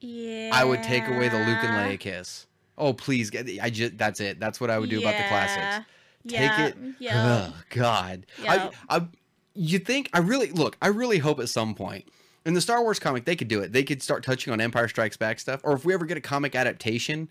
Yeah. 0.00 0.50
I 0.52 0.64
would 0.64 0.82
take 0.82 1.06
away 1.06 1.28
the 1.28 1.38
Luke 1.38 1.62
and 1.62 1.90
Leia 1.92 2.00
kiss. 2.00 2.46
Oh, 2.78 2.92
please, 2.92 3.30
I 3.60 3.68
just 3.68 3.98
that's 3.98 4.20
it. 4.20 4.40
That's 4.40 4.60
what 4.60 4.70
I 4.70 4.78
would 4.78 4.88
do 4.88 4.98
about 5.00 5.16
the 5.16 5.24
classics. 5.28 5.86
Take 6.26 6.58
it. 6.58 6.76
Yeah. 6.98 7.50
Oh 7.50 7.56
God. 7.70 8.26
Yep. 8.42 8.74
I, 8.88 8.96
I, 8.96 9.06
you 9.54 9.78
think 9.78 10.08
I 10.12 10.20
really 10.20 10.50
look? 10.50 10.76
I 10.80 10.88
really 10.88 11.18
hope 11.18 11.40
at 11.40 11.48
some 11.48 11.74
point 11.74 12.06
in 12.44 12.54
the 12.54 12.60
Star 12.60 12.82
Wars 12.82 12.98
comic 12.98 13.24
they 13.24 13.36
could 13.36 13.48
do 13.48 13.60
it. 13.60 13.72
They 13.72 13.82
could 13.82 14.02
start 14.02 14.24
touching 14.24 14.52
on 14.52 14.60
Empire 14.60 14.88
Strikes 14.88 15.16
Back 15.16 15.40
stuff, 15.40 15.60
or 15.64 15.72
if 15.72 15.84
we 15.84 15.94
ever 15.94 16.04
get 16.04 16.16
a 16.16 16.20
comic 16.22 16.54
adaptation 16.54 17.30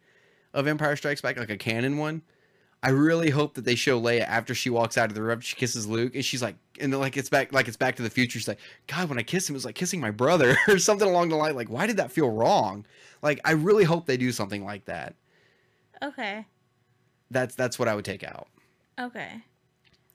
of 0.53 0.67
Empire 0.67 0.95
Strikes 0.95 1.21
Back, 1.21 1.37
like 1.37 1.49
a 1.49 1.57
canon 1.57 1.97
one. 1.97 2.21
I 2.83 2.89
really 2.89 3.29
hope 3.29 3.53
that 3.53 3.63
they 3.63 3.75
show 3.75 4.01
Leia 4.01 4.21
after 4.21 4.55
she 4.55 4.71
walks 4.71 4.97
out 4.97 5.09
of 5.09 5.13
the 5.13 5.21
room, 5.21 5.39
she 5.39 5.55
kisses 5.55 5.85
Luke, 5.85 6.15
and 6.15 6.25
she's 6.25 6.41
like, 6.41 6.55
and 6.79 6.91
then 6.91 6.99
like 6.99 7.15
it's 7.15 7.29
back, 7.29 7.53
like 7.53 7.67
it's 7.67 7.77
Back 7.77 7.95
to 7.97 8.01
the 8.01 8.09
Future. 8.09 8.39
She's 8.39 8.47
like, 8.47 8.59
God, 8.87 9.07
when 9.07 9.19
I 9.19 9.23
kissed 9.23 9.47
him, 9.47 9.53
it 9.53 9.57
was 9.57 9.65
like 9.65 9.75
kissing 9.75 9.99
my 9.99 10.09
brother, 10.09 10.57
or 10.67 10.79
something 10.79 11.07
along 11.07 11.29
the 11.29 11.35
line. 11.35 11.55
Like, 11.55 11.69
why 11.69 11.85
did 11.85 11.97
that 11.97 12.11
feel 12.11 12.31
wrong? 12.31 12.85
Like, 13.21 13.39
I 13.45 13.51
really 13.51 13.83
hope 13.83 14.07
they 14.07 14.17
do 14.17 14.31
something 14.31 14.65
like 14.65 14.85
that. 14.85 15.13
Okay. 16.01 16.47
That's 17.29 17.53
that's 17.53 17.77
what 17.77 17.87
I 17.87 17.93
would 17.93 18.03
take 18.05 18.23
out. 18.23 18.47
Okay. 18.99 19.43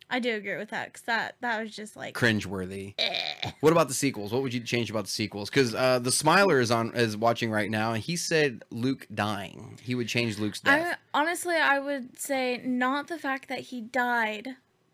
I 0.09 0.21
do 0.21 0.35
agree 0.37 0.57
with 0.57 0.71
that 0.71 0.93
because 0.93 1.03
that 1.03 1.35
that 1.41 1.61
was 1.61 1.75
just 1.75 1.97
like 1.97 2.15
Cringeworthy. 2.15 2.95
eh. 2.99 3.51
What 3.61 3.73
about 3.73 3.89
the 3.89 3.95
sequels? 3.95 4.33
What 4.33 4.43
would 4.43 4.55
you 4.55 4.61
change 4.61 4.89
about 4.89 5.05
the 5.05 5.11
sequels? 5.11 5.51
Because 5.51 5.75
uh, 5.75 5.99
the 5.99 6.13
Smiler 6.13 6.61
is 6.61 6.71
on 6.71 6.95
is 6.95 7.17
watching 7.17 7.51
right 7.51 7.71
now, 7.71 7.93
and 7.93 8.03
he 8.03 8.15
said 8.15 8.63
Luke 8.71 9.07
dying. 9.13 9.81
He 9.83 9.97
would 9.97 10.07
change 10.07 10.39
Luke's 10.39 10.61
death. 10.61 10.97
I 11.13 11.19
honestly 11.19 11.57
I 11.57 11.81
would 11.81 12.19
say 12.19 12.61
not 12.65 13.09
the 13.09 13.19
fact 13.19 13.49
that 13.49 13.61
he 13.61 13.81
died, 13.81 14.51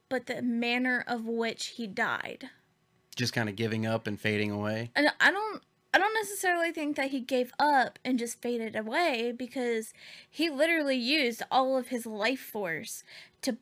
but 0.09 0.27
the 0.27 0.41
manner 0.41 1.05
of 1.07 1.27
which 1.27 1.69
he 1.69 1.87
died. 1.87 2.49
Just 3.15 3.35
kind 3.35 3.51
of 3.51 3.57
giving 3.57 3.85
up 3.85 4.07
and 4.07 4.19
fading 4.19 4.51
away. 4.51 4.93
And 4.97 5.09
I 5.21 5.31
don't 5.31 5.63
I 5.93 5.99
don't 5.99 6.15
necessarily 6.15 6.73
think 6.73 6.97
that 6.97 7.11
he 7.11 7.21
gave 7.21 7.53
up 7.59 7.99
and 8.03 8.19
just 8.19 8.41
faded 8.41 8.75
away 8.75 9.35
because 9.37 9.93
he 10.31 10.49
literally 10.49 10.97
used 10.97 11.43
all 11.51 11.77
of 11.77 11.89
his 11.89 12.07
life 12.07 12.41
force 12.41 13.05
to 13.43 13.59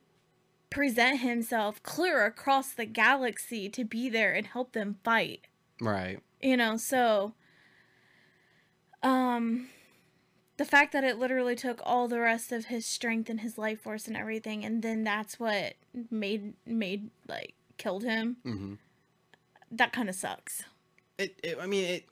present 0.70 1.20
himself 1.20 1.82
clear 1.82 2.24
across 2.24 2.70
the 2.72 2.86
galaxy 2.86 3.68
to 3.68 3.84
be 3.84 4.08
there 4.08 4.32
and 4.32 4.46
help 4.46 4.72
them 4.72 4.96
fight. 5.04 5.46
Right. 5.80 6.20
You 6.40 6.56
know, 6.56 6.76
so 6.76 7.34
um 9.02 9.68
the 10.56 10.64
fact 10.64 10.92
that 10.92 11.04
it 11.04 11.18
literally 11.18 11.56
took 11.56 11.80
all 11.84 12.06
the 12.06 12.20
rest 12.20 12.52
of 12.52 12.66
his 12.66 12.84
strength 12.84 13.30
and 13.30 13.40
his 13.40 13.56
life 13.56 13.80
force 13.80 14.06
and 14.06 14.16
everything 14.16 14.64
and 14.64 14.82
then 14.82 15.04
that's 15.04 15.40
what 15.40 15.74
made 16.10 16.54
made 16.66 17.10
like 17.28 17.54
killed 17.78 18.04
him. 18.04 18.36
hmm 18.44 18.74
That 19.70 19.92
kind 19.92 20.08
of 20.08 20.14
sucks. 20.14 20.62
It, 21.18 21.38
it. 21.42 21.58
I 21.60 21.66
mean, 21.66 21.84
it. 21.84 22.04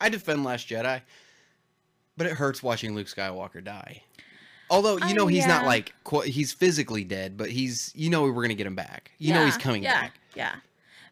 I 0.00 0.08
defend 0.08 0.44
Last 0.44 0.68
Jedi, 0.68 1.00
but 2.16 2.26
it 2.26 2.32
hurts 2.34 2.62
watching 2.62 2.94
Luke 2.94 3.06
Skywalker 3.08 3.62
die. 3.62 4.02
Although 4.72 4.96
you 4.96 5.10
Oh, 5.10 5.12
know 5.12 5.26
he's 5.26 5.46
not 5.46 5.66
like 5.66 5.94
he's 6.24 6.52
physically 6.52 7.04
dead, 7.04 7.36
but 7.36 7.50
he's 7.50 7.92
you 7.94 8.10
know 8.10 8.22
we're 8.22 8.42
gonna 8.42 8.54
get 8.54 8.66
him 8.66 8.74
back. 8.74 9.12
You 9.18 9.34
know 9.34 9.44
he's 9.44 9.58
coming 9.58 9.82
yeah, 9.82 10.00
back. 10.00 10.14
Yeah. 10.34 10.56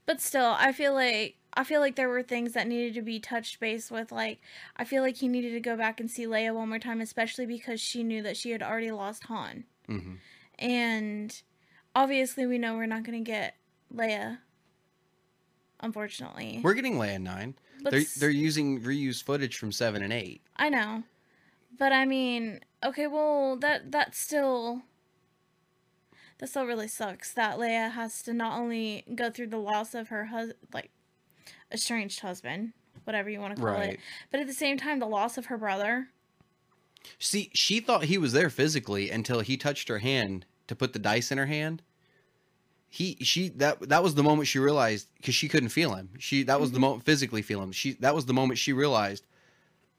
But 0.07 0.21
still, 0.21 0.57
I 0.59 0.73
feel 0.73 0.95
like 0.95 1.37
I 1.55 1.65
feel 1.65 1.81
like 1.81 1.95
there 1.97 2.09
were 2.09 2.23
things 2.23 2.55
that 2.55 2.67
needed 2.67 2.95
to 2.95 3.03
be 3.03 3.21
touched 3.21 3.61
base 3.61 3.91
with. 3.91 4.11
Like, 4.11 4.41
I 4.77 4.85
feel 4.85 5.03
like 5.03 5.17
he 5.17 5.29
needed 5.29 5.53
to 5.53 5.61
go 5.61 5.77
back 5.77 6.01
and 6.01 6.11
see 6.11 6.25
Leia 6.25 6.55
one 6.55 6.69
more 6.69 6.79
time, 6.79 7.01
especially 7.01 7.45
because 7.45 7.81
she 7.81 8.03
knew 8.03 8.23
that 8.23 8.37
she 8.37 8.51
had 8.51 8.63
already 8.63 8.91
lost 8.91 9.25
Han. 9.25 9.65
hmm 9.87 10.15
And 10.59 11.43
obviously, 11.95 12.47
we 12.47 12.57
know 12.57 12.77
we're 12.77 12.87
not 12.87 13.03
going 13.03 13.23
to 13.23 13.31
get 13.31 13.57
Leia, 13.95 14.39
unfortunately. 15.81 16.61
We're 16.63 16.75
getting 16.75 16.95
Leia 16.95 17.21
nine. 17.21 17.55
But 17.83 17.93
they're 17.93 18.05
they're 18.19 18.31
using 18.31 18.81
reused 18.81 19.23
footage 19.25 19.59
from 19.59 19.73
seven 19.73 20.03
and 20.03 20.13
eight. 20.13 20.43
I 20.57 20.69
know. 20.69 21.03
But 21.79 21.93
I 21.93 22.05
mean, 22.05 22.61
okay, 22.85 23.07
well, 23.07 23.57
that 23.57 23.93
that 23.93 24.15
still 24.15 24.83
that 26.39 26.49
still 26.49 26.65
really 26.65 26.89
sucks 26.89 27.33
that 27.35 27.59
Leia 27.59 27.93
has 27.93 28.23
to 28.23 28.33
not 28.33 28.59
only 28.59 29.05
go 29.15 29.31
through 29.31 29.49
the 29.49 29.59
loss 29.59 29.95
of 29.95 30.09
her 30.09 30.27
hus- 30.27 30.53
like 30.73 30.91
estranged 31.71 32.21
husband, 32.21 32.73
whatever 33.05 33.29
you 33.29 33.41
want 33.41 33.55
to 33.55 33.61
call 33.61 33.73
Right. 33.73 33.95
it, 33.95 34.01
but 34.31 34.41
at 34.41 34.47
the 34.47 34.55
same 34.55 34.79
time 34.79 34.99
the 34.99 35.07
loss 35.07 35.37
of 35.37 35.47
her 35.47 35.59
brother. 35.59 36.09
See, 37.19 37.51
she 37.55 37.81
thought 37.81 38.05
he 38.05 38.19
was 38.19 38.33
there 38.33 38.51
physically 38.51 39.11
until 39.11 39.41
he 39.41 39.57
touched 39.57 39.89
her 39.89 39.99
hand 39.99 40.47
to 40.67 40.75
put 40.75 40.93
the 40.93 40.99
dice 40.99 41.31
in 41.31 41.39
her 41.39 41.47
hand. 41.47 41.83
He, 42.89 43.17
she, 43.21 43.51
that 43.51 43.89
that 43.89 44.03
was 44.03 44.17
the 44.17 44.23
moment 44.23 44.49
she 44.49 44.59
realized 44.59 45.09
because 45.17 45.35
she 45.35 45.49
couldn't 45.49 45.69
feel 45.69 45.95
him. 45.95 46.11
She 46.19 46.43
that 46.45 46.61
was 46.61 46.71
the 46.71 46.77
mm-hmm. 46.77 46.83
moment 46.83 47.05
physically 47.05 47.43
feel 47.43 47.63
him. 47.63 47.71
She 47.71 47.93
that 47.95 48.15
was 48.15 48.27
the 48.27 48.33
moment 48.33 48.59
she 48.59 48.73
realized, 48.73 49.25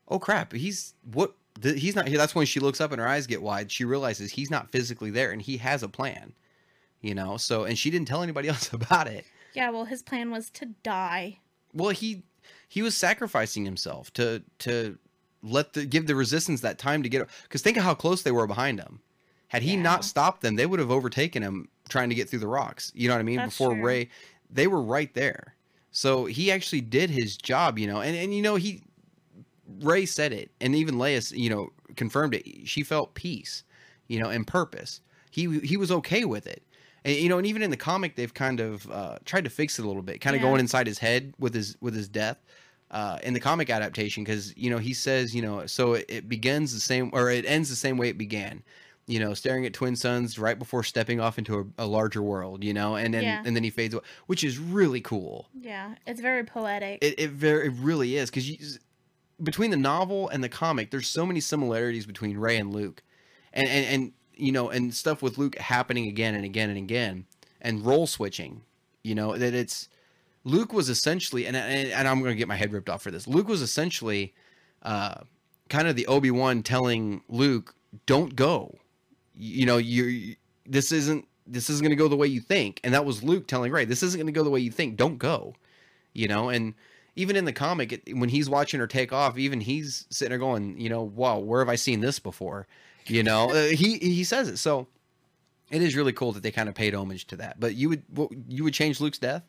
oh 0.10 0.20
crap, 0.20 0.52
he's 0.52 0.94
what 1.14 1.36
th- 1.62 1.80
he's 1.82 1.96
not 1.96 2.08
here. 2.08 2.18
That's 2.18 2.36
when 2.36 2.46
she 2.46 2.60
looks 2.60 2.82
up 2.82 2.92
and 2.92 3.00
her 3.02 3.08
eyes 3.08 3.28
get 3.28 3.42
wide. 3.42 3.72
She 3.72 3.86
realizes 3.86 4.32
he's 4.32 4.52
not 4.52 4.72
physically 4.72 5.12
there 5.12 5.32
and 5.32 5.42
he 5.42 5.58
has 5.58 5.84
a 5.84 5.90
plan, 5.90 6.34
you 7.02 7.14
know. 7.16 7.38
So 7.38 7.64
and 7.64 7.78
she 7.78 7.90
didn't 7.90 8.08
tell 8.08 8.24
anybody 8.24 8.48
else 8.50 8.72
about 8.74 9.08
it. 9.08 9.26
Yeah, 9.54 9.70
well, 9.70 9.86
his 9.86 10.02
plan 10.02 10.32
was 10.32 10.50
to 10.52 10.68
die. 10.84 11.40
Well, 11.74 11.90
he 11.90 12.24
he 12.68 12.82
was 12.82 12.96
sacrificing 12.96 13.66
himself 13.66 14.12
to 14.14 14.44
to 14.60 14.98
let 15.44 15.74
the 15.74 15.86
give 15.86 16.08
the 16.08 16.16
resistance 16.16 16.62
that 16.62 16.78
time 16.78 17.04
to 17.04 17.10
get 17.10 17.28
because 17.44 17.62
think 17.62 17.78
of 17.78 17.84
how 17.84 17.94
close 17.96 18.22
they 18.24 18.32
were 18.32 18.48
behind 18.48 18.80
him. 18.80 19.02
Had 19.50 19.64
he 19.64 19.74
Yeah. 19.74 19.82
not 19.82 20.06
stopped 20.06 20.42
them, 20.42 20.56
they 20.56 20.66
would 20.66 20.80
have 20.80 20.92
overtaken 20.92 21.44
him 21.44 21.68
trying 21.90 22.08
to 22.10 22.16
get 22.16 22.30
through 22.30 22.40
the 22.40 22.48
rocks. 22.48 22.92
You 22.96 23.10
know 23.10 23.16
what 23.16 23.20
I 23.20 23.24
mean? 23.24 23.38
That's 23.38 23.58
Before 23.58 23.74
true. 23.74 23.84
Rey, 23.86 24.10
they 24.50 24.68
were 24.68 24.82
right 24.82 25.14
there. 25.14 25.56
So 25.92 26.24
he 26.26 26.52
actually 26.54 26.80
did 26.82 27.10
his 27.10 27.36
job, 27.36 27.78
you 27.78 27.88
know. 27.88 28.00
And 28.02 28.16
and 28.16 28.34
you 28.34 28.42
know 28.42 28.56
he 28.56 28.82
Rey 29.80 30.06
said 30.06 30.34
it, 30.34 30.52
and 30.62 30.76
even 30.76 30.96
Leia, 30.96 31.32
you 31.38 31.50
know, 31.50 31.70
confirmed 31.96 32.34
it. 32.36 32.68
She 32.68 32.84
felt 32.84 33.14
peace, 33.16 33.64
you 34.08 34.20
know, 34.20 34.30
and 34.30 34.46
purpose. 34.48 35.02
He 35.32 35.60
he 35.60 35.78
was 35.78 35.92
okay 35.92 36.26
with 36.26 36.48
it. 36.48 36.64
And, 37.04 37.16
you 37.18 37.30
know, 37.30 37.38
and 37.38 37.48
even 37.48 37.64
in 37.64 37.72
the 37.72 37.78
comic, 37.78 38.16
they've 38.16 38.34
kind 38.34 38.60
of 38.60 38.90
uh, 38.92 39.18
tried 39.26 39.44
to 39.46 39.50
fix 39.50 39.80
it 39.80 39.86
a 39.86 39.88
little 39.88 40.04
bit, 40.04 40.22
kind 40.22 40.36
of 40.36 40.40
Yeah. 40.40 40.42
going 40.42 40.60
inside 40.60 40.86
his 40.88 41.00
head 41.00 41.34
with 41.40 41.54
his 41.54 41.78
with 41.82 41.96
his 41.96 42.08
death 42.10 42.38
uh, 42.92 43.20
in 43.24 43.34
the 43.34 43.40
comic 43.40 43.70
adaptation, 43.70 44.24
because 44.24 44.56
you 44.58 44.70
know 44.70 44.78
he 44.78 44.94
says, 44.94 45.34
you 45.36 45.42
know, 45.42 45.66
so 45.66 45.94
it, 45.94 46.06
it 46.10 46.30
begins 46.30 46.74
the 46.74 46.80
same 46.80 47.10
or 47.14 47.30
it 47.32 47.46
ends 47.46 47.70
the 47.70 47.76
same 47.76 47.98
way 47.98 48.10
it 48.10 48.18
began, 48.18 48.64
you 49.08 49.20
know, 49.20 49.34
staring 49.34 49.66
at 49.66 49.74
twin 49.74 49.96
sons 49.96 50.38
right 50.38 50.60
before 50.60 50.84
stepping 50.84 51.20
off 51.20 51.38
into 51.38 51.60
a, 51.60 51.84
a 51.84 51.88
larger 51.88 52.22
world, 52.22 52.64
you 52.64 52.74
know, 52.74 52.96
and 52.96 53.14
then 53.14 53.24
Yeah. 53.24 53.42
and 53.44 53.56
then 53.56 53.64
he 53.64 53.70
fades 53.70 53.94
away, 53.94 54.04
which 54.28 54.44
is 54.44 54.60
really 54.60 55.02
cool. 55.02 55.48
Yeah, 55.54 55.96
it's 56.06 56.22
very 56.22 56.44
poetic. 56.44 57.00
It 57.02 57.20
it 57.20 57.30
very 57.32 57.68
it 57.68 57.74
really 57.78 58.16
is 58.16 58.30
because 58.30 58.80
between 59.44 59.72
the 59.72 59.78
novel 59.78 60.30
and 60.30 60.44
the 60.44 60.50
comic, 60.50 60.92
there's 60.92 61.08
so 61.08 61.26
many 61.26 61.40
similarities 61.40 62.06
between 62.06 62.38
Rey 62.38 62.58
and 62.58 62.74
Luke, 62.74 63.04
and 63.54 63.68
and 63.68 63.86
and 63.86 64.12
you 64.36 64.52
know, 64.52 64.70
and 64.70 64.94
stuff 64.94 65.22
with 65.22 65.38
Luke 65.38 65.58
happening 65.58 66.08
again 66.08 66.36
and 66.36 66.46
again 66.46 66.70
and 66.70 66.78
again, 66.78 67.26
and 67.62 67.86
role 67.86 68.08
switching. 68.08 68.62
You 69.04 69.16
know 69.16 69.38
that 69.38 69.54
it's 69.54 69.90
Luke 70.44 70.74
was 70.74 70.90
essentially, 70.90 71.46
and 71.46 71.56
and, 71.56 71.92
and 71.92 72.08
I'm 72.08 72.20
going 72.20 72.32
to 72.32 72.38
get 72.38 72.48
my 72.48 72.56
head 72.56 72.74
ripped 72.74 72.90
off 72.90 73.02
for 73.02 73.12
this. 73.12 73.28
Luke 73.28 73.48
was 73.48 73.62
essentially, 73.62 74.34
uh, 74.84 75.22
kind 75.70 75.88
of 75.88 75.96
the 75.96 76.08
Obi 76.08 76.32
Wan 76.32 76.64
telling 76.64 77.22
Luke, 77.28 77.76
"Don't 78.06 78.36
go." 78.36 78.78
You 79.36 79.66
know, 79.66 79.78
you 79.78 80.36
this 80.66 80.92
isn't 80.92 81.28
this 81.48 81.70
isn't 81.70 81.84
going 81.84 81.96
to 81.96 82.02
go 82.02 82.08
the 82.08 82.16
way 82.16 82.28
you 82.28 82.42
think, 82.42 82.80
and 82.84 82.94
that 82.94 83.06
was 83.06 83.24
Luke 83.24 83.48
telling 83.48 83.72
Rey, 83.72 83.86
"This 83.86 84.04
isn't 84.04 84.20
going 84.20 84.28
to 84.28 84.38
go 84.38 84.44
the 84.44 84.50
way 84.50 84.60
you 84.60 84.72
think. 84.72 84.98
Don't 84.98 85.18
go." 85.18 85.56
You 86.14 86.28
know, 86.28 86.50
and 86.50 86.74
even 87.16 87.36
in 87.36 87.46
the 87.46 87.54
comic, 87.54 87.92
it, 87.92 88.18
when 88.18 88.30
he's 88.30 88.50
watching 88.50 88.80
her 88.80 88.88
take 88.88 89.12
off, 89.12 89.38
even 89.38 89.62
he's 89.62 90.06
sitting 90.10 90.30
there 90.30 90.40
going, 90.40 90.80
you 90.80 90.90
know, 90.90 91.04
wow, 91.04 91.40
where 91.40 91.60
have 91.60 91.70
I 91.70 91.76
seen 91.76 92.00
this 92.00 92.20
before? 92.20 92.68
You 93.08 93.24
know, 93.24 93.50
uh, 93.52 93.68
he 93.68 93.98
he 93.98 94.24
says 94.24 94.48
it. 94.48 94.58
So 94.58 94.88
It 95.72 95.82
is 95.82 95.96
really 95.96 96.12
cool 96.12 96.34
that 96.34 96.44
they 96.44 96.52
kind 96.52 96.68
of 96.68 96.76
paid 96.76 96.94
homage 96.94 97.26
to 97.28 97.38
that. 97.38 97.60
But 97.60 97.76
you 97.76 97.90
would 97.90 98.04
you 98.48 98.64
would 98.66 98.74
change 98.74 99.00
Luke's 99.00 99.18
death? 99.18 99.44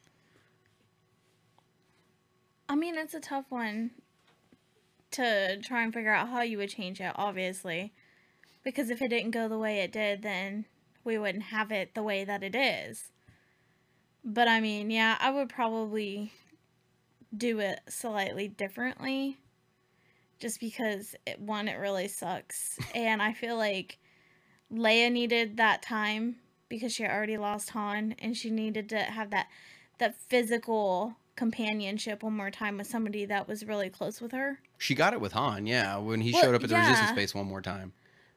I 2.69 2.77
mean, 2.77 2.97
it's 2.97 3.13
a 3.13 3.21
tough 3.21 3.47
one 3.49 3.91
to 5.11 5.59
try 5.61 5.83
and 5.83 5.93
figure 5.93 6.15
out 6.15 6.29
how 6.29 6.43
you 6.43 6.59
would 6.59 6.71
change 6.71 7.01
it, 7.01 7.13
obviously. 7.17 7.93
Because 8.65 8.89
if 8.89 9.03
it 9.03 9.09
didn't 9.09 9.33
go 9.33 9.49
the 9.49 9.59
way 9.59 9.81
it 9.81 9.93
did, 9.93 10.23
then 10.23 10.65
we 11.05 11.19
wouldn't 11.19 11.45
have 11.45 11.73
it 11.73 11.95
the 11.95 12.03
way 12.03 12.25
that 12.25 12.45
it 12.45 12.55
is. 12.55 13.11
But 14.25 14.47
I 14.47 14.61
mean, 14.61 14.91
yeah, 14.91 15.19
I 15.21 15.31
would 15.31 15.49
probably 15.49 16.33
do 17.37 17.59
it 17.61 17.81
slightly 17.89 18.49
differently. 18.49 19.39
Just 20.39 20.59
because, 20.59 21.15
it, 21.27 21.41
one, 21.41 21.69
it 21.69 21.77
really 21.77 22.09
sucks. 22.09 22.79
and 22.95 23.23
I 23.23 23.33
feel 23.33 23.57
like 23.57 23.99
Leia 24.73 25.11
needed 25.11 25.57
that 25.57 25.83
time 25.83 26.37
because 26.69 26.93
she 26.93 27.05
already 27.05 27.37
lost 27.37 27.71
Han 27.71 28.15
and 28.19 28.37
she 28.37 28.51
needed 28.51 28.89
to 28.89 28.99
have 28.99 29.31
that 29.31 29.49
that 29.99 30.17
physical 30.17 31.15
companionship 31.37 32.23
one 32.23 32.35
more 32.35 32.51
time 32.51 32.79
with 32.79 32.87
somebody 32.87 33.25
that 33.27 33.47
was 33.47 33.65
really 33.65 33.89
close 33.89 34.21
with 34.21 34.33
her. 34.33 34.59
She 34.79 34.95
got 34.95 35.13
it 35.13 35.21
with 35.21 35.33
Han, 35.33 35.67
yeah, 35.67 35.97
when 35.99 36.21
he 36.21 36.33
Well, 36.33 36.43
showed 36.43 36.55
up 36.55 36.65
at 36.65 36.71
the 36.71 36.77
resistance 36.77 37.13
base 37.13 37.35
one 37.35 37.47
more 37.47 37.63
time. 37.63 37.93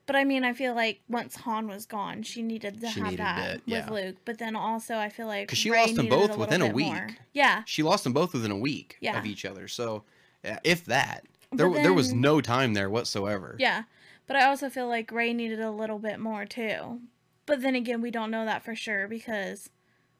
But 0.08 0.16
I 0.16 0.24
mean, 0.24 0.44
I 0.44 0.54
feel 0.54 0.76
like 0.76 1.02
once 1.10 1.36
Han 1.38 1.68
was 1.68 1.86
gone, 1.88 2.22
she 2.22 2.44
needed 2.44 2.80
to 2.82 2.88
She 2.90 3.00
have 3.00 3.10
needed 3.12 3.20
that 3.26 3.56
it, 3.56 3.62
with. 3.68 3.90
Luke. 3.90 4.16
But 4.24 4.38
then 4.38 4.56
also, 4.56 4.98
I 4.98 5.10
feel 5.10 5.26
like 5.26 5.48
'Cause 5.50 5.58
she 5.58 5.72
lost 5.72 5.96
them 5.96 6.08
both 6.08 6.22
little 6.30 6.38
within 6.40 6.62
a 6.62 6.68
week. 6.68 6.86
more. 6.94 7.10
Yeah, 7.34 7.64
She 7.66 7.82
lost 7.82 8.04
them 8.04 8.14
both 8.14 8.34
within 8.34 8.52
a 8.52 8.58
week 8.58 8.98
Yeah. 9.02 9.18
of 9.18 9.26
each 9.26 9.46
other. 9.46 9.68
So, 9.68 10.04
yeah, 10.44 10.60
if 10.64 10.86
that, 10.86 11.26
there 11.52 11.68
But 11.70 11.82
there 11.82 11.94
was 11.94 12.14
no 12.14 12.40
time 12.40 12.74
there 12.76 12.90
whatsoever. 12.90 13.56
yeah. 13.60 13.84
But 14.28 14.36
I 14.36 14.46
also 14.46 14.70
feel 14.70 14.88
like 14.88 15.12
Rey 15.12 15.34
needed 15.34 15.60
a 15.60 15.72
little 15.72 16.00
bit 16.00 16.20
more 16.20 16.46
too. 16.46 17.02
But 17.48 17.62
then 17.62 17.74
again, 17.76 18.02
we 18.02 18.12
don't 18.12 18.32
know 18.32 18.46
that 18.46 18.64
for 18.64 18.76
sure 18.76 19.08
because 19.08 19.70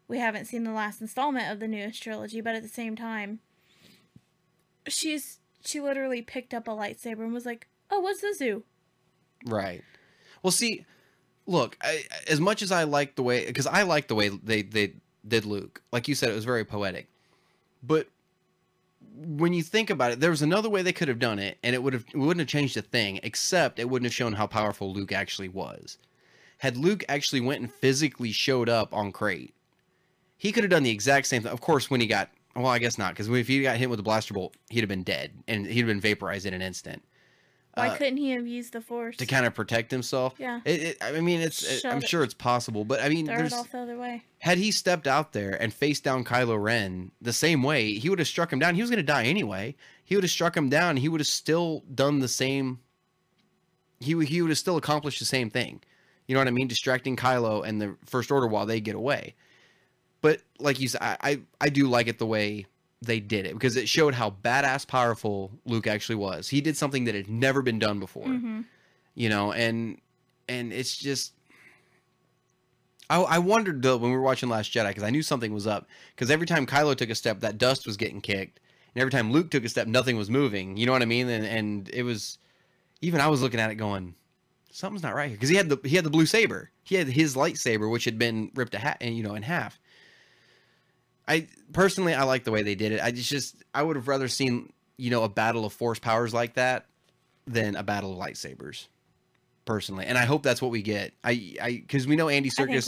we 0.08 0.18
haven't 0.20 0.46
seen 0.46 0.64
the 0.64 0.72
last 0.72 1.00
installment 1.02 1.52
of 1.52 1.60
the 1.60 1.68
newest 1.68 2.02
trilogy. 2.02 2.42
But 2.42 2.56
at 2.56 2.62
the 2.64 2.70
same 2.70 2.96
time, 2.96 3.40
she's 4.88 5.40
she 5.64 5.80
literally 5.82 6.22
picked 6.22 6.54
up 6.54 6.68
a 6.68 6.72
lightsaber 6.72 7.24
and 7.24 7.34
was 7.34 7.46
like, 7.46 7.68
"Oh, 7.90 8.00
what's 8.00 8.22
the 8.22 8.34
zoo?" 8.36 8.64
Right. 9.46 9.84
Well, 10.44 10.52
see, 10.52 10.86
look, 11.46 11.78
I, 11.82 12.04
as 12.28 12.40
much 12.40 12.62
as 12.62 12.72
I 12.72 12.84
like 12.84 13.16
the 13.16 13.24
way, 13.24 13.46
because 13.46 13.68
I 13.68 13.84
like 13.84 14.08
the 14.08 14.16
way 14.16 14.30
they 14.30 14.62
they 14.62 14.94
did 15.28 15.46
Luke. 15.46 15.82
Like 15.92 16.08
you 16.08 16.16
said, 16.16 16.30
it 16.30 16.36
was 16.36 16.46
very 16.46 16.66
poetic. 16.66 17.08
But 17.84 18.08
when 19.16 19.54
you 19.54 19.64
think 19.64 19.90
about 19.90 20.12
it, 20.12 20.20
there 20.20 20.30
was 20.30 20.42
another 20.42 20.70
way 20.70 20.82
they 20.82 20.94
could 20.94 21.08
have 21.08 21.20
done 21.20 21.40
it, 21.40 21.58
and 21.64 21.76
it 21.76 21.84
would 21.84 21.94
have 21.94 22.06
it 22.14 22.18
wouldn't 22.18 22.40
have 22.40 22.48
changed 22.48 22.78
a 22.78 22.82
thing, 22.82 23.20
except 23.24 23.80
it 23.80 23.90
wouldn't 23.90 24.08
have 24.08 24.14
shown 24.14 24.34
how 24.34 24.48
powerful 24.48 24.94
Luke 24.94 25.12
actually 25.12 25.50
was. 25.50 25.98
Had 26.60 26.78
Luke 26.78 27.04
actually 27.10 27.42
went 27.42 27.62
and 27.62 27.72
physically 27.74 28.32
showed 28.32 28.70
up 28.70 28.94
on 28.94 29.12
Crait, 29.12 29.54
he 30.38 30.52
could 30.52 30.64
have 30.64 30.72
done 30.72 30.84
the 30.84 30.90
exact 30.90 31.28
same 31.28 31.44
thing. 31.44 31.52
Of 31.52 31.62
course, 31.62 31.90
when 31.90 32.02
he 32.02 32.08
got 32.08 32.30
well, 32.56 32.68
I 32.68 32.80
guess 32.80 32.98
not, 32.98 33.14
because 33.14 33.28
if 33.30 33.48
he 33.48 33.62
got 33.62 33.78
hit 33.78 33.90
with 33.90 34.00
a 34.00 34.04
blaster 34.04 34.34
bolt, 34.34 34.56
he'd 34.70 34.80
have 34.80 34.90
been 34.90 35.04
dead, 35.04 35.32
and 35.48 35.66
he'd 35.66 35.80
have 35.80 35.88
been 35.88 36.00
vaporized 36.00 36.46
in 36.46 36.54
an 36.54 36.62
instant 36.62 37.04
Why 37.76 37.90
Uh, 37.90 37.98
couldn't 37.98 38.18
he 38.18 38.32
have 38.32 38.48
used 38.48 38.72
the 38.74 38.80
Force? 38.82 39.18
to 39.18 39.26
kind 39.26 39.46
of 39.46 39.54
protect 39.54 39.92
himself. 39.92 40.34
Yeah. 40.40 40.62
It, 40.66 40.82
it, 40.82 40.98
I 41.02 41.20
mean, 41.20 41.42
it's. 41.42 41.62
It, 41.64 41.86
I'm 41.86 42.00
sure 42.02 42.24
it's 42.24 42.34
possible, 42.34 42.86
but 42.86 43.02
I 43.02 43.10
mean, 43.10 43.26
Throw 43.26 43.36
there's 43.38 43.52
it 43.54 43.60
off 43.60 43.72
the 43.72 43.80
other 43.80 43.98
way. 43.98 44.24
had 44.40 44.58
he 44.58 44.72
stepped 44.72 45.08
out 45.08 45.34
there 45.34 45.62
and 45.62 45.74
faced 45.74 46.04
down 46.04 46.24
Kylo 46.24 46.62
Ren 46.62 47.12
the 47.22 47.34
same 47.34 47.62
way, 47.64 47.94
he 47.94 48.10
would 48.10 48.20
have 48.20 48.28
struck 48.30 48.52
him 48.54 48.60
down. 48.60 48.76
He 48.76 48.82
was 48.82 48.90
going 48.90 48.98
to 48.98 49.04
die 49.04 49.26
anyway. 49.26 49.76
He 50.06 50.16
would 50.16 50.24
have 50.24 50.32
struck 50.32 50.56
him 50.56 50.70
down. 50.70 50.98
He 50.98 51.10
would 51.10 51.20
have 51.20 51.28
still 51.28 51.84
done 51.94 52.20
the 52.20 52.28
same. 52.30 52.80
He 54.00 54.16
would- 54.16 54.30
he 54.30 54.42
would 54.42 54.52
have 54.52 54.58
still 54.58 54.78
accomplished 54.78 55.20
the 55.20 55.26
same 55.26 55.50
thing. 55.50 55.82
You 56.28 56.34
know 56.36 56.40
what 56.42 56.48
I 56.48 56.52
mean? 56.52 56.68
Distracting 56.68 57.16
Kylo 57.18 57.66
and 57.68 57.82
the 57.82 57.98
First 58.06 58.32
Order 58.32 58.48
while 58.48 58.66
they 58.66 58.80
get 58.80 58.96
away. 58.96 59.36
But 60.22 60.42
like 60.60 60.80
you 60.80 60.88
said, 60.88 61.02
I 61.02 61.18
I, 61.22 61.42
I 61.62 61.70
do 61.70 61.88
like 61.88 62.08
it 62.08 62.20
the 62.20 62.26
way 62.26 62.66
they 63.02 63.20
did 63.20 63.46
it 63.46 63.54
because 63.54 63.76
it 63.76 63.88
showed 63.88 64.14
how 64.14 64.32
badass 64.44 64.88
powerful 64.88 65.52
Luke 65.66 65.88
actually 65.88 66.16
was. 66.16 66.50
He 66.50 66.62
did 66.62 66.78
something 66.78 67.06
that 67.06 67.16
had 67.16 67.30
never 67.30 67.62
been 67.62 67.80
done 67.80 68.00
before 68.00 68.28
hmm 68.28 68.62
you 69.18 69.30
know 69.30 69.54
and 69.54 69.98
and 70.50 70.74
it's 70.74 70.98
just 70.98 71.32
I, 73.10 73.22
I 73.22 73.38
wondered 73.40 73.82
though 73.82 73.98
when 73.98 74.12
we 74.12 74.18
were 74.18 74.24
watching 74.24 74.50
Last 74.50 74.74
Jedi 74.74 74.90
because 74.90 75.04
I 75.04 75.10
knew 75.10 75.22
something 75.22 75.54
was 75.54 75.68
up 75.68 75.88
because 76.16 76.32
every 76.32 76.48
time 76.48 76.66
Kylo 76.66 76.96
took 76.96 77.10
a 77.10 77.16
step, 77.16 77.40
that 77.42 77.58
dust 77.58 77.86
was 77.86 77.98
getting 77.98 78.20
kicked, 78.22 78.60
and 78.94 79.02
every 79.02 79.12
time 79.12 79.32
Luke 79.32 79.52
took 79.52 79.64
a 79.64 79.70
step, 79.70 79.88
nothing 79.88 80.18
was 80.18 80.30
moving. 80.30 80.76
You 80.78 80.86
know 80.86 80.92
what 80.92 81.02
I 81.02 81.06
mean? 81.06 81.30
And 81.30 81.46
and 81.46 81.90
it 81.90 82.04
was 82.04 82.40
even 83.02 83.22
I 83.22 83.28
was 83.28 83.42
looking 83.42 83.60
at 83.60 83.70
it 83.70 83.76
going, 83.76 84.16
something's 84.72 85.04
not 85.04 85.16
right 85.16 85.28
here 85.30 85.36
because 85.38 85.50
he 85.50 85.56
had 85.56 85.70
the 85.70 85.80
he 85.84 85.96
had 85.96 86.06
the 86.06 86.10
blue 86.10 86.26
saber, 86.26 86.72
he 86.84 86.96
had 86.96 87.08
his 87.08 87.36
lightsaber 87.36 87.90
which 87.92 88.06
had 88.06 88.18
been 88.18 88.52
ripped 88.56 88.74
a 88.74 88.80
hat 88.80 88.98
and 89.02 89.16
you 89.16 89.24
know 89.24 89.36
in 89.36 89.44
half. 89.44 89.80
I 91.28 91.48
personally 91.74 92.14
I 92.14 92.24
like 92.24 92.44
the 92.44 92.52
way 92.52 92.62
they 92.62 92.76
did 92.76 92.92
it. 92.92 93.02
I 93.02 93.12
just 93.12 93.30
just 93.30 93.56
I 93.74 93.82
would 93.84 93.96
have 93.96 94.08
rather 94.08 94.28
seen 94.28 94.72
you 94.98 95.10
know 95.10 95.24
a 95.24 95.30
battle 95.30 95.66
of 95.66 95.74
force 95.74 96.00
powers 96.00 96.34
like 96.34 96.56
that 96.56 96.86
than 97.48 97.76
a 97.76 97.84
battle 97.84 98.12
of 98.14 98.18
lightsabers 98.18 98.88
personally. 99.66 100.06
And 100.06 100.18
i 100.18 100.26
hope 100.26 100.44
that's 100.44 100.62
what 100.62 100.72
we 100.72 100.82
get. 100.82 101.14
I 101.24 101.56
i 101.62 101.72
because 101.72 102.08
we 102.08 102.16
know 102.16 102.30
andy 102.30 102.50
serkis 102.50 102.88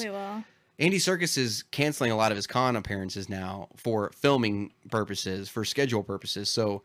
andy 0.80 0.98
serkis 1.00 1.38
is 1.38 1.64
canceling 1.72 2.12
a 2.12 2.16
lot 2.16 2.32
of 2.32 2.36
his 2.36 2.48
con 2.48 2.76
appearances 2.76 3.30
now 3.30 3.70
for 3.76 4.12
filming 4.16 4.72
purposes 4.90 5.50
for 5.50 5.66
schedule 5.66 6.04
purposes. 6.04 6.50
So 6.50 6.84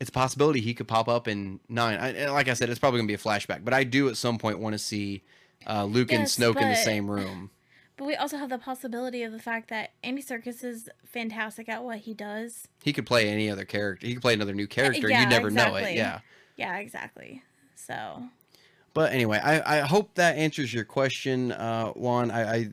it's 0.00 0.08
a 0.10 0.12
possibility 0.12 0.60
he 0.60 0.74
could 0.74 0.88
pop 0.88 1.08
up 1.08 1.28
in 1.28 1.60
nine. 1.68 1.96
I, 1.98 2.08
and 2.08 2.32
like 2.32 2.48
i 2.48 2.54
said 2.54 2.68
it's 2.70 2.80
probably 2.80 2.98
gonna 2.98 3.06
be 3.06 3.14
a 3.14 3.18
flashback 3.18 3.64
but 3.64 3.72
i 3.72 3.84
do 3.84 4.08
at 4.08 4.16
some 4.16 4.36
point 4.36 4.58
want 4.58 4.72
to 4.72 4.78
see 4.78 5.22
uh, 5.68 5.84
luke 5.84 6.10
Yes, 6.10 6.36
and 6.36 6.56
snoke 6.56 6.60
in 6.60 6.68
the 6.68 6.74
same 6.74 7.08
room 7.08 7.51
But 8.02 8.08
we 8.08 8.16
also 8.16 8.36
have 8.36 8.50
the 8.50 8.58
possibility 8.58 9.22
of 9.22 9.30
the 9.30 9.38
fact 9.38 9.70
that 9.70 9.92
Andy 10.02 10.24
Serkis 10.24 10.64
is 10.64 10.88
fantastic 11.04 11.68
at 11.68 11.84
what 11.84 11.98
he 11.98 12.14
does. 12.14 12.66
he 12.82 12.92
could 12.92 13.06
play 13.06 13.28
any 13.28 13.48
other 13.48 13.64
character 13.64 14.04
he 14.04 14.14
could 14.14 14.22
play 14.22 14.34
another 14.34 14.54
new 14.54 14.66
character 14.66 15.08
yeah, 15.08 15.22
you 15.22 15.28
never 15.28 15.52
know 15.52 15.76
it 15.76 15.94
yeah 15.94 16.18
Yeah, 16.56 16.78
exactly. 16.78 17.44
So 17.76 18.24
But 18.92 19.12
anyway, 19.12 19.38
I, 19.38 19.78
I 19.78 19.80
hope 19.82 20.16
that 20.16 20.36
answers 20.36 20.74
your 20.74 20.82
question, 20.82 21.52
uh, 21.52 21.90
Juan. 21.90 22.32
I, 22.32 22.54
I 22.54 22.68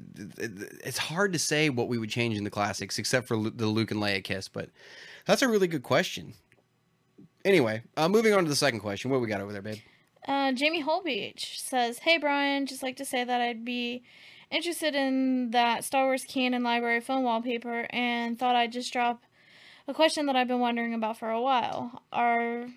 it's 0.84 0.97
hard 0.97 1.34
to 1.34 1.39
say 1.39 1.69
what 1.69 1.89
we 1.89 1.99
would 1.99 2.09
change 2.09 2.36
in 2.36 2.43
the 2.43 2.49
classics, 2.49 2.97
except 2.97 3.27
for 3.27 3.51
the 3.51 3.67
Luke 3.67 3.91
and 3.91 4.01
Leia 4.01 4.23
kiss. 4.23 4.47
But 4.47 4.69
that's 5.27 5.43
a 5.43 5.47
really 5.47 5.67
good 5.67 5.84
question. 5.84 6.34
Anyway, 7.45 7.84
uh, 7.97 8.09
moving 8.09 8.34
on 8.34 8.45
to 8.45 8.49
the 8.49 8.55
second 8.55 8.80
question. 8.80 9.11
What 9.11 9.21
we 9.21 9.27
got 9.27 9.41
over 9.41 9.53
there, 9.53 9.61
babe? 9.61 9.77
Uh, 10.27 10.53
Jamie 10.53 10.84
Holbeach 10.84 11.59
says, 11.59 11.99
"Hey 11.99 12.17
Brian, 12.17 12.65
just 12.65 12.82
like 12.82 12.95
to 12.95 13.05
say 13.05 13.23
that 13.23 13.41
I'd 13.41 13.63
be 13.63 14.01
interested 14.52 14.95
in 14.95 15.52
that 15.52 15.84
Star 15.84 16.06
Wars 16.06 16.26
canon 16.26 16.64
library 16.64 17.02
phone 17.02 17.24
wallpaper, 17.24 17.88
and 17.89 18.38
thought 18.38 18.56
I'd 18.56 18.72
just 18.72 18.93
drop 18.93 19.24
a 19.88 19.93
question 19.93 20.26
that 20.26 20.36
I've 20.36 20.47
been 20.47 20.60
wondering 20.60 20.93
about 20.93 21.18
for 21.18 21.30
a 21.30 21.41
while. 21.41 22.04
Are 22.12 22.68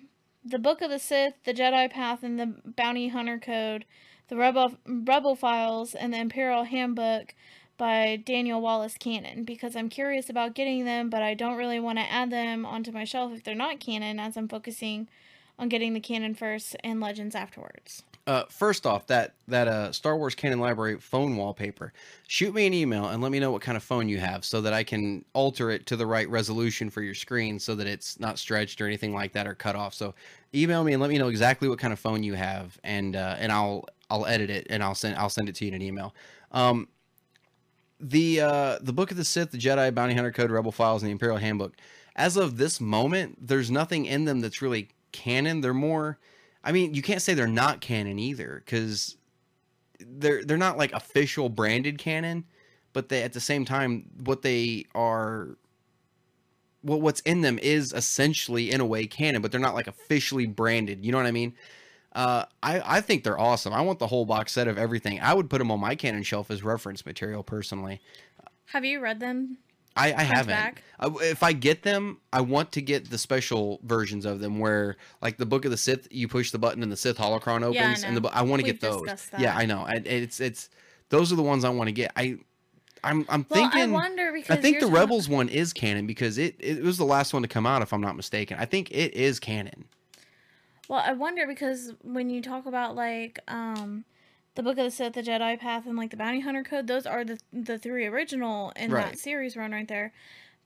the 0.43 0.59
Book 0.59 0.81
of 0.81 0.89
the 0.89 0.99
Sith, 0.99 1.35
the 1.45 1.53
Jedi 1.53 1.89
Path, 1.89 2.23
and 2.23 2.39
the 2.39 2.55
Bounty 2.65 3.09
Hunter 3.09 3.39
Code, 3.39 3.85
the 4.27 4.35
Rebel 4.35 4.77
Rebel 4.85 5.35
Files, 5.35 5.95
and 5.95 6.13
the 6.13 6.19
Imperial 6.19 6.63
Handbook?" 6.63 7.35
By 7.75 8.17
Daniel 8.17 8.61
Wallace 8.61 8.97
canon 8.99 9.43
because 9.43 9.75
I'm 9.75 9.89
curious 9.89 10.29
about 10.29 10.53
getting 10.53 10.85
them, 10.85 11.09
but 11.09 11.23
I 11.23 11.33
don't 11.33 11.57
really 11.57 11.79
want 11.79 11.97
to 11.97 12.09
add 12.09 12.29
them 12.29 12.67
onto 12.67 12.91
my 12.91 13.03
shelf 13.03 13.33
if 13.33 13.43
they're 13.43 13.55
not 13.55 13.79
canon, 13.79 14.19
as 14.19 14.37
I'm 14.37 14.47
focusing 14.47 15.09
on 15.57 15.69
getting 15.69 15.93
the 15.93 15.99
canon 15.99 16.35
first 16.35 16.75
and 16.83 17.01
legends 17.01 17.33
afterwards. 17.33 18.03
Uh, 18.25 18.45
first 18.49 18.85
off, 18.85 19.05
that 19.07 19.33
that 19.49 19.67
uh, 19.67 19.91
Star 19.91 20.15
Wars 20.15 20.33
Canon 20.33 20.59
Library 20.59 20.97
phone 20.97 21.35
wallpaper. 21.35 21.91
Shoot 22.27 22.55
me 22.55 22.65
an 22.65 22.73
email 22.73 23.07
and 23.09 23.21
let 23.21 23.33
me 23.33 23.39
know 23.39 23.51
what 23.51 23.61
kind 23.61 23.75
of 23.75 23.83
phone 23.83 24.07
you 24.07 24.17
have, 24.17 24.45
so 24.45 24.61
that 24.61 24.71
I 24.71 24.83
can 24.83 25.25
alter 25.33 25.69
it 25.71 25.85
to 25.87 25.97
the 25.97 26.05
right 26.05 26.29
resolution 26.29 26.89
for 26.89 27.01
your 27.01 27.15
screen, 27.15 27.59
so 27.59 27.75
that 27.75 27.85
it's 27.85 28.21
not 28.21 28.39
stretched 28.39 28.79
or 28.79 28.87
anything 28.87 29.13
like 29.13 29.33
that 29.33 29.45
or 29.45 29.55
cut 29.55 29.75
off. 29.75 29.93
So 29.93 30.15
email 30.55 30.85
me 30.85 30.93
and 30.93 31.01
let 31.01 31.09
me 31.09 31.17
know 31.17 31.27
exactly 31.27 31.67
what 31.67 31.79
kind 31.79 31.91
of 31.91 31.99
phone 31.99 32.23
you 32.23 32.33
have, 32.35 32.79
and 32.85 33.17
uh, 33.17 33.35
and 33.39 33.51
I'll 33.51 33.85
I'll 34.09 34.25
edit 34.25 34.49
it 34.49 34.67
and 34.69 34.81
I'll 34.81 34.95
send 34.95 35.17
I'll 35.17 35.29
send 35.29 35.49
it 35.49 35.55
to 35.55 35.65
you 35.65 35.69
in 35.69 35.75
an 35.75 35.81
email. 35.81 36.15
Um, 36.53 36.87
the 37.99 38.39
uh, 38.39 38.79
the 38.81 38.93
Book 38.93 39.11
of 39.11 39.17
the 39.17 39.25
Sith, 39.25 39.51
the 39.51 39.57
Jedi 39.57 39.93
Bounty 39.93 40.13
Hunter 40.13 40.31
Code, 40.31 40.49
Rebel 40.49 40.71
Files, 40.71 41.03
and 41.03 41.09
the 41.09 41.11
Imperial 41.11 41.37
Handbook. 41.37 41.75
As 42.15 42.37
of 42.37 42.55
this 42.55 42.79
moment, 42.79 43.47
there's 43.47 43.69
nothing 43.69 44.05
in 44.05 44.23
them 44.23 44.39
that's 44.39 44.61
really 44.61 44.89
canon. 45.11 45.59
They're 45.59 45.73
more 45.73 46.19
I 46.63 46.71
mean, 46.71 46.93
you 46.93 47.01
can't 47.01 47.21
say 47.21 47.33
they're 47.33 47.47
not 47.47 47.81
canon 47.81 48.19
either 48.19 48.61
because 48.65 49.17
they're 49.99 50.43
they're 50.43 50.57
not 50.57 50.77
like 50.77 50.93
official 50.93 51.49
branded 51.49 51.97
canon, 51.97 52.45
but 52.93 53.09
they 53.09 53.23
at 53.23 53.33
the 53.33 53.39
same 53.39 53.65
time 53.65 54.09
what 54.23 54.41
they 54.41 54.85
are 54.95 55.57
well 56.83 57.01
what's 57.01 57.21
in 57.21 57.41
them 57.41 57.59
is 57.59 57.93
essentially 57.93 58.71
in 58.71 58.81
a 58.81 58.85
way 58.85 59.05
canon, 59.05 59.41
but 59.41 59.51
they're 59.51 59.59
not 59.59 59.75
like 59.75 59.87
officially 59.87 60.45
branded. 60.45 61.05
You 61.05 61.11
know 61.11 61.17
what 61.17 61.27
I 61.27 61.31
mean? 61.31 61.53
Uh, 62.13 62.45
I 62.61 62.97
I 62.97 63.01
think 63.01 63.23
they're 63.23 63.39
awesome. 63.39 63.73
I 63.73 63.81
want 63.81 63.99
the 63.99 64.07
whole 64.07 64.25
box 64.25 64.53
set 64.53 64.67
of 64.67 64.77
everything. 64.77 65.19
I 65.19 65.33
would 65.33 65.49
put 65.49 65.57
them 65.57 65.71
on 65.71 65.79
my 65.79 65.95
canon 65.95 66.23
shelf 66.23 66.49
as 66.51 66.63
reference 66.63 67.05
material 67.05 67.43
personally. 67.43 68.01
Have 68.67 68.85
you 68.85 68.99
read 69.01 69.19
them? 69.19 69.57
I, 69.95 70.13
I 70.13 70.23
haven't. 70.23 70.79
I, 70.99 71.07
if 71.21 71.43
I 71.43 71.53
get 71.53 71.83
them, 71.83 72.19
I 72.31 72.41
want 72.41 72.71
to 72.73 72.81
get 72.81 73.09
the 73.09 73.17
special 73.17 73.79
versions 73.83 74.25
of 74.25 74.39
them 74.39 74.59
where, 74.59 74.97
like 75.21 75.37
the 75.37 75.45
Book 75.45 75.65
of 75.65 75.71
the 75.71 75.77
Sith, 75.77 76.07
you 76.11 76.27
push 76.27 76.51
the 76.51 76.57
button 76.59 76.81
and 76.81 76.91
the 76.91 76.97
Sith 76.97 77.17
holocron 77.17 77.61
opens, 77.63 77.75
Yeah, 77.75 78.07
I 78.07 78.07
and 78.07 78.17
the. 78.17 78.29
I 78.29 78.41
want 78.41 78.61
to 78.61 78.65
get 78.65 78.81
those. 78.81 79.03
Yeah. 79.37 79.55
I 79.55 79.65
know. 79.65 79.85
It's 79.87 80.39
it's 80.39 80.69
those 81.09 81.31
are 81.31 81.35
the 81.35 81.43
ones 81.43 81.63
I 81.63 81.69
want 81.69 81.89
to 81.89 81.91
get. 81.91 82.11
I 82.15 82.37
I'm 83.03 83.25
I'm 83.29 83.45
Well, 83.49 83.61
thinking 83.61 83.91
I 83.91 83.93
wonder 83.93 84.31
because 84.31 84.57
I 84.57 84.61
think 84.61 84.79
the 84.79 84.87
Rebels 84.87 85.29
one 85.29 85.49
is 85.49 85.73
canon 85.73 86.07
because 86.07 86.37
it 86.37 86.55
it 86.59 86.81
was 86.81 86.97
the 86.97 87.05
last 87.05 87.33
one 87.33 87.41
to 87.43 87.47
come 87.47 87.65
out 87.65 87.81
if 87.81 87.93
I'm 87.93 88.01
not 88.01 88.15
mistaken. 88.15 88.57
I 88.59 88.65
think 88.65 88.91
it 88.91 89.13
is 89.13 89.39
canon. 89.39 89.85
Well, 90.87 91.03
I 91.05 91.13
wonder 91.13 91.47
because 91.47 91.93
when 92.01 92.29
you 92.29 92.41
talk 92.41 92.65
about 92.65 92.95
like 92.95 93.39
um 93.47 94.05
the 94.55 94.63
Book 94.63 94.77
of 94.77 94.85
the 94.85 94.91
Sith, 94.91 95.13
the 95.13 95.23
Jedi 95.23 95.59
Path, 95.59 95.85
and 95.85 95.97
like 95.97 96.11
the 96.11 96.17
Bounty 96.17 96.41
Hunter 96.41 96.63
Code, 96.63 96.87
those 96.87 97.05
are 97.05 97.23
the 97.23 97.39
the 97.51 97.77
three 97.77 98.05
original 98.05 98.71
in 98.75 98.91
Right. 98.91 99.05
that 99.13 99.19
series 99.19 99.55
run 99.57 99.71
right 99.71 99.87
there. 99.87 100.13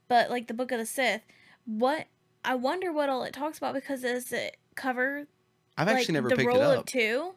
But 0.07 0.29
like 0.29 0.47
the 0.47 0.53
Book 0.53 0.71
of 0.71 0.79
the 0.79 0.85
Sith, 0.85 1.21
what 1.65 2.07
I 2.43 2.55
wonder 2.55 2.91
what 2.93 3.09
all 3.09 3.23
it 3.23 3.33
talks 3.33 3.57
about 3.57 3.73
because 3.73 4.01
does 4.01 4.31
it 4.31 4.57
cover 4.75 5.27
I've 5.77 5.87
like 5.87 5.97
actually 5.97 6.13
never 6.13 6.29
the 6.29 6.35
picked 6.37 6.47
role 6.47 6.61
it 6.61 6.73
of 6.73 6.79
up. 6.79 6.85
two? 6.85 7.33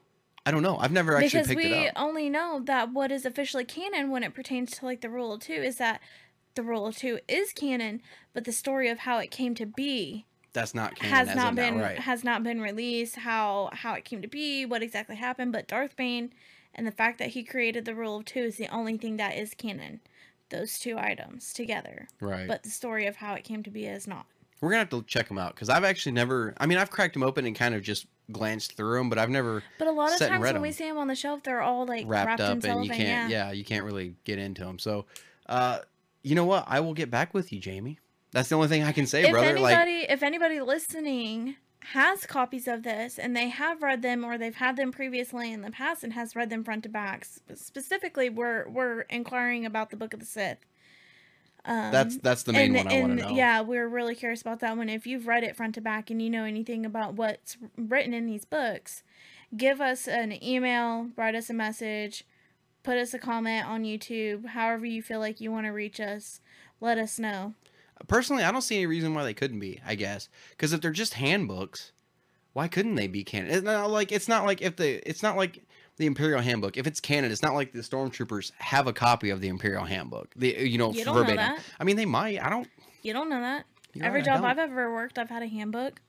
I 0.46 0.51
don't 0.51 0.62
know. 0.62 0.78
I've 0.78 0.92
never 0.92 1.16
actually 1.16 1.40
because 1.40 1.48
picked 1.48 1.61
it 1.64 1.72
up. 1.72 1.78
We 1.82 1.90
only 1.96 2.30
know 2.30 2.61
that 2.64 2.92
what 2.92 3.12
is 3.12 3.26
officially 3.26 3.64
canon 3.64 4.11
when 4.11 4.22
it 4.22 4.34
pertains 4.34 4.70
to 4.78 4.84
like 4.86 5.01
the 5.03 5.11
rule 5.11 5.32
of 5.34 5.40
two 5.40 5.53
is 5.55 5.76
that 5.76 6.01
the 6.55 6.62
rule 6.62 6.86
of 6.86 6.96
two 6.96 7.20
is 7.28 7.53
canon, 7.53 8.01
but 8.32 8.44
the 8.44 8.53
story 8.53 8.88
of 8.88 9.01
how 9.01 9.18
it 9.18 9.30
came 9.30 9.55
to 9.57 9.66
be 9.66 10.24
That's 10.53 10.74
not 10.74 10.96
canon 10.96 11.14
has 11.14 11.28
as 11.28 11.36
not 11.36 11.48
of 11.51 11.55
now, 11.55 11.62
been 11.62 11.78
right. 11.78 11.98
has 11.98 12.24
not 12.24 12.42
been 12.42 12.61
released. 12.61 13.16
How 13.16 13.70
how 13.72 13.94
it 13.94 14.05
came 14.05 14.22
to 14.22 14.28
be, 14.28 14.66
what 14.66 14.82
exactly 14.82 15.16
happened, 15.16 15.53
but 15.53 15.68
Darth 15.68 15.96
Bane 15.96 16.32
and 16.74 16.86
the 16.86 16.92
fact 16.92 17.18
that 17.18 17.28
he 17.28 17.42
created 17.42 17.84
the 17.84 17.94
rule 17.94 18.18
of 18.18 18.24
two 18.24 18.40
is 18.40 18.57
the 18.57 18.68
only 18.68 18.96
thing 18.96 19.16
that 19.16 19.36
is 19.36 19.55
canon. 19.55 20.01
Those 20.51 20.78
two 20.80 20.98
items 20.98 21.53
together, 21.53 22.09
right. 22.20 22.48
but 22.48 22.64
the 22.64 22.70
story 22.70 23.07
of 23.07 23.16
how 23.16 23.34
it 23.34 23.44
came 23.44 23.62
to 23.62 23.70
be 23.70 23.86
is 23.86 24.09
not. 24.09 24.26
We're 24.61 24.70
gonna 24.70 24.80
have 24.80 24.90
to 24.90 25.03
check 25.05 25.28
them 25.28 25.38
out 25.38 25.55
because 25.55 25.68
I've 25.68 25.84
actually 25.84 26.12
never. 26.12 26.55
I 26.59 26.66
mean, 26.66 26.76
I've 26.76 26.90
cracked 26.90 27.14
them 27.14 27.22
open 27.22 27.46
and 27.46 27.55
kind 27.55 27.74
of 27.74 27.82
just 27.82 28.07
glanced 28.32 28.76
through 28.76 28.98
them, 28.98 29.09
but 29.09 29.18
I've 29.18 29.30
never 29.30 29.62
But 29.78 29.88
a 29.88 29.92
lot 29.92 30.12
of 30.12 30.18
times 30.18 30.42
when 30.42 30.61
we 30.61 30.72
see 30.72 30.84
them 30.84 30.98
on 30.98 31.09
the 31.09 31.14
shelf, 31.14 31.42
they're 31.44 31.62
all 31.62 31.86
like 31.86 32.05
wrapped, 32.09 32.26
wrapped, 32.26 32.40
up 32.40 32.64
in 32.64 32.70
and 32.70 32.84
you 32.84 32.90
can't. 32.90 33.30
yeah. 33.30 33.46
Yeah. 33.46 33.53
you 33.53 33.64
can't 33.64 33.84
really 33.84 34.16
get 34.24 34.38
into 34.38 34.64
them. 34.64 34.78
So, 34.78 35.07
uh, 35.46 35.78
you 36.22 36.34
know 36.34 36.44
what? 36.44 36.64
I 36.66 36.80
will 36.80 36.94
get 36.94 37.11
back 37.11 37.32
with 37.32 37.53
you, 37.53 37.61
Jamie. 37.61 37.98
That's 38.33 38.49
the 38.49 38.55
only 38.55 38.68
thing 38.68 38.85
I 38.85 38.93
can 38.93 39.07
say, 39.07 39.24
if 39.24 39.31
brother. 39.31 39.47
anybody 39.47 40.01
like, 40.01 40.11
if 40.11 40.22
anybody 40.22 40.61
listening 40.61 41.57
has 41.83 42.26
copies 42.26 42.68
of 42.68 42.83
this 42.83 43.18
and 43.18 43.35
they 43.35 43.49
have 43.49 43.83
read 43.83 44.03
them 44.03 44.24
or 44.24 44.37
they've 44.37 44.57
had 44.57 44.76
them 44.76 44.93
previously 44.93 45.53
in 45.53 45.62
the 45.62 45.70
past 45.70 46.05
and 46.05 46.12
has 46.12 46.37
read 46.37 46.51
them 46.51 46.62
front 46.62 46.83
to 46.83 46.89
back 46.89 47.26
specifically 47.55 48.28
we're 48.28 48.68
we're 48.68 49.03
inquiring 49.03 49.64
about 49.64 49.91
the 49.91 49.97
book 49.97 50.12
of 50.12 50.20
the 50.20 50.26
sith 50.26 50.59
um, 51.64 51.91
that's 51.91 52.18
that's 52.18 52.43
the 52.43 52.53
main 52.53 52.76
and, 52.76 52.87
one 52.87 52.95
I 52.95 53.01
want 53.01 53.18
to 53.18 53.24
know. 53.24 53.35
yeah 53.35 53.61
we're 53.62 53.89
really 53.89 54.14
curious 54.14 54.43
about 54.43 54.61
that 54.61 54.76
one 54.76 54.89
if 54.89 55.07
you've 55.07 55.26
read 55.26 55.43
it 55.43 55.57
front 55.57 55.74
to 55.76 55.81
back 55.81 56.11
and 56.11 56.20
you 56.20 56.28
know 56.28 56.45
anything 56.45 56.85
about 56.85 57.14
what's 57.14 57.57
written 57.76 58.12
in 58.12 58.26
these 58.26 58.45
books 58.45 59.03
give 59.57 59.81
us 59.81 60.07
an 60.07 60.43
email 60.45 61.09
write 61.16 61.35
us 61.35 61.49
a 61.49 61.55
message 61.55 62.24
put 62.83 62.99
us 62.99 63.14
a 63.14 63.18
comment 63.18 63.66
on 63.66 63.85
youtube 63.85 64.47
however 64.49 64.85
you 64.85 65.03
feel 65.03 65.18
like 65.18 65.41
you 65.41 65.51
want 65.51 65.66
to 65.66 65.70
reach 65.70 65.99
us 65.99 66.41
let 66.81 66.99
us 66.99 67.18
know 67.18 67.55
Personally, 68.09 68.44
I 68.44 68.53
don't 68.53 68.62
see 68.62 68.76
any 68.76 68.86
reason 68.86 69.14
why 69.14 69.24
they 69.24 69.34
couldn't 69.34 69.61
be. 69.61 69.80
I 69.86 69.94
guess 69.94 70.28
because 70.51 70.72
if 70.72 70.80
they're 70.80 70.90
just 70.90 71.14
handbooks, 71.14 71.92
why 72.53 72.68
couldn't 72.68 72.94
they 72.94 73.07
be 73.07 73.24
canon? 73.24 73.51
It's 73.51 73.64
not 73.64 73.90
like 73.90 74.12
it's 74.12 74.28
not 74.28 74.44
like 74.44 74.62
if 74.62 74.76
the 74.76 75.09
it's 75.09 75.22
not 75.22 75.36
like 75.36 75.62
the 75.96 76.07
Imperial 76.07 76.40
Handbook. 76.40 76.76
If 76.76 76.86
it's 76.86 76.98
canon, 76.98 77.30
it's 77.30 77.42
not 77.42 77.55
like 77.55 77.72
the 77.72 77.80
stormtroopers 77.80 78.53
have 78.59 78.86
a 78.86 78.92
copy 78.92 79.30
of 79.30 79.40
the 79.40 79.48
Imperial 79.48 79.84
Handbook. 79.84 80.32
The 80.34 80.57
you 80.68 80.78
know 80.78 80.92
You 80.92 81.05
don't 81.05 81.14
know 81.14 81.20
verbatim. 81.20 81.36
that. 81.36 81.61
I 81.78 81.84
mean, 81.84 81.96
they 81.96 82.07
might. 82.07 82.42
I 82.42 82.48
don't. 82.48 82.68
You 83.03 83.12
don't 83.12 83.28
know 83.28 83.40
that. 83.40 83.66
Every 84.01 84.20
right, 84.20 84.24
job. 84.24 84.44
I've 84.44 84.59
ever 84.59 84.92
worked, 84.92 85.18
I've 85.18 85.28
had 85.28 85.42
a 85.42 85.46
handbook. 85.48 86.01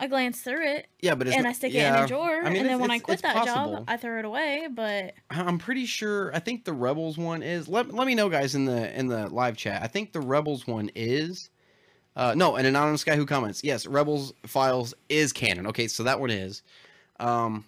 I 0.00 0.06
glance 0.06 0.40
through 0.40 0.66
it 0.66 0.88
Yeah, 1.00 1.14
but 1.14 1.28
it's 1.28 1.36
and 1.36 1.46
I 1.46 1.52
stick 1.52 1.74
it 1.74 1.78
in 1.78 1.94
a 1.94 2.06
drawer, 2.06 2.40
I 2.42 2.48
mean, 2.48 2.62
and 2.62 2.68
then 2.68 2.80
when 2.80 2.90
I 2.90 2.98
quit 2.98 3.22
that 3.22 3.36
possible. 3.36 3.76
job, 3.76 3.84
I 3.86 3.96
throw 3.96 4.18
it 4.18 4.24
away. 4.24 4.66
But 4.70 5.14
I'm 5.30 5.58
pretty 5.58 5.86
sure. 5.86 6.34
I 6.34 6.38
think 6.38 6.64
the 6.64 6.72
Rebels 6.72 7.18
one 7.18 7.42
is. 7.42 7.68
Let, 7.68 7.92
let 7.92 8.06
me 8.06 8.14
know, 8.14 8.28
guys, 8.28 8.54
in 8.54 8.64
the 8.64 8.98
in 8.98 9.06
the 9.06 9.28
live 9.28 9.56
chat. 9.56 9.82
I 9.82 9.86
think 9.86 10.12
the 10.12 10.20
Rebels 10.20 10.66
one 10.66 10.90
is. 10.94 11.50
Uh, 12.16 12.34
no, 12.34 12.56
an 12.56 12.66
anonymous 12.66 13.04
guy 13.04 13.14
who 13.14 13.24
comments. 13.24 13.62
Yes, 13.62 13.86
Rebels 13.86 14.32
files 14.46 14.94
is 15.08 15.32
canon. 15.32 15.66
Okay, 15.68 15.86
so 15.86 16.02
that 16.02 16.18
one 16.18 16.30
is. 16.30 16.62
Um, 17.20 17.64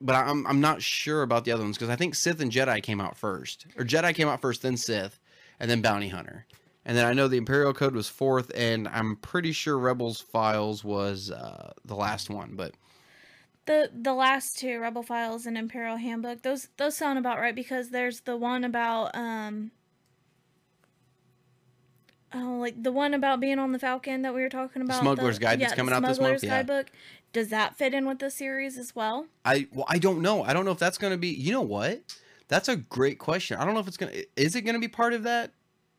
but 0.00 0.14
I'm 0.14 0.46
I'm 0.46 0.60
not 0.60 0.82
sure 0.82 1.22
about 1.22 1.44
the 1.44 1.52
other 1.52 1.62
ones 1.62 1.76
because 1.76 1.90
I 1.90 1.96
think 1.96 2.14
Sith 2.14 2.40
and 2.40 2.50
Jedi 2.50 2.82
came 2.82 3.00
out 3.00 3.16
first, 3.16 3.66
or 3.76 3.84
Jedi 3.84 4.14
came 4.14 4.28
out 4.28 4.40
first, 4.40 4.62
then 4.62 4.76
Sith, 4.76 5.20
and 5.60 5.70
then 5.70 5.82
Bounty 5.82 6.08
Hunter, 6.08 6.46
and 6.84 6.96
then 6.96 7.04
I 7.04 7.12
know 7.12 7.28
the 7.28 7.36
Imperial 7.36 7.74
Code 7.74 7.94
was 7.94 8.08
fourth, 8.08 8.50
and 8.54 8.88
I'm 8.88 9.16
pretty 9.16 9.52
sure 9.52 9.78
Rebels 9.78 10.20
files 10.20 10.82
was 10.82 11.30
uh, 11.30 11.72
the 11.84 11.94
last 11.94 12.30
one. 12.30 12.54
But 12.54 12.74
the 13.66 13.90
the 13.94 14.14
last 14.14 14.58
two 14.58 14.80
Rebel 14.80 15.02
Files 15.02 15.46
and 15.46 15.58
Imperial 15.58 15.96
Handbook, 15.96 16.42
those 16.42 16.68
those 16.78 16.96
sound 16.96 17.18
about 17.18 17.38
right 17.38 17.54
because 17.54 17.90
there's 17.90 18.20
the 18.20 18.36
one 18.36 18.64
about 18.64 19.14
um. 19.14 19.72
Oh, 22.32 22.58
like 22.60 22.80
the 22.80 22.92
one 22.92 23.12
about 23.12 23.40
being 23.40 23.58
on 23.58 23.72
the 23.72 23.78
Falcon 23.78 24.22
that 24.22 24.32
we 24.32 24.40
were 24.40 24.48
talking 24.48 24.82
about. 24.82 25.00
Smuggler's 25.00 25.38
the, 25.38 25.44
Guide 25.44 25.60
that's 25.60 25.74
coming 25.74 25.92
out 25.92 26.00
this 26.00 26.10
month, 26.10 26.16
Smuggler's 26.16 26.44
yeah. 26.44 26.58
Guidebook. 26.58 26.86
Does 27.32 27.48
that 27.50 27.76
fit 27.76 27.92
in 27.92 28.06
with 28.06 28.20
the 28.20 28.30
series 28.30 28.78
as 28.78 28.94
well? 28.94 29.26
I 29.44 29.66
well, 29.72 29.84
I 29.88 29.98
don't 29.98 30.22
know. 30.22 30.44
I 30.44 30.52
don't 30.52 30.64
know 30.64 30.70
if 30.70 30.78
that's 30.78 30.96
going 30.96 31.12
to 31.12 31.18
be. 31.18 31.28
You 31.28 31.52
know 31.52 31.60
what? 31.60 32.00
That's 32.48 32.68
a 32.68 32.76
great 32.76 33.18
question. 33.18 33.58
I 33.58 33.64
don't 33.64 33.74
know 33.74 33.80
if 33.80 33.88
it's 33.88 33.96
going 33.96 34.12
to. 34.12 34.26
Is 34.36 34.54
it 34.56 34.62
going 34.62 34.74
to 34.74 34.80
be 34.80 34.88
part 34.88 35.12
of 35.12 35.24
that 35.24 35.52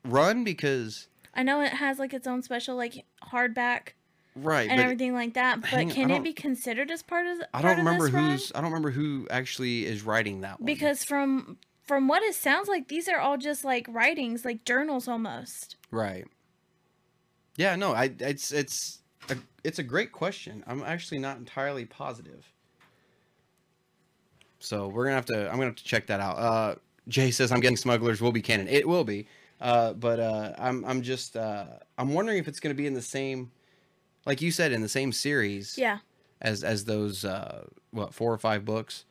run? 0.04 0.44
Because 0.44 1.08
I 1.34 1.44
know 1.44 1.62
it 1.62 1.74
has 1.74 2.00
like 2.00 2.14
its 2.14 2.28
own 2.28 2.42
special 2.42 2.76
like 2.76 3.06
hardback 3.32 3.90
right, 4.36 4.70
and 4.70 4.80
everything 4.82 5.14
like 5.14 5.34
that. 5.36 5.62
But 5.62 5.70
hang 5.72 5.86
on, 5.88 5.92
I 5.92 5.96
can 5.96 6.10
it 6.12 6.14
don't- 6.16 6.24
be 6.24 6.34
considered 6.34 6.92
as 6.92 7.02
part 7.04 7.28
of? 7.28 7.38
The, 7.40 7.48
I 7.56 7.62
part 7.62 7.78
don't 7.78 7.80
of 7.80 7.86
remember 7.86 8.06
this 8.06 8.14
run? 8.14 8.32
who's. 8.32 8.52
I 8.54 8.62
don't 8.62 8.72
remember 8.72 8.92
who 8.92 9.28
actually 9.30 9.86
is 9.86 10.04
writing 10.04 10.42
that 10.42 10.60
one. 10.60 10.66
because 10.66 11.04
from 11.04 11.58
from 11.84 12.08
what 12.08 12.24
it 12.24 12.36
sounds 12.36 12.68
like, 12.68 12.88
these 12.88 13.08
are 13.10 13.18
all 13.20 13.38
just 13.38 13.64
like 13.66 13.86
writings, 13.90 14.46
like 14.46 14.64
journals 14.66 15.08
almost. 15.08 15.76
right. 15.92 16.26
Yeah, 17.58 17.76
no, 17.76 17.94
I 17.94 18.12
it's 18.20 18.52
it's 18.54 19.00
a, 19.30 19.36
it's 19.64 19.78
a 19.78 19.84
great 19.84 20.12
question. 20.14 20.64
I'm 20.68 20.82
actually 20.84 21.20
not 21.20 21.38
entirely 21.38 21.86
positive. 21.86 22.46
So 24.60 24.88
we're 24.88 25.04
gonna 25.06 25.16
have 25.16 25.26
to. 25.28 25.46
I'm 25.48 25.56
gonna 25.56 25.66
have 25.66 25.76
to 25.76 25.84
check 25.84 26.08
that 26.08 26.20
out. 26.20 26.38
Uh, 26.38 26.76
Jay 27.08 27.32
says 27.32 27.52
I'm 27.52 27.60
getting 27.60 27.78
smugglers 27.78 28.22
will 28.22 28.32
be 28.32 28.42
canon. 28.42 28.68
It 28.68 28.88
will 28.88 29.04
be. 29.04 29.28
Uh, 29.62 29.94
but 29.94 30.20
uh, 30.20 30.54
I'm 30.58 30.84
I'm 30.86 31.02
just 31.04 31.38
uh, 31.38 31.66
I'm 31.98 32.14
wondering 32.14 32.40
if 32.40 32.48
it's 32.48 32.60
gonna 32.60 32.76
be 32.76 32.88
in 32.88 32.94
the 32.96 33.02
same, 33.02 33.52
like 34.26 34.42
you 34.42 34.52
said, 34.52 34.72
in 34.72 34.82
the 34.82 34.90
same 34.90 35.12
series. 35.12 35.78
Yeah. 35.78 36.00
as 36.42 36.64
as 36.64 36.86
those 36.86 37.24
uh 37.24 37.66
what 37.92 38.14
four 38.14 38.34
or 38.34 38.38
five 38.40 38.66
books. 38.66 39.06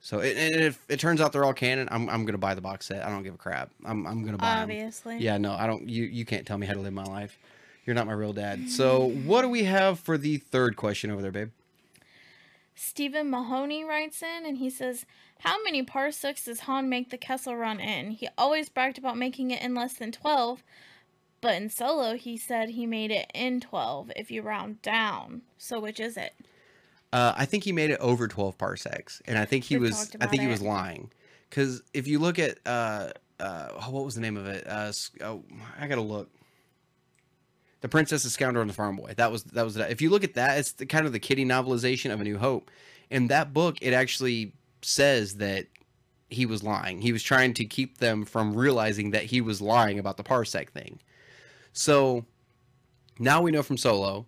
So 0.00 0.20
it, 0.20 0.36
and 0.36 0.54
if 0.54 0.84
it 0.88 1.00
turns 1.00 1.20
out 1.20 1.32
they're 1.32 1.44
all 1.44 1.52
canon, 1.52 1.88
I'm 1.90 2.08
I'm 2.08 2.24
gonna 2.24 2.38
buy 2.38 2.54
the 2.54 2.60
box 2.60 2.86
set. 2.86 3.04
I 3.04 3.08
don't 3.10 3.24
give 3.24 3.34
a 3.34 3.38
crap. 3.38 3.70
I'm 3.84 4.06
I'm 4.06 4.24
gonna 4.24 4.38
buy. 4.38 4.62
Obviously. 4.62 5.18
Yeah, 5.18 5.38
no, 5.38 5.52
I 5.52 5.66
don't. 5.66 5.88
You 5.88 6.04
you 6.04 6.24
can't 6.24 6.46
tell 6.46 6.58
me 6.58 6.66
how 6.68 6.74
to 6.74 6.80
live 6.80 6.92
my 6.92 7.02
life. 7.04 7.36
You're 7.84 7.94
not 7.94 8.06
my 8.06 8.12
real 8.12 8.32
dad. 8.32 8.68
So 8.70 9.10
what 9.24 9.42
do 9.42 9.48
we 9.48 9.64
have 9.64 9.98
for 9.98 10.16
the 10.18 10.36
third 10.38 10.76
question 10.76 11.10
over 11.10 11.22
there, 11.22 11.32
babe? 11.32 11.50
Stephen 12.76 13.30
Mahoney 13.30 13.82
writes 13.82 14.22
in 14.22 14.44
and 14.46 14.58
he 14.58 14.68
says, 14.68 15.06
How 15.40 15.56
many 15.64 15.82
parsecs 15.82 16.44
does 16.44 16.60
Han 16.60 16.88
make 16.88 17.10
the 17.10 17.16
Kessel 17.18 17.56
run 17.56 17.80
in? 17.80 18.10
He 18.12 18.28
always 18.36 18.68
bragged 18.68 18.98
about 18.98 19.16
making 19.16 19.50
it 19.50 19.62
in 19.62 19.74
less 19.74 19.94
than 19.94 20.12
12, 20.12 20.62
but 21.40 21.54
in 21.54 21.70
solo 21.70 22.16
he 22.16 22.36
said 22.36 22.70
he 22.70 22.86
made 22.86 23.10
it 23.10 23.30
in 23.34 23.60
12 23.60 24.12
if 24.14 24.30
you 24.30 24.42
round 24.42 24.82
down. 24.82 25.40
So 25.56 25.80
which 25.80 25.98
is 25.98 26.18
it? 26.18 26.34
Uh, 27.12 27.32
I 27.34 27.46
think 27.46 27.64
he 27.64 27.72
made 27.72 27.90
it 27.90 27.98
over 28.00 28.28
12 28.28 28.58
parsecs, 28.58 29.22
and 29.26 29.38
I 29.38 29.46
think 29.46 29.64
he 29.64 29.76
We've 29.78 29.90
was 29.90 30.14
I 30.20 30.26
think 30.26 30.42
he 30.42 30.48
was 30.48 30.60
lying, 30.60 31.10
because 31.48 31.82
if 31.94 32.06
you 32.06 32.18
look 32.18 32.38
at 32.38 32.58
uh, 32.66 33.10
uh, 33.40 33.68
what 33.88 34.04
was 34.04 34.14
the 34.14 34.20
name 34.20 34.36
of 34.36 34.46
it? 34.46 34.66
Uh, 34.66 34.92
oh, 35.22 35.42
I 35.80 35.86
gotta 35.86 36.02
look. 36.02 36.28
The 37.86 37.90
Princess, 37.90 38.24
the 38.24 38.30
Scoundrel, 38.30 38.62
and 38.62 38.68
the 38.68 38.74
Farm 38.74 38.96
Boy. 38.96 39.14
That 39.16 39.30
was 39.30 39.44
that 39.44 39.64
was. 39.64 39.76
If 39.76 40.02
you 40.02 40.10
look 40.10 40.24
at 40.24 40.34
that, 40.34 40.58
it's 40.58 40.72
the, 40.72 40.86
kind 40.86 41.06
of 41.06 41.12
the 41.12 41.20
kiddie 41.20 41.44
novelization 41.44 42.12
of 42.12 42.20
A 42.20 42.24
New 42.24 42.36
Hope. 42.36 42.68
In 43.10 43.28
that 43.28 43.52
book, 43.52 43.76
it 43.80 43.92
actually 43.92 44.54
says 44.82 45.36
that 45.36 45.66
he 46.28 46.46
was 46.46 46.64
lying. 46.64 47.00
He 47.00 47.12
was 47.12 47.22
trying 47.22 47.54
to 47.54 47.64
keep 47.64 47.98
them 47.98 48.24
from 48.24 48.56
realizing 48.56 49.12
that 49.12 49.22
he 49.22 49.40
was 49.40 49.60
lying 49.60 50.00
about 50.00 50.16
the 50.16 50.24
parsec 50.24 50.70
thing. 50.70 50.98
So 51.72 52.24
now 53.20 53.40
we 53.40 53.52
know 53.52 53.62
from 53.62 53.76
Solo 53.76 54.26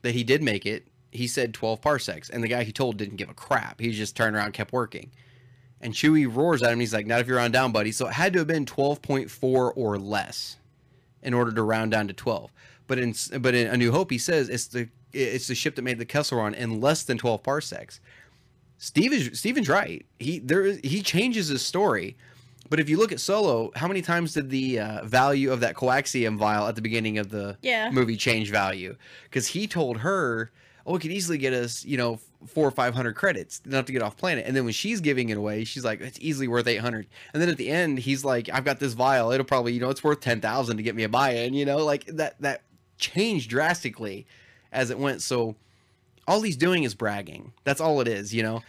that 0.00 0.14
he 0.14 0.24
did 0.24 0.42
make 0.42 0.64
it. 0.64 0.88
He 1.10 1.26
said 1.26 1.52
12 1.52 1.82
parsecs, 1.82 2.30
and 2.30 2.42
the 2.42 2.48
guy 2.48 2.64
he 2.64 2.72
told 2.72 2.96
didn't 2.96 3.16
give 3.16 3.28
a 3.28 3.34
crap. 3.34 3.82
He 3.82 3.90
just 3.90 4.16
turned 4.16 4.34
around 4.34 4.46
and 4.46 4.54
kept 4.54 4.72
working. 4.72 5.10
And 5.78 5.92
Chewie 5.92 6.34
roars 6.34 6.62
at 6.62 6.72
him. 6.72 6.80
He's 6.80 6.94
like, 6.94 7.06
"Not 7.06 7.20
if 7.20 7.26
you're 7.26 7.38
on 7.38 7.52
down, 7.52 7.70
buddy." 7.70 7.92
So 7.92 8.06
it 8.06 8.14
had 8.14 8.32
to 8.32 8.38
have 8.38 8.48
been 8.48 8.64
12.4 8.64 9.72
or 9.76 9.98
less 9.98 10.56
in 11.24 11.34
order 11.34 11.50
to 11.52 11.62
round 11.62 11.90
down 11.90 12.06
to 12.06 12.14
12. 12.14 12.52
But 12.86 12.98
in 12.98 13.14
but 13.40 13.54
in 13.54 13.66
A 13.68 13.76
New 13.76 13.92
Hope, 13.92 14.10
he 14.10 14.18
says 14.18 14.48
it's 14.48 14.66
the 14.66 14.88
it's 15.12 15.46
the 15.46 15.54
ship 15.54 15.76
that 15.76 15.82
made 15.82 15.98
the 15.98 16.04
Kessel 16.04 16.38
Run 16.38 16.54
in 16.54 16.80
less 16.80 17.04
than 17.04 17.16
12 17.18 17.42
parsecs. 17.42 18.00
Steve 18.78 19.12
is 19.12 19.38
Steven's 19.38 19.68
right. 19.68 20.04
He 20.18 20.38
there 20.38 20.62
is, 20.62 20.80
he 20.82 21.02
changes 21.02 21.48
his 21.48 21.62
story. 21.64 22.16
But 22.70 22.80
if 22.80 22.88
you 22.88 22.96
look 22.96 23.12
at 23.12 23.20
Solo, 23.20 23.70
how 23.76 23.86
many 23.88 24.00
times 24.02 24.32
did 24.34 24.48
the 24.50 24.80
uh, 24.80 25.04
value 25.04 25.52
of 25.52 25.60
that 25.60 25.74
coaxium 25.76 26.38
vial 26.38 26.66
at 26.66 26.74
the 26.76 26.82
beginning 26.82 27.18
of 27.18 27.28
the 27.30 27.58
Yeah. 27.62 27.90
movie 27.90 28.16
change 28.16 28.50
value? 28.50 28.96
Because 29.24 29.48
he 29.48 29.66
told 29.66 29.98
her, 29.98 30.50
"Oh, 30.86 30.96
it 30.96 31.00
could 31.00 31.12
easily 31.12 31.36
get 31.38 31.52
us, 31.52 31.84
you 31.84 31.96
know, 31.98 32.18
four 32.46 32.66
or 32.66 32.70
five 32.70 32.94
hundred 32.94 33.14
credits 33.16 33.60
enough 33.66 33.84
to 33.86 33.92
get 33.92 34.02
off 34.02 34.16
planet. 34.16 34.44
And 34.46 34.56
then 34.56 34.64
when 34.64 34.72
she's 34.72 35.00
giving 35.00 35.28
it 35.28 35.36
away, 35.36 35.64
she's 35.64 35.84
like, 35.84 36.00
it's 36.00 36.18
easily 36.20 36.48
worth 36.48 36.66
eight 36.66 36.78
hundred. 36.80 37.06
And 37.32 37.40
then 37.40 37.48
at 37.50 37.58
the 37.58 37.68
end, 37.70 37.98
he's 38.00 38.24
like, 38.24 38.48
I've 38.52 38.64
got 38.64 38.80
this 38.80 38.94
vial. 38.94 39.30
It'll 39.30 39.44
probably, 39.46 39.72
you 39.74 39.80
know, 39.80 39.90
it's 39.90 40.02
worth 40.02 40.20
ten 40.20 40.40
thousand 40.40 40.78
to 40.78 40.82
get 40.82 40.94
me 40.96 41.04
a 41.04 41.08
buy-in. 41.08 41.52
You 41.54 41.66
know, 41.66 41.78
like 41.84 42.06
that 42.06 42.40
that 42.40 42.62
changed 42.98 43.50
drastically 43.50 44.26
as 44.72 44.90
it 44.90 44.98
went. 44.98 45.22
So 45.22 45.56
all 46.26 46.42
he's 46.42 46.56
doing 46.56 46.82
is 46.84 46.94
bragging. 46.94 47.52
That's 47.64 47.80
all 47.80 48.00
it 48.00 48.08
is. 48.08 48.34
You 48.34 48.42
know, 48.42 48.62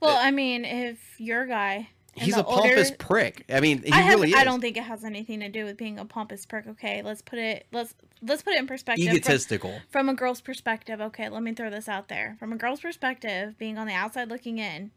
Well, 0.00 0.16
I 0.18 0.30
mean, 0.30 0.64
if 0.64 0.98
your 1.18 1.46
guy 1.46 1.88
He's 2.14 2.36
a 2.36 2.42
pompous 2.42 2.88
older- 2.90 2.96
prick. 2.98 3.44
I 3.48 3.60
mean, 3.60 3.82
he 3.82 3.92
I, 3.92 3.98
have, 4.00 4.14
really 4.14 4.30
is. 4.30 4.36
I 4.36 4.44
don't 4.44 4.60
think 4.60 4.76
it 4.76 4.82
has 4.82 5.04
anything 5.04 5.40
to 5.40 5.48
do 5.48 5.64
with 5.64 5.76
being 5.76 5.98
a 5.98 6.04
pompous 6.04 6.44
prick. 6.44 6.66
Okay, 6.66 7.02
let's 7.02 7.22
put 7.22 7.38
it 7.38 7.66
let's 7.72 7.94
let's 8.20 8.42
put 8.42 8.52
it 8.54 8.58
in 8.58 8.66
perspective. 8.66 9.06
from- 9.06 9.16
egotistical. 9.16 9.80
from 9.90 10.08
a 10.08 10.14
girl's 10.14 10.40
perspective, 10.40 11.00
okay, 11.00 11.28
let 11.28 11.42
me 11.42 11.54
throw 11.54 11.70
this 11.70 11.88
out 11.88 12.08
there. 12.08 12.36
From 12.40 12.52
a 12.52 12.56
girl's 12.56 12.80
perspective, 12.80 13.56
being 13.58 13.78
on 13.78 13.86
the 13.86 13.94
outside 13.94 14.28
looking 14.28 14.58
in, 14.58 14.90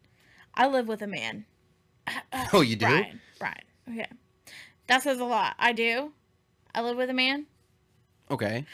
I 0.56 0.68
live 0.68 0.88
with 0.88 1.02
a 1.02 1.08
man. 1.08 1.46
Oh, 2.52 2.62
you 2.62 2.76
do? 2.76 2.86
Brian. 2.88 3.22
Brian. 3.40 3.62
Okay. 3.90 4.08
That 4.88 5.04
says 5.04 5.20
a 5.20 5.26
lot. 5.26 5.56
I 5.60 5.72
do. 5.72 6.12
I 6.76 6.82
live 6.82 6.98
with 6.98 7.10
a 7.10 7.14
man. 7.14 7.46
Okay. 8.34 8.66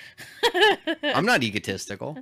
I'm 1.04 1.26
not 1.26 1.44
egotistical. 1.44 2.18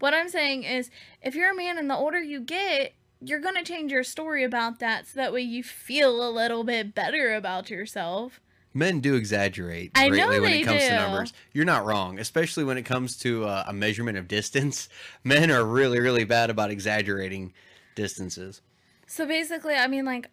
What 0.00 0.12
I'm 0.12 0.28
saying 0.28 0.64
is, 0.64 0.90
if 1.22 1.34
you're 1.34 1.50
a 1.50 1.56
man 1.56 1.78
and 1.78 1.88
the 1.88 1.96
older 1.96 2.22
you 2.22 2.40
get, 2.40 2.92
you're 3.20 3.40
going 3.40 3.54
to 3.54 3.62
change 3.62 3.90
your 3.90 4.04
story 4.04 4.44
about 4.44 4.80
that 4.80 5.06
so 5.06 5.12
that 5.18 5.32
way 5.32 5.40
you 5.40 5.62
feel 5.62 6.28
a 6.28 6.30
little 6.30 6.62
bit 6.62 6.94
better 6.94 7.34
about 7.34 7.70
yourself. 7.70 8.38
Men 8.74 9.00
do 9.00 9.14
exaggerate 9.14 9.92
I 9.94 10.08
know 10.08 10.26
greatly 10.26 10.40
when 10.40 10.52
it 10.52 10.64
comes 10.64 10.82
to 10.82 10.94
numbers. 10.94 11.32
You're 11.52 11.64
not 11.64 11.86
wrong, 11.86 12.18
especially 12.18 12.64
when 12.64 12.76
it 12.76 12.82
comes 12.82 13.16
to 13.18 13.44
uh, 13.44 13.64
a 13.68 13.72
measurement 13.72 14.18
of 14.18 14.28
distance. 14.28 14.88
Men 15.24 15.50
are 15.50 15.64
really, 15.64 16.00
really 16.00 16.24
bad 16.24 16.50
about 16.50 16.70
exaggerating 16.70 17.54
distances. 17.94 18.60
So 19.06 19.26
basically, 19.26 19.74
I 19.74 19.86
mean, 19.86 20.04
like, 20.04 20.28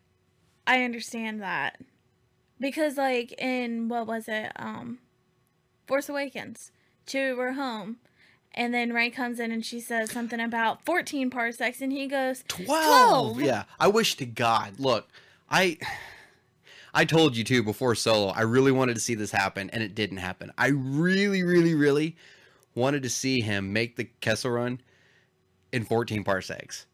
I 0.66 0.84
understand 0.84 1.42
that 1.44 1.80
because, 2.60 2.98
like, 2.98 3.32
in 3.38 3.88
what 3.90 4.08
was 4.08 4.28
it, 4.28 4.52
um, 4.56 4.98
Force 5.92 6.08
Awakens, 6.08 6.72
Chewie 7.06 7.36
were 7.36 7.52
home, 7.52 7.98
and 8.54 8.74
then 8.74 8.94
Rey 8.94 9.10
comes 9.10 9.42
in 9.42 9.52
and 9.52 9.66
she 9.66 9.82
says 9.82 10.10
something 10.10 10.40
about 10.40 10.86
14 10.86 11.30
parsecs, 11.30 11.82
and 11.82 11.92
he 11.92 12.08
goes, 12.08 12.46
12. 12.48 13.42
Yeah. 13.42 13.66
I 13.78 13.90
wish 13.90 14.16
to 14.16 14.26
God. 14.26 14.80
Look, 14.80 15.10
I 15.50 15.78
I 16.94 17.04
told 17.04 17.36
you 17.36 17.44
too 17.44 17.62
before 17.62 17.94
solo. 17.96 18.30
I 18.30 18.44
really 18.44 18.72
wanted 18.72 18.94
to 18.94 19.02
see 19.02 19.16
this 19.16 19.32
happen 19.32 19.70
and 19.72 19.84
it 19.84 19.94
didn't 19.94 20.20
happen. 20.20 20.54
I 20.58 20.68
really 20.68 21.44
really 21.44 21.76
really 21.76 22.16
wanted 22.74 23.04
to 23.04 23.10
see 23.10 23.42
him 23.42 23.74
make 23.74 23.98
the 23.98 24.06
Kessel 24.22 24.52
run 24.52 24.80
in 25.74 25.84
14 25.84 26.24
parsecs. 26.24 26.86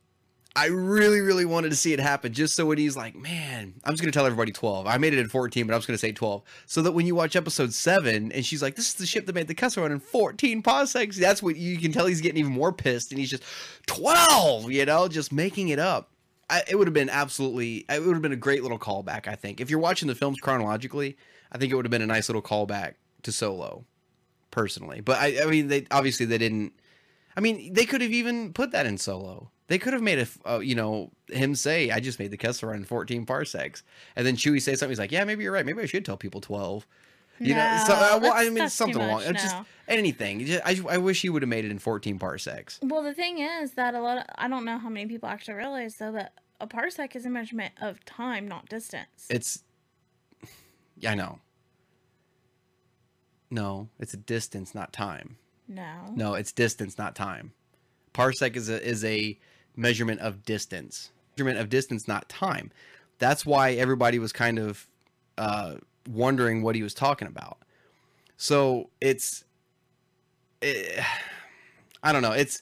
I 0.57 0.69
really 0.69 1.21
really 1.21 1.45
wanted 1.45 1.69
to 1.69 1.75
see 1.75 1.93
it 1.93 1.99
happen 1.99 2.33
just 2.33 2.55
so 2.55 2.65
when 2.65 2.79
he's 2.79 2.97
like, 2.97 3.15
"Man, 3.15 3.75
I'm 3.83 3.93
just 3.93 4.01
going 4.01 4.11
to 4.11 4.17
tell 4.17 4.25
everybody 4.25 4.51
12. 4.51 4.87
I 4.87 4.97
made 4.97 5.13
it 5.13 5.19
in 5.19 5.29
14, 5.29 5.67
but 5.67 5.73
I'm 5.73 5.77
just 5.77 5.87
going 5.87 5.93
to 5.93 5.99
say 5.99 6.11
12." 6.11 6.41
So 6.65 6.81
that 6.81 6.93
when 6.93 7.05
you 7.05 7.13
watch 7.13 7.35
episode 7.35 7.75
7 7.75 8.31
and 8.31 8.43
she's 8.43 8.63
like, 8.63 8.75
"This 8.75 8.87
is 8.87 8.95
the 8.95 9.05
ship 9.05 9.27
that 9.27 9.35
made 9.35 9.47
the 9.47 9.53
Kessel 9.53 9.83
run 9.83 9.91
in 9.91 9.99
14 9.99 10.63
parsecs." 10.63 11.15
That's 11.15 11.43
what 11.43 11.57
you 11.57 11.77
can 11.77 11.91
tell 11.91 12.07
he's 12.07 12.21
getting 12.21 12.39
even 12.39 12.53
more 12.53 12.73
pissed 12.73 13.11
and 13.11 13.19
he's 13.19 13.29
just 13.29 13.43
12, 13.85 14.71
you 14.71 14.83
know, 14.83 15.07
just 15.07 15.31
making 15.31 15.69
it 15.69 15.77
up. 15.77 16.09
I, 16.49 16.63
it 16.67 16.75
would 16.75 16.87
have 16.87 16.93
been 16.93 17.09
absolutely 17.09 17.85
it 17.87 18.03
would 18.03 18.13
have 18.13 18.23
been 18.23 18.31
a 18.31 18.37
great 18.37 18.63
little 18.63 18.79
callback 18.79 19.27
i 19.27 19.35
think 19.35 19.59
if 19.59 19.69
you're 19.69 19.81
watching 19.81 20.07
the 20.07 20.15
films 20.15 20.39
chronologically 20.39 21.17
i 21.51 21.57
think 21.57 21.73
it 21.73 21.75
would 21.75 21.83
have 21.83 21.91
been 21.91 22.01
a 22.01 22.07
nice 22.07 22.29
little 22.29 22.41
callback 22.41 22.93
to 23.23 23.33
solo 23.33 23.83
personally 24.49 25.01
but 25.01 25.17
i, 25.19 25.41
I 25.43 25.45
mean 25.47 25.67
they 25.67 25.85
obviously 25.91 26.25
they 26.25 26.37
didn't 26.37 26.71
i 27.35 27.41
mean 27.41 27.73
they 27.73 27.85
could 27.85 27.99
have 27.99 28.13
even 28.13 28.53
put 28.53 28.71
that 28.71 28.85
in 28.85 28.97
solo 28.97 29.51
they 29.67 29.77
could 29.77 29.93
have 29.93 30.01
made 30.01 30.19
a 30.19 30.27
uh, 30.49 30.59
you 30.59 30.75
know 30.75 31.11
him 31.29 31.55
say 31.55 31.91
i 31.91 31.99
just 31.99 32.19
made 32.19 32.31
the 32.31 32.37
kessel 32.37 32.69
run 32.69 32.77
in 32.77 32.85
14 32.85 33.25
parsecs 33.25 33.83
and 34.15 34.25
then 34.25 34.35
chewie 34.35 34.61
say 34.61 34.73
something 34.75 34.89
he's 34.91 34.99
like 34.99 35.11
yeah 35.11 35.23
maybe 35.23 35.43
you're 35.43 35.51
right 35.51 35.65
maybe 35.65 35.81
i 35.81 35.85
should 35.85 36.05
tell 36.05 36.17
people 36.17 36.39
12 36.41 36.87
you 37.39 37.53
know 37.53 37.83
so 37.85 37.93
uh, 37.93 38.19
well 38.21 38.33
i 38.35 38.49
mean 38.49 38.67
something 38.69 38.95
along 39.01 39.21
much, 39.21 39.29
it's 39.29 39.43
just 39.43 39.55
anything 39.87 40.45
Just- 40.45 40.65
I, 40.65 40.79
I 40.89 40.97
wish 40.97 41.21
he 41.21 41.29
would 41.29 41.41
have 41.43 41.49
made 41.49 41.65
it 41.65 41.71
in 41.71 41.79
14 41.79 42.17
parsecs 42.17 42.79
Well, 42.81 43.03
the 43.03 43.13
thing 43.13 43.39
is 43.39 43.73
that 43.73 43.93
a 43.93 44.01
lot 44.01 44.17
of, 44.17 44.23
I 44.35 44.47
don't 44.47 44.65
know 44.65 44.77
how 44.79 44.89
many 44.89 45.05
people 45.05 45.29
actually 45.29 45.53
realize, 45.55 45.95
though, 45.97 46.11
that 46.13 46.33
a 46.59 46.65
parsec 46.67 47.15
is 47.15 47.25
a 47.25 47.29
measurement 47.29 47.73
of 47.79 48.03
time, 48.05 48.47
not 48.47 48.67
distance. 48.69 49.27
It's 49.29 49.63
yeah, 50.99 51.11
I 51.11 51.15
know. 51.15 51.39
No, 53.49 53.89
it's 53.99 54.13
a 54.13 54.17
distance, 54.17 54.73
not 54.75 54.91
time. 54.91 55.37
no. 55.67 56.11
No, 56.15 56.33
it's 56.33 56.51
distance, 56.51 56.97
not 56.97 57.15
time. 57.15 57.53
Parsec 58.13 58.55
is 58.55 58.69
a 58.69 58.83
is 58.83 59.05
a 59.05 59.37
measurement 59.77 60.19
of 60.19 60.43
distance. 60.43 61.11
Measurement 61.37 61.59
of 61.59 61.69
distance, 61.69 62.07
not 62.07 62.27
time. 62.27 62.71
That's 63.19 63.45
why 63.45 63.71
everybody 63.73 64.19
was 64.19 64.33
kind 64.33 64.59
of 64.59 64.87
uh, 65.37 65.75
wondering 66.09 66.61
what 66.63 66.75
he 66.75 66.83
was 66.83 66.93
talking 66.93 67.27
about. 67.27 67.59
So 68.37 68.89
it's, 68.99 69.45
eh, 70.61 71.03
I 72.03 72.11
don't 72.11 72.21
know. 72.21 72.33
It's 72.33 72.61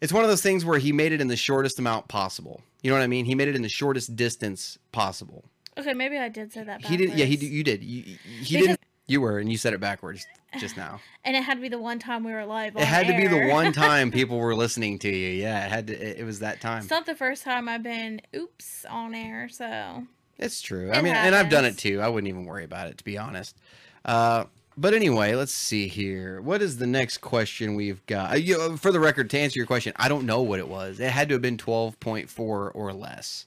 it's 0.00 0.12
one 0.12 0.22
of 0.22 0.30
those 0.30 0.42
things 0.42 0.64
where 0.64 0.78
he 0.78 0.92
made 0.92 1.12
it 1.12 1.20
in 1.20 1.26
the 1.28 1.36
shortest 1.36 1.78
amount 1.78 2.08
possible. 2.08 2.62
You 2.82 2.90
know 2.90 2.96
what 2.96 3.02
I 3.02 3.08
mean? 3.08 3.24
He 3.24 3.34
made 3.34 3.48
it 3.48 3.56
in 3.56 3.62
the 3.62 3.68
shortest 3.68 4.14
distance 4.16 4.78
possible. 4.92 5.44
Okay, 5.76 5.92
maybe 5.94 6.18
I 6.18 6.28
did 6.28 6.52
say 6.52 6.64
that 6.64 6.84
He 6.84 6.96
did. 6.96 7.14
Yeah, 7.14 7.24
he 7.24 7.36
You 7.36 7.62
did. 7.64 7.82
You, 7.82 8.02
he 8.02 8.18
Because- 8.56 8.66
didn't. 8.66 8.80
You 9.08 9.20
were, 9.20 9.38
and 9.38 9.50
you 9.50 9.58
said 9.58 9.72
it 9.72 9.80
backwards 9.80 10.26
just 10.60 10.76
now. 10.76 11.00
And 11.24 11.36
it 11.36 11.42
had 11.42 11.56
to 11.56 11.60
be 11.60 11.68
the 11.68 11.78
one 11.78 11.98
time 11.98 12.24
we 12.24 12.32
were 12.32 12.46
live. 12.46 12.74
It 12.74 12.84
had 12.84 13.06
to 13.06 13.14
be 13.14 13.26
the 13.26 13.48
one 13.48 13.70
time 13.72 14.10
people 14.20 14.38
were 14.38 14.54
listening 14.54 14.98
to 15.00 15.10
you. 15.14 15.28
Yeah, 15.28 15.66
it 15.66 15.68
had 15.70 15.86
to. 15.88 15.92
It, 15.92 16.20
it 16.20 16.24
was 16.24 16.38
that 16.38 16.62
time. 16.62 16.78
It's 16.78 16.88
not 16.90 17.04
the 17.04 17.14
first 17.14 17.42
time 17.42 17.68
I've 17.68 17.82
been 17.82 18.22
oops 18.34 18.86
on 18.88 19.14
air, 19.14 19.50
so 19.50 20.04
It's 20.38 20.62
true. 20.62 20.90
I 20.90 21.00
It 21.00 21.04
mean, 21.04 21.12
and 21.14 21.34
I've 21.34 21.50
done 21.50 21.66
it 21.66 21.76
too. 21.76 22.00
I 22.00 22.08
wouldn't 22.08 22.28
even 22.28 22.46
worry 22.46 22.64
about 22.64 22.86
it 22.88 22.96
to 22.98 23.04
be 23.04 23.18
honest. 23.18 23.58
Uh, 24.06 24.44
but 24.78 24.94
anyway, 24.94 25.34
let's 25.34 25.52
see 25.52 25.86
here. 25.86 26.40
What 26.40 26.62
is 26.62 26.78
the 26.78 26.86
next 26.86 27.18
question 27.18 27.74
we've 27.74 28.06
got? 28.06 28.32
Uh, 28.32 28.36
you, 28.36 28.58
uh, 28.58 28.76
for 28.78 28.90
the 28.90 29.00
record, 29.00 29.28
to 29.30 29.38
answer 29.38 29.58
your 29.58 29.66
question, 29.66 29.92
I 29.96 30.08
don't 30.08 30.24
know 30.24 30.40
what 30.40 30.60
it 30.60 30.68
was. 30.68 30.98
It 31.00 31.10
had 31.10 31.28
to 31.28 31.34
have 31.34 31.42
been 31.42 31.58
twelve 31.58 32.00
point 32.00 32.30
four 32.30 32.70
or 32.70 32.94
less. 32.94 33.44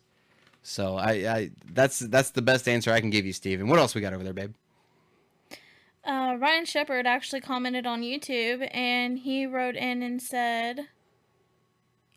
So 0.61 0.97
I, 0.97 1.11
I, 1.11 1.51
that's 1.73 1.97
that's 1.97 2.29
the 2.29 2.43
best 2.43 2.67
answer 2.67 2.91
I 2.91 2.99
can 2.99 3.09
give 3.09 3.25
you, 3.25 3.33
Steven. 3.33 3.67
What 3.69 3.79
else 3.79 3.95
we 3.95 4.01
got 4.01 4.13
over 4.13 4.23
there, 4.23 4.33
babe? 4.33 4.53
Uh, 6.03 6.35
Ryan 6.39 6.65
Shepard 6.65 7.05
actually 7.05 7.41
commented 7.41 7.85
on 7.85 8.01
YouTube 8.01 8.67
and 8.73 9.19
he 9.19 9.45
wrote 9.45 9.75
in 9.75 10.01
and 10.01 10.21
said, 10.21 10.87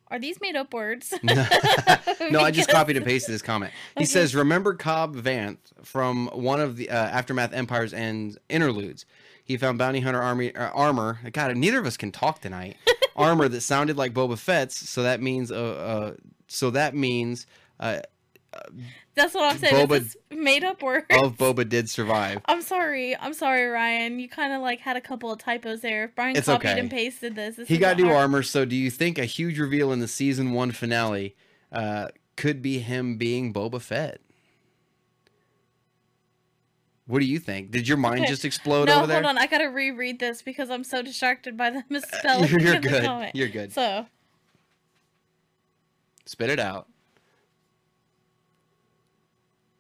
"Are 0.09 0.19
these 0.19 0.41
made 0.41 0.57
up 0.57 0.73
words?" 0.73 1.13
no, 1.23 2.41
I 2.41 2.51
just 2.51 2.71
copied 2.71 2.97
and 2.97 3.05
pasted 3.05 3.33
his 3.33 3.43
comment. 3.43 3.73
He 3.95 4.01
Okay. 4.01 4.07
says, 4.07 4.35
"Remember 4.35 4.75
Cobb 4.75 5.17
Vanth 5.17 5.59
from 5.83 6.29
one 6.29 6.61
of 6.61 6.77
the 6.77 6.89
uh, 6.91 6.95
Aftermath 6.95 7.53
Empire's 7.53 7.93
End 7.93 8.39
Interludes. 8.49 9.05
He 9.45 9.59
found 9.59 9.77
bounty 9.77 10.01
hunter 10.01 10.23
army 10.23 10.55
uh, 10.57 10.71
armor. 10.71 11.19
God, 11.33 11.55
neither 11.57 11.79
of 11.79 11.85
us 11.87 11.99
can 11.99 12.11
talk 12.11 12.41
tonight. 12.41 12.77
armor 13.17 13.49
that 13.49 13.61
sounded 13.61 13.97
like 13.97 14.15
Boba 14.15 14.39
Fett's. 14.39 14.89
So 14.89 15.03
that 15.03 15.21
means, 15.21 15.53
uh, 15.53 15.55
uh 15.55 16.15
so 16.49 16.71
that 16.71 16.95
means, 16.95 17.47
uh, 17.79 18.01
That's 19.15 19.35
what 19.35 19.53
I'm 19.53 19.59
saying. 19.59 19.87
Boba- 19.89 19.97
It's 20.03 20.17
made 20.31 20.65
up 20.65 20.83
words. 20.83 21.07
of 21.11 21.37
Boba 21.39 21.69
did 21.69 21.89
survive. 21.89 22.41
I'm 22.47 22.63
sorry. 22.63 23.17
I'm 23.17 23.33
sorry, 23.35 23.67
Ryan. 23.67 24.19
You 24.19 24.29
kind 24.29 24.53
of 24.53 24.61
like 24.63 24.81
had 24.81 24.97
a 24.97 25.01
couple 25.01 25.31
of 25.33 25.39
typos 25.39 25.81
there. 25.83 26.05
If 26.05 26.15
Brian 26.15 26.37
It's 26.37 26.47
copied 26.47 26.71
okay. 26.71 26.81
and 26.81 26.91
pasted 26.91 27.35
this, 27.37 27.57
this 27.57 27.69
He 27.69 27.79
got 27.79 27.97
new 27.97 28.05
hard. 28.07 28.17
armor. 28.17 28.43
So 28.43 28.65
do 28.65 28.75
you 28.77 28.91
think 28.91 29.19
a 29.19 29.25
huge 29.25 29.59
reveal 29.59 29.93
in 29.93 30.01
the 30.01 30.09
season 30.09 30.53
one 30.53 30.73
finale 30.73 31.37
uh, 31.73 32.09
could 32.37 32.61
be 32.63 32.79
him 32.81 33.17
being 33.17 33.53
Boba 33.53 33.81
Fett?" 33.81 34.21
What 37.07 37.19
do 37.21 37.27
you 37.27 37.39
think? 37.39 37.71
Did 37.71 37.87
your 37.87 37.99
mind 37.99 38.21
Okay. 38.21 38.31
just 38.31 38.45
explode 38.47 38.87
no, 38.87 38.99
over 38.99 39.07
there? 39.07 39.17
hold 39.23 39.27
on. 39.27 39.39
I 39.39 39.47
gotta 39.47 39.69
reread 39.69 40.19
this 40.21 40.41
because 40.41 40.71
I'm 40.71 40.83
so 40.85 41.03
distracted 41.03 41.55
by 41.57 41.69
the 41.71 41.85
misspelling. 41.91 42.49
You're, 42.51 42.61
you're 42.61 42.81
the 42.81 42.89
good. 42.89 43.31
You're 43.35 43.49
good. 43.49 43.73
So 43.73 44.07
Spit 46.27 46.49
it 46.49 46.59
out. 46.59 46.89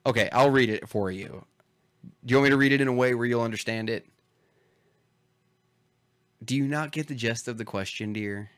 Okay, 0.06 0.28
I'll 0.32 0.50
read 0.50 0.68
it 0.68 0.88
for 0.88 1.10
you. 1.10 1.44
Do 2.24 2.32
you 2.32 2.36
want 2.36 2.44
me 2.44 2.50
to 2.50 2.56
read 2.56 2.72
it 2.72 2.80
in 2.80 2.88
a 2.88 2.92
way 2.92 3.14
where 3.14 3.26
you'll 3.26 3.42
understand 3.42 3.88
it? 3.88 4.06
Do 6.44 6.54
you 6.54 6.66
not 6.66 6.92
get 6.92 7.08
the 7.08 7.14
gist 7.14 7.48
of 7.48 7.56
the 7.56 7.64
question, 7.64 8.12
dear? 8.12 8.50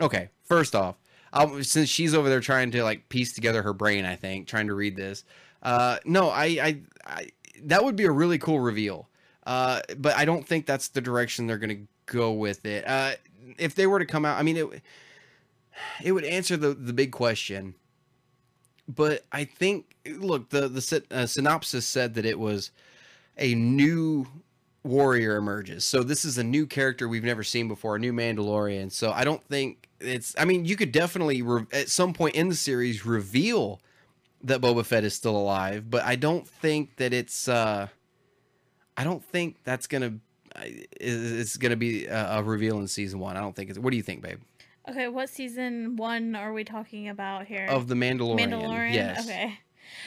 Okay, 0.00 0.30
first 0.42 0.74
off, 0.74 0.96
I'll, 1.32 1.62
since 1.62 1.88
she's 1.88 2.14
over 2.14 2.28
there 2.28 2.40
trying 2.40 2.72
to 2.72 2.82
like 2.82 3.08
piece 3.08 3.32
together 3.32 3.62
her 3.62 3.72
brain, 3.72 4.04
I 4.04 4.16
think 4.16 4.48
trying 4.48 4.66
to 4.66 4.74
read 4.74 4.96
this. 4.96 5.24
Uh, 5.62 5.98
no, 6.04 6.30
I, 6.30 6.44
I, 6.44 6.80
I, 7.06 7.28
that 7.64 7.84
would 7.84 7.94
be 7.94 8.04
a 8.04 8.10
really 8.10 8.38
cool 8.38 8.58
reveal. 8.58 9.08
Uh, 9.46 9.80
but 9.98 10.16
I 10.16 10.24
don't 10.24 10.46
think 10.46 10.66
that's 10.66 10.88
the 10.88 11.00
direction 11.00 11.46
they're 11.46 11.58
gonna 11.58 11.82
go 12.06 12.32
with 12.32 12.66
it. 12.66 12.86
Uh, 12.88 13.12
if 13.58 13.74
they 13.74 13.86
were 13.86 13.98
to 13.98 14.06
come 14.06 14.24
out, 14.24 14.38
I 14.38 14.42
mean, 14.42 14.56
it, 14.56 14.82
it 16.02 16.12
would 16.12 16.24
answer 16.24 16.56
the 16.56 16.74
the 16.74 16.92
big 16.92 17.12
question. 17.12 17.74
But 18.86 19.24
I 19.32 19.44
think, 19.44 19.96
look, 20.06 20.50
the 20.50 20.68
the 20.68 21.02
uh, 21.10 21.26
synopsis 21.26 21.86
said 21.86 22.14
that 22.14 22.26
it 22.26 22.38
was 22.38 22.70
a 23.38 23.54
new 23.54 24.26
warrior 24.82 25.36
emerges. 25.36 25.84
So 25.84 26.02
this 26.02 26.24
is 26.24 26.36
a 26.38 26.44
new 26.44 26.66
character 26.66 27.08
we've 27.08 27.24
never 27.24 27.42
seen 27.42 27.66
before, 27.68 27.96
a 27.96 27.98
new 27.98 28.12
Mandalorian. 28.12 28.92
So 28.92 29.10
I 29.12 29.24
don't 29.24 29.42
think 29.44 29.88
it's. 30.00 30.34
I 30.38 30.44
mean, 30.44 30.64
you 30.64 30.76
could 30.76 30.92
definitely 30.92 31.42
re- 31.42 31.66
at 31.72 31.88
some 31.88 32.12
point 32.12 32.34
in 32.34 32.48
the 32.48 32.54
series 32.54 33.06
reveal 33.06 33.80
that 34.42 34.60
Boba 34.60 34.84
Fett 34.84 35.04
is 35.04 35.14
still 35.14 35.36
alive, 35.36 35.90
but 35.90 36.04
I 36.04 36.16
don't 36.16 36.46
think 36.46 36.96
that 36.96 37.12
it's. 37.12 37.48
uh 37.48 37.88
I 38.96 39.02
don't 39.02 39.24
think 39.24 39.56
that's 39.64 39.86
gonna. 39.86 40.14
It's 41.00 41.56
gonna 41.56 41.76
be 41.76 42.06
a, 42.06 42.38
a 42.38 42.42
reveal 42.42 42.78
in 42.78 42.86
season 42.86 43.18
one. 43.18 43.36
I 43.36 43.40
don't 43.40 43.56
think 43.56 43.70
it's. 43.70 43.78
What 43.78 43.90
do 43.90 43.96
you 43.96 44.02
think, 44.02 44.22
babe? 44.22 44.40
Okay, 44.88 45.08
what 45.08 45.30
season 45.30 45.96
one 45.96 46.34
are 46.34 46.52
we 46.52 46.62
talking 46.64 47.08
about 47.08 47.46
here? 47.46 47.66
Of 47.66 47.88
the 47.88 47.94
Mandalorian. 47.94 48.38
Mandalorian. 48.38 48.92
Yes. 48.94 49.24
Okay. 49.24 49.58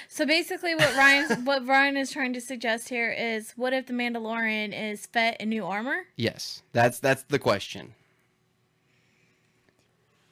So 0.07 0.25
basically, 0.25 0.75
what 0.75 0.95
Ryan 0.95 1.45
what 1.45 1.65
Ryan 1.65 1.97
is 1.97 2.11
trying 2.11 2.33
to 2.33 2.41
suggest 2.41 2.89
here 2.89 3.11
is, 3.11 3.53
what 3.55 3.73
if 3.73 3.87
the 3.87 3.93
Mandalorian 3.93 4.73
is 4.79 5.05
Fett 5.07 5.39
in 5.41 5.49
new 5.49 5.65
armor? 5.65 6.03
Yes. 6.15 6.61
That's 6.73 6.99
that's 6.99 7.23
the 7.23 7.39
question. 7.39 7.93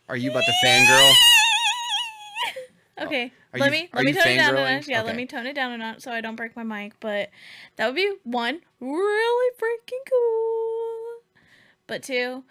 Are 0.07 0.17
you 0.17 0.29
about 0.31 0.43
to 0.45 0.53
fangirl? 0.65 1.11
Okay, 2.97 3.29
oh, 3.53 3.57
Are 3.57 3.59
let 3.59 3.65
you- 3.65 3.71
me 3.71 3.89
let 3.93 4.05
me 4.05 4.13
tone 4.13 4.27
it 4.27 4.35
down 4.37 4.55
a 4.55 4.75
notch. 4.75 4.87
Yeah, 4.87 5.01
let 5.01 5.17
me 5.17 5.25
tone 5.25 5.45
it 5.47 5.53
down 5.53 5.73
a 5.73 5.77
notch 5.77 5.99
so 5.99 6.11
I 6.13 6.21
don't 6.21 6.37
break 6.37 6.55
my 6.55 6.63
mic. 6.63 6.93
But 7.01 7.29
that 7.75 7.87
would 7.87 7.95
be 7.95 8.09
one 8.23 8.61
really 8.79 9.51
freaking 9.59 9.99
cool. 10.09 11.41
But 11.87 12.03
two, 12.03 12.45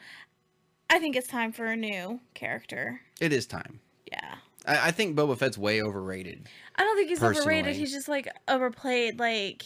I 0.91 0.99
think 0.99 1.17
it's 1.17 1.29
time 1.29 1.53
for 1.53 1.67
a 1.67 1.77
new 1.77 2.21
character. 2.35 3.01
It 3.21 3.33
is 3.33 3.47
time. 3.47 3.81
Yeah. 4.11 4.37
I, 4.67 4.89
I 4.89 4.91
think 4.91 5.17
Boba 5.17 5.37
Fett's 5.37 5.59
way 5.59 5.83
overrated. 5.83 6.49
I 6.77 6.83
don't 6.83 6.97
think 6.97 7.09
he's 7.09 7.23
overrated. 7.23 7.77
He's 7.77 7.93
just 7.93 8.09
like 8.09 8.29
overplayed. 8.49 9.19
Like 9.19 9.65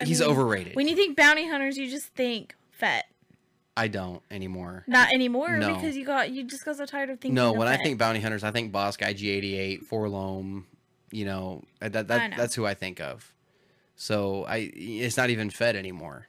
I 0.00 0.04
He's 0.04 0.20
mean, 0.20 0.30
overrated. 0.30 0.76
When 0.76 0.88
you 0.88 0.96
think 0.96 1.16
bounty 1.16 1.48
hunters, 1.48 1.76
you 1.76 1.90
just 1.90 2.08
think 2.14 2.54
Fett. 2.70 3.06
I 3.76 3.86
don't 3.88 4.22
anymore. 4.30 4.84
Not 4.88 5.12
anymore 5.12 5.56
No. 5.56 5.74
because 5.74 5.96
you 5.96 6.04
got 6.04 6.30
you 6.30 6.44
just 6.44 6.64
got 6.64 6.76
so 6.76 6.84
tired 6.86 7.10
of 7.10 7.20
thinking. 7.20 7.34
No, 7.34 7.52
when 7.52 7.68
I 7.68 7.76
think 7.76 7.98
bounty 7.98 8.20
hunters, 8.20 8.42
I 8.42 8.50
think 8.50 8.72
Boss 8.72 8.96
Guy 8.96 9.14
G88, 9.14 9.86
4-LOM, 9.86 10.66
you 11.12 11.24
know, 11.24 11.62
that, 11.80 11.92
that 11.92 12.30
know. 12.30 12.36
that's 12.36 12.56
who 12.56 12.66
I 12.66 12.74
think 12.74 13.00
of. 13.00 13.32
So 13.94 14.44
I 14.44 14.70
it's 14.74 15.16
not 15.16 15.30
even 15.30 15.50
Fett 15.50 15.76
anymore. 15.76 16.26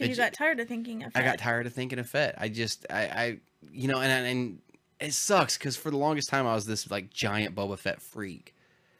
'Cause 0.00 0.08
you 0.08 0.16
got 0.16 0.32
tired 0.32 0.58
of 0.60 0.68
thinking 0.68 1.02
of. 1.04 1.12
I 1.14 1.22
got 1.22 1.38
tired 1.38 1.66
of 1.66 1.72
thinking 1.72 1.98
of 1.98 2.08
Fett. 2.08 2.34
I 2.38 2.48
just 2.48 2.86
I 2.90 3.00
I 3.02 3.38
you 3.72 3.88
know 3.88 4.00
and 4.00 4.26
and 4.26 4.58
it 5.00 5.12
sucks 5.14 5.56
cuz 5.58 5.76
for 5.76 5.90
the 5.90 5.96
longest 5.96 6.28
time 6.28 6.46
I 6.46 6.54
was 6.54 6.66
this 6.66 6.90
like 6.90 7.10
giant 7.10 7.54
Boba 7.54 7.78
Fett 7.78 8.02
freak. 8.02 8.54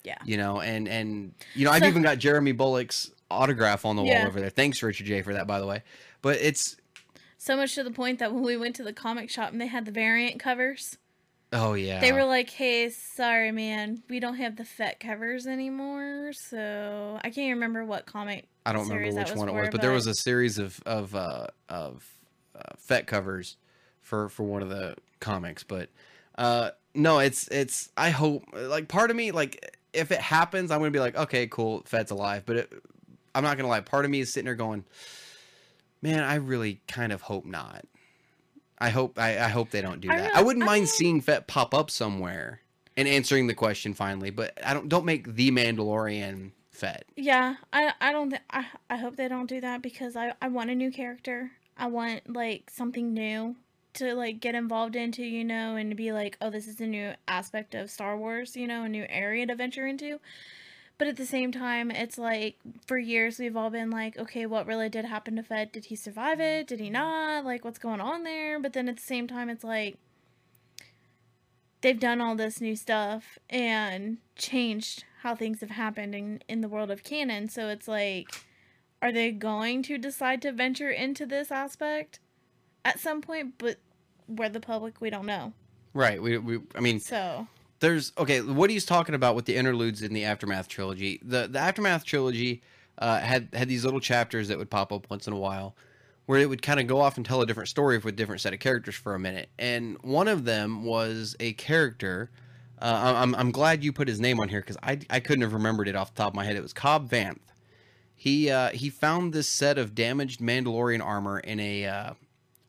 Yeah. 0.05 0.17
You 0.25 0.37
know, 0.39 0.61
and 0.61 0.89
and 0.89 1.35
you 1.55 1.65
know, 1.65 1.71
I've 1.73 1.83
So- 1.83 1.89
even 1.89 2.03
got 2.03 2.19
Jeremy 2.19 2.53
Bulloch's 2.53 3.11
autograph 3.31 3.85
on 3.85 3.97
the 3.97 4.03
wall 4.03 4.27
over 4.27 4.41
there. 4.41 4.51
Thanks 4.51 4.83
Richard 4.83 5.07
J 5.07 5.23
for 5.23 5.35
that 5.35 5.47
by 5.47 5.61
the 5.61 5.67
way. 5.67 5.83
But 6.23 6.37
it's 6.41 6.77
So 7.37 7.57
much 7.57 7.75
to 7.75 7.83
the 7.83 7.91
point 7.91 8.19
that 8.19 8.33
when 8.33 8.43
we 8.43 8.57
went 8.57 8.77
to 8.77 8.83
the 8.83 8.93
comic 8.93 9.31
shop 9.31 9.53
and 9.53 9.61
they 9.61 9.67
had 9.67 9.85
the 9.87 9.91
variant 9.93 10.39
covers, 10.41 10.99
oh 11.53 11.75
yeah. 11.75 11.99
they 12.01 12.13
were 12.13 12.25
like, 12.25 12.51
"Hey, 12.51 12.91
sorry, 12.91 13.51
man, 13.53 14.03
we 14.11 14.21
don't 14.21 14.37
have 14.37 14.57
the 14.57 14.65
Fett 14.65 15.01
covers 15.01 15.47
anymore." 15.47 16.33
So 16.35 17.19
I 17.25 17.31
can't 17.31 17.55
remember 17.55 17.85
what 17.85 18.05
comic. 18.07 18.47
I 18.67 18.73
don't 18.73 18.89
remember 18.89 19.17
which 19.19 19.35
one 19.35 19.49
it 19.49 19.55
was, 19.55 19.69
but 19.71 19.81
there 19.81 19.93
was 19.93 20.07
a 20.07 20.15
series 20.15 20.59
of 20.59 20.81
of 20.87 21.15
uh, 21.15 21.47
of 21.69 22.07
uh, 22.55 22.61
Fett 22.79 23.07
covers 23.07 23.57
for 24.03 24.29
for 24.29 24.43
one 24.43 24.63
of 24.63 24.69
the 24.69 24.97
comics. 25.21 25.65
But 25.65 25.89
uh, 26.37 26.71
no, 26.95 27.19
it's 27.21 27.49
it's. 27.49 27.91
I 27.97 28.11
hope 28.11 28.45
like 28.53 28.89
part 28.89 29.11
of 29.11 29.17
me 29.17 29.31
like 29.33 29.77
if 29.93 30.13
it 30.13 30.21
happens, 30.21 30.71
I'm 30.71 30.79
gonna 30.81 30.91
be 30.91 31.01
like, 31.01 31.17
okay, 31.17 31.47
cool, 31.47 31.83
Fett's 31.87 32.11
alive. 32.11 32.45
But 32.47 32.57
it, 32.57 32.73
I'm 33.35 33.43
not 33.45 33.57
gonna 33.57 33.69
lie. 33.69 33.81
Part 33.81 34.05
of 34.05 34.11
me 34.11 34.21
is 34.21 34.33
sitting 34.33 34.45
there 34.47 34.55
going, 34.55 34.85
man, 36.03 36.23
I 36.23 36.37
really 36.37 36.81
kind 36.87 37.13
of 37.13 37.23
hope 37.23 37.45
not. 37.47 37.85
I 38.79 38.91
hope 38.91 39.19
I, 39.19 39.39
I 39.39 39.49
hope 39.49 39.71
they 39.71 39.83
don't 39.83 40.01
do 40.01 40.11
I 40.11 40.17
that. 40.17 40.23
really- 40.29 40.35
I 40.37 40.43
wouldn't 40.43 40.63
I 40.63 40.67
mind 40.67 40.81
mean- 40.83 40.87
seeing 40.89 41.21
Fett 41.21 41.47
pop 41.47 41.75
up 41.75 41.91
somewhere 41.91 42.61
and 42.97 43.07
answering 43.09 43.47
the 43.47 43.55
question 43.55 43.95
finally, 43.95 44.31
but 44.31 44.59
I 44.65 44.75
don't 44.75 44.89
don't 44.89 45.05
make 45.05 45.35
the 45.35 45.51
Mandalorian 45.51 46.51
Fett. 46.81 47.05
Yeah, 47.15 47.57
I 47.75 47.93
I 48.01 48.11
don't 48.11 48.31
th- 48.31 48.43
I 48.51 48.65
I 48.89 48.97
hope 48.97 49.17
they 49.17 49.29
don't 49.29 49.49
do 49.49 49.61
that 49.61 49.83
because 49.83 50.17
I 50.17 50.33
I 50.41 50.49
want 50.49 50.71
a 50.71 50.75
new 50.75 50.91
character. 50.91 51.53
I 51.77 51.87
want 51.89 52.35
like 52.35 52.71
something 52.71 53.13
new 53.13 53.57
to 53.95 54.15
like 54.15 54.41
get 54.41 54.55
involved 54.55 54.97
into, 54.97 55.23
you 55.23 55.45
know, 55.45 55.77
and 55.77 55.91
to 55.91 55.95
be 55.95 56.11
like, 56.11 56.39
oh, 56.41 56.49
this 56.49 56.67
is 56.67 56.81
a 56.81 56.87
new 56.87 57.13
aspect 57.29 57.75
of 57.75 57.91
Star 57.91 58.17
Wars, 58.17 58.57
you 58.57 58.67
know, 58.67 58.85
a 58.85 58.89
new 58.89 59.05
area 59.11 59.47
to 59.47 59.55
venture 59.55 59.87
into. 59.87 60.21
But 60.97 61.09
at 61.09 61.17
the 61.17 61.27
same 61.27 61.53
time, 61.53 61.91
it's 61.91 62.17
like 62.17 62.57
for 62.87 62.99
years 62.99 63.39
we've 63.39 63.57
all 63.57 63.71
been 63.71 63.91
like, 63.91 64.19
okay, 64.19 64.47
what 64.47 64.67
really 64.67 64.89
did 64.89 65.05
happen 65.05 65.37
to 65.37 65.43
Fett? 65.43 65.75
Did 65.75 65.87
he 65.87 65.97
survive 65.97 66.41
it? 66.41 66.67
Did 66.67 66.81
he 66.81 66.89
not? 66.89 67.45
Like, 67.45 67.63
what's 67.63 67.79
going 67.79 68.01
on 68.01 68.23
there? 68.23 68.59
But 68.59 68.73
then 68.73 68.89
at 68.89 68.97
the 68.97 69.03
same 69.03 69.27
time, 69.27 69.51
it's 69.51 69.65
like 69.65 69.99
they've 71.83 72.01
done 72.01 72.23
all 72.23 72.37
this 72.37 72.61
new 72.61 72.77
stuff 72.77 73.39
and 73.51 74.19
changed 74.37 75.05
how 75.23 75.35
things 75.35 75.61
have 75.61 75.71
happened 75.71 76.15
in, 76.15 76.43
in 76.49 76.61
the 76.61 76.69
world 76.69 76.91
of 76.91 77.03
canon. 77.03 77.49
So 77.49 77.69
it's 77.69 77.87
like, 77.87 78.29
are 79.03 79.13
they 79.13 79.33
going 79.33 79.83
to 79.85 79.99
decide 79.99 80.41
to 80.43 80.53
venture 80.53 80.91
into 80.91 81.27
this 81.27 81.51
aspect 81.51 82.21
at 82.85 82.99
some 82.99 83.21
point? 83.21 83.55
But 83.59 83.79
we're 84.27 84.49
the 84.49 84.61
public, 84.61 85.01
we 85.01 85.11
don't 85.11 85.27
know. 85.27 85.53
Right. 85.93 86.23
We, 86.23 86.39
we 86.39 86.61
I 86.75 86.81
mean, 86.81 87.01
So 87.01 87.47
there's 87.81 88.13
okay. 88.17 88.41
What 88.41 88.71
he's 88.71 88.87
talking 88.87 89.15
about 89.15 89.35
with 89.35 89.47
the 89.47 89.57
interludes 89.57 90.03
in 90.03 90.13
the 90.13 90.25
aftermath 90.25 90.69
trilogy. 90.69 91.21
The 91.23 91.49
the 91.49 91.59
aftermath 91.59 92.05
trilogy 92.05 92.63
uh, 92.99 93.19
had 93.19 93.49
had 93.53 93.69
these 93.69 93.85
little 93.85 94.01
chapters 94.01 94.49
that 94.49 94.59
would 94.59 94.71
pop 94.71 94.93
up 94.93 95.11
once 95.11 95.27
in 95.27 95.33
a 95.33 95.39
while, 95.39 95.75
where 96.27 96.39
it 96.39 96.49
would 96.49 96.63
kind 96.63 96.79
of 96.79 96.87
go 96.87 97.01
off 97.01 97.17
and 97.17 97.27
tell 97.27 97.41
a 97.41 97.47
different 97.47 97.69
story 97.69 97.99
with 97.99 98.17
different 98.17 98.41
set 98.41 98.55
of 98.55 98.61
characters 98.61 98.95
for 98.95 99.15
a 99.15 99.19
minute. 99.19 99.49
And 99.59 99.97
one 100.03 100.29
of 100.29 100.45
them 100.45 100.85
was 100.85 101.35
a 101.41 101.55
character. 101.55 102.31
Uh, 102.81 103.15
I'm 103.17 103.35
I'm 103.35 103.51
glad 103.51 103.85
you 103.85 103.93
put 103.93 104.09
his 104.09 104.21
name 104.21 104.41
on 104.41 104.49
here 104.49 104.61
because 104.61 104.79
I 104.83 105.01
I 105.11 105.21
couldn't 105.21 105.43
have 105.43 105.53
remembered 105.53 105.89
it 105.89 105.97
off 105.97 106.15
the 106.15 106.23
top 106.23 106.33
of 106.33 106.35
my 106.35 106.45
head. 106.45 106.57
It 106.57 106.63
was 106.63 106.73
Cobb 106.73 107.11
Vanth. 107.11 107.39
He 108.15 108.51
uh, 108.51 108.71
he 108.71 108.91
found 108.91 109.33
this 109.33 109.49
set 109.49 109.79
of 109.79 109.95
damaged 109.95 110.41
Mandalorian 110.41 111.05
armor 111.05 111.39
in 111.41 111.61
a 111.61 111.87
uh, 111.87 112.13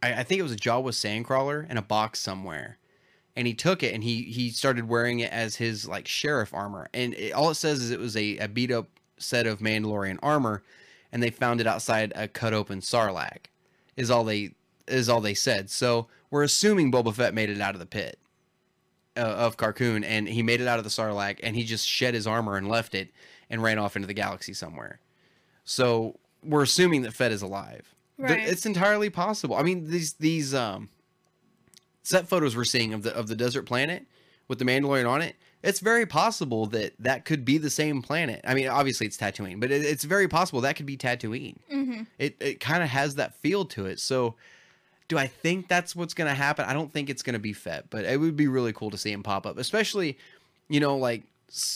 I, 0.03 0.13
I 0.15 0.23
think 0.23 0.39
it 0.39 0.43
was 0.43 0.51
a 0.51 0.57
Jawa 0.57 0.91
sandcrawler 0.91 1.69
in 1.69 1.77
a 1.77 1.81
box 1.81 2.19
somewhere 2.19 2.77
and 3.35 3.47
he 3.47 3.53
took 3.53 3.83
it 3.83 3.93
and 3.93 4.03
he 4.03 4.23
he 4.23 4.49
started 4.49 4.87
wearing 4.87 5.19
it 5.19 5.31
as 5.31 5.55
his 5.55 5.87
like 5.87 6.07
sheriff 6.07 6.53
armor 6.53 6.87
and 6.93 7.13
it, 7.13 7.31
all 7.31 7.49
it 7.49 7.55
says 7.55 7.81
is 7.81 7.91
it 7.91 7.99
was 7.99 8.15
a, 8.17 8.37
a 8.37 8.47
beat 8.47 8.71
up 8.71 8.87
set 9.17 9.47
of 9.47 9.59
mandalorian 9.59 10.19
armor 10.21 10.63
and 11.11 11.21
they 11.21 11.29
found 11.29 11.61
it 11.61 11.67
outside 11.67 12.11
a 12.15 12.27
cut 12.27 12.53
open 12.53 12.79
sarlacc 12.79 13.45
is 13.95 14.09
all 14.11 14.23
they 14.23 14.51
is 14.87 15.07
all 15.07 15.21
they 15.21 15.33
said 15.33 15.69
so 15.69 16.07
we're 16.29 16.43
assuming 16.43 16.91
boba 16.91 17.13
fett 17.13 17.33
made 17.33 17.49
it 17.49 17.61
out 17.61 17.75
of 17.75 17.79
the 17.79 17.85
pit 17.85 18.17
uh, 19.17 19.19
of 19.21 19.57
Carkoon, 19.57 20.03
and 20.05 20.27
he 20.27 20.41
made 20.43 20.61
it 20.61 20.67
out 20.67 20.77
of 20.79 20.83
the 20.85 20.89
sarlacc 20.89 21.39
and 21.43 21.55
he 21.55 21.63
just 21.63 21.87
shed 21.87 22.13
his 22.13 22.25
armor 22.27 22.55
and 22.57 22.67
left 22.67 22.95
it 22.95 23.09
and 23.49 23.61
ran 23.61 23.77
off 23.77 23.95
into 23.95 24.07
the 24.07 24.13
galaxy 24.13 24.53
somewhere 24.53 24.99
so 25.63 26.17
we're 26.43 26.63
assuming 26.63 27.01
that 27.03 27.13
Fett 27.13 27.31
is 27.31 27.41
alive 27.41 27.93
Th- 28.17 28.29
Right. 28.29 28.47
it's 28.47 28.65
entirely 28.65 29.09
possible 29.09 29.55
i 29.55 29.63
mean 29.63 29.89
these 29.89 30.13
these 30.13 30.53
um 30.53 30.89
set 32.03 32.27
photos 32.27 32.55
we're 32.55 32.63
seeing 32.63 32.93
of 32.93 33.03
the 33.03 33.13
of 33.15 33.27
the 33.27 33.35
desert 33.35 33.63
planet 33.63 34.05
with 34.47 34.59
the 34.59 34.65
Mandalorian 34.65 35.07
on 35.09 35.21
it, 35.21 35.37
it's 35.63 35.79
very 35.79 36.05
possible 36.05 36.65
that 36.65 36.93
that 36.99 37.23
could 37.23 37.45
be 37.45 37.57
the 37.57 37.69
same 37.69 38.01
planet. 38.01 38.41
I 38.43 38.53
mean, 38.53 38.67
obviously 38.67 39.07
it's 39.07 39.15
Tatooine, 39.15 39.61
but 39.61 39.71
it, 39.71 39.85
it's 39.85 40.03
very 40.03 40.27
possible 40.27 40.59
that 40.61 40.75
could 40.75 40.85
be 40.85 40.97
Tatooine. 40.97 41.55
Mm-hmm. 41.73 42.01
It 42.19 42.35
it 42.41 42.59
kind 42.59 42.83
of 42.83 42.89
has 42.89 43.15
that 43.15 43.35
feel 43.35 43.63
to 43.65 43.85
it. 43.85 43.97
So, 44.01 44.35
do 45.11 45.17
I 45.17 45.27
think 45.27 45.67
that's 45.67 45.93
what's 45.93 46.13
going 46.13 46.29
to 46.29 46.33
happen? 46.33 46.63
I 46.63 46.71
don't 46.71 46.89
think 46.89 47.09
it's 47.09 47.21
going 47.21 47.33
to 47.33 47.39
be 47.39 47.51
Fett, 47.51 47.89
but 47.89 48.05
it 48.05 48.17
would 48.17 48.37
be 48.37 48.47
really 48.47 48.71
cool 48.71 48.91
to 48.91 48.97
see 48.97 49.11
him 49.11 49.23
pop 49.23 49.45
up, 49.45 49.57
especially, 49.57 50.17
you 50.69 50.79
know, 50.79 50.97
like. 50.97 51.23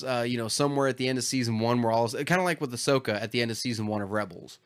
Uh, 0.07 0.21
you 0.25 0.37
know, 0.37 0.47
somewhere 0.47 0.87
at 0.87 0.95
the 0.95 1.09
end 1.09 1.17
of 1.17 1.23
season 1.25 1.59
one, 1.59 1.81
where 1.81 1.91
all 1.91 2.07
kind 2.07 2.39
of 2.39 2.45
like 2.45 2.61
with 2.61 2.71
Ahsoka 2.71 3.21
at 3.21 3.31
the 3.31 3.41
end 3.41 3.51
of 3.51 3.57
season 3.57 3.87
one 3.87 4.01
of 4.01 4.09
Rebels, 4.09 4.57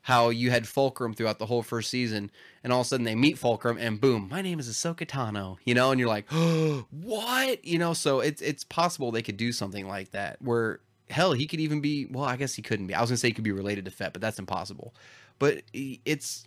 how 0.00 0.30
you 0.30 0.50
had 0.50 0.66
Fulcrum 0.66 1.12
throughout 1.12 1.38
the 1.38 1.44
whole 1.44 1.62
first 1.62 1.90
season, 1.90 2.30
and 2.62 2.72
all 2.72 2.80
of 2.80 2.86
a 2.86 2.88
sudden 2.88 3.04
they 3.04 3.14
meet 3.14 3.36
Fulcrum, 3.36 3.76
and 3.78 4.00
boom, 4.00 4.30
my 4.30 4.40
name 4.40 4.58
is 4.58 4.70
Ahsoka 4.70 5.06
Tano, 5.06 5.58
you 5.66 5.74
know, 5.74 5.90
and 5.90 6.00
you're 6.00 6.08
like, 6.08 6.24
oh, 6.32 6.86
what, 6.90 7.62
you 7.62 7.78
know? 7.78 7.92
So 7.92 8.20
it's 8.20 8.40
it's 8.40 8.64
possible 8.64 9.12
they 9.12 9.20
could 9.20 9.36
do 9.36 9.52
something 9.52 9.86
like 9.86 10.12
that, 10.12 10.40
where 10.40 10.80
hell, 11.10 11.34
he 11.34 11.46
could 11.46 11.60
even 11.60 11.82
be. 11.82 12.06
Well, 12.06 12.24
I 12.24 12.36
guess 12.36 12.54
he 12.54 12.62
couldn't 12.62 12.86
be. 12.86 12.94
I 12.94 13.02
was 13.02 13.10
gonna 13.10 13.18
say 13.18 13.28
he 13.28 13.34
could 13.34 13.44
be 13.44 13.52
related 13.52 13.84
to 13.84 13.90
Fett, 13.90 14.14
but 14.14 14.22
that's 14.22 14.38
impossible. 14.38 14.94
But 15.38 15.60
it's 15.74 16.46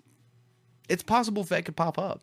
it's 0.89 1.03
possible 1.03 1.43
Fett 1.43 1.65
could 1.65 1.76
pop 1.76 1.97
up. 1.97 2.22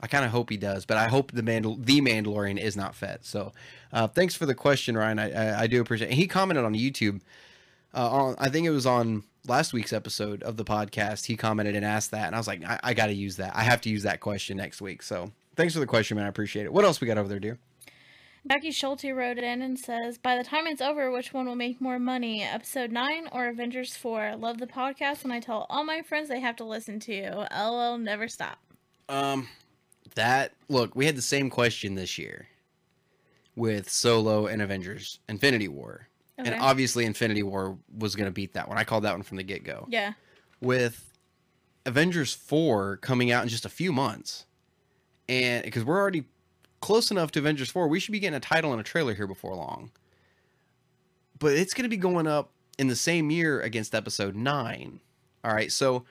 I 0.00 0.06
kind 0.06 0.24
of 0.24 0.30
hope 0.30 0.48
he 0.48 0.56
does, 0.56 0.84
but 0.86 0.96
I 0.96 1.08
hope 1.08 1.32
the 1.32 1.42
Mandal- 1.42 1.84
the 1.84 2.00
Mandalorian 2.00 2.58
is 2.58 2.76
not 2.76 2.94
Fett. 2.94 3.24
So, 3.24 3.52
uh, 3.92 4.06
thanks 4.06 4.34
for 4.36 4.46
the 4.46 4.54
question, 4.54 4.96
Ryan. 4.96 5.18
I, 5.18 5.32
I, 5.32 5.60
I 5.62 5.66
do 5.66 5.80
appreciate. 5.80 6.12
It. 6.12 6.14
He 6.14 6.28
commented 6.28 6.64
on 6.64 6.74
YouTube 6.74 7.20
uh, 7.94 8.08
on 8.08 8.36
I 8.38 8.48
think 8.48 8.66
it 8.66 8.70
was 8.70 8.86
on 8.86 9.24
last 9.46 9.72
week's 9.72 9.92
episode 9.92 10.42
of 10.42 10.56
the 10.56 10.64
podcast. 10.64 11.26
He 11.26 11.36
commented 11.36 11.74
and 11.74 11.84
asked 11.84 12.10
that, 12.12 12.26
and 12.26 12.34
I 12.34 12.38
was 12.38 12.46
like, 12.46 12.64
I, 12.64 12.78
I 12.82 12.94
got 12.94 13.06
to 13.06 13.14
use 13.14 13.36
that. 13.36 13.56
I 13.56 13.62
have 13.62 13.80
to 13.82 13.90
use 13.90 14.04
that 14.04 14.20
question 14.20 14.56
next 14.56 14.80
week. 14.80 15.02
So 15.02 15.32
thanks 15.56 15.74
for 15.74 15.80
the 15.80 15.86
question, 15.86 16.16
man. 16.16 16.26
I 16.26 16.28
appreciate 16.28 16.64
it. 16.64 16.72
What 16.72 16.84
else 16.84 17.00
we 17.00 17.06
got 17.06 17.18
over 17.18 17.28
there, 17.28 17.40
dear? 17.40 17.58
Becky 18.44 18.70
Schulte 18.70 19.14
wrote 19.14 19.38
in 19.38 19.62
and 19.62 19.78
says, 19.78 20.18
By 20.18 20.36
the 20.36 20.44
time 20.44 20.66
it's 20.66 20.80
over, 20.80 21.10
which 21.10 21.32
one 21.32 21.46
will 21.46 21.56
make 21.56 21.80
more 21.80 21.98
money? 21.98 22.42
Episode 22.42 22.92
9 22.92 23.28
or 23.32 23.48
Avengers 23.48 23.96
4? 23.96 24.36
Love 24.36 24.58
the 24.58 24.66
podcast, 24.66 25.24
and 25.24 25.32
I 25.32 25.40
tell 25.40 25.66
all 25.68 25.84
my 25.84 26.02
friends 26.02 26.28
they 26.28 26.40
have 26.40 26.56
to 26.56 26.64
listen 26.64 27.00
to. 27.00 27.48
LOL, 27.50 27.98
never 27.98 28.28
stop. 28.28 28.58
Um, 29.08 29.48
that 30.14 30.52
look, 30.68 30.94
we 30.94 31.06
had 31.06 31.16
the 31.16 31.22
same 31.22 31.50
question 31.50 31.94
this 31.94 32.18
year 32.18 32.48
with 33.56 33.90
Solo 33.90 34.46
and 34.46 34.62
Avengers 34.62 35.18
Infinity 35.28 35.68
War. 35.68 36.08
Okay. 36.38 36.52
And 36.52 36.60
obviously 36.60 37.04
Infinity 37.04 37.42
War 37.42 37.76
was 37.96 38.14
going 38.14 38.26
to 38.26 38.32
beat 38.32 38.54
that 38.54 38.68
one. 38.68 38.78
I 38.78 38.84
called 38.84 39.04
that 39.04 39.12
one 39.12 39.22
from 39.22 39.38
the 39.38 39.42
get-go. 39.42 39.86
Yeah. 39.90 40.12
With 40.60 41.12
Avengers 41.84 42.32
4 42.32 42.98
coming 42.98 43.32
out 43.32 43.42
in 43.42 43.48
just 43.48 43.64
a 43.64 43.70
few 43.70 43.92
months. 43.92 44.46
And 45.28 45.64
because 45.64 45.84
we're 45.84 45.98
already 45.98 46.24
close 46.80 47.10
enough 47.10 47.30
to 47.32 47.38
Avengers 47.40 47.70
4, 47.70 47.88
we 47.88 48.00
should 48.00 48.12
be 48.12 48.20
getting 48.20 48.36
a 48.36 48.40
title 48.40 48.72
and 48.72 48.80
a 48.80 48.84
trailer 48.84 49.14
here 49.14 49.26
before 49.26 49.54
long. 49.54 49.90
But 51.38 51.52
it's 51.52 51.74
going 51.74 51.84
to 51.84 51.88
be 51.88 51.96
going 51.96 52.26
up 52.26 52.50
in 52.78 52.88
the 52.88 52.96
same 52.96 53.30
year 53.30 53.60
against 53.60 53.94
episode 53.94 54.34
9. 54.34 55.00
All 55.44 55.52
right, 55.52 55.70
so 55.70 56.04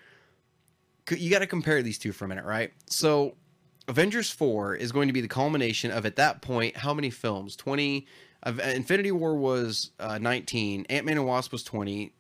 you 1.10 1.30
got 1.30 1.40
to 1.40 1.48
compare 1.48 1.82
these 1.82 1.98
two 1.98 2.12
for 2.12 2.26
a 2.26 2.28
minute, 2.28 2.46
right? 2.46 2.72
So 2.88 3.36
Avengers 3.88 4.30
4 4.30 4.76
is 4.76 4.92
going 4.92 5.08
to 5.08 5.14
be 5.14 5.22
the 5.22 5.28
culmination 5.28 5.92
of 5.92 6.06
at 6.06 6.16
that 6.18 6.42
point 6.42 6.78
how 6.78 6.94
many 6.94 7.10
films? 7.10 7.56
20 7.56 8.06
Infinity 8.46 9.12
War 9.12 9.36
was 9.36 9.92
uh, 10.00 10.18
19, 10.18 10.86
Ant-Man 10.90 11.18
and 11.18 11.26
Wasp 11.26 11.52
was 11.52 11.64
20, 11.64 12.14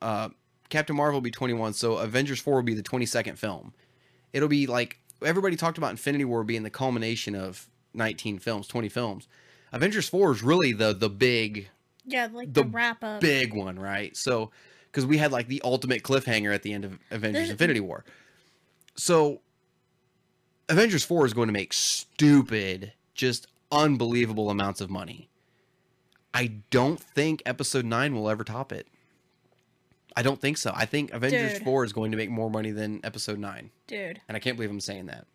uh, 0.00 0.28
Captain 0.68 0.96
Marvel 0.96 1.16
will 1.16 1.22
be 1.22 1.30
21, 1.30 1.74
so 1.74 1.96
Avengers 1.96 2.40
4 2.40 2.54
will 2.54 2.62
be 2.62 2.74
the 2.74 2.82
22nd 2.82 3.36
film. 3.36 3.74
It'll 4.32 4.48
be 4.48 4.66
like 4.66 4.98
everybody 5.22 5.56
talked 5.56 5.78
about 5.78 5.90
Infinity 5.90 6.24
War 6.24 6.44
being 6.44 6.62
the 6.62 6.70
culmination 6.70 7.34
of 7.34 7.68
19 7.94 8.38
films, 8.38 8.66
20 8.66 8.88
films. 8.88 9.28
Avengers 9.72 10.08
4 10.08 10.32
is 10.32 10.42
really 10.42 10.72
the 10.72 10.92
the 10.92 11.08
big 11.10 11.68
Yeah, 12.04 12.28
like 12.32 12.52
The 12.52 12.62
the, 12.62 12.68
wrap 12.68 13.02
up. 13.04 13.20
big 13.20 13.54
one, 13.54 13.78
right? 13.78 14.16
So 14.16 14.50
because 14.86 15.06
we 15.06 15.18
had 15.18 15.30
like 15.32 15.46
the 15.48 15.60
ultimate 15.64 16.02
cliffhanger 16.02 16.52
at 16.54 16.62
the 16.62 16.72
end 16.72 16.84
of 16.84 16.98
Avengers 17.10 17.34
There's- 17.34 17.50
Infinity 17.50 17.80
War. 17.80 18.04
So 18.96 19.40
Avengers 20.68 21.04
4 21.04 21.26
is 21.26 21.34
going 21.34 21.46
to 21.48 21.52
make 21.52 21.72
stupid, 21.72 22.92
just 23.14 23.46
unbelievable 23.72 24.50
amounts 24.50 24.80
of 24.80 24.90
money. 24.90 25.28
I 26.32 26.52
don't 26.70 27.00
think 27.00 27.42
episode 27.44 27.84
9 27.84 28.14
will 28.14 28.28
ever 28.30 28.44
top 28.44 28.72
it. 28.72 28.86
I 30.16 30.22
don't 30.22 30.40
think 30.40 30.58
so. 30.58 30.72
I 30.74 30.86
think 30.86 31.12
Avengers 31.12 31.54
Dude. 31.54 31.62
4 31.64 31.84
is 31.84 31.92
going 31.92 32.10
to 32.10 32.16
make 32.16 32.30
more 32.30 32.50
money 32.50 32.70
than 32.72 33.00
episode 33.04 33.38
9. 33.38 33.70
Dude, 33.86 34.20
And 34.28 34.36
I 34.36 34.40
can't 34.40 34.56
believe 34.56 34.70
I'm 34.70 34.80
saying 34.80 35.06
that. 35.06 35.26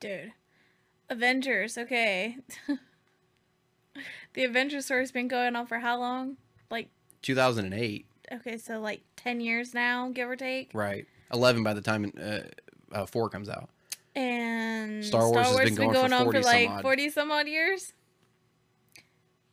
dude. 0.00 0.32
Avengers, 1.10 1.76
okay. 1.76 2.36
the 4.34 4.44
Avengers 4.44 4.86
story's 4.86 5.12
been 5.12 5.28
going 5.28 5.56
on 5.56 5.66
for 5.66 5.78
how 5.78 5.98
long? 5.98 6.36
Like, 6.70 6.88
2008, 7.22 8.06
okay, 8.32 8.56
so 8.56 8.80
like 8.80 9.02
10 9.16 9.40
years 9.40 9.74
now, 9.74 10.08
give 10.10 10.28
or 10.28 10.36
take. 10.36 10.70
right? 10.72 11.06
11 11.32 11.62
by 11.62 11.74
the 11.74 11.80
time 11.80 12.12
uh, 12.20 12.38
uh, 12.92 13.06
4 13.06 13.28
comes 13.28 13.48
out. 13.48 13.68
And 14.16 15.04
Star 15.04 15.30
Wars 15.30 15.46
has 15.46 15.56
been 15.56 15.74
going 15.74 16.08
for 16.08 16.14
on 16.14 16.32
for 16.32 16.40
like 16.40 16.82
40 16.82 17.10
some 17.10 17.30
odd 17.30 17.46
years. 17.46 17.92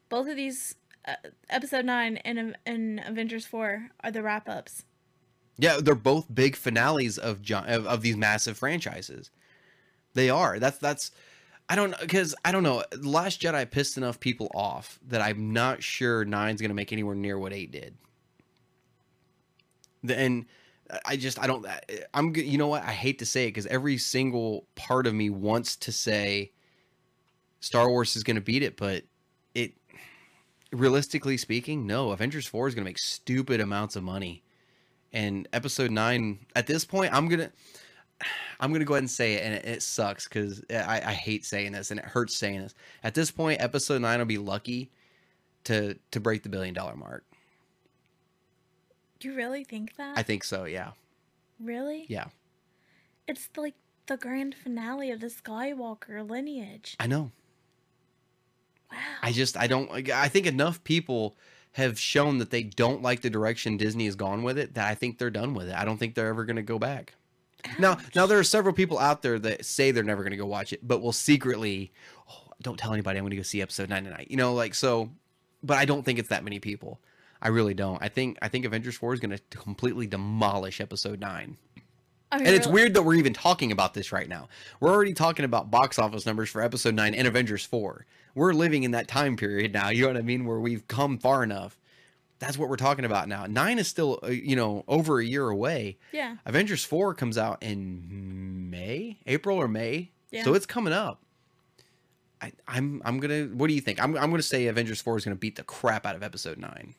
Both 0.10 0.30
of 0.30 0.36
these, 0.36 0.76
uh, 1.06 1.16
episode 1.50 1.86
9 1.86 2.18
and, 2.18 2.56
and 2.66 3.02
Avengers 3.06 3.46
4, 3.46 3.90
are 4.04 4.12
the 4.12 4.24
wrap 4.24 4.48
ups. 4.48 4.86
Yeah, 5.58 5.80
they're 5.82 5.96
both 5.96 6.34
big 6.34 6.56
finales 6.56 7.18
of 7.18 7.42
John, 7.42 7.68
of, 7.68 7.88
of 7.88 8.02
these 8.02 8.16
massive 8.16 8.58
franchises. 8.58 9.32
They 10.14 10.30
are. 10.30 10.60
That's 10.60 10.78
that's. 10.78 11.12
I 11.70 11.76
don't 11.76 11.98
because 12.00 12.34
I 12.46 12.52
don't 12.52 12.64
know. 12.64 12.84
Last 13.02 13.42
Jedi 13.42 13.70
pissed 13.70 13.98
enough 13.98 14.20
people 14.20 14.50
off 14.54 15.00
that 15.08 15.22
I'm 15.22 15.54
not 15.54 15.84
sure 15.84 16.26
nine's 16.26 16.62
gonna 16.62 16.74
make 16.74 16.94
anywhere 16.94 17.16
near 17.16 17.38
what 17.38 17.54
eight 17.54 17.72
did. 17.72 17.96
And 20.10 20.46
I 21.06 21.18
just 21.18 21.40
I 21.40 21.48
don't. 21.48 21.66
I'm 22.14 22.36
you 22.36 22.58
know 22.58 22.68
what 22.68 22.84
I 22.84 22.92
hate 22.92 23.20
to 23.20 23.26
say 23.26 23.46
it 23.46 23.50
because 23.50 23.66
every 23.68 23.98
single 23.98 24.66
part 24.76 25.08
of 25.08 25.14
me 25.14 25.30
wants 25.30 25.76
to 25.78 25.92
say 25.92 26.52
Star 27.60 27.90
Wars 27.90 28.16
is 28.16 28.24
gonna 28.24 28.42
beat 28.42 28.64
it, 28.64 28.78
but 28.78 29.04
it 29.54 29.74
realistically 30.72 31.36
speaking, 31.38 31.86
no. 31.86 32.12
Avengers 32.12 32.48
four 32.48 32.68
is 32.68 32.76
gonna 32.76 32.86
make 32.86 33.00
stupid 33.00 33.60
amounts 33.60 33.96
of 33.98 34.04
money 34.04 34.44
and 35.14 35.48
episode 35.54 35.92
nine 35.92 36.40
at 36.56 36.68
this 36.68 36.86
point 36.86 37.14
i'm 37.14 37.28
gonna 37.28 37.52
i'm 38.60 38.72
gonna 38.74 38.86
go 38.86 38.94
ahead 38.96 39.04
and 39.04 39.12
say 39.12 39.34
it 39.36 39.44
and 39.44 39.54
it, 39.54 39.66
it 39.66 39.84
sucks 39.84 40.28
because 40.28 40.64
I, 40.72 41.02
I 41.06 41.14
hate 41.14 41.46
saying 41.46 41.74
this 41.74 41.92
and 41.92 42.00
it 42.00 42.06
hurts 42.06 42.36
saying 42.36 42.62
this 42.62 42.74
at 43.04 43.14
this 43.14 43.30
point 43.32 43.62
episode 43.62 44.02
nine 44.02 44.20
will 44.20 44.26
be 44.26 44.38
lucky 44.38 44.90
to 45.66 45.96
to 46.12 46.20
break 46.20 46.44
the 46.44 46.50
billion 46.50 46.74
dollar 46.74 46.96
mark 46.96 47.24
You 49.22 49.34
really 49.36 49.64
think 49.64 49.96
that? 49.98 50.18
i 50.18 50.24
think 50.24 50.44
so 50.44 50.66
yeah 50.66 50.92
really? 51.60 52.06
yeah 52.10 52.26
It's 53.28 53.50
like 53.58 53.76
the 54.08 54.18
grand 54.18 54.56
finale 54.56 55.12
of 55.12 55.20
the 55.20 55.28
Skywalker 55.28 56.28
lineage. 56.28 56.96
i 57.00 57.08
know 57.08 57.32
Wow. 58.92 58.98
i 59.22 59.32
just 59.34 59.58
i 59.58 59.68
don't 59.68 59.92
i 60.10 60.30
think 60.30 60.46
enough 60.46 60.82
people 60.86 61.36
have 61.74 62.00
shown 62.00 62.38
that 62.38 62.50
they 62.52 62.64
don't 62.64 63.02
like 63.02 63.22
the 63.22 63.30
direction 63.30 63.76
disney 63.76 64.06
has 64.06 64.16
gone 64.16 64.44
with 64.44 64.58
it 64.58 64.76
that 64.76 64.88
i 64.88 64.96
think 64.96 65.18
they're 65.18 65.30
done 65.30 65.54
with 65.54 65.68
it 65.68 65.76
i 65.76 65.84
don't 65.84 65.98
think 65.98 66.16
they're 66.16 66.30
ever 66.30 66.46
gonna 66.46 66.62
go 66.64 66.80
back 66.80 67.14
Now, 67.80 67.98
now 68.16 68.26
there 68.26 68.40
are 68.40 68.44
several 68.44 68.74
people 68.74 68.98
out 69.00 69.22
there 69.22 69.38
that 69.40 69.66
say 69.66 69.92
they're 69.92 70.04
never 70.04 70.24
going 70.24 70.32
to 70.32 70.38
go 70.38 70.46
watch 70.46 70.74
it, 70.74 70.86
but 70.88 71.02
will 71.02 71.12
secretly, 71.14 71.92
oh, 72.30 72.52
don't 72.62 72.78
tell 72.78 72.94
anybody 72.94 73.18
I'm 73.18 73.24
going 73.24 73.32
to 73.32 73.38
go 73.38 73.44
see 73.44 73.62
episode 73.62 73.90
nine 73.90 74.04
tonight. 74.04 74.28
You 74.30 74.38
know, 74.38 74.54
like 74.54 74.74
so. 74.76 75.12
But 75.64 75.78
I 75.78 75.86
don't 75.86 76.04
think 76.04 76.20
it's 76.20 76.30
that 76.30 76.44
many 76.44 76.60
people. 76.60 77.00
I 77.42 77.50
really 77.50 77.74
don't. 77.74 78.02
I 78.02 78.10
think 78.10 78.38
I 78.42 78.48
think 78.48 78.66
Avengers 78.66 78.96
Four 78.96 79.14
is 79.14 79.20
going 79.20 79.32
to 79.38 79.40
completely 79.58 80.08
demolish 80.08 80.82
episode 80.82 81.20
nine. 81.20 81.58
I 82.32 82.38
mean, 82.38 82.48
And 82.48 82.56
it's 82.56 82.68
really- 82.68 82.82
weird 82.82 82.94
that 82.96 83.04
we're 83.04 83.16
even 83.16 83.34
talking 83.34 83.72
about 83.72 83.94
this 83.94 84.12
right 84.12 84.28
now. 84.28 84.50
We're 84.80 84.92
already 84.92 85.14
talking 85.14 85.46
about 85.46 85.72
box 85.72 85.98
office 85.98 86.26
numbers 86.26 86.50
for 86.50 86.62
episode 86.62 86.94
nine 86.96 87.16
and 87.16 87.28
Avengers 87.28 87.64
Four. 87.64 88.06
We're 88.36 88.54
living 88.54 88.84
in 88.84 88.92
that 88.92 89.08
time 89.08 89.36
period 89.38 89.74
now. 89.74 89.90
You 89.90 90.04
know 90.04 90.08
what 90.10 90.18
I 90.18 90.22
mean? 90.22 90.46
Where 90.46 90.60
we've 90.60 90.88
come 90.88 91.18
far 91.18 91.44
enough. 91.44 91.80
That's 92.40 92.58
what 92.58 92.70
we're 92.70 92.76
talking 92.76 93.06
about 93.06 93.28
now. 93.28 93.46
Nine 93.48 93.80
is 93.80 93.88
still, 93.88 94.20
uh, 94.24 94.28
you 94.28 94.56
know, 94.56 94.84
over 94.88 95.20
a 95.20 95.26
year 95.26 95.50
away. 95.50 95.98
Yeah. 96.12 96.36
Avengers 96.46 96.84
4 96.84 97.16
comes 97.16 97.38
out 97.38 97.64
in 97.64 98.70
May, 98.70 99.18
April 99.26 99.58
or 99.58 99.68
May. 99.68 100.12
Yeah. 100.32 100.44
So 100.44 100.54
it's 100.54 100.66
coming 100.66 100.94
up. 100.94 101.22
I, 102.40 102.52
I'm 102.68 103.02
I'm 103.04 103.20
gonna. 103.20 103.46
What 103.46 103.68
do 103.68 103.74
you 103.74 103.82
think? 103.82 104.00
I'm 104.00 104.16
I'm 104.16 104.30
gonna 104.30 104.44
say 104.44 104.68
Avengers 104.68 105.02
Four 105.02 105.18
is 105.18 105.24
gonna 105.26 105.36
beat 105.36 105.56
the 105.56 105.64
crap 105.64 106.06
out 106.06 106.16
of 106.16 106.22
Episode 106.22 106.60
Nine. 106.60 106.94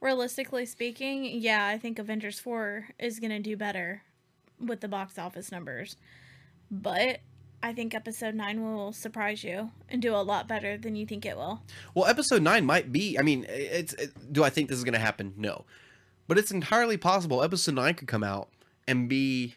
Realistically 0.00 0.66
speaking, 0.66 1.24
yeah, 1.24 1.66
I 1.66 1.78
think 1.78 1.98
Avengers 1.98 2.38
4 2.38 2.90
is 2.98 3.18
going 3.18 3.30
to 3.30 3.38
do 3.38 3.56
better 3.56 4.02
with 4.60 4.80
the 4.80 4.88
box 4.88 5.18
office 5.18 5.50
numbers. 5.50 5.96
But 6.70 7.20
I 7.62 7.72
think 7.72 7.94
episode 7.94 8.34
9 8.34 8.62
will 8.62 8.92
surprise 8.92 9.42
you 9.42 9.70
and 9.88 10.00
do 10.00 10.14
a 10.14 10.22
lot 10.22 10.46
better 10.46 10.76
than 10.76 10.94
you 10.94 11.06
think 11.06 11.26
it 11.26 11.36
will. 11.36 11.62
Well, 11.94 12.06
Episode 12.06 12.42
Nine 12.42 12.64
might 12.64 12.92
be. 12.92 13.18
I 13.18 13.22
mean, 13.22 13.46
it's. 13.48 13.92
It, 13.94 14.32
do 14.32 14.44
I 14.44 14.50
think 14.50 14.68
this 14.68 14.78
is 14.78 14.84
gonna 14.84 14.98
happen? 14.98 15.34
No, 15.36 15.64
but 16.28 16.38
it's 16.38 16.50
entirely 16.50 16.96
possible. 16.96 17.42
Episode 17.42 17.74
Nine 17.74 17.94
could 17.94 18.08
come 18.08 18.22
out 18.22 18.48
and 18.86 19.08
be 19.08 19.56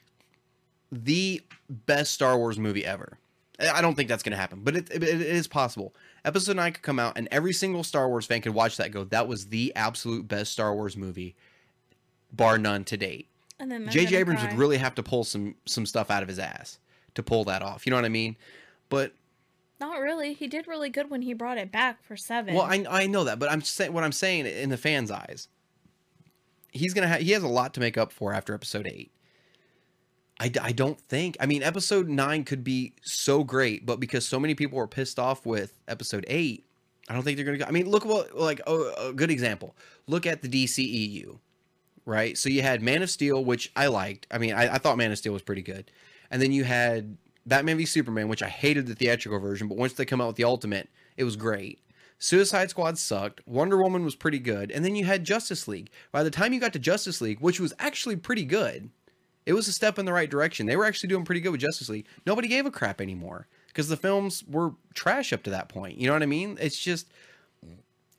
the 0.92 1.42
best 1.70 2.14
Star 2.14 2.38
Wars 2.38 2.58
movie 2.58 2.86
ever. 2.86 3.18
I 3.60 3.82
don't 3.82 3.96
think 3.96 4.08
that's 4.08 4.24
gonna 4.24 4.38
happen, 4.38 4.62
but 4.64 4.76
it, 4.76 4.90
it, 4.90 5.04
it 5.04 5.22
is 5.22 5.48
possible. 5.48 5.94
Episode 6.24 6.56
Nine 6.56 6.74
could 6.74 6.84
come 6.84 7.00
out, 7.00 7.18
and 7.18 7.28
every 7.32 7.54
single 7.54 7.84
Star 7.84 8.08
Wars 8.08 8.26
fan 8.26 8.42
could 8.42 8.54
watch 8.54 8.78
that. 8.78 8.86
and 8.86 8.94
Go, 8.94 9.04
that 9.06 9.28
was 9.28 9.48
the 9.48 9.74
absolute 9.76 10.28
best 10.28 10.52
Star 10.52 10.74
Wars 10.74 10.96
movie, 10.96 11.36
bar 12.32 12.58
none 12.58 12.86
to 12.86 12.98
date. 12.98 13.28
And 13.60 13.70
then 13.70 13.90
J.J. 13.90 14.16
Abrams 14.16 14.40
cry. 14.40 14.50
would 14.50 14.58
really 14.58 14.78
have 14.78 14.96
to 14.96 15.04
pull 15.04 15.26
some 15.26 15.56
some 15.66 15.86
stuff 15.86 16.10
out 16.10 16.24
of 16.24 16.30
his 16.30 16.40
ass 16.40 16.80
to 17.20 17.24
pull 17.24 17.44
that 17.46 17.62
off. 17.62 17.86
You 17.86 17.92
know 17.92 17.98
what 17.98 18.06
I 18.06 18.10
mean? 18.10 18.36
But 18.90 19.14
Not 19.80 20.00
really. 20.00 20.34
He 20.34 20.48
did 20.48 20.68
really 20.68 20.90
good 20.90 21.10
when 21.10 21.22
he 21.22 21.34
brought 21.34 21.58
it 21.58 21.72
back 21.72 22.04
for 22.04 22.18
7. 22.18 22.54
well, 22.54 22.64
I 22.64 22.86
I 22.90 23.08
know 23.08 23.24
that, 23.26 23.40
but 23.40 23.52
I'm 23.52 23.62
saying 23.62 23.94
what 23.94 24.04
I'm 24.04 24.12
saying 24.12 24.46
in 24.46 24.70
the 24.70 24.78
fans' 24.78 25.12
eyes. 25.12 25.48
He's 26.72 26.94
gonna 26.94 27.08
have 27.08 27.22
he 27.22 27.32
has 27.32 27.44
a 27.44 27.48
lot 27.48 27.74
to 27.76 27.80
make 27.80 27.98
up 27.98 28.12
for 28.12 28.34
after 28.34 28.54
episode 28.54 28.88
eight. 28.88 29.12
I, 30.40 30.52
I 30.62 30.72
don't 30.72 31.00
think 31.02 31.36
I 31.40 31.46
mean 31.46 31.64
episode 31.64 32.08
nine 32.08 32.44
could 32.44 32.64
be 32.64 32.94
so 33.02 33.44
great, 33.44 33.86
but 33.86 34.00
because 34.00 34.26
so 34.26 34.40
many 34.40 34.56
people 34.56 34.78
were 34.78 34.88
pissed 34.88 35.20
off 35.20 35.46
with 35.46 35.74
episode 35.88 36.26
eight, 36.28 36.66
I 37.10 37.14
don't 37.14 37.24
think 37.24 37.38
they're 37.38 37.46
gonna 37.46 37.58
go. 37.58 37.66
I 37.66 37.72
mean, 37.72 37.90
look 37.90 38.06
what 38.06 38.38
like 38.38 38.62
oh, 38.68 39.10
a 39.10 39.14
good 39.14 39.32
example. 39.32 39.76
Look 40.08 40.26
at 40.26 40.42
the 40.42 40.48
DCEU, 40.48 41.40
right? 42.06 42.38
So 42.38 42.50
you 42.50 42.62
had 42.62 42.82
Man 42.82 43.02
of 43.02 43.10
Steel, 43.10 43.44
which 43.44 43.72
I 43.76 43.88
liked. 43.88 44.28
I 44.32 44.38
mean, 44.38 44.54
I, 44.54 44.76
I 44.76 44.78
thought 44.78 44.98
Man 44.98 45.12
of 45.12 45.18
Steel 45.18 45.34
was 45.34 45.42
pretty 45.42 45.64
good, 45.64 45.92
and 46.32 46.42
then 46.42 46.52
you 46.52 46.64
had 46.64 47.18
Batman 47.46 47.78
v 47.78 47.86
Superman, 47.86 48.28
which 48.28 48.44
I 48.44 48.50
hated 48.50 48.88
the 48.88 48.96
theatrical 48.96 49.40
version, 49.40 49.68
but 49.68 49.78
once 49.78 49.94
they 49.94 50.06
come 50.06 50.22
out 50.22 50.28
with 50.28 50.36
the 50.36 50.44
Ultimate, 50.44 50.90
it 51.18 51.24
was 51.24 51.36
great. 51.36 51.80
Suicide 52.18 52.70
Squad 52.70 52.98
sucked. 52.98 53.42
Wonder 53.48 53.82
Woman 53.82 54.04
was 54.04 54.16
pretty 54.16 54.40
good, 54.40 54.72
and 54.72 54.84
then 54.84 54.96
you 54.96 55.06
had 55.06 55.24
Justice 55.24 55.68
League. 55.68 55.90
By 56.12 56.24
the 56.24 56.30
time 56.30 56.52
you 56.54 56.60
got 56.60 56.74
to 56.74 56.80
Justice 56.80 57.22
League, 57.22 57.40
which 57.40 57.60
was 57.60 57.74
actually 57.80 58.18
pretty 58.18 58.44
good, 58.44 58.90
it 59.46 59.54
was 59.54 59.68
a 59.68 59.74
step 59.74 59.98
in 59.98 60.06
the 60.06 60.14
right 60.14 60.30
direction. 60.30 60.66
They 60.66 60.76
were 60.76 60.86
actually 60.86 61.10
doing 61.10 61.24
pretty 61.26 61.42
good 61.42 61.52
with 61.52 61.62
Justice 61.62 61.90
League. 61.90 62.08
Nobody 62.26 62.48
gave 62.48 62.66
a 62.66 62.72
crap 62.72 63.00
anymore 63.00 63.48
because 63.68 63.88
the 63.88 63.98
films 63.98 64.44
were 64.48 64.74
trash 64.94 65.32
up 65.32 65.44
to 65.44 65.50
that 65.52 65.70
point. 65.70 65.98
You 65.98 66.08
know 66.08 66.14
what 66.14 66.24
I 66.24 66.28
mean? 66.28 66.58
It's 66.60 66.78
just 66.78 67.08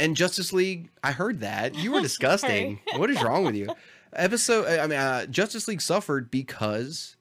and 0.01 0.17
Justice 0.17 0.53
League. 0.53 0.89
I 1.05 1.13
heard 1.13 1.41
that 1.41 1.77
you 1.77 1.93
were 1.93 2.01
disgusting. 2.03 2.81
what 2.97 3.11
is 3.11 3.23
wrong 3.23 3.45
with 3.45 3.55
you? 3.55 3.69
Episode. 4.15 4.67
I 4.81 4.87
mean, 4.87 4.99
uh, 4.99 5.27
Justice 5.27 5.69
League 5.69 5.83
suffered 5.83 6.31
because 6.31 7.17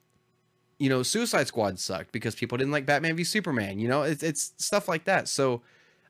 you 0.80 0.88
know 0.88 1.04
Suicide 1.04 1.46
Squad 1.46 1.78
sucked 1.78 2.10
because 2.10 2.34
people 2.34 2.58
didn't 2.58 2.72
like 2.72 2.86
Batman 2.86 3.14
v 3.14 3.22
Superman. 3.22 3.78
You 3.78 3.86
know, 3.86 4.02
it's 4.02 4.22
it's 4.24 4.52
stuff 4.56 4.88
like 4.88 5.04
that. 5.04 5.28
So 5.28 5.62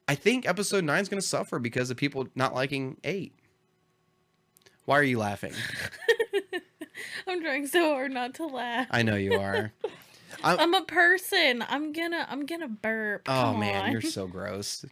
I 0.08 0.14
think 0.14 0.48
Episode 0.48 0.84
Nine 0.84 1.02
is 1.02 1.08
going 1.10 1.20
to 1.20 1.26
suffer 1.26 1.58
because 1.58 1.90
of 1.90 1.96
people 1.98 2.26
not 2.34 2.54
liking 2.54 2.96
Eight. 3.04 3.34
Why 4.86 4.98
are 4.98 5.02
you 5.04 5.18
laughing? 5.18 5.52
I'm 7.26 7.40
trying 7.42 7.66
so 7.66 7.90
hard 7.94 8.12
not 8.12 8.34
to 8.34 8.46
laugh. 8.46 8.86
I 8.90 9.02
know 9.02 9.14
you 9.16 9.34
are. 9.34 9.72
I'm- 10.42 10.58
I'm 10.60 10.74
a 10.74 10.82
person. 10.82 11.64
I'm 11.68 11.92
gonna 11.92 12.26
I'm 12.28 12.46
gonna 12.46 12.68
burp. 12.68 13.22
Oh 13.28 13.32
Come 13.52 13.60
man, 13.60 13.84
on. 13.86 13.92
you're 13.92 14.00
so 14.00 14.26
gross. 14.28 14.84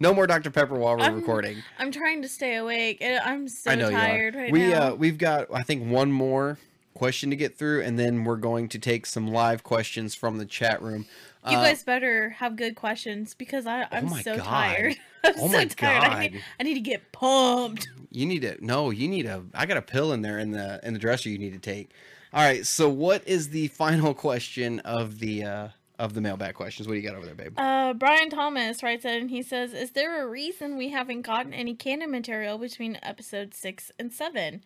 No 0.00 0.12
more 0.12 0.26
Dr 0.26 0.50
Pepper 0.50 0.74
while 0.76 0.96
we're 0.96 1.04
I'm- 1.04 1.14
recording. 1.16 1.58
I'm 1.78 1.90
trying 1.92 2.22
to 2.22 2.28
stay 2.28 2.56
awake. 2.56 3.02
I'm 3.02 3.48
so 3.48 3.70
I 3.70 3.74
know 3.76 3.90
tired 3.90 4.34
right 4.34 4.52
we 4.52 4.68
now. 4.68 4.92
uh 4.92 4.94
we've 4.94 5.18
got 5.18 5.46
I 5.54 5.62
think 5.62 5.88
one 5.88 6.10
more 6.10 6.58
question 6.94 7.30
to 7.30 7.36
get 7.36 7.56
through, 7.58 7.82
and 7.82 7.98
then 7.98 8.24
we're 8.24 8.36
going 8.36 8.68
to 8.70 8.78
take 8.78 9.06
some 9.06 9.28
live 9.28 9.62
questions 9.62 10.14
from 10.14 10.38
the 10.38 10.46
chat 10.46 10.80
room. 10.80 11.06
you 11.48 11.56
Uh, 11.56 11.62
guys 11.62 11.82
better 11.82 12.30
have 12.30 12.56
good 12.56 12.74
questions 12.76 13.34
because 13.34 13.66
I 13.66 13.86
I'm 13.90 14.08
my 14.10 14.22
so 14.22 14.36
God. 14.36 14.44
tired. 14.44 14.96
I'm 15.24 15.34
Oh 15.38 15.48
so 15.48 15.56
my 15.58 15.64
tired. 15.66 16.04
I 16.04 16.28
need. 16.28 16.42
I 16.60 16.62
need 16.62 16.74
to 16.74 16.80
get 16.80 17.12
pumped. 17.12 17.88
You 18.10 18.26
need 18.26 18.42
to 18.42 18.56
no, 18.64 18.90
you 18.90 19.08
need 19.08 19.26
a 19.26 19.42
I 19.54 19.66
got 19.66 19.76
a 19.76 19.82
pill 19.82 20.12
in 20.12 20.22
there 20.22 20.38
in 20.38 20.50
the 20.52 20.80
in 20.82 20.92
the 20.92 20.98
dresser 21.00 21.28
you 21.28 21.38
need 21.38 21.52
to 21.52 21.58
take. 21.58 21.90
All 22.32 22.42
right, 22.42 22.66
so 22.66 22.88
what 22.88 23.26
is 23.28 23.50
the 23.50 23.68
final 23.68 24.12
question 24.14 24.80
of 24.80 25.18
the 25.18 25.44
uh 25.44 25.68
of 25.98 26.14
the 26.14 26.20
mailbag 26.20 26.54
questions? 26.54 26.88
What 26.88 26.94
do 26.94 27.00
you 27.00 27.06
got 27.08 27.16
over 27.16 27.24
there, 27.26 27.34
babe? 27.36 27.54
Uh, 27.56 27.92
Brian 27.94 28.28
Thomas 28.28 28.82
writes 28.82 29.04
in. 29.04 29.12
And 29.22 29.30
he 29.30 29.42
says, 29.42 29.72
"Is 29.72 29.92
there 29.92 30.22
a 30.24 30.28
reason 30.28 30.76
we 30.76 30.88
haven't 30.88 31.22
gotten 31.22 31.54
any 31.54 31.74
canon 31.74 32.10
material 32.10 32.58
between 32.58 32.98
episodes 33.02 33.56
six 33.56 33.92
and 33.98 34.12
seven? 34.12 34.62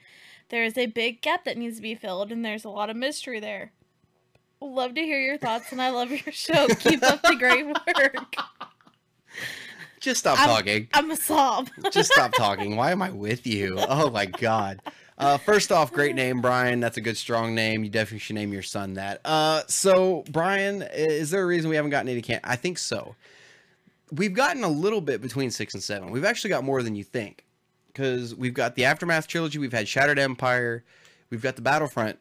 There 0.51 0.65
is 0.65 0.79
a 0.79 0.87
big 0.87 1.21
gap 1.21 1.45
that 1.45 1.57
needs 1.59 1.77
to 1.77 1.83
be 1.83 1.95
filled, 1.95 2.33
and 2.33 2.45
there's 2.45 2.65
a 2.65 2.71
lot 2.71 2.91
of 2.91 2.97
mystery 2.97 3.41
there. 3.41 3.73
Love 4.61 4.95
to 4.95 5.01
hear 5.03 5.21
your 5.21 5.39
thoughts, 5.39 5.71
and 5.73 5.81
I 5.81 5.91
love 5.91 6.11
your 6.11 6.33
show. 6.33 6.67
Keep 6.69 7.03
up 7.03 7.23
the 7.23 7.37
great 7.37 7.67
work. 7.67 8.35
Just 10.01 10.21
stop 10.21 10.39
I'm- 10.39 10.49
talking. 10.49 10.89
I'm 10.95 11.11
a 11.11 11.17
sob. 11.17 11.69
Just 11.93 12.13
stop 12.13 12.33
talking. 12.33 12.77
Why 12.77 12.93
am 12.93 13.03
I 13.03 13.11
with 13.11 13.47
you? 13.47 13.77
Oh 13.79 14.11
my 14.11 14.27
god. 14.27 14.81
Uh, 15.17 15.37
first 15.37 15.73
off, 15.73 15.93
great 15.93 16.15
name, 16.17 16.41
Brian. 16.41 16.81
That's 16.81 16.97
a 16.97 17.01
good, 17.01 17.17
strong 17.17 17.55
name. 17.55 17.83
You 17.85 17.91
definitely 17.91 18.21
should 18.21 18.37
name 18.37 18.53
your 18.53 18.63
son 18.63 18.95
that. 18.95 19.21
Uh, 19.25 19.63
so, 19.67 20.25
Brian, 20.31 20.83
is 20.93 21.31
there 21.31 21.43
a 21.43 21.47
reason 21.47 21.69
we 21.69 21.77
haven't 21.77 21.91
gotten 21.91 22.09
any 22.09 22.23
can? 22.23 22.41
I 22.45 22.57
think 22.57 22.79
so. 22.79 23.17
We've 24.13 24.33
gotten 24.33 24.65
a 24.65 24.69
little 24.69 25.01
bit 25.01 25.21
between 25.21 25.51
six 25.51 25.75
and 25.75 25.83
seven. 25.83 26.11
We've 26.11 26.25
actually 26.25 26.51
got 26.51 26.65
more 26.65 26.83
than 26.83 26.95
you 26.95 27.05
think, 27.05 27.45
because 27.99 28.33
we've 28.33 28.55
got 28.55 28.77
the 28.77 28.85
Aftermath 28.85 29.27
trilogy. 29.27 29.59
We've 29.59 29.73
had 29.73 29.89
Shattered 29.89 30.21
Empire. 30.21 30.85
We've 31.31 31.43
got 31.43 31.57
the 31.57 31.63
Battlefront 31.63 32.19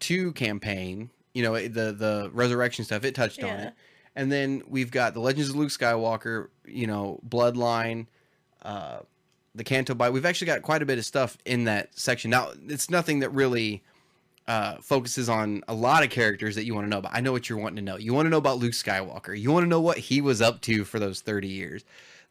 two 0.00 0.32
campaign. 0.32 1.08
You 1.32 1.42
know, 1.42 1.54
the 1.54 1.92
the 1.92 2.30
resurrection 2.34 2.84
stuff. 2.84 3.04
It 3.04 3.14
touched 3.14 3.42
on 3.42 3.50
it. 3.58 3.74
And 4.14 4.30
then 4.30 4.62
we've 4.68 4.90
got 4.90 5.14
the 5.14 5.20
Legends 5.20 5.48
of 5.50 5.56
Luke 5.56 5.70
Skywalker. 5.70 6.48
You 6.66 6.86
know, 6.86 7.20
Bloodline. 7.26 8.06
Uh, 8.62 8.98
the 9.54 9.64
Canto 9.64 9.94
Bight. 9.94 10.12
We've 10.12 10.26
actually 10.26 10.48
got 10.48 10.62
quite 10.62 10.82
a 10.82 10.86
bit 10.86 10.98
of 10.98 11.06
stuff 11.06 11.38
in 11.46 11.64
that 11.64 11.98
section. 11.98 12.30
Now, 12.30 12.50
it's 12.68 12.90
nothing 12.90 13.20
that 13.20 13.30
really 13.30 13.82
uh, 14.46 14.76
focuses 14.82 15.28
on 15.28 15.64
a 15.68 15.74
lot 15.74 16.04
of 16.04 16.10
characters 16.10 16.54
that 16.54 16.64
you 16.64 16.74
want 16.74 16.84
to 16.84 16.90
know 16.90 16.98
about. 16.98 17.12
I 17.14 17.20
know 17.20 17.32
what 17.32 17.48
you're 17.48 17.58
wanting 17.58 17.76
to 17.76 17.82
know. 17.82 17.96
You 17.96 18.12
want 18.12 18.26
to 18.26 18.30
know 18.30 18.36
about 18.36 18.58
Luke 18.58 18.72
Skywalker. 18.72 19.38
You 19.38 19.50
want 19.50 19.64
to 19.64 19.68
know 19.68 19.80
what 19.80 19.98
he 19.98 20.20
was 20.20 20.42
up 20.42 20.60
to 20.62 20.84
for 20.84 20.98
those 20.98 21.22
30 21.22 21.48
years. 21.48 21.84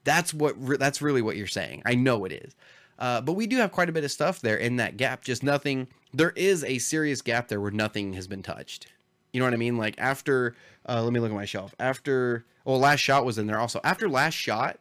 That's 0.07 0.33
what. 0.33 0.55
Re- 0.57 0.77
that's 0.77 1.01
really 1.01 1.21
what 1.21 1.35
you're 1.35 1.47
saying. 1.47 1.81
I 1.85 1.95
know 1.95 2.23
it 2.23 2.31
is. 2.31 2.55
Uh, 2.97 3.19
but 3.19 3.33
we 3.33 3.45
do 3.45 3.57
have 3.57 3.73
quite 3.73 3.89
a 3.89 3.91
bit 3.91 4.05
of 4.05 4.11
stuff 4.11 4.39
there 4.39 4.55
in 4.55 4.77
that 4.77 4.95
gap. 4.95 5.23
Just 5.23 5.43
nothing. 5.43 5.87
There 6.13 6.31
is 6.31 6.63
a 6.63 6.77
serious 6.77 7.21
gap 7.21 7.49
there 7.49 7.59
where 7.59 7.71
nothing 7.71 8.13
has 8.13 8.25
been 8.25 8.41
touched. 8.41 8.87
You 9.33 9.41
know 9.41 9.45
what 9.45 9.53
I 9.53 9.57
mean? 9.57 9.77
Like 9.77 9.95
after, 9.97 10.55
uh, 10.87 11.03
let 11.03 11.11
me 11.11 11.19
look 11.19 11.29
at 11.29 11.35
my 11.35 11.45
shelf. 11.45 11.75
After, 11.77 12.45
well, 12.63 12.79
Last 12.79 13.01
Shot 13.01 13.25
was 13.25 13.37
in 13.37 13.47
there 13.47 13.59
also. 13.59 13.81
After 13.83 14.07
Last 14.07 14.33
Shot, 14.33 14.79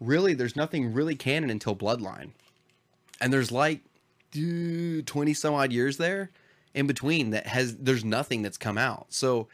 really, 0.00 0.32
there's 0.32 0.56
nothing 0.56 0.94
really 0.94 1.14
canon 1.14 1.50
until 1.50 1.76
Bloodline, 1.76 2.30
and 3.20 3.30
there's 3.32 3.52
like 3.52 3.82
twenty 4.32 5.34
some 5.34 5.54
odd 5.54 5.70
years 5.70 5.98
there 5.98 6.30
in 6.74 6.86
between 6.86 7.30
that 7.30 7.46
has 7.46 7.76
there's 7.76 8.04
nothing 8.04 8.40
that's 8.40 8.58
come 8.58 8.78
out. 8.78 9.06
So 9.10 9.48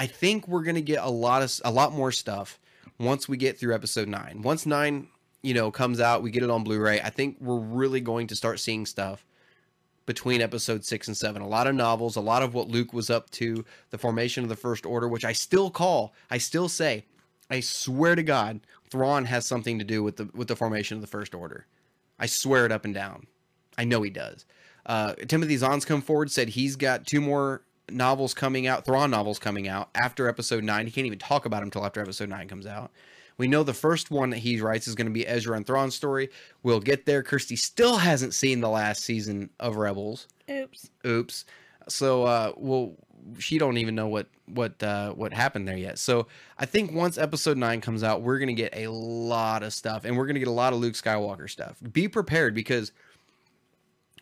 I 0.00 0.06
think 0.06 0.48
we're 0.48 0.64
gonna 0.64 0.80
get 0.80 1.04
a 1.04 1.10
lot 1.10 1.42
of 1.42 1.60
a 1.64 1.70
lot 1.70 1.92
more 1.92 2.10
stuff 2.10 2.58
once 2.98 3.28
we 3.28 3.36
get 3.36 3.58
through 3.58 3.74
episode 3.74 4.08
nine. 4.08 4.42
Once 4.42 4.66
nine, 4.66 5.08
you 5.42 5.54
know, 5.54 5.70
comes 5.70 6.00
out, 6.00 6.22
we 6.22 6.30
get 6.30 6.42
it 6.42 6.50
on 6.50 6.64
Blu-ray. 6.64 7.00
I 7.00 7.10
think 7.10 7.36
we're 7.40 7.58
really 7.58 8.00
going 8.00 8.26
to 8.28 8.36
start 8.36 8.60
seeing 8.60 8.86
stuff 8.86 9.26
between 10.06 10.40
episode 10.40 10.84
six 10.84 11.08
and 11.08 11.16
seven. 11.16 11.42
A 11.42 11.48
lot 11.48 11.66
of 11.66 11.74
novels, 11.74 12.16
a 12.16 12.20
lot 12.20 12.42
of 12.42 12.54
what 12.54 12.68
Luke 12.68 12.92
was 12.92 13.10
up 13.10 13.30
to, 13.30 13.64
the 13.90 13.98
formation 13.98 14.42
of 14.42 14.48
the 14.48 14.56
First 14.56 14.86
Order, 14.86 15.08
which 15.08 15.24
I 15.24 15.32
still 15.32 15.70
call, 15.70 16.14
I 16.30 16.38
still 16.38 16.68
say, 16.68 17.06
I 17.50 17.60
swear 17.60 18.14
to 18.14 18.22
God, 18.22 18.60
Thrawn 18.90 19.26
has 19.26 19.46
something 19.46 19.78
to 19.78 19.84
do 19.84 20.02
with 20.02 20.16
the 20.16 20.30
with 20.34 20.48
the 20.48 20.56
formation 20.56 20.96
of 20.96 21.00
the 21.00 21.06
First 21.06 21.34
Order. 21.34 21.66
I 22.18 22.26
swear 22.26 22.64
it 22.64 22.72
up 22.72 22.84
and 22.84 22.94
down. 22.94 23.26
I 23.76 23.84
know 23.84 24.02
he 24.02 24.10
does. 24.10 24.46
Uh, 24.86 25.14
Timothy 25.14 25.56
Zahn's 25.56 25.84
come 25.84 26.00
forward, 26.00 26.30
said 26.30 26.50
he's 26.50 26.76
got 26.76 27.06
two 27.06 27.20
more 27.20 27.62
novels 27.90 28.34
coming 28.34 28.66
out, 28.66 28.84
Thrawn 28.84 29.10
novels 29.10 29.38
coming 29.38 29.68
out 29.68 29.90
after 29.94 30.28
episode 30.28 30.64
nine. 30.64 30.86
He 30.86 30.92
can't 30.92 31.06
even 31.06 31.18
talk 31.18 31.46
about 31.46 31.58
them 31.58 31.68
until 31.68 31.84
after 31.84 32.00
episode 32.00 32.28
nine 32.28 32.48
comes 32.48 32.66
out. 32.66 32.90
We 33.36 33.48
know 33.48 33.62
the 33.62 33.74
first 33.74 34.10
one 34.10 34.30
that 34.30 34.38
he 34.38 34.60
writes 34.60 34.86
is 34.86 34.94
going 34.94 35.08
to 35.08 35.12
be 35.12 35.26
Ezra 35.26 35.56
and 35.56 35.66
Thrawn's 35.66 35.94
story. 35.94 36.30
We'll 36.62 36.80
get 36.80 37.04
there. 37.04 37.22
Kirsty 37.22 37.56
still 37.56 37.96
hasn't 37.96 38.32
seen 38.32 38.60
the 38.60 38.68
last 38.68 39.02
season 39.02 39.50
of 39.58 39.76
Rebels. 39.76 40.28
Oops. 40.48 40.90
Oops. 41.04 41.44
So, 41.88 42.24
uh, 42.24 42.52
well, 42.56 42.94
she 43.38 43.58
don't 43.58 43.78
even 43.78 43.94
know 43.94 44.06
what 44.06 44.26
what 44.46 44.82
uh, 44.82 45.12
what 45.12 45.32
happened 45.32 45.66
there 45.66 45.76
yet. 45.76 45.98
So, 45.98 46.28
I 46.58 46.66
think 46.66 46.92
once 46.92 47.18
episode 47.18 47.56
nine 47.56 47.80
comes 47.80 48.02
out, 48.02 48.22
we're 48.22 48.38
gonna 48.38 48.52
get 48.52 48.74
a 48.76 48.88
lot 48.88 49.62
of 49.62 49.72
stuff, 49.72 50.04
and 50.04 50.16
we're 50.16 50.26
gonna 50.26 50.38
get 50.38 50.48
a 50.48 50.52
lot 50.52 50.72
of 50.72 50.78
Luke 50.78 50.94
Skywalker 50.94 51.50
stuff. 51.50 51.78
Be 51.92 52.06
prepared 52.06 52.54
because 52.54 52.92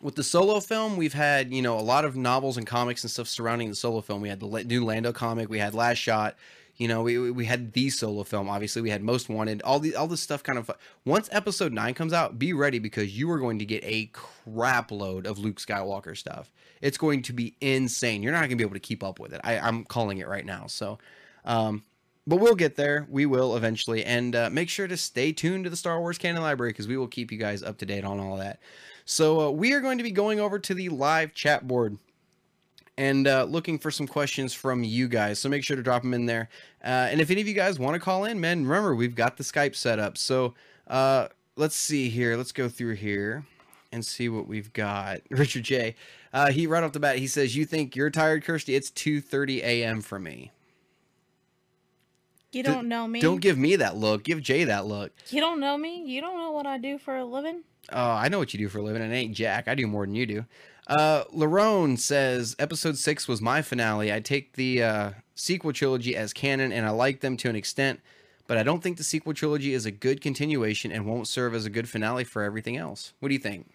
with 0.03 0.15
the 0.15 0.23
solo 0.23 0.59
film, 0.59 0.97
we've 0.97 1.13
had 1.13 1.51
you 1.51 1.61
know 1.61 1.79
a 1.79 1.81
lot 1.81 2.05
of 2.05 2.15
novels 2.15 2.57
and 2.57 2.67
comics 2.67 3.03
and 3.03 3.09
stuff 3.09 3.27
surrounding 3.27 3.69
the 3.69 3.75
solo 3.75 4.01
film. 4.01 4.21
We 4.21 4.29
had 4.29 4.39
the 4.39 4.63
new 4.65 4.85
Lando 4.85 5.11
comic, 5.11 5.49
we 5.49 5.59
had 5.59 5.73
Last 5.73 5.97
Shot. 5.97 6.35
You 6.75 6.87
know, 6.87 7.03
we, 7.03 7.29
we 7.29 7.45
had 7.45 7.73
the 7.73 7.91
solo 7.91 8.23
film. 8.23 8.49
Obviously, 8.49 8.81
we 8.81 8.89
had 8.89 9.03
Most 9.03 9.29
Wanted. 9.29 9.61
All 9.61 9.79
the 9.79 9.95
all 9.95 10.07
this 10.07 10.21
stuff 10.21 10.41
kind 10.41 10.57
of. 10.57 10.71
Once 11.05 11.29
Episode 11.31 11.71
Nine 11.71 11.93
comes 11.93 12.13
out, 12.13 12.39
be 12.39 12.51
ready 12.51 12.79
because 12.79 13.17
you 13.17 13.29
are 13.29 13.37
going 13.37 13.59
to 13.59 13.65
get 13.65 13.83
a 13.83 14.07
crap 14.07 14.91
load 14.91 15.27
of 15.27 15.37
Luke 15.37 15.57
Skywalker 15.57 16.17
stuff. 16.17 16.51
It's 16.81 16.97
going 16.97 17.21
to 17.23 17.33
be 17.33 17.55
insane. 17.61 18.23
You're 18.23 18.31
not 18.31 18.39
going 18.39 18.49
to 18.49 18.55
be 18.55 18.63
able 18.63 18.73
to 18.73 18.79
keep 18.79 19.03
up 19.03 19.19
with 19.19 19.33
it. 19.33 19.41
I, 19.43 19.59
I'm 19.59 19.83
calling 19.83 20.17
it 20.17 20.27
right 20.27 20.45
now. 20.45 20.65
So, 20.65 20.97
um, 21.45 21.83
but 22.25 22.37
we'll 22.37 22.55
get 22.55 22.75
there. 22.75 23.05
We 23.07 23.27
will 23.27 23.55
eventually. 23.55 24.03
And 24.03 24.35
uh, 24.35 24.49
make 24.49 24.67
sure 24.67 24.87
to 24.87 24.97
stay 24.97 25.31
tuned 25.31 25.65
to 25.65 25.69
the 25.69 25.77
Star 25.77 25.99
Wars 25.99 26.17
Canon 26.17 26.41
Library 26.41 26.71
because 26.71 26.87
we 26.87 26.97
will 26.97 27.07
keep 27.07 27.31
you 27.31 27.37
guys 27.37 27.61
up 27.61 27.77
to 27.77 27.85
date 27.85 28.03
on 28.03 28.19
all 28.19 28.37
that. 28.37 28.59
So 29.05 29.41
uh, 29.41 29.49
we 29.51 29.73
are 29.73 29.81
going 29.81 29.97
to 29.97 30.03
be 30.03 30.11
going 30.11 30.39
over 30.39 30.59
to 30.59 30.73
the 30.73 30.89
live 30.89 31.33
chat 31.33 31.67
board 31.67 31.97
and 32.97 33.27
uh, 33.27 33.45
looking 33.45 33.79
for 33.79 33.91
some 33.91 34.07
questions 34.07 34.53
from 34.53 34.83
you 34.83 35.07
guys. 35.07 35.39
So 35.39 35.49
make 35.49 35.63
sure 35.63 35.75
to 35.75 35.83
drop 35.83 36.03
them 36.03 36.13
in 36.13 36.25
there. 36.25 36.49
Uh, 36.83 37.09
and 37.09 37.19
if 37.19 37.31
any 37.31 37.41
of 37.41 37.47
you 37.47 37.53
guys 37.53 37.79
want 37.79 37.95
to 37.95 37.99
call 37.99 38.25
in, 38.25 38.39
man, 38.39 38.65
remember 38.65 38.95
we've 38.95 39.15
got 39.15 39.37
the 39.37 39.43
Skype 39.43 39.75
set 39.75 39.99
up. 39.99 40.17
So 40.17 40.53
uh, 40.87 41.27
let's 41.55 41.75
see 41.75 42.09
here. 42.09 42.37
Let's 42.37 42.51
go 42.51 42.69
through 42.69 42.95
here 42.95 43.45
and 43.91 44.05
see 44.05 44.29
what 44.29 44.47
we've 44.47 44.71
got. 44.73 45.21
Richard 45.29 45.63
J. 45.63 45.95
Uh, 46.31 46.51
he 46.51 46.67
right 46.67 46.83
off 46.83 46.93
the 46.93 46.99
bat 46.99 47.17
he 47.17 47.27
says, 47.27 47.55
"You 47.55 47.65
think 47.65 47.95
you're 47.95 48.09
tired, 48.09 48.43
Kirsty? 48.43 48.75
It's 48.75 48.89
2:30 48.89 49.61
a.m. 49.61 50.01
for 50.01 50.19
me." 50.19 50.51
You 52.51 52.61
don't 52.61 52.87
know 52.87 53.07
me. 53.07 53.19
Don't 53.19 53.41
give 53.41 53.57
me 53.57 53.75
that 53.77 53.97
look. 53.97 54.23
Give 54.23 54.39
Jay 54.41 54.63
that 54.65 54.85
look. 54.85 55.11
You 55.29 55.41
don't 55.41 55.59
know 55.59 55.75
me. 55.75 56.03
You 56.05 56.21
don't 56.21 56.37
know 56.37 56.51
what 56.51 56.67
I 56.67 56.77
do 56.77 56.99
for 56.99 57.17
a 57.17 57.25
living. 57.25 57.63
Oh, 57.91 58.11
I 58.11 58.29
know 58.29 58.39
what 58.39 58.53
you 58.53 58.57
do 58.59 58.69
for 58.69 58.79
a 58.79 58.81
living. 58.81 59.01
and 59.01 59.13
It 59.13 59.15
ain't 59.15 59.35
Jack. 59.35 59.67
I 59.67 59.75
do 59.75 59.87
more 59.87 60.05
than 60.05 60.15
you 60.15 60.25
do. 60.25 60.45
Uh, 60.87 61.23
Larone 61.33 61.97
says 61.97 62.55
episode 62.59 62.97
six 62.97 63.27
was 63.27 63.41
my 63.41 63.61
finale. 63.61 64.11
I 64.11 64.19
take 64.19 64.53
the 64.53 64.83
uh, 64.83 65.11
sequel 65.35 65.71
trilogy 65.73 66.15
as 66.15 66.33
canon, 66.33 66.71
and 66.71 66.85
I 66.85 66.89
like 66.89 67.21
them 67.21 67.37
to 67.37 67.49
an 67.49 67.55
extent, 67.55 68.01
but 68.47 68.57
I 68.57 68.63
don't 68.63 68.83
think 68.83 68.97
the 68.97 69.03
sequel 69.03 69.33
trilogy 69.33 69.73
is 69.73 69.85
a 69.85 69.91
good 69.91 70.19
continuation 70.21 70.91
and 70.91 71.05
won't 71.05 71.27
serve 71.27 71.55
as 71.55 71.65
a 71.65 71.69
good 71.69 71.87
finale 71.87 72.23
for 72.25 72.43
everything 72.43 72.75
else. 72.77 73.13
What 73.19 73.29
do 73.29 73.33
you 73.33 73.39
think? 73.39 73.69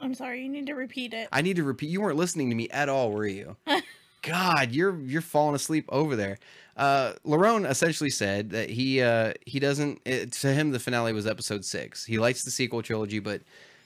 I'm 0.00 0.14
sorry. 0.14 0.42
You 0.42 0.48
need 0.48 0.66
to 0.66 0.74
repeat 0.74 1.12
it. 1.12 1.28
I 1.32 1.42
need 1.42 1.56
to 1.56 1.64
repeat. 1.64 1.90
You 1.90 2.00
weren't 2.02 2.16
listening 2.16 2.50
to 2.50 2.56
me 2.56 2.68
at 2.70 2.88
all, 2.88 3.10
were 3.10 3.26
you? 3.26 3.56
God, 4.22 4.72
you're 4.72 4.98
you're 5.00 5.22
falling 5.22 5.54
asleep 5.54 5.86
over 5.88 6.14
there. 6.14 6.38
Uh, 6.78 7.14
Larone 7.26 7.68
essentially 7.68 8.08
said 8.08 8.50
that 8.50 8.70
he 8.70 9.02
uh, 9.02 9.32
he 9.44 9.58
doesn't. 9.58 10.00
It, 10.04 10.32
to 10.34 10.52
him, 10.52 10.70
the 10.70 10.78
finale 10.78 11.12
was 11.12 11.26
episode 11.26 11.64
six. 11.64 12.04
He 12.04 12.18
likes 12.18 12.44
the 12.44 12.52
sequel 12.52 12.82
trilogy, 12.82 13.18
but 13.18 13.42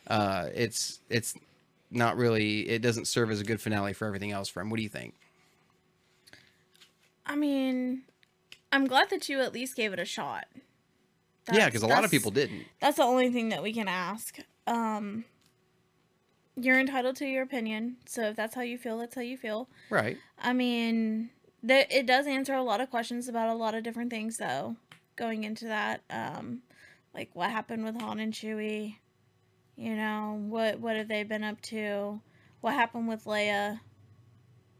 uh, 0.09 0.48
it's 0.55 1.01
it's 1.09 1.35
not 1.90 2.19
really. 2.19 2.69
It 2.69 2.82
doesn't 2.82 3.06
serve 3.06 3.31
as 3.31 3.40
a 3.40 3.44
good 3.44 3.62
finale 3.62 3.94
for 3.94 4.06
everything 4.06 4.31
else 4.31 4.51
for 4.51 4.60
him. 4.60 4.69
What 4.69 4.77
do 4.77 4.82
you 4.82 4.90
think? 4.90 5.14
I 7.24 7.35
mean, 7.35 8.02
I'm 8.70 8.86
glad 8.86 9.09
that 9.09 9.27
you 9.27 9.40
at 9.40 9.55
least 9.55 9.74
gave 9.74 9.94
it 9.94 9.98
a 9.98 10.05
shot. 10.05 10.44
yeah, 11.51 11.64
because 11.66 11.82
a 11.82 11.86
lot 11.86 12.05
of 12.05 12.10
people 12.10 12.31
didn't. 12.31 12.66
That's 12.81 12.98
the 12.98 13.05
only 13.05 13.31
thing 13.31 13.48
that 13.48 13.62
we 13.62 13.73
can 13.73 13.89
ask. 13.89 14.36
Um, 14.66 15.24
you're 16.56 16.78
entitled 16.78 17.16
to 17.16 17.27
your 17.27 17.43
opinion, 17.43 17.97
so 18.05 18.24
if 18.24 18.36
that's 18.36 18.55
how 18.55 18.60
you 18.60 18.77
feel, 18.77 18.98
that's 18.98 19.14
how 19.14 19.23
you 19.23 19.39
feel. 19.39 19.69
Right. 19.89 20.19
I 20.39 20.52
mean, 20.52 21.31
that 21.62 21.93
it 21.93 22.06
does 22.06 22.26
answer 22.26 22.55
a 22.55 22.62
lot 22.62 22.80
of 22.80 22.90
questions 22.90 23.28
about 23.28 23.48
a 23.48 23.55
lot 23.55 23.74
of 23.74 23.82
different 23.82 24.10
things, 24.10 24.39
though. 24.39 24.76
Going 25.16 25.44
into 25.44 25.66
that, 25.66 26.02
um, 26.10 26.62
like 27.14 27.30
what 27.34 27.51
happened 27.51 27.84
with 27.84 28.01
Han 28.01 28.18
and 28.18 28.32
Chewie, 28.32 28.97
you 29.76 29.94
know, 29.94 30.40
what 30.48 30.80
what 30.80 30.97
have 30.97 31.09
they 31.09 31.22
been 31.22 31.44
up 31.44 31.60
to? 31.62 32.20
What 32.60 32.74
happened 32.74 33.09
with 33.09 33.24
Leia? 33.24 33.80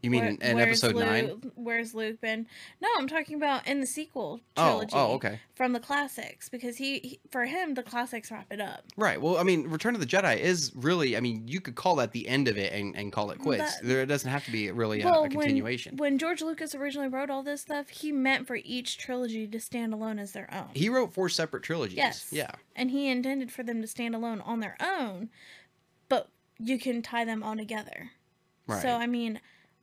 You 0.03 0.09
mean 0.09 0.21
Where- 0.41 0.51
in, 0.51 0.59
episode 0.59 0.95
Luke, 0.95 1.05
nine? 1.05 1.51
Where's 1.55 1.95
Luke 1.95 2.19
been? 2.19 2.45
No, 2.81 2.89
I'm 2.97 3.07
talking 3.07 3.37
about 3.37 3.65
in 3.65 3.79
the 3.79 3.87
sequel 3.87 4.41
Oh, 4.57 4.61
oh 4.61 4.65
trilogy. 4.71 4.91
oh, 4.95 5.13
okay. 5.13 5.39
From 5.55 5.71
the 5.71 5.79
classics, 5.79 6.49
because 6.49 6.75
he, 6.75 6.99
he 6.99 7.19
for 7.31 7.45
him 7.45 7.73
the 7.73 7.83
classics 7.83 8.29
wrap 8.29 8.51
it 8.51 8.59
up. 8.59 8.83
Right. 8.97 9.21
Well, 9.21 9.37
I 9.37 9.43
mean, 9.43 9.69
Return 9.69 9.95
of 9.95 10.01
the 10.01 10.05
Jedi 10.05 10.37
is 10.39 10.73
really, 10.75 11.15
I 11.15 11.21
mean, 11.21 11.47
you 11.47 11.61
could 11.61 11.75
call 11.75 11.95
that 11.95 12.11
the 12.11 12.27
end 12.27 12.49
of 12.49 12.57
it 12.57 12.73
and, 12.73 12.93
and 12.97 13.13
call 13.13 13.31
it 13.31 13.39
quits. 13.39 13.77
That- 13.77 13.87
there 13.87 14.05
doesn't 14.05 14.29
have 14.29 14.43
to 14.43 14.51
be 14.51 14.69
really 14.71 15.01
a, 15.01 15.07
a 15.09 15.29
continuation. 15.29 15.95
When, 15.95 16.11
when 16.13 16.17
George 16.19 16.41
Lucas 16.41 16.75
originally 16.75 17.07
wrote 17.07 17.29
all 17.29 17.41
this 17.41 17.61
stuff, 17.61 17.87
he 17.87 18.11
meant 18.11 18.45
for 18.45 18.57
each 18.57 18.97
trilogy 18.97 19.47
to 19.47 19.59
stand 19.61 19.93
alone 19.93 20.19
as 20.19 20.33
their 20.33 20.53
own. 20.53 20.67
he 20.73 20.89
wrote 20.89 21.13
four 21.13 21.29
separate 21.29 21.63
trilogies. 21.63 21.95
Yes. 21.95 22.27
Yeah. 22.29 22.51
and 22.75 22.91
he 22.91 23.07
intended 23.07 23.53
for 23.53 23.63
them 23.63 23.81
to 23.81 23.87
stand 23.87 24.15
alone 24.15 24.41
on 24.41 24.59
their 24.59 24.75
own, 24.81 25.29
but 26.09 26.27
you 26.59 26.77
can 26.77 27.01
tie 27.01 27.23
them 27.23 27.41
all 27.41 27.55
together. 27.55 28.11
Right. 28.67 28.81
So 28.81 28.89
I 28.89 29.07
mean, 29.07 29.39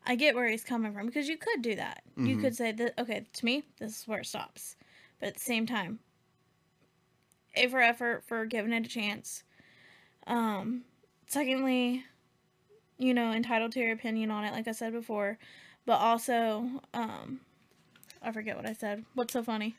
I 0.06 0.14
get 0.16 0.34
where 0.34 0.48
he's 0.48 0.64
coming 0.64 0.92
from 0.94 1.06
because 1.06 1.28
you 1.28 1.36
could 1.36 1.62
do 1.62 1.74
that. 1.76 2.02
You 2.16 2.36
Mhm. 2.36 2.40
could 2.40 2.56
say 2.56 2.72
that 2.72 2.94
okay, 2.98 3.26
to 3.32 3.44
me, 3.44 3.64
this 3.78 4.00
is 4.00 4.08
where 4.08 4.20
it 4.20 4.26
stops. 4.26 4.76
But 5.18 5.28
at 5.28 5.34
the 5.34 5.40
same 5.40 5.66
time, 5.66 6.00
A 7.54 7.66
for 7.68 7.80
effort 7.80 8.24
for 8.24 8.46
giving 8.46 8.72
it 8.72 8.86
a 8.86 8.88
chance. 8.88 9.42
Um, 10.26 10.84
secondly, 11.26 12.04
you 12.98 13.12
know, 13.14 13.32
entitled 13.32 13.72
to 13.72 13.80
your 13.80 13.92
opinion 13.92 14.30
on 14.30 14.44
it, 14.44 14.52
like 14.52 14.68
I 14.68 14.72
said 14.72 14.92
before, 14.92 15.38
but 15.86 15.98
also, 15.98 16.82
um, 16.94 17.40
I 18.22 18.30
forget 18.32 18.56
what 18.56 18.66
I 18.66 18.72
said. 18.72 19.04
What's 19.14 19.32
so 19.32 19.42
funny? 19.42 19.76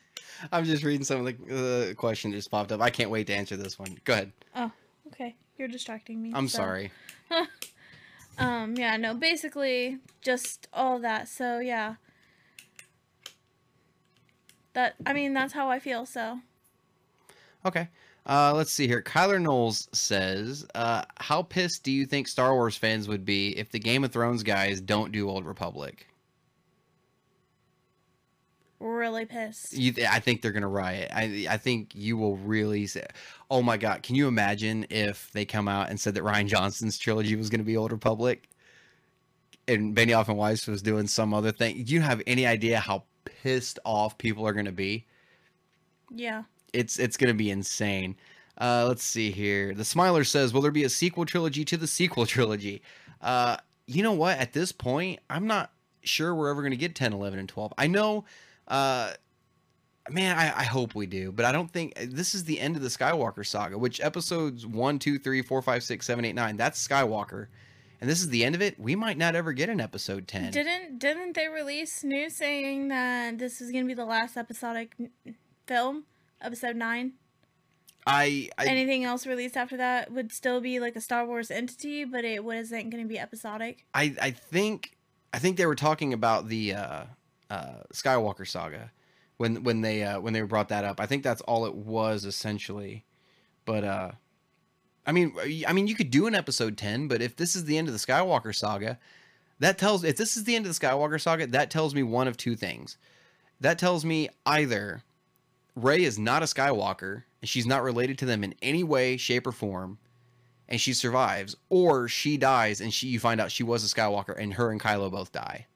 I'm 0.50 0.64
just 0.64 0.82
reading 0.84 1.04
some 1.04 1.24
of 1.26 1.38
the 1.48 1.90
uh, 1.90 1.94
question 1.94 2.32
just 2.32 2.50
popped 2.50 2.72
up. 2.72 2.80
I 2.80 2.90
can't 2.90 3.10
wait 3.10 3.26
to 3.28 3.34
answer 3.34 3.56
this 3.56 3.78
one. 3.78 3.98
Go 4.04 4.12
ahead. 4.14 4.32
Oh, 4.54 4.70
okay, 5.08 5.34
you're 5.56 5.68
distracting 5.68 6.22
me. 6.22 6.32
I'm 6.34 6.48
so- 6.48 6.58
sorry. 6.58 6.92
Um, 8.38 8.74
yeah, 8.76 8.96
no, 8.96 9.14
basically 9.14 9.98
just 10.20 10.68
all 10.72 10.98
that. 11.00 11.28
So 11.28 11.58
yeah. 11.58 11.96
That 14.74 14.94
I 15.04 15.12
mean 15.12 15.34
that's 15.34 15.52
how 15.52 15.68
I 15.68 15.78
feel, 15.78 16.06
so 16.06 16.40
Okay. 17.64 17.88
Uh, 18.24 18.52
let's 18.54 18.70
see 18.72 18.86
here. 18.86 19.02
Kyler 19.02 19.40
Knowles 19.40 19.88
says, 19.92 20.64
uh, 20.76 21.04
"How 21.18 21.42
pissed 21.42 21.82
do 21.82 21.90
you 21.90 22.06
think 22.06 22.28
Star 22.28 22.54
Wars 22.54 22.76
fans 22.76 23.08
would 23.08 23.24
be 23.24 23.56
if 23.58 23.70
the 23.70 23.80
Game 23.80 24.04
of 24.04 24.12
Thrones 24.12 24.44
guys 24.44 24.80
don't 24.80 25.10
do 25.10 25.28
Old 25.28 25.44
Republic?" 25.44 26.06
Really 28.84 29.26
pissed. 29.26 29.74
You, 29.74 29.94
I 30.10 30.18
think 30.18 30.42
they're 30.42 30.50
gonna 30.50 30.66
riot. 30.66 31.12
I, 31.14 31.46
I 31.48 31.56
think 31.56 31.94
you 31.94 32.16
will 32.16 32.36
really 32.38 32.88
say, 32.88 33.06
"Oh 33.48 33.62
my 33.62 33.76
god!" 33.76 34.02
Can 34.02 34.16
you 34.16 34.26
imagine 34.26 34.86
if 34.90 35.30
they 35.30 35.44
come 35.44 35.68
out 35.68 35.88
and 35.88 36.00
said 36.00 36.14
that 36.16 36.24
Rian 36.24 36.46
Johnson's 36.48 36.98
trilogy 36.98 37.36
was 37.36 37.48
gonna 37.48 37.62
be 37.62 37.76
Old 37.76 37.92
Republic, 37.92 38.48
and 39.68 39.94
Benioff 39.94 40.26
and 40.26 40.36
Weiss 40.36 40.66
was 40.66 40.82
doing 40.82 41.06
some 41.06 41.32
other 41.32 41.52
thing? 41.52 41.84
Do 41.84 41.94
you 41.94 42.00
have 42.00 42.22
any 42.26 42.44
idea 42.44 42.80
how 42.80 43.04
pissed 43.24 43.78
off 43.84 44.18
people 44.18 44.44
are 44.48 44.52
gonna 44.52 44.72
be? 44.72 45.06
Yeah. 46.10 46.42
it's 46.72 46.98
it's 46.98 47.16
gonna 47.16 47.34
be 47.34 47.50
insane. 47.52 48.16
Uh, 48.60 48.84
let's 48.88 49.04
see 49.04 49.30
here. 49.30 49.74
The 49.74 49.84
Smiler 49.84 50.24
says, 50.24 50.52
"Will 50.52 50.60
there 50.62 50.72
be 50.72 50.84
a 50.84 50.88
sequel 50.88 51.24
trilogy 51.24 51.64
to 51.66 51.76
the 51.76 51.86
sequel 51.86 52.26
trilogy?" 52.26 52.82
Uh, 53.20 53.58
you 53.86 54.02
know 54.02 54.12
what? 54.12 54.38
At 54.38 54.52
this 54.54 54.72
point, 54.72 55.20
I'm 55.30 55.46
not 55.46 55.70
sure 56.02 56.34
we're 56.34 56.50
ever 56.50 56.62
gonna 56.64 56.74
get 56.74 56.96
10, 56.96 57.12
11, 57.12 57.38
and 57.38 57.48
12. 57.48 57.72
I 57.78 57.86
know, 57.86 58.24
uh, 58.72 59.12
man, 60.10 60.36
I, 60.36 60.60
I 60.60 60.64
hope 60.64 60.94
we 60.94 61.06
do, 61.06 61.30
but 61.30 61.44
I 61.44 61.52
don't 61.52 61.70
think 61.70 61.94
this 61.96 62.34
is 62.34 62.44
the 62.44 62.58
end 62.58 62.74
of 62.74 62.82
the 62.82 62.88
Skywalker 62.88 63.46
saga. 63.46 63.76
Which 63.76 64.00
episodes 64.00 64.66
one, 64.66 64.98
two, 64.98 65.18
three, 65.18 65.42
four, 65.42 65.60
five, 65.60 65.82
six, 65.82 66.06
seven, 66.06 66.24
eight, 66.24 66.34
nine? 66.34 66.56
That's 66.56 66.86
Skywalker, 66.86 67.48
and 68.00 68.08
this 68.08 68.20
is 68.20 68.30
the 68.30 68.44
end 68.44 68.54
of 68.54 68.62
it. 68.62 68.80
We 68.80 68.96
might 68.96 69.18
not 69.18 69.36
ever 69.36 69.52
get 69.52 69.68
an 69.68 69.78
episode 69.78 70.26
10. 70.26 70.52
Didn't 70.52 70.98
didn't 70.98 71.34
they 71.34 71.48
release 71.48 72.02
news 72.02 72.34
saying 72.34 72.88
that 72.88 73.38
this 73.38 73.60
is 73.60 73.70
going 73.70 73.84
to 73.84 73.88
be 73.88 73.94
the 73.94 74.06
last 74.06 74.38
episodic 74.38 74.96
film, 75.66 76.04
episode 76.40 76.76
9? 76.76 77.12
I, 78.04 78.48
I 78.58 78.66
Anything 78.66 79.04
else 79.04 79.26
released 79.26 79.56
after 79.56 79.76
that 79.76 80.10
would 80.10 80.32
still 80.32 80.60
be 80.60 80.80
like 80.80 80.96
a 80.96 81.00
Star 81.00 81.24
Wars 81.26 81.50
entity, 81.50 82.04
but 82.04 82.24
it 82.24 82.42
wasn't 82.42 82.90
going 82.90 83.02
to 83.02 83.08
be 83.08 83.18
episodic. 83.18 83.84
I 83.92 84.16
I 84.20 84.30
think 84.30 84.96
I 85.32 85.38
think 85.38 85.58
they 85.58 85.66
were 85.66 85.76
talking 85.76 86.12
about 86.12 86.48
the 86.48 86.74
uh, 86.74 87.04
uh, 87.52 87.82
Skywalker 87.92 88.48
saga 88.48 88.90
when 89.36 89.62
when 89.62 89.82
they 89.82 90.02
uh, 90.02 90.18
when 90.20 90.32
they 90.32 90.40
brought 90.40 90.70
that 90.70 90.84
up. 90.84 91.00
I 91.00 91.06
think 91.06 91.22
that's 91.22 91.42
all 91.42 91.66
it 91.66 91.74
was 91.74 92.24
essentially. 92.24 93.04
But 93.66 93.84
uh, 93.84 94.12
I 95.06 95.12
mean, 95.12 95.34
I 95.68 95.72
mean, 95.72 95.86
you 95.86 95.94
could 95.94 96.10
do 96.10 96.26
an 96.26 96.34
episode 96.34 96.78
ten, 96.78 97.08
but 97.08 97.20
if 97.20 97.36
this 97.36 97.54
is 97.54 97.66
the 97.66 97.76
end 97.76 97.88
of 97.88 97.94
the 97.94 98.00
Skywalker 98.00 98.54
saga, 98.54 98.98
that 99.58 99.76
tells 99.76 100.02
if 100.02 100.16
this 100.16 100.36
is 100.36 100.44
the 100.44 100.56
end 100.56 100.66
of 100.66 100.74
the 100.74 100.86
Skywalker 100.86 101.20
saga, 101.20 101.46
that 101.48 101.70
tells 101.70 101.94
me 101.94 102.02
one 102.02 102.26
of 102.26 102.36
two 102.38 102.56
things. 102.56 102.96
That 103.60 103.78
tells 103.78 104.04
me 104.04 104.30
either 104.46 105.02
Rey 105.76 106.02
is 106.02 106.18
not 106.18 106.42
a 106.42 106.46
Skywalker 106.46 107.24
and 107.40 107.48
she's 107.48 107.66
not 107.66 107.82
related 107.82 108.18
to 108.18 108.24
them 108.24 108.42
in 108.42 108.54
any 108.62 108.82
way, 108.82 109.16
shape, 109.18 109.46
or 109.46 109.52
form, 109.52 109.98
and 110.68 110.80
she 110.80 110.94
survives, 110.94 111.54
or 111.68 112.08
she 112.08 112.38
dies 112.38 112.80
and 112.80 112.94
she 112.94 113.08
you 113.08 113.20
find 113.20 113.42
out 113.42 113.52
she 113.52 113.62
was 113.62 113.84
a 113.84 113.94
Skywalker 113.94 114.36
and 114.36 114.54
her 114.54 114.70
and 114.70 114.80
Kylo 114.80 115.10
both 115.10 115.32
die. 115.32 115.66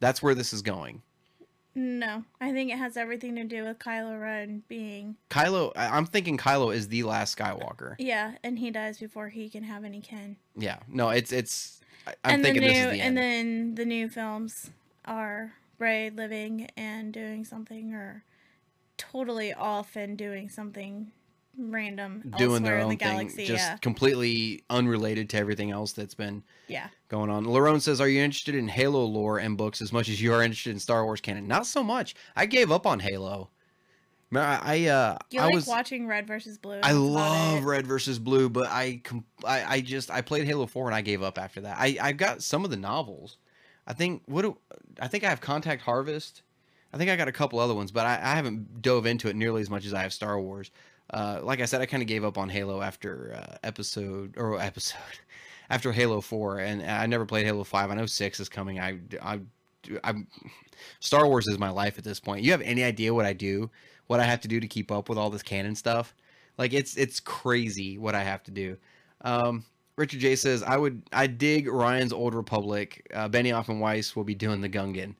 That's 0.00 0.22
where 0.22 0.34
this 0.34 0.52
is 0.52 0.62
going. 0.62 1.02
No, 1.74 2.24
I 2.40 2.50
think 2.52 2.72
it 2.72 2.78
has 2.78 2.96
everything 2.96 3.36
to 3.36 3.44
do 3.44 3.62
with 3.64 3.78
Kylo 3.78 4.20
Ren 4.20 4.64
being 4.68 5.16
Kylo, 5.30 5.72
I- 5.76 5.96
I'm 5.96 6.04
thinking 6.04 6.36
Kylo 6.36 6.74
is 6.74 6.88
the 6.88 7.04
last 7.04 7.38
Skywalker. 7.38 7.94
yeah, 7.98 8.32
and 8.42 8.58
he 8.58 8.70
dies 8.72 8.98
before 8.98 9.28
he 9.28 9.48
can 9.48 9.62
have 9.62 9.84
any 9.84 10.00
kin. 10.00 10.36
Yeah, 10.56 10.78
no, 10.88 11.10
it's 11.10 11.30
it's. 11.32 11.80
I- 12.08 12.14
I'm 12.24 12.34
and 12.34 12.42
thinking 12.42 12.62
the 12.62 12.68
new, 12.68 12.74
this 12.74 12.84
is 12.86 12.92
the 12.92 13.00
end. 13.00 13.02
and 13.02 13.16
then 13.16 13.74
the 13.76 13.84
new 13.84 14.08
films 14.08 14.70
are 15.04 15.52
Rey 15.78 16.10
living 16.10 16.68
and 16.76 17.12
doing 17.12 17.44
something, 17.44 17.94
or 17.94 18.24
totally 18.96 19.52
off 19.54 19.94
and 19.96 20.18
doing 20.18 20.48
something 20.48 21.12
random 21.58 22.32
doing 22.38 22.62
their 22.62 22.78
own 22.78 22.90
the 22.90 22.96
thing, 22.96 23.08
galaxy. 23.08 23.44
just 23.44 23.68
yeah, 23.68 23.76
completely 23.78 24.64
unrelated 24.70 25.28
to 25.30 25.36
everything 25.36 25.70
else 25.70 25.92
that's 25.92 26.14
been 26.14 26.42
yeah. 26.68 26.88
going 27.08 27.30
on. 27.30 27.44
Larone 27.44 27.80
says, 27.80 28.00
"Are 28.00 28.08
you 28.08 28.20
interested 28.20 28.54
in 28.54 28.68
Halo 28.68 29.04
lore 29.04 29.38
and 29.38 29.56
books 29.56 29.80
as 29.80 29.92
much 29.92 30.08
as 30.08 30.20
you 30.20 30.32
are 30.32 30.42
interested 30.42 30.70
in 30.70 30.78
Star 30.78 31.04
Wars 31.04 31.20
canon?" 31.20 31.46
Not 31.46 31.66
so 31.66 31.82
much. 31.82 32.14
I 32.36 32.46
gave 32.46 32.70
up 32.70 32.86
on 32.86 33.00
Halo. 33.00 33.50
Man, 34.32 34.44
I, 34.44 34.60
I 34.62 34.88
uh, 34.88 35.18
You 35.30 35.40
I 35.40 35.46
like 35.46 35.54
was 35.54 35.66
watching 35.66 36.06
Red 36.06 36.26
versus 36.28 36.56
Blue? 36.56 36.78
I 36.82 36.92
love. 36.92 37.64
Red 37.64 37.86
versus 37.86 38.20
Blue, 38.20 38.48
but 38.48 38.68
I, 38.68 39.02
I 39.44 39.64
I 39.64 39.80
just 39.80 40.10
I 40.10 40.20
played 40.20 40.46
Halo 40.46 40.66
Four 40.66 40.86
and 40.86 40.94
I 40.94 41.00
gave 41.00 41.22
up 41.22 41.36
after 41.36 41.60
that. 41.62 41.76
I 41.78 41.98
I've 42.00 42.16
got 42.16 42.42
some 42.42 42.64
of 42.64 42.70
the 42.70 42.76
novels. 42.76 43.38
I 43.86 43.92
think 43.92 44.22
what 44.26 44.42
do, 44.42 44.56
I 45.00 45.08
think 45.08 45.24
I 45.24 45.30
have 45.30 45.40
Contact 45.40 45.82
Harvest. 45.82 46.42
I 46.92 46.96
think 46.96 47.10
I 47.10 47.16
got 47.16 47.28
a 47.28 47.32
couple 47.32 47.58
other 47.58 47.74
ones, 47.74 47.92
but 47.92 48.06
I, 48.06 48.14
I 48.14 48.34
haven't 48.34 48.82
dove 48.82 49.06
into 49.06 49.28
it 49.28 49.36
nearly 49.36 49.62
as 49.62 49.70
much 49.70 49.86
as 49.86 49.94
I 49.94 50.02
have 50.02 50.12
Star 50.12 50.40
Wars. 50.40 50.70
Uh, 51.12 51.40
like 51.42 51.60
I 51.60 51.64
said, 51.64 51.80
I 51.80 51.86
kind 51.86 52.02
of 52.02 52.06
gave 52.06 52.24
up 52.24 52.38
on 52.38 52.48
Halo 52.48 52.82
after 52.82 53.34
uh, 53.34 53.56
episode 53.62 54.34
or 54.36 54.60
episode 54.60 54.98
after 55.70 55.92
Halo 55.92 56.20
Four, 56.20 56.58
and 56.58 56.82
I 56.82 57.06
never 57.06 57.26
played 57.26 57.46
Halo 57.46 57.64
Five. 57.64 57.90
I 57.90 57.94
know 57.94 58.06
Six 58.06 58.40
is 58.40 58.48
coming. 58.48 58.78
I 58.78 58.98
I 59.22 59.40
I'm 60.04 60.26
Star 61.00 61.26
Wars 61.26 61.48
is 61.48 61.58
my 61.58 61.70
life 61.70 61.98
at 61.98 62.04
this 62.04 62.20
point. 62.20 62.44
You 62.44 62.52
have 62.52 62.62
any 62.62 62.84
idea 62.84 63.12
what 63.12 63.26
I 63.26 63.32
do, 63.32 63.70
what 64.06 64.20
I 64.20 64.24
have 64.24 64.40
to 64.42 64.48
do 64.48 64.60
to 64.60 64.68
keep 64.68 64.90
up 64.92 65.08
with 65.08 65.18
all 65.18 65.30
this 65.30 65.42
canon 65.42 65.74
stuff? 65.74 66.14
Like 66.58 66.72
it's 66.72 66.96
it's 66.96 67.20
crazy 67.20 67.98
what 67.98 68.14
I 68.14 68.22
have 68.22 68.42
to 68.44 68.50
do. 68.50 68.76
Um, 69.22 69.64
Richard 69.96 70.20
J 70.20 70.36
says 70.36 70.62
I 70.62 70.76
would 70.76 71.02
I 71.12 71.26
dig 71.26 71.66
Rian's 71.66 72.12
Old 72.12 72.34
Republic. 72.34 73.06
Uh, 73.12 73.28
Benioff 73.28 73.68
and 73.68 73.80
Weiss 73.80 74.14
will 74.14 74.24
be 74.24 74.34
doing 74.34 74.60
the 74.60 74.68
Gungan. 74.68 75.14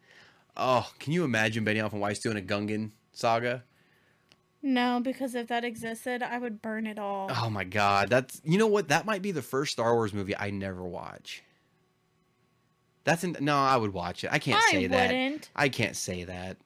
Oh, 0.57 0.91
can 0.99 1.13
you 1.13 1.25
imagine 1.25 1.65
Benioff 1.65 1.93
and 1.93 2.01
Weiss 2.01 2.19
doing 2.19 2.37
a 2.37 2.43
Gungan 2.43 2.91
saga? 3.13 3.65
No, 4.63 5.01
because 5.03 5.35
if 5.35 5.49
that 5.49 5.65
existed, 5.65 6.23
I 6.23 6.39
would 6.39 6.61
burn 6.61 6.87
it 6.87 6.99
all. 6.99 7.31
Oh 7.35 7.49
my 7.49 7.65
god, 7.65 8.11
that's 8.11 8.43
you 8.45 8.59
know 8.59 8.67
what? 8.67 8.89
That 8.89 9.07
might 9.07 9.23
be 9.23 9.33
the 9.33 9.43
first 9.43 9.73
Star 9.73 9.95
Wars 9.95 10.13
movie 10.13 10.37
I 10.37 10.51
never 10.51 10.85
watch. 10.85 11.43
That's 13.05 13.25
in, 13.25 13.37
no, 13.41 13.57
I 13.57 13.77
would 13.77 13.95
watch 13.95 14.25
it. 14.25 14.31
I 14.33 14.39
can't 14.39 14.63
I 14.63 14.71
say 14.71 14.87
that. 14.87 15.07
wouldn't. 15.09 15.51
I 15.57 15.71
can't 15.71 15.97
say 15.97 16.25
that. 16.25 16.59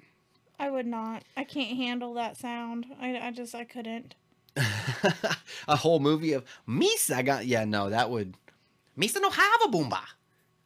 I 0.59 0.71
would 0.71 0.87
not. 0.87 1.23
I 1.37 1.45
can't 1.45 1.77
handle 1.77 2.15
that 2.15 2.37
sound. 2.37 2.87
I, 3.01 3.17
I 3.19 3.31
just 3.31 3.55
I 3.55 3.65
couldn't. 3.65 4.15
a 5.69 5.77
whole 5.77 5.99
movie 5.99 6.33
of 6.33 6.45
Misa 6.69 7.25
got 7.25 7.45
yeah 7.45 7.65
no 7.65 7.91
that 7.91 8.09
would 8.09 8.37
Misa 8.97 9.21
no 9.21 9.29
have 9.29 9.61
a 9.65 9.69
boomba 9.69 9.99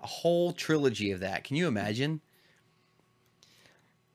a 0.02 0.06
whole 0.06 0.52
trilogy 0.52 1.10
of 1.10 1.20
that 1.20 1.42
can 1.42 1.56
you 1.56 1.66
imagine 1.66 2.20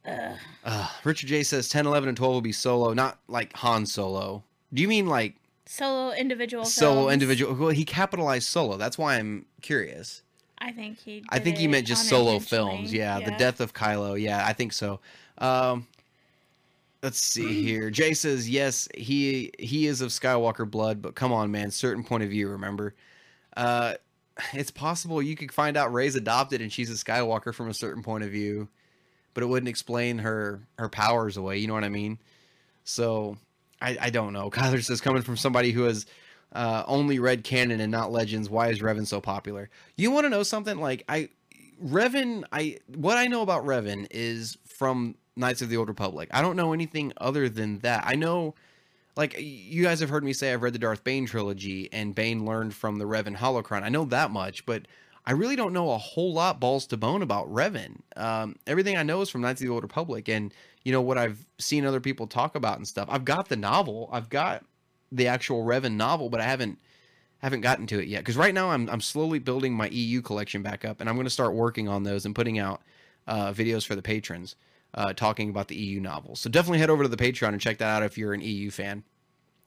Uh, 0.05 0.89
Richard 1.03 1.27
J 1.27 1.43
says 1.43 1.69
10, 1.69 1.85
11, 1.87 2.09
and 2.09 2.17
12 2.17 2.33
will 2.33 2.41
be 2.41 2.51
solo, 2.51 2.93
not 2.93 3.19
like 3.27 3.53
Han 3.53 3.85
Solo. 3.85 4.43
Do 4.73 4.81
you 4.81 4.87
mean 4.87 5.07
like 5.07 5.35
Solo 5.65 6.11
individual. 6.11 6.65
solo 6.65 7.01
films. 7.01 7.13
individual? 7.13 7.53
Well, 7.55 7.69
he 7.69 7.85
capitalized 7.85 8.47
solo. 8.47 8.77
That's 8.77 8.97
why 8.97 9.15
I'm 9.15 9.45
curious. 9.61 10.21
I 10.57 10.71
think 10.71 10.97
he. 10.99 11.23
I 11.29 11.39
think 11.39 11.57
he 11.57 11.67
meant 11.67 11.87
just 11.87 12.07
solo 12.09 12.39
films. 12.39 12.93
unintentionally. 12.93 12.97
Yeah, 12.99 13.19
the 13.21 13.37
death 13.37 13.59
of 13.61 13.73
Kylo. 13.73 14.19
Yeah, 14.19 14.45
I 14.45 14.53
think 14.53 14.71
so. 14.73 14.99
Um, 15.37 15.87
let's 17.01 17.19
see 17.19 17.61
here. 17.63 17.89
Jay 17.89 18.13
says 18.13 18.49
yes. 18.49 18.87
He 18.95 19.51
he 19.59 19.87
is 19.87 20.01
of 20.01 20.09
Skywalker 20.09 20.69
blood, 20.69 21.01
but 21.01 21.15
come 21.15 21.31
on, 21.33 21.51
man. 21.51 21.71
Certain 21.71 22.03
point 22.03 22.23
of 22.23 22.29
view. 22.29 22.49
Remember, 22.49 22.93
uh, 23.57 23.95
it's 24.53 24.71
possible 24.71 25.21
you 25.21 25.35
could 25.35 25.51
find 25.51 25.75
out 25.77 25.93
Rey's 25.93 26.15
adopted 26.15 26.61
and 26.61 26.71
she's 26.71 26.89
a 26.89 26.93
Skywalker 27.05 27.53
from 27.53 27.69
a 27.69 27.73
certain 27.73 28.01
point 28.03 28.23
of 28.23 28.29
view, 28.31 28.67
but 29.33 29.43
it 29.43 29.47
wouldn't 29.47 29.69
explain 29.69 30.19
her 30.19 30.61
her 30.77 30.89
powers 30.89 31.37
away. 31.37 31.57
You 31.57 31.67
know 31.67 31.73
what 31.73 31.83
I 31.83 31.89
mean? 31.89 32.19
So 32.83 33.37
I 33.81 33.97
I 34.01 34.09
don't 34.09 34.33
know. 34.33 34.49
Kyler 34.51 34.83
says 34.83 35.01
coming 35.01 35.21
from 35.21 35.37
somebody 35.37 35.71
who 35.71 35.83
has 35.83 36.05
uh, 36.53 36.83
only 36.87 37.19
read 37.19 37.43
canon 37.43 37.81
and 37.81 37.91
not 37.91 38.11
legends. 38.11 38.49
Why 38.49 38.69
is 38.69 38.79
Revan 38.79 39.07
so 39.07 39.19
popular? 39.19 39.69
You 39.97 40.11
want 40.11 40.25
to 40.25 40.29
know 40.29 40.43
something? 40.43 40.77
Like 40.77 41.03
I, 41.09 41.29
Revan. 41.83 42.43
I 42.51 42.77
what 42.87 43.17
I 43.17 43.27
know 43.27 43.41
about 43.41 43.65
Revan 43.65 44.07
is 44.11 44.57
from 44.65 45.15
Knights 45.35 45.61
of 45.61 45.69
the 45.69 45.77
Old 45.77 45.87
Republic. 45.87 46.29
I 46.31 46.41
don't 46.41 46.55
know 46.55 46.73
anything 46.73 47.11
other 47.17 47.49
than 47.49 47.79
that. 47.79 48.03
I 48.05 48.15
know, 48.15 48.53
like 49.15 49.35
you 49.39 49.83
guys 49.83 49.99
have 49.99 50.09
heard 50.09 50.23
me 50.23 50.33
say, 50.33 50.53
I've 50.53 50.61
read 50.61 50.73
the 50.73 50.79
Darth 50.79 51.03
Bane 51.03 51.25
trilogy, 51.25 51.89
and 51.91 52.13
Bane 52.13 52.45
learned 52.45 52.75
from 52.75 52.99
the 52.99 53.05
Revan 53.05 53.37
holocron. 53.37 53.83
I 53.83 53.89
know 53.89 54.05
that 54.05 54.29
much, 54.29 54.65
but 54.65 54.87
I 55.25 55.31
really 55.31 55.55
don't 55.55 55.73
know 55.73 55.91
a 55.91 55.97
whole 55.97 56.33
lot 56.33 56.59
balls 56.59 56.85
to 56.87 56.97
bone 56.97 57.21
about 57.21 57.51
Revan. 57.51 58.01
Um, 58.17 58.57
everything 58.67 58.97
I 58.97 59.03
know 59.03 59.21
is 59.21 59.29
from 59.29 59.41
Knights 59.41 59.61
of 59.61 59.67
the 59.67 59.73
Old 59.73 59.83
Republic, 59.83 60.27
and 60.27 60.53
you 60.83 60.91
know 60.91 61.01
what 61.01 61.17
I've 61.17 61.45
seen 61.59 61.85
other 61.85 62.01
people 62.01 62.27
talk 62.27 62.55
about 62.55 62.77
and 62.77 62.87
stuff. 62.87 63.07
I've 63.09 63.23
got 63.23 63.47
the 63.47 63.55
novel. 63.55 64.09
I've 64.11 64.29
got 64.29 64.65
the 65.11 65.27
actual 65.27 65.63
Revan 65.63 65.93
novel, 65.93 66.29
but 66.29 66.41
I 66.41 66.43
haven't 66.43 66.79
haven't 67.37 67.61
gotten 67.61 67.87
to 67.87 67.99
it 67.99 68.07
yet. 68.07 68.19
Because 68.19 68.35
right 68.35 68.53
now 68.53 68.71
I'm 68.71 68.89
I'm 68.89 69.01
slowly 69.01 69.39
building 69.39 69.73
my 69.73 69.87
EU 69.87 70.21
collection 70.21 70.61
back 70.61 70.83
up, 70.83 70.99
and 70.99 71.09
I'm 71.09 71.15
going 71.15 71.25
to 71.25 71.31
start 71.31 71.53
working 71.53 71.87
on 71.87 72.03
those 72.03 72.25
and 72.25 72.35
putting 72.35 72.59
out 72.59 72.81
uh, 73.25 73.53
videos 73.53 73.85
for 73.85 73.95
the 73.95 74.01
patrons 74.01 74.57
uh, 74.93 75.13
talking 75.13 75.49
about 75.49 75.69
the 75.69 75.75
EU 75.75 76.01
novels. 76.01 76.41
So 76.41 76.49
definitely 76.49 76.79
head 76.79 76.89
over 76.89 77.03
to 77.03 77.09
the 77.09 77.17
Patreon 77.17 77.49
and 77.49 77.61
check 77.61 77.77
that 77.77 77.87
out 77.87 78.03
if 78.03 78.17
you're 78.17 78.33
an 78.33 78.41
EU 78.41 78.69
fan, 78.71 79.03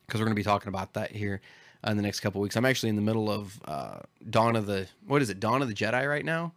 because 0.06 0.20
we're 0.20 0.26
going 0.26 0.36
to 0.36 0.40
be 0.40 0.44
talking 0.44 0.68
about 0.68 0.92
that 0.94 1.12
here 1.12 1.40
in 1.84 1.96
the 1.96 2.02
next 2.02 2.20
couple 2.20 2.40
weeks. 2.40 2.56
I'm 2.56 2.64
actually 2.64 2.90
in 2.90 2.96
the 2.96 3.02
middle 3.02 3.30
of 3.30 3.60
uh, 3.64 3.98
Dawn 4.28 4.56
of 4.56 4.66
the 4.66 4.86
what 5.06 5.22
is 5.22 5.30
it? 5.30 5.40
Dawn 5.40 5.62
of 5.62 5.68
the 5.68 5.74
Jedi 5.74 6.08
right 6.08 6.24
now. 6.24 6.52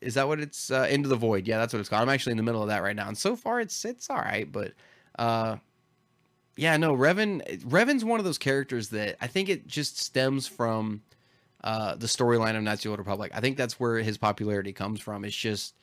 Is 0.00 0.14
that 0.14 0.28
what 0.28 0.40
it's 0.40 0.70
uh, 0.70 0.86
Into 0.90 1.08
the 1.08 1.16
Void? 1.16 1.46
Yeah, 1.46 1.58
that's 1.58 1.72
what 1.72 1.80
it's 1.80 1.88
called. 1.88 2.02
I'm 2.02 2.08
actually 2.08 2.32
in 2.32 2.38
the 2.38 2.42
middle 2.42 2.62
of 2.62 2.68
that 2.68 2.82
right 2.82 2.96
now, 2.96 3.08
and 3.08 3.18
so 3.18 3.36
far 3.36 3.60
it's 3.60 3.84
it's 3.84 4.08
all 4.08 4.16
right, 4.16 4.50
but 4.50 4.72
uh, 5.18 5.56
yeah, 6.56 6.76
no, 6.76 6.94
Revan. 6.94 7.62
Revan's 7.64 8.04
one 8.04 8.18
of 8.18 8.24
those 8.24 8.38
characters 8.38 8.88
that 8.90 9.16
I 9.20 9.26
think 9.26 9.48
it 9.48 9.66
just 9.66 9.98
stems 9.98 10.46
from 10.46 11.02
uh, 11.62 11.94
the 11.96 12.06
storyline 12.06 12.56
of 12.56 12.82
the 12.82 12.88
Old 12.88 12.98
Republic. 12.98 13.32
I 13.34 13.40
think 13.40 13.56
that's 13.56 13.78
where 13.78 13.98
his 13.98 14.16
popularity 14.16 14.72
comes 14.72 15.00
from. 15.00 15.24
It's 15.24 15.36
just 15.36 15.74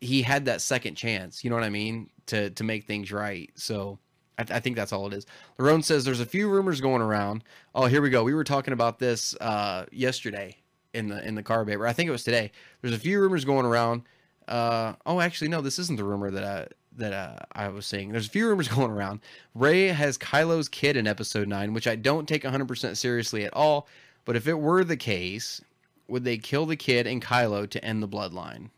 he 0.00 0.22
had 0.22 0.46
that 0.46 0.60
second 0.60 0.94
chance. 0.94 1.44
You 1.44 1.50
know 1.50 1.56
what 1.56 1.64
I 1.64 1.70
mean 1.70 2.10
to 2.26 2.50
to 2.50 2.64
make 2.64 2.86
things 2.86 3.12
right. 3.12 3.50
So 3.54 3.98
I, 4.40 4.56
I 4.56 4.60
think 4.60 4.76
that's 4.76 4.92
all 4.92 5.06
it 5.06 5.12
is. 5.12 5.26
Larone 5.58 5.84
says 5.84 6.04
there's 6.04 6.20
a 6.20 6.26
few 6.26 6.48
rumors 6.48 6.80
going 6.80 7.02
around. 7.02 7.44
Oh, 7.74 7.86
here 7.86 8.02
we 8.02 8.10
go. 8.10 8.24
We 8.24 8.34
were 8.34 8.44
talking 8.44 8.72
about 8.72 8.98
this 8.98 9.34
uh, 9.36 9.86
yesterday 9.92 10.56
in 10.94 11.08
the 11.08 11.26
in 11.26 11.34
the 11.34 11.42
car 11.42 11.64
paper. 11.64 11.86
I 11.86 11.92
think 11.92 12.08
it 12.08 12.12
was 12.12 12.24
today. 12.24 12.50
There's 12.80 12.94
a 12.94 12.98
few 12.98 13.20
rumors 13.20 13.44
going 13.44 13.66
around. 13.66 14.02
Uh, 14.48 14.94
oh, 15.06 15.20
actually, 15.20 15.48
no, 15.48 15.60
this 15.60 15.78
isn't 15.78 15.96
the 15.96 16.04
rumor 16.04 16.30
that 16.30 16.44
I 16.44 16.68
that 16.96 17.12
uh, 17.12 17.36
I 17.52 17.68
was 17.68 17.86
saying. 17.86 18.10
There's 18.12 18.26
a 18.26 18.30
few 18.30 18.46
rumors 18.48 18.68
going 18.68 18.90
around. 18.90 19.20
Rey 19.54 19.88
has 19.88 20.18
Kylo's 20.18 20.68
kid 20.68 20.96
in 20.96 21.06
Episode 21.06 21.48
Nine, 21.48 21.72
which 21.74 21.86
I 21.86 21.96
don't 21.96 22.28
take 22.28 22.42
100% 22.42 22.96
seriously 22.96 23.44
at 23.44 23.54
all. 23.54 23.88
But 24.24 24.36
if 24.36 24.46
it 24.46 24.58
were 24.58 24.84
the 24.84 24.96
case, 24.96 25.62
would 26.08 26.24
they 26.24 26.36
kill 26.36 26.66
the 26.66 26.76
kid 26.76 27.06
and 27.06 27.22
Kylo 27.22 27.68
to 27.70 27.84
end 27.84 28.02
the 28.02 28.08
bloodline? 28.08 28.70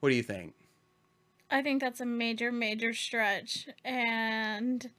What 0.00 0.10
do 0.10 0.16
you 0.16 0.22
think? 0.22 0.54
I 1.54 1.62
think 1.62 1.80
that's 1.80 2.00
a 2.00 2.04
major, 2.04 2.50
major 2.50 2.92
stretch. 2.92 3.68
And 3.84 4.90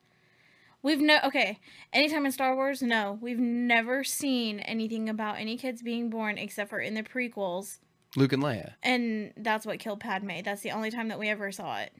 we've 0.81 1.01
no 1.01 1.19
okay. 1.25 1.59
Anytime 1.91 2.25
in 2.25 2.31
Star 2.31 2.55
Wars, 2.55 2.81
no, 2.81 3.19
we've 3.21 3.37
never 3.37 4.05
seen 4.05 4.61
anything 4.61 5.09
about 5.09 5.37
any 5.37 5.57
kids 5.57 5.81
being 5.81 6.09
born 6.09 6.37
except 6.37 6.69
for 6.69 6.79
in 6.79 6.93
the 6.93 7.03
prequels. 7.03 7.79
Luke 8.15 8.31
and 8.31 8.41
Leia. 8.41 8.75
And 8.81 9.33
that's 9.35 9.65
what 9.65 9.79
killed 9.79 9.99
Padme. 9.99 10.39
That's 10.45 10.61
the 10.61 10.71
only 10.71 10.91
time 10.91 11.09
that 11.09 11.19
we 11.19 11.27
ever 11.27 11.51
saw 11.51 11.79
it. 11.79 11.91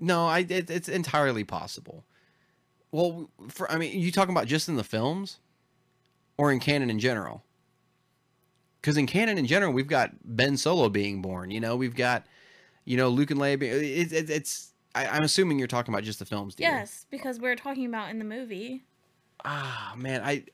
No, 0.00 0.26
I 0.26 0.38
it, 0.48 0.70
it's 0.70 0.88
entirely 0.88 1.44
possible. 1.44 2.06
Well, 2.90 3.28
for 3.48 3.70
I 3.70 3.76
mean, 3.76 4.00
you 4.00 4.10
talking 4.10 4.34
about 4.34 4.46
just 4.46 4.66
in 4.66 4.76
the 4.76 4.84
films, 4.84 5.40
or 6.38 6.50
in 6.50 6.58
canon 6.58 6.88
in 6.88 6.98
general? 6.98 7.44
Because 8.80 8.96
in 8.96 9.06
canon 9.06 9.36
in 9.36 9.46
general, 9.46 9.74
we've 9.74 9.86
got 9.86 10.12
Ben 10.24 10.56
Solo 10.56 10.88
being 10.88 11.20
born. 11.20 11.50
You 11.50 11.60
know, 11.60 11.76
we've 11.76 11.94
got, 11.94 12.26
you 12.84 12.96
know, 12.96 13.08
Luke 13.08 13.30
and 13.30 13.40
Leia. 13.40 13.58
Being, 13.58 13.72
it, 13.72 14.12
it, 14.12 14.30
it's. 14.30 14.72
I, 14.94 15.06
I'm 15.06 15.22
assuming 15.22 15.58
you're 15.58 15.68
talking 15.68 15.92
about 15.92 16.04
just 16.04 16.18
the 16.18 16.24
films. 16.24 16.54
Dear. 16.54 16.68
Yes, 16.68 17.06
because 17.10 17.40
we're 17.40 17.56
talking 17.56 17.86
about 17.86 18.10
in 18.10 18.18
the 18.18 18.24
movie. 18.24 18.84
Ah, 19.44 19.94
man, 19.96 20.22
I, 20.22 20.44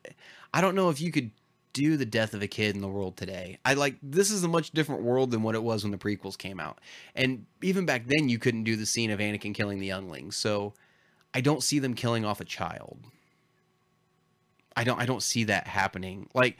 I 0.54 0.60
don't 0.60 0.74
know 0.74 0.88
if 0.90 1.00
you 1.00 1.12
could 1.12 1.30
do 1.74 1.96
the 1.96 2.06
death 2.06 2.34
of 2.34 2.42
a 2.42 2.46
kid 2.46 2.74
in 2.74 2.80
the 2.80 2.88
world 2.88 3.16
today. 3.16 3.58
I 3.64 3.74
like 3.74 3.96
this 4.02 4.30
is 4.30 4.42
a 4.42 4.48
much 4.48 4.70
different 4.70 5.02
world 5.02 5.30
than 5.30 5.42
what 5.42 5.54
it 5.54 5.62
was 5.62 5.82
when 5.84 5.92
the 5.92 5.98
prequels 5.98 6.38
came 6.38 6.58
out. 6.58 6.78
And 7.14 7.46
even 7.62 7.84
back 7.86 8.06
then 8.06 8.28
you 8.28 8.38
couldn't 8.38 8.64
do 8.64 8.76
the 8.76 8.86
scene 8.86 9.10
of 9.10 9.20
Anakin 9.20 9.54
killing 9.54 9.78
the 9.78 9.86
younglings. 9.86 10.34
So 10.36 10.74
I 11.34 11.40
don't 11.40 11.62
see 11.62 11.78
them 11.78 11.94
killing 11.94 12.24
off 12.24 12.40
a 12.40 12.44
child. 12.44 12.98
I 14.76 14.84
don't 14.84 15.00
I 15.00 15.06
don't 15.06 15.22
see 15.22 15.44
that 15.44 15.66
happening. 15.66 16.28
Like 16.34 16.56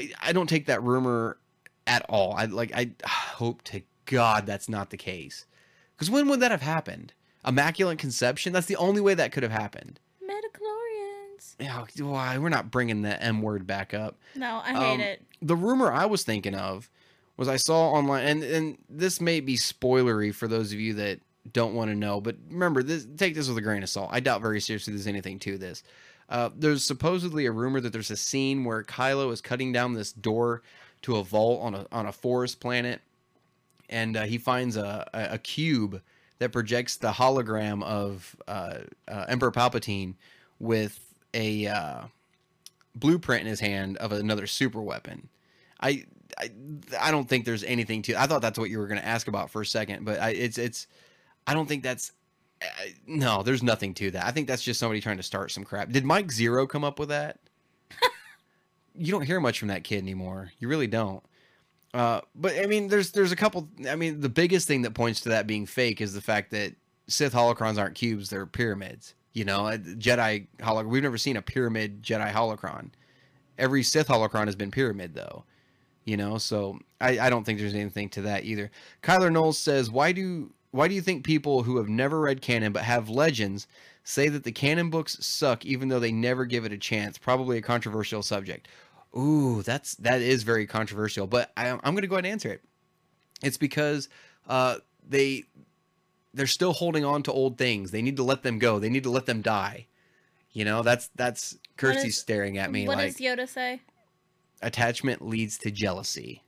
I- 0.00 0.12
I 0.20 0.32
don't 0.32 0.48
take 0.48 0.66
that 0.66 0.82
rumor 0.82 1.38
at 1.86 2.02
all. 2.08 2.32
I 2.34 2.44
like 2.46 2.72
I 2.74 2.92
hope 3.06 3.62
to 3.64 3.82
god 4.10 4.44
that's 4.46 4.68
not 4.68 4.90
the 4.90 4.96
case. 4.96 5.46
Cuz 5.96 6.10
when 6.10 6.28
would 6.28 6.40
that 6.40 6.50
have 6.50 6.62
happened? 6.62 7.12
Immaculate 7.46 7.98
conception? 7.98 8.52
That's 8.52 8.66
the 8.66 8.76
only 8.76 9.00
way 9.00 9.14
that 9.14 9.32
could 9.32 9.42
have 9.42 9.52
happened. 9.52 9.98
Midi-chlorians. 10.26 11.54
Yeah, 11.58 11.84
why 12.04 12.38
we're 12.38 12.48
not 12.48 12.70
bringing 12.70 13.02
the 13.02 13.20
M 13.22 13.42
word 13.42 13.66
back 13.66 13.94
up. 13.94 14.18
No, 14.34 14.60
I 14.64 14.72
hate 14.72 14.94
Um, 14.94 15.00
it. 15.00 15.22
The 15.42 15.56
rumor 15.56 15.90
I 15.92 16.06
was 16.06 16.22
thinking 16.22 16.54
of 16.54 16.90
was 17.36 17.48
I 17.48 17.56
saw 17.56 17.92
online, 17.92 18.26
and 18.26 18.42
and 18.42 18.78
this 18.88 19.20
may 19.20 19.40
be 19.40 19.56
spoilery 19.56 20.34
for 20.34 20.46
those 20.48 20.72
of 20.72 20.80
you 20.80 20.94
that 20.94 21.20
don't 21.50 21.74
want 21.74 21.90
to 21.90 21.96
know, 21.96 22.20
but 22.20 22.36
remember 22.50 22.82
this. 22.82 23.06
Take 23.16 23.34
this 23.34 23.48
with 23.48 23.56
a 23.56 23.62
grain 23.62 23.82
of 23.82 23.88
salt. 23.88 24.10
I 24.12 24.20
doubt 24.20 24.42
very 24.42 24.60
seriously 24.60 24.92
there's 24.92 25.06
anything 25.06 25.38
to 25.40 25.56
this. 25.56 25.82
Uh, 26.28 26.50
there's 26.54 26.84
supposedly 26.84 27.46
a 27.46 27.50
rumor 27.52 27.80
that 27.80 27.92
there's 27.92 28.10
a 28.10 28.16
scene 28.16 28.64
where 28.64 28.84
Kylo 28.84 29.32
is 29.32 29.40
cutting 29.40 29.72
down 29.72 29.94
this 29.94 30.12
door 30.12 30.62
to 31.02 31.16
a 31.16 31.24
vault 31.24 31.62
on 31.62 31.74
a 31.74 31.86
on 31.90 32.06
a 32.06 32.12
forest 32.12 32.60
planet, 32.60 33.00
and 33.90 34.16
uh, 34.16 34.22
he 34.22 34.38
finds 34.38 34.76
a, 34.76 35.08
a 35.12 35.38
cube 35.38 36.00
that 36.38 36.52
projects 36.52 36.96
the 36.96 37.10
hologram 37.12 37.82
of 37.84 38.34
uh, 38.48 38.78
uh, 39.08 39.26
Emperor 39.28 39.52
Palpatine 39.52 40.14
with 40.58 40.98
a 41.34 41.66
uh, 41.66 42.02
blueprint 42.94 43.42
in 43.42 43.46
his 43.46 43.60
hand 43.60 43.96
of 43.98 44.12
another 44.12 44.46
super 44.46 44.80
weapon. 44.80 45.28
I, 45.80 46.04
I 46.38 46.50
I 46.98 47.10
don't 47.10 47.28
think 47.28 47.44
there's 47.44 47.64
anything 47.64 48.02
to. 48.02 48.14
I 48.14 48.26
thought 48.26 48.42
that's 48.42 48.58
what 48.58 48.70
you 48.70 48.78
were 48.78 48.86
going 48.86 49.00
to 49.00 49.06
ask 49.06 49.28
about 49.28 49.50
for 49.50 49.60
a 49.60 49.66
second, 49.66 50.04
but 50.04 50.20
I, 50.20 50.30
it's 50.30 50.58
it's. 50.58 50.86
I 51.46 51.54
don't 51.54 51.66
think 51.66 51.82
that's. 51.82 52.12
I- 52.62 52.94
no, 53.06 53.42
there's 53.42 53.62
nothing 53.62 53.94
to 53.94 54.10
that. 54.12 54.24
I 54.26 54.30
think 54.30 54.46
that's 54.46 54.62
just 54.62 54.78
somebody 54.80 55.00
trying 55.00 55.16
to 55.16 55.22
start 55.22 55.50
some 55.50 55.64
crap. 55.64 55.90
Did 55.90 56.04
Mike 56.04 56.28
Zeroh 56.28 56.68
come 56.68 56.84
up 56.84 56.98
with 56.98 57.08
that? 57.08 57.38
you 58.94 59.10
don't 59.10 59.22
hear 59.22 59.40
much 59.40 59.58
from 59.58 59.68
that 59.68 59.84
kid 59.84 59.98
anymore. 59.98 60.52
You 60.58 60.68
really 60.68 60.86
don't. 60.86 61.22
Uh, 61.92 62.20
but 62.34 62.56
I 62.58 62.66
mean, 62.66 62.88
there's 62.88 63.10
there's 63.10 63.32
a 63.32 63.36
couple. 63.36 63.68
I 63.88 63.96
mean, 63.96 64.20
the 64.20 64.28
biggest 64.28 64.68
thing 64.68 64.82
that 64.82 64.94
points 64.94 65.20
to 65.22 65.30
that 65.30 65.46
being 65.46 65.66
fake 65.66 66.00
is 66.00 66.14
the 66.14 66.20
fact 66.20 66.50
that 66.52 66.74
Sith 67.08 67.32
holocrons 67.34 67.78
aren't 67.78 67.96
cubes; 67.96 68.30
they're 68.30 68.46
pyramids. 68.46 69.14
You 69.32 69.44
know, 69.44 69.62
Jedi 69.62 70.46
holo. 70.62 70.84
We've 70.84 71.02
never 71.02 71.18
seen 71.18 71.36
a 71.36 71.42
pyramid 71.42 72.02
Jedi 72.02 72.32
holocron. 72.32 72.90
Every 73.58 73.82
Sith 73.82 74.08
holocron 74.08 74.46
has 74.46 74.56
been 74.56 74.70
pyramid, 74.70 75.14
though. 75.14 75.44
You 76.04 76.16
know, 76.16 76.38
so 76.38 76.78
I, 77.00 77.18
I 77.18 77.30
don't 77.30 77.44
think 77.44 77.58
there's 77.58 77.74
anything 77.74 78.08
to 78.10 78.22
that 78.22 78.44
either. 78.44 78.70
Kyler 79.02 79.30
Knowles 79.30 79.58
says, 79.58 79.90
"Why 79.90 80.12
do 80.12 80.52
why 80.70 80.86
do 80.86 80.94
you 80.94 81.00
think 81.00 81.24
people 81.24 81.64
who 81.64 81.76
have 81.76 81.88
never 81.88 82.20
read 82.20 82.40
canon 82.40 82.72
but 82.72 82.84
have 82.84 83.08
legends 83.08 83.66
say 84.04 84.28
that 84.28 84.44
the 84.44 84.52
canon 84.52 84.90
books 84.90 85.16
suck, 85.20 85.66
even 85.66 85.88
though 85.88 86.00
they 86.00 86.12
never 86.12 86.44
give 86.44 86.64
it 86.64 86.72
a 86.72 86.78
chance? 86.78 87.18
Probably 87.18 87.58
a 87.58 87.62
controversial 87.62 88.22
subject." 88.22 88.68
Ooh, 89.16 89.62
that's 89.62 89.94
that 89.96 90.20
is 90.22 90.42
very 90.44 90.66
controversial, 90.66 91.26
but 91.26 91.50
I, 91.56 91.68
I'm 91.70 91.80
going 91.94 92.02
to 92.02 92.06
go 92.06 92.14
ahead 92.16 92.24
and 92.26 92.32
answer 92.32 92.50
it. 92.50 92.62
It's 93.42 93.56
because 93.56 94.08
uh, 94.48 94.76
they 95.08 95.44
they're 96.32 96.46
still 96.46 96.72
holding 96.72 97.04
on 97.04 97.22
to 97.24 97.32
old 97.32 97.58
things. 97.58 97.90
They 97.90 98.02
need 98.02 98.16
to 98.18 98.22
let 98.22 98.42
them 98.42 98.58
go. 98.58 98.78
They 98.78 98.88
need 98.88 99.02
to 99.04 99.10
let 99.10 99.26
them 99.26 99.42
die. 99.42 99.86
You 100.52 100.64
know, 100.64 100.82
that's 100.82 101.08
that's 101.16 101.56
Kirsty's 101.76 102.14
is- 102.14 102.18
staring 102.18 102.58
at 102.58 102.70
me 102.70 102.86
What 102.86 102.98
like 102.98 103.16
does 103.16 103.20
Yoda 103.20 103.48
say? 103.48 103.80
attachment 104.62 105.26
leads 105.26 105.56
to 105.58 105.70
jealousy. 105.70 106.42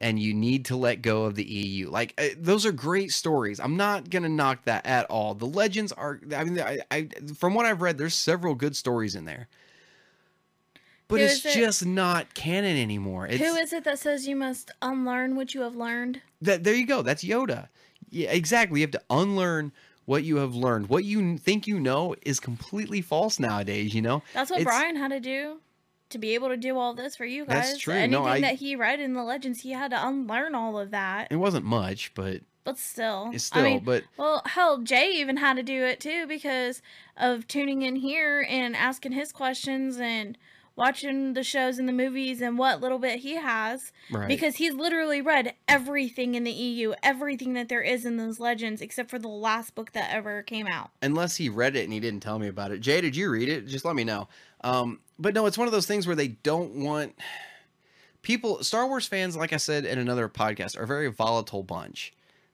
and 0.00 0.18
you 0.18 0.34
need 0.34 0.64
to 0.64 0.74
let 0.76 1.02
go 1.02 1.24
of 1.24 1.34
the 1.36 1.44
EU. 1.44 1.88
Like 1.90 2.14
uh, 2.18 2.28
those 2.36 2.66
are 2.66 2.72
great 2.72 3.12
stories. 3.12 3.60
I'm 3.60 3.76
not 3.76 4.10
gonna 4.10 4.28
knock 4.28 4.64
that 4.64 4.84
at 4.86 5.06
all. 5.06 5.34
The 5.34 5.46
legends 5.46 5.92
are. 5.92 6.18
I 6.34 6.42
mean, 6.44 6.60
I, 6.60 6.78
I 6.90 7.08
from 7.36 7.54
what 7.54 7.66
I've 7.66 7.82
read, 7.82 7.98
there's 7.98 8.14
several 8.14 8.54
good 8.56 8.74
stories 8.74 9.14
in 9.14 9.24
there, 9.26 9.46
but 11.12 11.20
Who 11.20 11.26
it's 11.26 11.44
it? 11.46 11.54
just 11.54 11.86
not 11.86 12.34
canon 12.34 12.76
anymore. 12.76 13.26
It's, 13.26 13.38
Who 13.38 13.54
is 13.54 13.72
it 13.72 13.84
that 13.84 13.98
says 13.98 14.26
you 14.26 14.34
must 14.36 14.70
unlearn 14.82 15.36
what 15.36 15.54
you 15.54 15.60
have 15.62 15.76
learned? 15.76 16.20
that 16.40 16.64
there 16.64 16.74
you 16.74 16.86
go. 16.86 17.02
That's 17.02 17.22
Yoda. 17.22 17.68
Yeah, 18.10 18.30
exactly. 18.30 18.80
You 18.80 18.84
have 18.86 18.90
to 18.92 19.02
unlearn 19.10 19.72
what 20.06 20.24
you 20.24 20.36
have 20.36 20.54
learned. 20.54 20.88
What 20.88 21.04
you 21.04 21.38
think 21.38 21.66
you 21.66 21.78
know 21.78 22.16
is 22.26 22.40
completely 22.40 23.00
false 23.00 23.38
nowadays. 23.38 23.94
You 23.94 24.02
know. 24.02 24.22
That's 24.34 24.50
what 24.50 24.60
It's- 24.60 24.74
Brian 24.76 24.96
had 24.96 25.12
to 25.12 25.20
do 25.20 25.60
to 26.10 26.18
be 26.18 26.34
able 26.34 26.48
to 26.48 26.56
do 26.58 26.76
all 26.76 26.92
this 26.94 27.16
for 27.16 27.24
you 27.24 27.46
guys. 27.46 27.68
That's 27.70 27.78
true. 27.78 27.94
Anything 27.94 28.10
No, 28.10 28.24
I- 28.24 28.40
that 28.40 28.56
he 28.56 28.76
read 28.76 29.00
in 29.00 29.14
the 29.14 29.22
legends, 29.22 29.60
he 29.60 29.70
had 29.70 29.92
to 29.92 30.06
unlearn 30.06 30.54
all 30.54 30.78
of 30.78 30.90
that. 30.90 31.28
It 31.30 31.36
wasn't 31.36 31.64
much, 31.64 32.12
but 32.14 32.42
But 32.64 32.76
still, 32.78 33.30
it's 33.32 33.50
I 33.52 33.60
still. 33.60 33.62
mean, 33.62 33.80
but 33.84 34.04
well, 34.18 34.42
hell, 34.44 34.78
Jay 34.78 35.10
even 35.12 35.38
had 35.38 35.54
to 35.56 35.62
do 35.62 35.84
it 35.84 36.00
too 36.00 36.26
because 36.26 36.82
of 37.16 37.46
tuning 37.48 37.82
in 37.82 37.96
here 37.96 38.44
and 38.48 38.76
asking 38.76 39.12
his 39.12 39.32
questions 39.32 39.98
and 39.98 40.36
watching 40.76 41.34
the 41.34 41.42
shows 41.42 41.78
and 41.78 41.88
the 41.88 41.92
movies 41.92 42.40
and 42.40 42.58
what 42.58 42.80
little 42.80 42.98
bit 42.98 43.20
he 43.20 43.36
has 43.36 43.92
right. 44.10 44.28
because 44.28 44.56
he's 44.56 44.72
literally 44.74 45.20
read 45.20 45.54
everything 45.68 46.34
in 46.34 46.44
the 46.44 46.50
EU, 46.52 46.94
everything 47.02 47.52
that 47.54 47.68
there 47.68 47.82
is 47.82 48.04
in 48.04 48.16
those 48.16 48.40
legends 48.40 48.80
except 48.80 49.10
for 49.10 49.18
the 49.18 49.28
last 49.28 49.74
book 49.74 49.92
that 49.92 50.10
ever 50.12 50.42
came 50.42 50.66
out. 50.66 50.90
unless 51.02 51.36
he 51.36 51.48
read 51.48 51.76
it 51.76 51.84
and 51.84 51.92
he 51.92 52.00
didn't 52.00 52.20
tell 52.20 52.38
me 52.38 52.48
about 52.48 52.70
it. 52.70 52.80
Jay, 52.80 53.00
did 53.00 53.14
you 53.14 53.30
read 53.30 53.48
it? 53.48 53.66
Just 53.66 53.84
let 53.84 53.94
me 53.94 54.04
know. 54.04 54.28
Um, 54.62 55.00
but 55.18 55.34
no, 55.34 55.46
it's 55.46 55.58
one 55.58 55.68
of 55.68 55.72
those 55.72 55.86
things 55.86 56.06
where 56.06 56.16
they 56.16 56.28
don't 56.28 56.74
want 56.74 57.14
people. 58.22 58.62
Star 58.62 58.86
Wars 58.86 59.06
fans, 59.06 59.36
like 59.36 59.52
I 59.52 59.58
said 59.58 59.84
in 59.84 59.98
another 59.98 60.28
podcast, 60.28 60.78
are 60.78 60.84
a 60.84 60.86
very 60.86 61.08
volatile 61.08 61.62
bunch. 61.62 62.12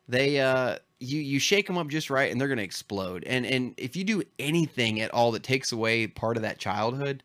They 0.09 0.41
uh, 0.41 0.79
you 1.01 1.21
you 1.21 1.39
shake 1.39 1.67
them 1.67 1.77
up 1.77 1.89
just 1.89 2.09
right, 2.11 2.33
and 2.33 2.41
they're 2.41 2.49
gonna 2.49 2.63
explode. 2.63 3.25
And 3.25 3.45
and 3.45 3.75
if 3.77 3.95
you 3.95 4.05
do 4.05 4.23
anything 4.39 5.01
at 5.01 5.13
all 5.13 5.33
that 5.33 5.43
takes 5.43 5.71
away 5.71 6.07
part 6.07 6.37
of 6.37 6.43
that 6.43 6.59
childhood, 6.59 7.23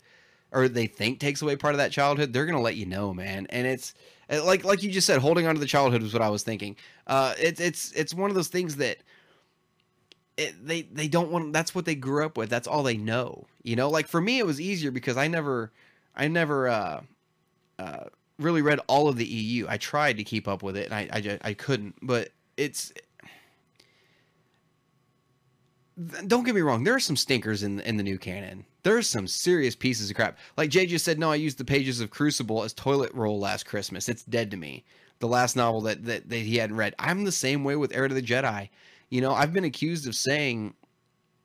or 0.53 0.67
they 0.67 0.87
think 0.87 1.19
takes 1.19 1.41
away 1.41 1.55
part 1.55 1.73
of 1.73 1.79
that 1.79 1.91
childhood, 1.91 2.31
they're 2.31 2.45
gonna 2.45 2.61
let 2.61 2.75
you 2.77 2.85
know, 2.85 3.13
man. 3.13 3.47
And 3.49 3.67
it's 3.67 3.93
uh, 4.29 4.43
like 4.45 4.63
like 4.63 4.83
you 4.83 4.91
just 4.91 5.07
said, 5.07 5.19
holding 5.19 5.47
on 5.47 5.55
to 5.55 5.59
the 5.59 5.67
childhood 5.67 6.03
is 6.03 6.13
what 6.13 6.21
I 6.21 6.29
was 6.29 6.43
thinking. 6.43 6.75
Uh, 7.07 7.33
it's 7.39 7.59
it's 7.59 7.91
it's 7.93 8.13
one 8.13 8.29
of 8.29 8.35
those 8.35 8.47
things 8.47 8.77
that 8.77 8.97
it, 10.37 10.65
they 10.65 10.83
they 10.83 11.07
don't 11.07 11.31
want 11.31 11.53
that's 11.53 11.75
what 11.75 11.85
they 11.85 11.95
grew 11.95 12.25
up 12.25 12.37
with 12.37 12.49
that's 12.49 12.67
all 12.67 12.81
they 12.83 12.97
know 12.97 13.45
you 13.61 13.75
know 13.75 13.89
like 13.89 14.07
for 14.07 14.19
me 14.19 14.39
it 14.39 14.45
was 14.45 14.59
easier 14.59 14.89
because 14.89 15.15
i 15.15 15.27
never 15.27 15.71
i 16.15 16.27
never 16.27 16.67
uh 16.67 17.01
uh 17.77 18.05
really 18.39 18.61
read 18.61 18.79
all 18.87 19.07
of 19.07 19.15
the 19.15 19.25
eu 19.25 19.67
i 19.69 19.77
tried 19.77 20.17
to 20.17 20.23
keep 20.23 20.47
up 20.47 20.63
with 20.63 20.75
it 20.75 20.85
and 20.85 20.93
i 20.95 21.07
i, 21.13 21.21
ju- 21.21 21.37
I 21.41 21.53
couldn't 21.53 21.95
but 22.01 22.29
it's 22.57 22.91
don't 26.27 26.43
get 26.43 26.55
me 26.55 26.61
wrong 26.61 26.83
there 26.83 26.95
are 26.95 26.99
some 26.99 27.15
stinkers 27.15 27.61
in 27.61 27.79
in 27.81 27.97
the 27.97 28.03
new 28.03 28.17
canon 28.17 28.65
there's 28.81 29.07
some 29.07 29.27
serious 29.27 29.75
pieces 29.75 30.09
of 30.09 30.15
crap 30.15 30.37
like 30.57 30.71
jay 30.71 30.87
just 30.87 31.05
said 31.05 31.19
no 31.19 31.31
i 31.31 31.35
used 31.35 31.59
the 31.59 31.65
pages 31.65 32.01
of 32.01 32.09
crucible 32.09 32.63
as 32.63 32.73
toilet 32.73 33.13
roll 33.13 33.39
last 33.39 33.65
christmas 33.65 34.09
it's 34.09 34.23
dead 34.23 34.49
to 34.49 34.57
me 34.57 34.83
the 35.19 35.27
last 35.27 35.55
novel 35.55 35.81
that 35.81 36.03
that, 36.03 36.27
that 36.29 36.37
he 36.37 36.57
hadn't 36.57 36.77
read 36.77 36.95
i'm 36.97 37.23
the 37.23 37.31
same 37.31 37.63
way 37.63 37.75
with 37.75 37.95
heir 37.95 38.07
to 38.07 38.15
the 38.15 38.23
jedi 38.23 38.69
you 39.13 39.21
know, 39.21 39.31
I've 39.31 39.53
been 39.53 39.63
accused 39.63 40.07
of 40.07 40.15
saying 40.15 40.73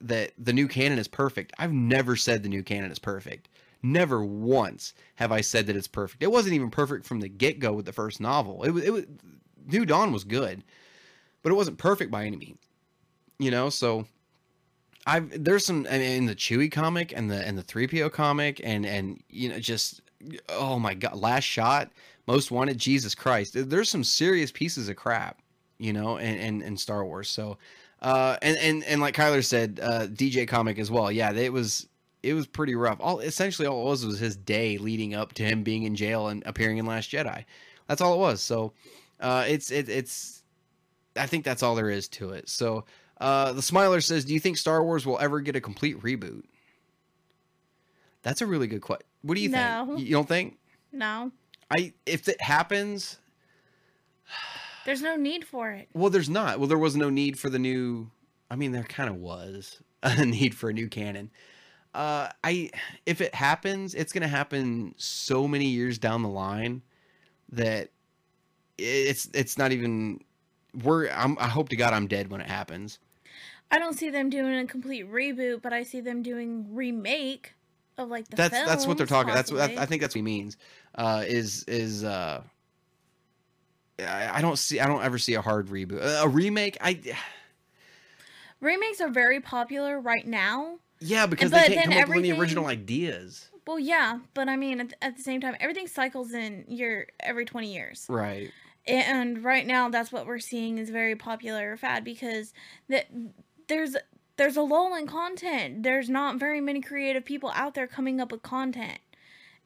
that 0.01 0.33
the 0.39 0.55
new 0.55 0.69
canon 0.69 0.99
is 0.99 1.07
perfect. 1.07 1.53
I've 1.59 1.71
never 1.71 2.17
said 2.17 2.43
the 2.43 2.49
new 2.49 2.63
canon 2.63 2.91
is 2.91 2.99
perfect. 2.99 3.51
Never 3.83 4.25
once 4.25 4.95
have 5.17 5.33
I 5.33 5.43
said 5.43 5.67
that 5.67 5.77
it's 5.77 5.87
perfect. 5.87 6.23
It 6.23 6.33
wasn't 6.33 6.55
even 6.55 6.71
perfect 6.71 7.05
from 7.05 7.21
the 7.21 7.29
get 7.29 7.59
go 7.59 7.75
with 7.75 7.85
the 7.85 7.93
first 7.93 8.23
novel. 8.23 8.65
It 8.65 8.71
was, 8.71 8.85
it 8.85 8.91
was 8.91 9.05
New 9.67 9.85
Dawn 9.85 10.13
was 10.13 10.25
good, 10.25 10.65
but 11.43 11.53
it 11.53 11.57
wasn't 11.57 11.77
perfect 11.77 12.11
by 12.11 12.25
any 12.25 12.39
means. 12.39 12.57
You 13.39 13.51
know, 13.51 13.69
so 13.69 14.07
I've 15.09 15.45
there's 15.45 15.67
some 15.67 15.87
I 15.91 15.99
mean, 15.99 16.11
in 16.19 16.27
the 16.27 16.35
Chewie 16.37 16.71
comic 16.71 17.13
and 17.17 17.31
the 17.31 17.47
and 17.47 17.59
the 17.59 17.63
three 17.63 17.87
PO 17.87 18.11
comic 18.11 18.61
and 18.63 18.87
and 18.87 19.23
you 19.29 19.49
know 19.49 19.59
just 19.59 20.03
oh 20.49 20.79
my 20.79 20.95
god, 20.95 21.17
last 21.17 21.45
shot, 21.45 21.91
most 22.27 22.51
wanted, 22.51 22.79
Jesus 22.79 23.15
Christ. 23.15 23.55
There's 23.57 23.89
some 23.89 24.05
serious 24.05 24.53
pieces 24.53 24.89
of 24.89 24.97
crap 24.97 25.41
you 25.79 25.93
know, 25.93 26.19
and 26.19 26.63
and, 26.63 26.79
Star 26.79 27.05
Wars. 27.05 27.29
So, 27.29 27.57
uh, 28.03 28.37
and 28.43 28.57
and 28.59 28.85
and 28.85 29.01
like 29.01 29.15
Kyler 29.15 29.45
said, 29.45 29.81
uh, 29.83 30.07
DJ 30.07 30.47
comic 30.47 30.79
as 30.79 30.91
well. 30.91 31.11
Yeah, 31.11 31.33
it 31.33 31.53
was 31.53 31.87
it 32.23 32.35
was 32.35 32.47
pretty 32.47 32.75
rough. 32.75 32.99
All 33.01 33.21
essentially 33.21 33.67
all 33.67 33.83
it 33.83 33.91
was 33.91 34.05
was 34.05 34.19
his 34.19 34.37
day 34.37 34.77
leading 34.79 35.15
up 35.15 35.33
to 35.35 35.45
him 35.45 35.63
being 35.63 35.85
in 35.85 35.95
jail 35.95 36.29
and 36.29 36.43
appearing 36.47 36.79
in 36.79 36.87
Last 36.87 37.11
Jedi. 37.11 37.45
That's 37.87 38.01
all 38.01 38.15
it 38.15 38.19
was. 38.19 38.43
So, 38.43 38.73
uh, 39.21 39.45
it's 39.49 39.71
it, 39.71 39.89
it's 39.89 40.43
I 41.17 41.27
think 41.27 41.45
that's 41.45 41.63
all 41.63 41.75
there 41.75 41.91
is 41.91 42.09
to 42.09 42.31
it. 42.31 42.49
So, 42.49 42.85
uh, 43.21 43.53
the 43.53 43.63
Smiler 43.63 44.01
says, 44.01 44.25
"Do 44.25 44.35
you 44.35 44.41
think 44.41 44.57
Star 44.57 44.83
Wars 44.85 45.05
will 45.07 45.19
ever 45.19 45.41
get 45.41 45.57
a 45.57 45.61
complete 45.61 46.01
reboot?" 46.03 46.45
That's 48.23 48.41
a 48.41 48.47
really 48.47 48.67
good 48.67 48.81
question. 48.83 49.07
What 49.23 49.35
do 49.37 49.41
you 49.41 49.49
No. 49.49 49.87
think? 49.87 50.07
You 50.07 50.13
don't 50.13 50.29
think? 50.29 50.59
No, 50.93 51.33
I 51.71 51.93
if 52.07 52.29
it 52.29 52.41
happens, 52.41 53.19
there's 54.85 55.03
no 55.03 55.17
need 55.17 55.45
for 55.47 55.71
it. 55.71 55.89
Well, 55.93 56.11
there's 56.11 56.29
not. 56.31 56.59
Well, 56.59 56.69
there 56.69 56.79
was 56.79 56.97
no 56.97 57.11
need 57.11 57.39
for 57.39 57.51
the 57.51 57.59
new. 57.59 58.11
I 58.51 58.57
mean, 58.57 58.73
there 58.73 58.83
kind 58.85 59.09
of 59.11 59.17
was 59.17 59.81
a 60.03 60.25
need 60.25 60.55
for 60.55 60.71
a 60.71 60.73
new 60.73 60.89
canon. 60.89 61.31
Uh, 61.95 62.29
I 62.45 62.71
if 63.07 63.21
it 63.21 63.35
happens, 63.35 63.95
it's 63.95 64.13
gonna 64.13 64.29
happen 64.29 64.95
so 64.97 65.49
many 65.49 65.67
years 65.67 65.99
down 65.99 66.23
the 66.23 66.29
line 66.29 66.83
that 67.51 67.91
it's 68.77 69.29
it's 69.35 69.59
not 69.59 69.73
even. 69.73 70.21
We're. 70.83 71.09
I'm, 71.11 71.37
I 71.41 71.49
hope 71.49 71.71
to 71.71 71.77
God 71.77 71.93
I'm 71.95 72.07
dead 72.07 72.31
when 72.31 72.41
it 72.41 72.47
happens. 72.47 72.99
I 73.71 73.79
don't 73.79 73.95
see 73.95 74.11
them 74.11 74.31
doing 74.31 74.55
a 74.59 74.67
complete 74.67 75.11
reboot, 75.11 75.63
but 75.63 75.73
I 75.73 75.83
see 75.83 76.01
them 76.01 76.23
doing 76.23 76.75
remake 76.75 77.55
of 77.99 78.09
like 78.09 78.29
the 78.29 78.37
That's 78.37 78.55
that's 78.55 78.87
what 78.87 78.97
they're 78.97 79.07
films, 79.07 79.25
talking. 79.27 79.35
That's 79.35 79.53
what. 79.53 79.61
I 79.61 79.85
think 79.87 80.01
that's 80.01 80.15
what 80.15 80.19
he 80.21 80.23
means. 80.23 80.57
Uh, 80.95 81.25
is 81.27 81.65
is 81.65 82.05
uh. 82.05 82.43
I 84.01 84.39
I 84.39 84.41
don't 84.41 84.57
see. 84.59 84.81
I 84.81 84.87
don't 84.87 85.03
ever 85.03 85.19
see 85.19 85.35
a 85.35 85.43
hard 85.43 85.69
reboot. 85.69 86.01
A 86.23 86.29
remake. 86.29 86.79
I 86.81 87.01
remakes 88.61 89.01
are 89.01 89.09
very 89.11 89.41
popular 89.41 90.01
right 90.01 90.27
now. 90.27 90.79
yeah 91.01 91.27
because 91.27 91.51
But 91.51 91.69
they 91.69 91.75
can't 91.75 91.93
come 91.93 92.03
up 92.03 92.09
with 92.09 92.19
any 92.19 92.33
original 92.33 92.67
ideas. 92.67 93.51
Well, 93.67 93.79
yeah, 93.79 94.21
but 94.33 94.49
I 94.49 94.57
mean, 94.57 94.81
at, 94.81 94.95
at 95.03 95.17
the 95.17 95.23
same 95.23 95.43
time, 95.43 95.55
everything 95.61 95.89
cycles 95.89 96.33
in 96.33 96.65
your 96.69 97.07
every 97.21 97.45
twenty 97.45 97.75
years, 97.75 98.07
Right. 98.09 98.51
and 98.87 99.45
right 99.45 99.67
now 99.67 99.91
that's 99.91 100.11
what 100.11 100.27
we're 100.27 100.39
seeing 100.39 100.79
is 100.79 100.89
very 100.89 101.17
popular 101.17 101.77
fad 101.77 102.03
because 102.03 102.55
that 102.89 103.09
there's 103.69 103.97
there's 104.37 104.57
a 104.57 104.63
lull 104.63 104.95
in 104.95 105.07
content. 105.07 105.83
There's 105.83 106.09
not 106.09 106.39
very 106.39 106.61
many 106.61 106.81
creative 106.81 107.25
people 107.25 107.51
out 107.55 107.75
there 107.75 107.87
coming 107.87 108.21
up 108.21 108.31
with 108.33 108.43
content. 108.43 109.01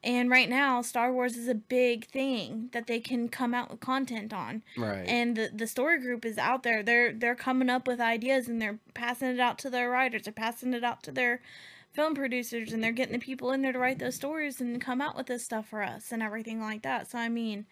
And 0.03 0.29
right 0.29 0.49
now, 0.49 0.81
Star 0.81 1.13
Wars 1.13 1.37
is 1.37 1.47
a 1.47 1.55
big 1.55 2.07
thing 2.07 2.69
that 2.73 2.87
they 2.87 2.99
can 2.99 3.29
come 3.29 3.53
out 3.53 3.71
with 3.71 3.79
content 3.79 4.33
on. 4.33 4.63
Right. 4.77 5.05
and 5.07 5.37
the, 5.37 5.49
the 5.53 5.67
story 5.67 5.99
group 6.01 6.25
is 6.25 6.37
out 6.37 6.63
there 6.63 6.83
they're 6.83 7.13
they're 7.13 7.35
coming 7.35 7.69
up 7.69 7.87
with 7.87 8.01
ideas 8.01 8.47
and 8.47 8.61
they're 8.61 8.79
passing 8.93 9.29
it 9.29 9.39
out 9.39 9.57
to 9.59 9.69
their 9.69 9.89
writers 9.89 10.23
they're 10.23 10.33
passing 10.33 10.73
it 10.73 10.83
out 10.83 11.03
to 11.03 11.11
their 11.11 11.41
film 11.93 12.15
producers 12.15 12.73
and 12.73 12.83
they're 12.83 12.91
getting 12.91 13.13
the 13.13 13.19
people 13.19 13.51
in 13.51 13.61
there 13.61 13.71
to 13.71 13.79
write 13.79 13.99
those 13.99 14.15
stories 14.15 14.59
and 14.59 14.81
come 14.81 14.99
out 14.99 15.15
with 15.15 15.27
this 15.27 15.45
stuff 15.45 15.67
for 15.69 15.83
us 15.83 16.11
and 16.11 16.21
everything 16.23 16.59
like 16.59 16.81
that 16.81 17.09
so 17.09 17.17
i 17.19 17.29
mean 17.29 17.65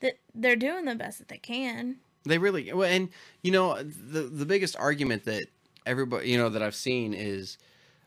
that 0.00 0.18
they're 0.34 0.54
doing 0.56 0.84
the 0.84 0.94
best 0.94 1.18
that 1.18 1.28
they 1.28 1.38
can 1.38 1.96
They 2.24 2.38
really 2.38 2.72
well, 2.72 2.88
and 2.88 3.08
you 3.42 3.50
know 3.50 3.82
the 3.82 4.22
the 4.22 4.46
biggest 4.46 4.76
argument 4.78 5.24
that 5.24 5.46
everybody 5.86 6.28
you 6.30 6.38
know 6.38 6.48
that 6.48 6.62
I've 6.62 6.74
seen 6.74 7.14
is, 7.14 7.58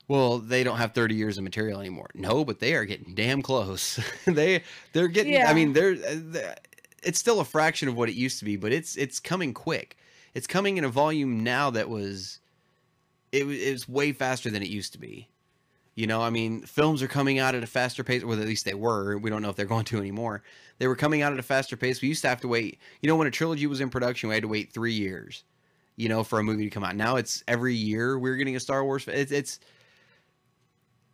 well, 0.08 0.40
they 0.40 0.64
don't 0.64 0.78
have 0.78 0.94
thirty 0.94 1.16
years 1.16 1.38
of 1.38 1.44
material 1.44 1.80
anymore. 1.80 2.10
No, 2.14 2.46
but 2.46 2.60
they 2.60 2.74
are 2.74 2.86
getting 2.86 3.16
damn 3.16 3.42
close. 3.42 4.00
they 4.26 4.64
they're 4.94 5.08
getting. 5.08 5.34
Yeah. 5.34 5.50
I 5.50 5.54
mean, 5.54 5.74
they're, 5.74 5.94
uh, 5.94 6.16
they're 6.16 6.56
it's 7.06 7.20
still 7.20 7.40
a 7.40 7.46
fraction 7.46 7.88
of 7.88 7.96
what 7.96 8.10
it 8.10 8.16
used 8.16 8.40
to 8.40 8.46
be, 8.46 8.58
but 8.58 8.72
it's 8.72 8.98
it's 8.98 9.20
coming 9.20 9.54
quick. 9.54 9.98
It's 10.34 10.48
coming 10.48 10.78
in 10.78 10.84
a 10.84 10.90
volume 10.90 11.44
now 11.44 11.70
that 11.70 11.88
was, 11.88 12.40
it 13.32 13.46
was 13.46 13.58
it 13.58 13.72
was 13.72 13.88
way 13.88 14.12
faster 14.12 14.50
than 14.50 14.62
it 14.62 14.70
used 14.70 14.92
to 14.94 15.00
be. 15.00 15.30
You 15.94 16.08
know, 16.08 16.22
I 16.22 16.30
mean, 16.30 16.64
films 16.64 17.02
are 17.02 17.08
coming 17.08 17.40
out 17.40 17.56
at 17.56 17.64
a 17.64 17.68
faster 17.68 18.04
pace, 18.04 18.22
or 18.22 18.34
at 18.34 18.40
least 18.40 18.66
they 18.66 18.74
were. 18.74 19.18
We 19.18 19.30
don't 19.30 19.42
know 19.42 19.50
if 19.50 19.56
they're 19.56 19.66
going 19.66 19.86
to 19.86 19.98
anymore. 19.98 20.44
They 20.78 20.88
were 20.88 20.96
coming 20.96 21.22
out 21.22 21.32
at 21.32 21.40
a 21.40 21.44
faster 21.44 21.78
pace. 21.78 22.02
We 22.02 22.10
used 22.10 22.22
to 22.24 22.28
have 22.28 22.42
to 22.42 22.50
wait. 22.50 22.80
You 23.02 23.08
know, 23.08 23.16
when 23.16 23.28
a 23.28 23.32
trilogy 23.32 23.66
was 23.66 23.80
in 23.80 23.90
production, 23.90 24.28
we 24.28 24.36
had 24.36 24.44
to 24.44 24.50
wait 24.50 24.74
three 24.74 24.94
years. 24.94 25.46
You 25.98 26.10
know, 26.10 26.24
for 26.24 26.40
a 26.40 26.44
movie 26.44 26.66
to 26.66 26.70
come 26.70 26.84
out. 26.84 26.96
Now 26.96 27.16
it's 27.18 27.44
every 27.48 27.76
year 27.76 28.20
we're 28.20 28.36
getting 28.36 28.56
a 28.56 28.60
Star 28.60 28.84
Wars. 28.84 29.08
It's 29.08 29.32
it's 29.32 29.60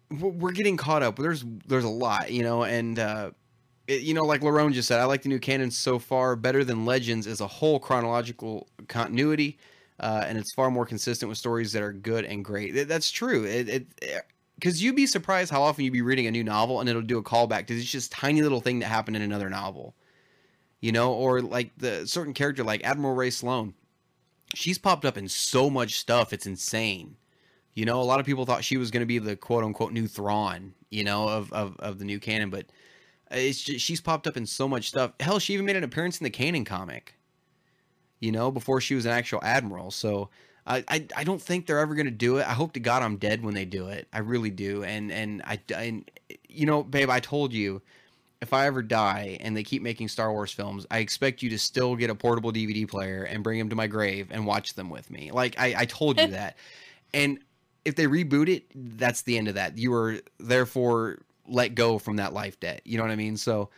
we're 0.10 0.52
getting 0.52 0.78
caught 0.78 1.04
up. 1.04 1.18
There's 1.18 1.46
there's 1.68 1.84
a 1.84 1.90
lot, 1.90 2.32
you 2.32 2.44
know, 2.44 2.64
and 2.64 3.00
uh, 3.00 3.32
it, 3.88 4.02
you 4.04 4.14
know, 4.14 4.26
like 4.26 4.42
Larone 4.42 4.74
just 4.74 4.88
said, 4.88 5.00
I 5.00 5.06
like 5.06 5.24
the 5.24 5.30
new 5.30 5.40
canon 5.40 5.72
so 5.72 6.00
far 6.00 6.36
better 6.36 6.64
than 6.66 6.86
Legends 6.86 7.28
as 7.28 7.42
a 7.42 7.48
whole 7.48 7.80
chronological 7.80 8.70
continuity, 8.88 9.60
uh, 10.00 10.26
and 10.28 10.38
it's 10.38 10.54
far 10.54 10.72
more 10.72 10.86
consistent 10.86 11.30
with 11.30 11.38
stories 11.38 11.74
that 11.74 11.84
are 11.84 11.94
good 11.94 12.26
and 12.26 12.46
great. 12.46 12.88
That's 12.88 13.12
true. 13.12 13.46
It. 13.46 13.70
it 13.70 13.88
because 14.56 14.84
you'd 14.84 14.96
be 14.96 15.08
surprised 15.08 15.52
how 15.52 15.64
often 15.64 15.84
you'd 15.86 15.94
be 15.94 16.04
reading 16.04 16.28
a 16.28 16.32
new 16.32 16.44
novel 16.44 16.80
and 16.82 16.90
it'll 16.90 17.02
do 17.02 17.18
a 17.18 17.24
callback 17.24 17.68
to 17.68 17.76
this 17.76 17.86
just 17.86 18.12
tiny 18.12 18.44
little 18.44 18.62
thing 18.62 18.80
that 18.80 18.88
happened 18.88 19.16
in 19.18 19.24
another 19.24 19.50
novel. 19.50 19.96
you 20.82 20.92
know, 20.92 21.14
or 21.14 21.42
like 21.42 21.72
the 21.78 22.08
certain 22.08 22.34
character 22.34 22.64
like 22.64 22.84
Admiral 22.84 23.16
Rae 23.16 23.30
Sloane. 23.30 23.74
She's 24.54 24.78
popped 24.78 25.06
up 25.06 25.18
in 25.18 25.28
so 25.28 25.70
much 25.70 26.00
stuff, 26.00 26.34
it's 26.34 26.46
insane. 26.46 27.16
You 27.74 27.86
know, 27.86 28.02
a 28.02 28.04
lot 28.04 28.20
of 28.20 28.26
people 28.26 28.46
thought 28.46 28.64
she 28.64 28.78
was 28.78 28.92
going 28.92 29.02
to 29.02 29.06
be 29.06 29.18
the 29.18 29.36
quote 29.36 29.64
unquote 29.64 29.94
new 29.94 30.08
Thrawn, 30.08 30.74
you 30.90 31.04
know, 31.04 31.28
of, 31.28 31.54
of, 31.54 31.78
of 31.80 32.00
the 32.00 32.06
new 32.06 32.20
canon, 32.20 32.50
but 32.50 32.66
it's 33.32 33.62
just, 33.62 33.86
she's 33.86 34.02
popped 34.02 34.28
up 34.28 34.36
in 34.36 34.46
so 34.46 34.68
much 34.68 34.90
stuff. 34.90 35.14
Hell, 35.20 35.40
she 35.40 35.54
even 35.54 35.66
made 35.66 35.78
an 35.78 35.84
appearance 35.84 36.20
in 36.20 36.26
the 36.26 36.30
canon 36.30 36.66
comic, 36.66 37.16
you 38.20 38.32
know, 38.32 38.52
before 38.52 38.82
she 38.82 38.94
was 38.94 39.06
an 39.06 39.14
actual 39.14 39.40
admiral. 39.42 39.90
So 39.90 40.30
I, 40.68 40.84
I, 40.90 41.08
I 41.16 41.24
don't 41.24 41.42
think 41.42 41.66
they're 41.66 41.80
ever 41.80 41.96
going 41.96 42.06
to 42.06 42.12
do 42.12 42.38
it. 42.38 42.48
I 42.48 42.54
hope 42.54 42.74
to 42.74 42.80
God 42.82 43.04
I'm 43.04 43.16
dead 43.16 43.44
when 43.44 43.54
they 43.54 43.66
do 43.66 43.88
it. 43.88 44.08
I 44.12 44.20
really 44.20 44.50
do. 44.50 44.84
And, 44.84 45.12
and 45.12 45.42
I, 45.46 45.60
and, 45.74 46.10
you 46.50 46.66
know, 46.66 46.84
babe, 46.84 47.10
I 47.10 47.22
told 47.22 47.54
you 47.54 47.82
if 48.42 48.54
I 48.54 48.66
ever 48.66 48.82
die 48.82 49.38
and 49.40 49.56
they 49.56 49.64
keep 49.64 49.82
making 49.82 50.08
Star 50.08 50.32
Wars 50.32 50.52
films, 50.52 50.86
I 50.90 51.00
expect 51.00 51.44
you 51.44 51.50
to 51.52 51.60
still 51.60 51.96
get 51.96 52.10
a 52.10 52.16
portable 52.16 52.52
DVD 52.52 52.88
player 52.88 53.24
and 53.24 53.44
bring 53.44 53.60
them 53.60 53.70
to 53.70 53.76
my 53.76 53.88
grave 53.88 54.30
and 54.32 54.46
watch 54.46 54.74
them 54.74 54.90
with 54.90 55.12
me. 55.12 55.32
Like 55.32 55.60
I, 55.60 55.76
I 55.78 55.86
told 55.86 56.20
you 56.20 56.28
that. 56.32 56.58
And 57.14 57.40
if 57.86 57.96
they 57.96 58.06
reboot 58.06 58.50
it, 58.50 58.66
that's 58.74 59.22
the 59.22 59.38
end 59.38 59.48
of 59.48 59.56
that. 59.56 59.78
You 59.78 59.92
were 59.92 60.22
therefore 60.40 61.20
let 61.48 61.76
go 61.76 62.00
from 62.00 62.16
that 62.16 62.34
life 62.34 62.60
debt. 62.60 62.82
You 62.84 62.98
know 62.98 63.04
what 63.04 63.12
I 63.12 63.16
mean? 63.16 63.38
So 63.38 63.70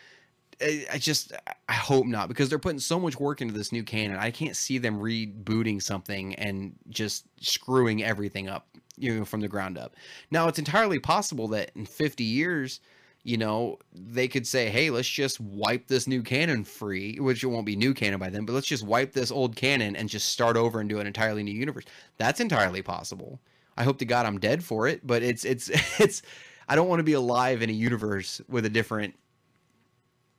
I, 0.62 0.86
I 0.94 0.98
just 0.98 1.34
I 1.68 1.74
hope 1.74 2.06
not 2.06 2.30
because 2.30 2.48
they're 2.48 2.60
putting 2.60 2.80
so 2.80 3.00
much 3.00 3.20
work 3.20 3.42
into 3.42 3.54
this 3.54 3.74
new 3.74 3.84
canon. 3.84 4.18
I 4.18 4.32
can't 4.32 4.56
see 4.56 4.78
them 4.78 5.00
rebooting 5.00 5.82
something 5.82 6.36
and 6.36 6.74
just 6.90 7.26
screwing 7.42 8.02
everything 8.02 8.48
up, 8.48 8.68
you 8.98 9.18
know, 9.18 9.26
from 9.26 9.42
the 9.42 9.50
ground 9.50 9.78
up. 9.78 9.96
Now 10.32 10.48
it's 10.48 10.60
entirely 10.60 11.00
possible 11.00 11.50
that 11.50 11.72
in 11.76 11.86
50 11.86 12.24
years 12.24 12.80
you 13.24 13.38
know, 13.38 13.80
they 13.94 14.28
could 14.28 14.46
say, 14.46 14.70
hey, 14.70 14.90
let's 14.90 15.08
just 15.08 15.40
wipe 15.40 15.88
this 15.88 16.08
new 16.08 16.22
canon 16.22 16.66
free, 16.66 17.18
which 17.20 17.44
it 17.44 17.48
won't 17.48 17.66
be 17.66 17.76
new 17.76 17.94
canon 17.94 18.20
by 18.20 18.30
then, 18.30 18.46
but 18.46 18.54
let's 18.54 18.68
just 18.68 18.86
wipe 18.86 19.14
this 19.14 19.32
old 19.32 19.56
canon 19.56 19.96
and 19.96 20.10
just 20.10 20.30
start 20.30 20.58
over 20.58 20.82
and 20.82 20.90
do 20.90 21.00
an 21.00 21.08
entirely 21.08 21.42
new 21.42 21.54
universe. 21.54 21.86
That's 22.18 22.42
entirely 22.42 22.82
possible. 22.82 23.40
I 23.78 23.84
hope 23.84 23.98
to 24.00 24.06
God 24.06 24.26
I'm 24.26 24.40
dead 24.40 24.64
for 24.64 24.88
it, 24.88 25.08
but 25.08 25.24
it's 25.24 25.46
it's 25.46 25.70
it's 26.00 26.22
I 26.68 26.76
don't 26.76 26.90
want 26.90 27.00
to 27.00 27.04
be 27.04 27.14
alive 27.14 27.62
in 27.62 27.70
a 27.70 27.74
universe 27.74 28.42
with 28.50 28.66
a 28.66 28.70
different 28.70 29.16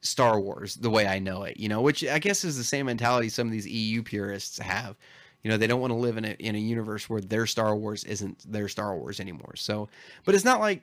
Star 0.03 0.39
Wars 0.39 0.75
the 0.75 0.91
way 0.91 1.07
I 1.07 1.19
know 1.19 1.45
it, 1.45 1.57
you 1.57 1.69
know, 1.69 1.81
which 1.81 2.05
I 2.05 2.19
guess 2.19 2.45
is 2.45 2.59
the 2.59 2.65
same 2.65 2.87
mentality 2.87 3.31
some 3.31 3.47
of 3.47 3.53
these 3.53 3.67
EU 3.67 4.03
purists 4.03 4.59
have. 4.59 4.97
You 5.43 5.51
know, 5.51 5.57
they 5.57 5.67
don't 5.67 5.81
want 5.81 5.91
to 5.91 5.97
live 5.97 6.19
in 6.19 6.25
a 6.27 6.37
in 6.39 6.55
a 6.55 6.59
universe 6.59 7.09
where 7.09 7.23
their 7.23 7.47
Star 7.47 7.75
Wars 7.75 8.05
isn't 8.05 8.51
their 8.51 8.69
Star 8.69 8.97
Wars 8.97 9.21
anymore. 9.21 9.55
So, 9.57 9.89
but 10.25 10.35
it's 10.35 10.45
not 10.45 10.61
like 10.61 10.83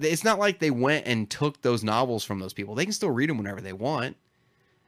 it's 0.00 0.24
not 0.24 0.38
like 0.38 0.58
they 0.58 0.70
went 0.70 1.06
and 1.06 1.28
took 1.30 1.62
those 1.62 1.82
novels 1.82 2.24
from 2.24 2.38
those 2.38 2.52
people. 2.52 2.74
They 2.74 2.84
can 2.84 2.92
still 2.92 3.10
read 3.10 3.30
them 3.30 3.38
whenever 3.38 3.60
they 3.60 3.72
want. 3.72 4.16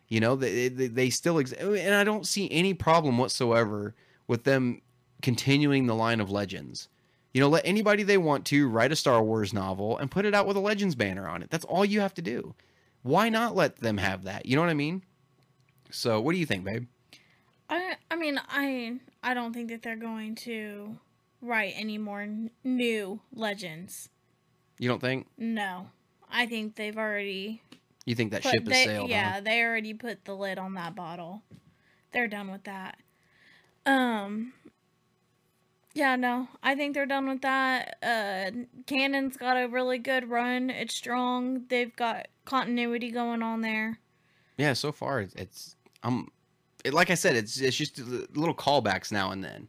You 0.08 0.20
know, 0.20 0.36
they 0.36 0.68
they, 0.68 0.86
they 0.86 1.10
still 1.10 1.38
exist, 1.38 1.60
and 1.60 1.94
I 1.94 2.04
don't 2.04 2.26
see 2.26 2.50
any 2.50 2.74
problem 2.74 3.18
whatsoever 3.18 3.94
with 4.26 4.44
them 4.44 4.80
continuing 5.22 5.86
the 5.86 5.94
line 5.94 6.20
of 6.20 6.30
legends. 6.30 6.88
You 7.34 7.40
know, 7.42 7.48
let 7.48 7.66
anybody 7.66 8.02
they 8.02 8.18
want 8.18 8.46
to 8.46 8.68
write 8.68 8.90
a 8.90 8.96
Star 8.96 9.22
Wars 9.22 9.52
novel 9.52 9.98
and 9.98 10.10
put 10.10 10.24
it 10.24 10.34
out 10.34 10.46
with 10.46 10.56
a 10.56 10.60
Legends 10.60 10.94
banner 10.94 11.28
on 11.28 11.42
it. 11.42 11.50
That's 11.50 11.64
all 11.66 11.84
you 11.84 12.00
have 12.00 12.14
to 12.14 12.22
do. 12.22 12.54
Why 13.02 13.28
not 13.28 13.54
let 13.54 13.76
them 13.76 13.98
have 13.98 14.24
that? 14.24 14.46
You 14.46 14.56
know 14.56 14.62
what 14.62 14.70
I 14.70 14.74
mean? 14.74 15.02
So, 15.90 16.20
what 16.20 16.32
do 16.32 16.38
you 16.38 16.46
think, 16.46 16.64
babe? 16.64 16.86
I 17.70 17.96
I 18.10 18.16
mean 18.16 18.40
I 18.48 18.98
I 19.22 19.34
don't 19.34 19.52
think 19.52 19.68
that 19.68 19.82
they're 19.82 19.96
going 19.96 20.34
to 20.36 20.96
write 21.42 21.74
any 21.76 21.98
more 21.98 22.22
n- 22.22 22.50
new 22.64 23.20
legends. 23.32 24.08
You 24.78 24.88
don't 24.88 25.00
think? 25.00 25.26
No, 25.36 25.88
I 26.30 26.46
think 26.46 26.76
they've 26.76 26.96
already. 26.96 27.62
You 28.04 28.14
think 28.14 28.30
that 28.30 28.42
Put, 28.42 28.52
ship 28.52 28.62
has 28.62 28.68
they, 28.68 28.84
sailed? 28.84 29.10
yeah, 29.10 29.34
huh? 29.34 29.40
they 29.40 29.62
already 29.62 29.94
put 29.94 30.24
the 30.24 30.34
lid 30.34 30.58
on 30.58 30.74
that 30.74 30.94
bottle. 30.94 31.42
They're 32.12 32.28
done 32.28 32.50
with 32.50 32.64
that. 32.64 32.98
Um. 33.86 34.52
Yeah, 35.94 36.14
no, 36.14 36.46
I 36.62 36.76
think 36.76 36.94
they're 36.94 37.06
done 37.06 37.28
with 37.28 37.40
that. 37.40 37.96
Uh, 38.02 38.50
Canon's 38.86 39.36
got 39.36 39.56
a 39.56 39.66
really 39.66 39.98
good 39.98 40.30
run. 40.30 40.70
It's 40.70 40.94
strong. 40.94 41.64
They've 41.68 41.94
got 41.96 42.28
continuity 42.44 43.10
going 43.10 43.42
on 43.42 43.62
there. 43.62 43.98
Yeah. 44.58 44.74
So 44.74 44.92
far, 44.92 45.20
it's, 45.20 45.34
it's 45.34 45.76
I'm, 46.04 46.28
it, 46.84 46.94
like 46.94 47.10
I 47.10 47.14
said, 47.14 47.34
it's 47.34 47.60
it's 47.60 47.76
just 47.76 47.98
little 47.98 48.54
callbacks 48.54 49.10
now 49.10 49.32
and 49.32 49.42
then, 49.42 49.68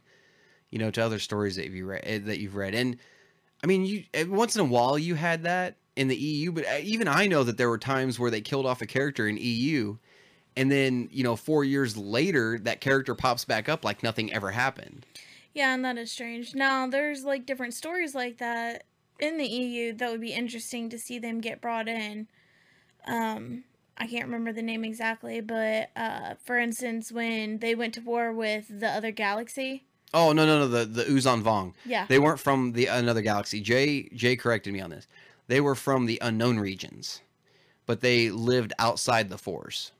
you 0.70 0.78
know, 0.78 0.92
to 0.92 1.00
other 1.00 1.18
stories 1.18 1.56
that 1.56 1.68
you 1.70 1.86
read 1.86 2.26
that 2.26 2.38
you've 2.38 2.54
read, 2.54 2.76
and 2.76 2.96
I 3.62 3.66
mean, 3.66 3.84
you 3.84 4.04
once 4.28 4.54
in 4.54 4.62
a 4.62 4.64
while 4.64 4.98
you 4.98 5.14
had 5.14 5.42
that 5.42 5.76
in 5.96 6.08
the 6.08 6.16
EU, 6.16 6.52
but 6.52 6.66
uh, 6.66 6.78
even 6.82 7.08
I 7.08 7.26
know 7.26 7.44
that 7.44 7.58
there 7.58 7.68
were 7.68 7.78
times 7.78 8.18
where 8.18 8.30
they 8.30 8.40
killed 8.40 8.66
off 8.66 8.80
a 8.80 8.86
character 8.86 9.28
in 9.28 9.36
EU, 9.36 9.96
and 10.56 10.70
then 10.70 11.08
you 11.12 11.22
know 11.22 11.36
four 11.36 11.64
years 11.64 11.96
later 11.96 12.58
that 12.60 12.80
character 12.80 13.14
pops 13.14 13.44
back 13.44 13.68
up 13.68 13.84
like 13.84 14.02
nothing 14.02 14.32
ever 14.32 14.50
happened. 14.50 15.04
Yeah, 15.52 15.74
and 15.74 15.84
that 15.84 15.98
is 15.98 16.12
strange. 16.12 16.54
Now, 16.54 16.86
there's 16.86 17.24
like 17.24 17.44
different 17.44 17.74
stories 17.74 18.14
like 18.14 18.38
that 18.38 18.84
in 19.18 19.36
the 19.36 19.46
EU 19.46 19.92
that 19.94 20.10
would 20.10 20.20
be 20.20 20.32
interesting 20.32 20.88
to 20.90 20.98
see 20.98 21.18
them 21.18 21.40
get 21.40 21.60
brought 21.60 21.88
in. 21.88 22.28
Um, 23.06 23.64
I 23.98 24.06
can't 24.06 24.26
remember 24.26 24.52
the 24.52 24.62
name 24.62 24.84
exactly, 24.84 25.40
but 25.40 25.90
uh, 25.96 26.34
for 26.44 26.58
instance, 26.58 27.12
when 27.12 27.58
they 27.58 27.74
went 27.74 27.94
to 27.94 28.00
war 28.00 28.32
with 28.32 28.66
the 28.80 28.88
other 28.88 29.10
galaxy. 29.10 29.84
Oh 30.12 30.32
no 30.32 30.44
no 30.44 30.60
no 30.60 30.68
the 30.68 30.84
the 30.84 31.04
Yuuzhan 31.04 31.42
Vong. 31.42 31.72
Yeah. 31.84 32.06
They 32.08 32.18
weren't 32.18 32.40
from 32.40 32.72
the 32.72 32.86
another 32.86 33.22
galaxy. 33.22 33.60
Jay 33.60 34.08
Jay 34.14 34.36
corrected 34.36 34.72
me 34.72 34.80
on 34.80 34.90
this. 34.90 35.06
They 35.46 35.60
were 35.60 35.74
from 35.74 36.06
the 36.06 36.18
unknown 36.22 36.58
regions, 36.58 37.20
but 37.86 38.00
they 38.00 38.30
lived 38.30 38.72
outside 38.78 39.28
the 39.28 39.38
Force. 39.38 39.92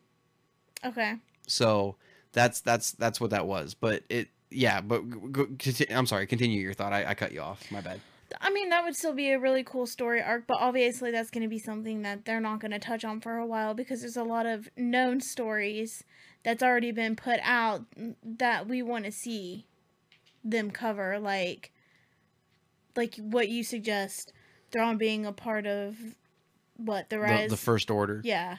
Okay. 0.85 1.17
So 1.47 1.97
that's 2.33 2.61
that's 2.61 2.93
that's 2.93 3.21
what 3.21 3.31
that 3.31 3.47
was. 3.47 3.75
But 3.75 4.03
it 4.09 4.29
yeah. 4.51 4.81
But 4.81 5.33
go, 5.33 5.47
I'm 5.91 6.07
sorry. 6.07 6.27
Continue 6.27 6.61
your 6.61 6.75
thought. 6.75 6.93
I, 6.93 7.05
I 7.07 7.15
cut 7.15 7.33
you 7.33 7.41
off. 7.41 7.71
My 7.71 7.81
bad. 7.81 8.01
I 8.41 8.51
mean, 8.51 8.69
that 8.71 8.85
would 8.85 8.95
still 8.95 9.13
be 9.13 9.31
a 9.31 9.41
really 9.41 9.65
cool 9.65 9.87
story 9.87 10.23
arc, 10.23 10.47
but 10.47 10.59
obviously 10.61 11.11
that's 11.11 11.31
going 11.31 11.43
to 11.43 11.49
be 11.49 11.59
something 11.59 12.03
that 12.03 12.25
they're 12.25 12.41
not 12.41 12.61
going 12.61 12.71
to 12.71 12.79
touch 12.79 13.05
on 13.05 13.21
for 13.21 13.37
a 13.37 13.47
while 13.47 13.75
because 13.75 14.03
there's 14.03 14.17
a 14.17 14.23
lot 14.23 14.47
of 14.47 14.69
known 14.77 15.21
stories 15.21 16.05
that's 16.45 16.63
already 16.63 16.93
been 16.93 17.17
put 17.17 17.41
out 17.43 17.85
that 18.23 18.69
we 18.69 18.83
want 18.83 19.05
to 19.05 19.13
see 19.13 19.67
them 20.45 20.71
cover 20.71 21.19
like 21.19 21.73
like 22.97 23.17
what 23.17 23.49
you 23.49 23.63
suggest 23.63 24.33
Thrawn 24.73 24.97
being 24.99 25.27
a 25.27 25.33
part 25.33 25.67
of 25.67 25.97
what 26.77 27.11
the 27.11 27.17
The, 27.17 27.23
rise 27.23 27.51
the 27.51 27.57
first 27.57 27.91
order. 27.91 28.21
yeah 28.25 28.59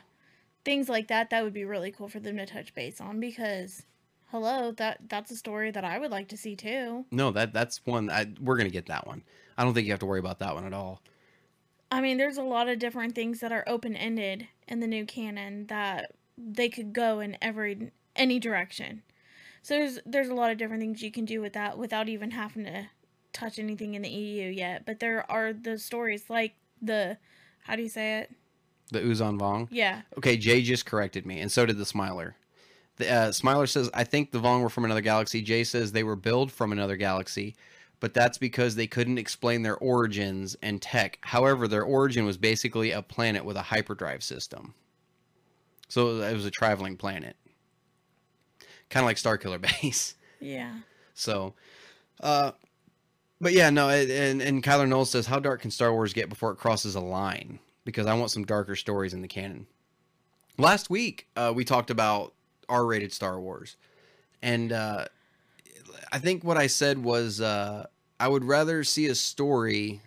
things 0.63 0.87
like 0.89 1.07
that 1.07 1.29
that 1.31 1.43
would 1.43 1.53
be 1.53 1.65
really 1.65 1.91
cool 1.91 2.07
for 2.07 2.19
them 2.19 2.37
to 2.37 2.45
touch 2.45 2.73
base 2.73 3.01
on 3.01 3.19
because 3.19 3.83
hello 4.27 4.71
that 4.73 4.99
that's 5.09 5.31
a 5.31 5.35
story 5.35 5.71
that 5.71 5.83
I 5.83 5.97
would 5.97 6.11
like 6.11 6.27
to 6.29 6.37
see 6.37 6.55
too 6.55 7.05
No, 7.11 7.31
that 7.31 7.51
that's 7.53 7.85
one. 7.85 8.09
I, 8.09 8.27
we're 8.39 8.57
gonna 8.57 8.69
get 8.69 8.85
that 8.87 9.07
one. 9.07 9.23
I 9.57 9.63
don't 9.63 9.73
think 9.73 9.85
you 9.87 9.93
have 9.93 9.99
to 10.01 10.05
worry 10.05 10.19
about 10.19 10.39
that 10.39 10.53
one 10.55 10.65
at 10.65 10.73
all. 10.73 11.01
I 11.93 11.99
mean, 11.99 12.17
there's 12.17 12.37
a 12.37 12.43
lot 12.43 12.69
of 12.69 12.79
different 12.79 13.15
things 13.15 13.41
that 13.41 13.51
are 13.51 13.65
open 13.67 13.97
ended 13.97 14.47
in 14.67 14.79
the 14.79 14.87
new 14.87 15.05
canon 15.05 15.65
that 15.67 16.13
they 16.37 16.69
could 16.69 16.93
go 16.93 17.19
in 17.19 17.37
every 17.41 17.91
any 18.15 18.39
direction. 18.39 19.03
So 19.61 19.75
there's 19.75 19.99
there's 20.05 20.29
a 20.29 20.33
lot 20.33 20.51
of 20.51 20.57
different 20.57 20.81
things 20.81 21.01
you 21.01 21.11
can 21.11 21.25
do 21.25 21.41
with 21.41 21.53
that 21.53 21.77
without 21.77 22.09
even 22.09 22.31
having 22.31 22.65
to 22.65 22.88
touch 23.33 23.59
anything 23.59 23.93
in 23.93 24.01
the 24.01 24.09
EU 24.09 24.49
yet. 24.49 24.85
But 24.85 24.99
there 24.99 25.29
are 25.31 25.53
the 25.53 25.77
stories 25.77 26.29
like 26.29 26.55
the 26.81 27.17
how 27.63 27.75
do 27.75 27.83
you 27.83 27.89
say 27.89 28.19
it? 28.19 28.31
The 28.91 28.99
Yuuzhan 28.99 29.39
Vong. 29.39 29.67
Yeah. 29.71 30.01
Okay, 30.17 30.35
Jay 30.35 30.61
just 30.61 30.85
corrected 30.85 31.25
me, 31.25 31.39
and 31.39 31.51
so 31.51 31.65
did 31.65 31.77
the 31.77 31.85
Smiler. 31.85 32.35
The 32.97 33.09
uh, 33.09 33.31
Smiler 33.31 33.67
says, 33.67 33.89
"I 33.93 34.03
think 34.03 34.31
the 34.31 34.39
Vong 34.39 34.61
were 34.61 34.69
from 34.69 34.85
another 34.85 35.01
galaxy." 35.01 35.41
Jay 35.41 35.63
says 35.63 35.91
they 35.91 36.03
were 36.03 36.15
billed 36.15 36.51
from 36.51 36.71
another 36.71 36.97
galaxy, 36.97 37.55
but 37.99 38.13
that's 38.13 38.38
because 38.38 38.75
they 38.75 38.88
couldn't 38.88 39.17
explain 39.17 39.61
their 39.61 39.77
origins 39.77 40.57
and 40.61 40.81
tech. 40.81 41.19
However, 41.21 41.67
their 41.67 41.83
origin 41.83 42.25
was 42.25 42.38
basically 42.38 42.91
a 42.91 43.01
planet 43.01 43.45
with 43.45 43.55
a 43.55 43.61
hyperdrive 43.61 44.23
system. 44.23 44.73
So 45.88 46.21
it 46.21 46.33
was 46.33 46.45
a 46.45 46.51
traveling 46.51 46.97
planet, 46.97 47.35
kind 48.91 49.03
of 49.03 49.07
like 49.07 49.18
Starkiller 49.18 49.59
Base. 49.81 50.13
Yeah. 50.39 50.73
So, 51.15 51.55
uh, 52.19 52.51
but 53.39 53.53
yeah, 53.53 53.72
no, 53.72 53.89
and 53.89 54.41
and 54.41 54.63
Kyler 54.63 54.88
Knowles 54.88 55.09
says, 55.09 55.26
"How 55.26 55.39
dark 55.39 55.61
can 55.61 55.72
Star 55.72 55.91
Wars 55.91 56.13
get 56.13 56.30
before 56.30 56.51
it 56.51 56.57
crosses 56.57 56.93
a 56.93 56.99
line?" 56.99 57.57
Because 57.84 58.05
I 58.05 58.13
want 58.13 58.30
some 58.30 58.45
darker 58.45 58.76
stories 58.76 59.15
in 59.15 59.23
the 59.23 59.27
canon. 59.27 59.65
Last 60.59 60.91
week, 60.91 61.27
uh, 61.35 61.51
we 61.55 61.65
talked 61.65 61.89
about 61.89 62.34
R-rated 62.69 63.11
Star 63.11 63.39
Wars, 63.39 63.77
and 64.43 64.72
uh, 64.72 65.05
I 66.11 66.19
think 66.19 66.43
what 66.43 66.57
I 66.57 66.68
said 66.68 67.03
was 67.03 67.41
uh, 67.41 67.88
I 68.19 68.27
would 68.27 68.43
rather 68.43 68.84
see 68.84 69.07
a 69.07 69.15
story, 69.15 70.01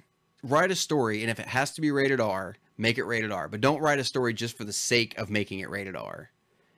write 0.44 0.70
a 0.70 0.76
story, 0.76 1.22
and 1.22 1.30
if 1.30 1.40
it 1.40 1.46
has 1.46 1.72
to 1.72 1.80
be 1.80 1.90
rated 1.90 2.20
R, 2.20 2.54
make 2.78 2.98
it 2.98 3.04
rated 3.04 3.32
R. 3.32 3.48
But 3.48 3.60
don't 3.60 3.80
write 3.80 3.98
a 3.98 4.04
story 4.04 4.32
just 4.32 4.56
for 4.56 4.62
the 4.62 4.72
sake 4.72 5.18
of 5.18 5.30
making 5.30 5.58
it 5.58 5.70
rated 5.70 5.96
R. 5.96 6.30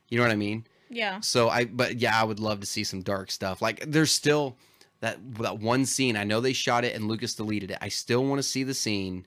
You 0.09 0.17
know 0.17 0.25
what 0.25 0.33
I 0.33 0.37
mean? 0.37 0.67
Yeah. 0.89 1.21
So 1.21 1.49
I, 1.49 1.65
but 1.65 1.97
yeah, 1.99 2.21
I 2.21 2.25
would 2.25 2.41
love 2.41 2.61
to 2.61 2.67
see 2.67 2.85
some 2.85 3.03
dark 3.03 3.31
stuff. 3.31 3.61
Like 3.61 3.85
there's 3.87 4.11
still 4.13 4.57
that 5.01 5.19
that 5.39 5.59
one 5.59 5.85
scene. 5.87 6.17
I 6.17 6.25
know 6.25 6.41
they 6.41 6.53
shot 6.53 6.85
it 6.85 6.95
and 6.95 7.09
Lucas 7.09 7.35
deleted 7.35 7.71
it. 7.71 7.79
I 7.81 7.89
still 7.89 8.25
want 8.25 8.39
to 8.39 8.43
see 8.43 8.63
the 8.63 8.75
scene 8.75 9.27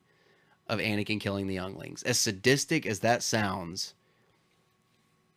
of 0.68 0.80
Anakin 0.80 1.20
killing 1.20 1.48
the 1.48 1.56
younglings. 1.56 2.04
As 2.04 2.20
sadistic 2.20 2.86
as 2.86 3.00
that 3.00 3.24
sounds, 3.24 3.94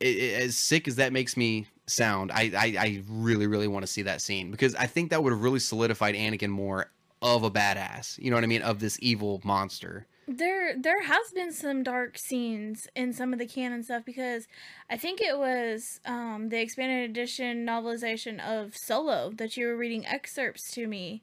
it, 0.01 0.17
it- 0.17 0.43
as 0.43 0.57
sick 0.57 0.87
as 0.89 0.97
that 0.97 1.13
makes 1.13 1.37
me 1.37 1.67
sound, 1.87 2.31
I 2.33 2.51
I, 2.57 2.77
I 2.79 3.03
really 3.09 3.47
really 3.47 3.69
want 3.69 3.83
to 3.85 3.91
see 3.93 4.03
that 4.03 4.21
scene 4.21 4.51
because 4.51 4.75
I 4.75 4.87
think 4.87 5.11
that 5.11 5.23
would 5.23 5.33
have 5.33 5.43
really 5.43 5.59
solidified 5.59 6.15
Anakin 6.15 6.51
more 6.51 6.91
of 7.21 7.45
a 7.45 7.51
badass. 7.51 8.19
You 8.19 8.31
know 8.31 8.37
what 8.37 8.45
I 8.45 8.49
mean? 8.49 8.63
Of 8.63 8.81
this 8.81 8.99
evil 9.01 9.41
monster. 9.45 10.07
There 10.29 10.77
there 10.79 11.03
has 11.03 11.31
been 11.35 11.53
some 11.53 11.83
dark 11.83 12.17
scenes 12.17 12.87
in 12.95 13.13
some 13.13 13.33
of 13.33 13.39
the 13.39 13.47
canon 13.47 13.83
stuff 13.83 14.05
because 14.05 14.47
I 14.89 14.97
think 14.97 15.21
it 15.21 15.37
was 15.37 16.01
um 16.07 16.49
the 16.49 16.61
expanded 16.61 17.11
edition 17.11 17.67
novelization 17.67 18.39
of 18.41 18.77
Solo 18.77 19.31
that 19.37 19.57
you 19.57 19.67
were 19.67 19.77
reading 19.77 20.07
excerpts 20.07 20.71
to 20.73 20.87
me 20.87 21.23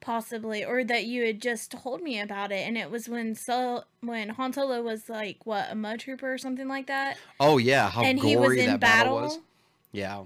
possibly 0.00 0.64
or 0.64 0.84
that 0.84 1.06
you 1.06 1.24
had 1.24 1.40
just 1.40 1.70
told 1.70 2.02
me 2.02 2.20
about 2.20 2.52
it 2.52 2.66
and 2.66 2.76
it 2.76 2.90
was 2.90 3.08
when 3.08 3.34
so 3.34 3.84
when 4.02 4.28
Han 4.30 4.52
Solo 4.52 4.82
was 4.82 5.08
like 5.08 5.38
what 5.44 5.68
a 5.70 5.74
mud 5.74 6.00
trooper 6.00 6.32
or 6.32 6.38
something 6.38 6.68
like 6.68 6.86
that 6.86 7.16
Oh 7.40 7.58
yeah, 7.58 7.88
how 7.90 8.02
and 8.02 8.20
gory 8.20 8.30
he 8.30 8.36
was 8.36 8.56
in 8.58 8.66
that 8.66 8.80
battle, 8.80 9.14
battle 9.14 9.28
was. 9.28 9.38
Yeah. 9.92 10.24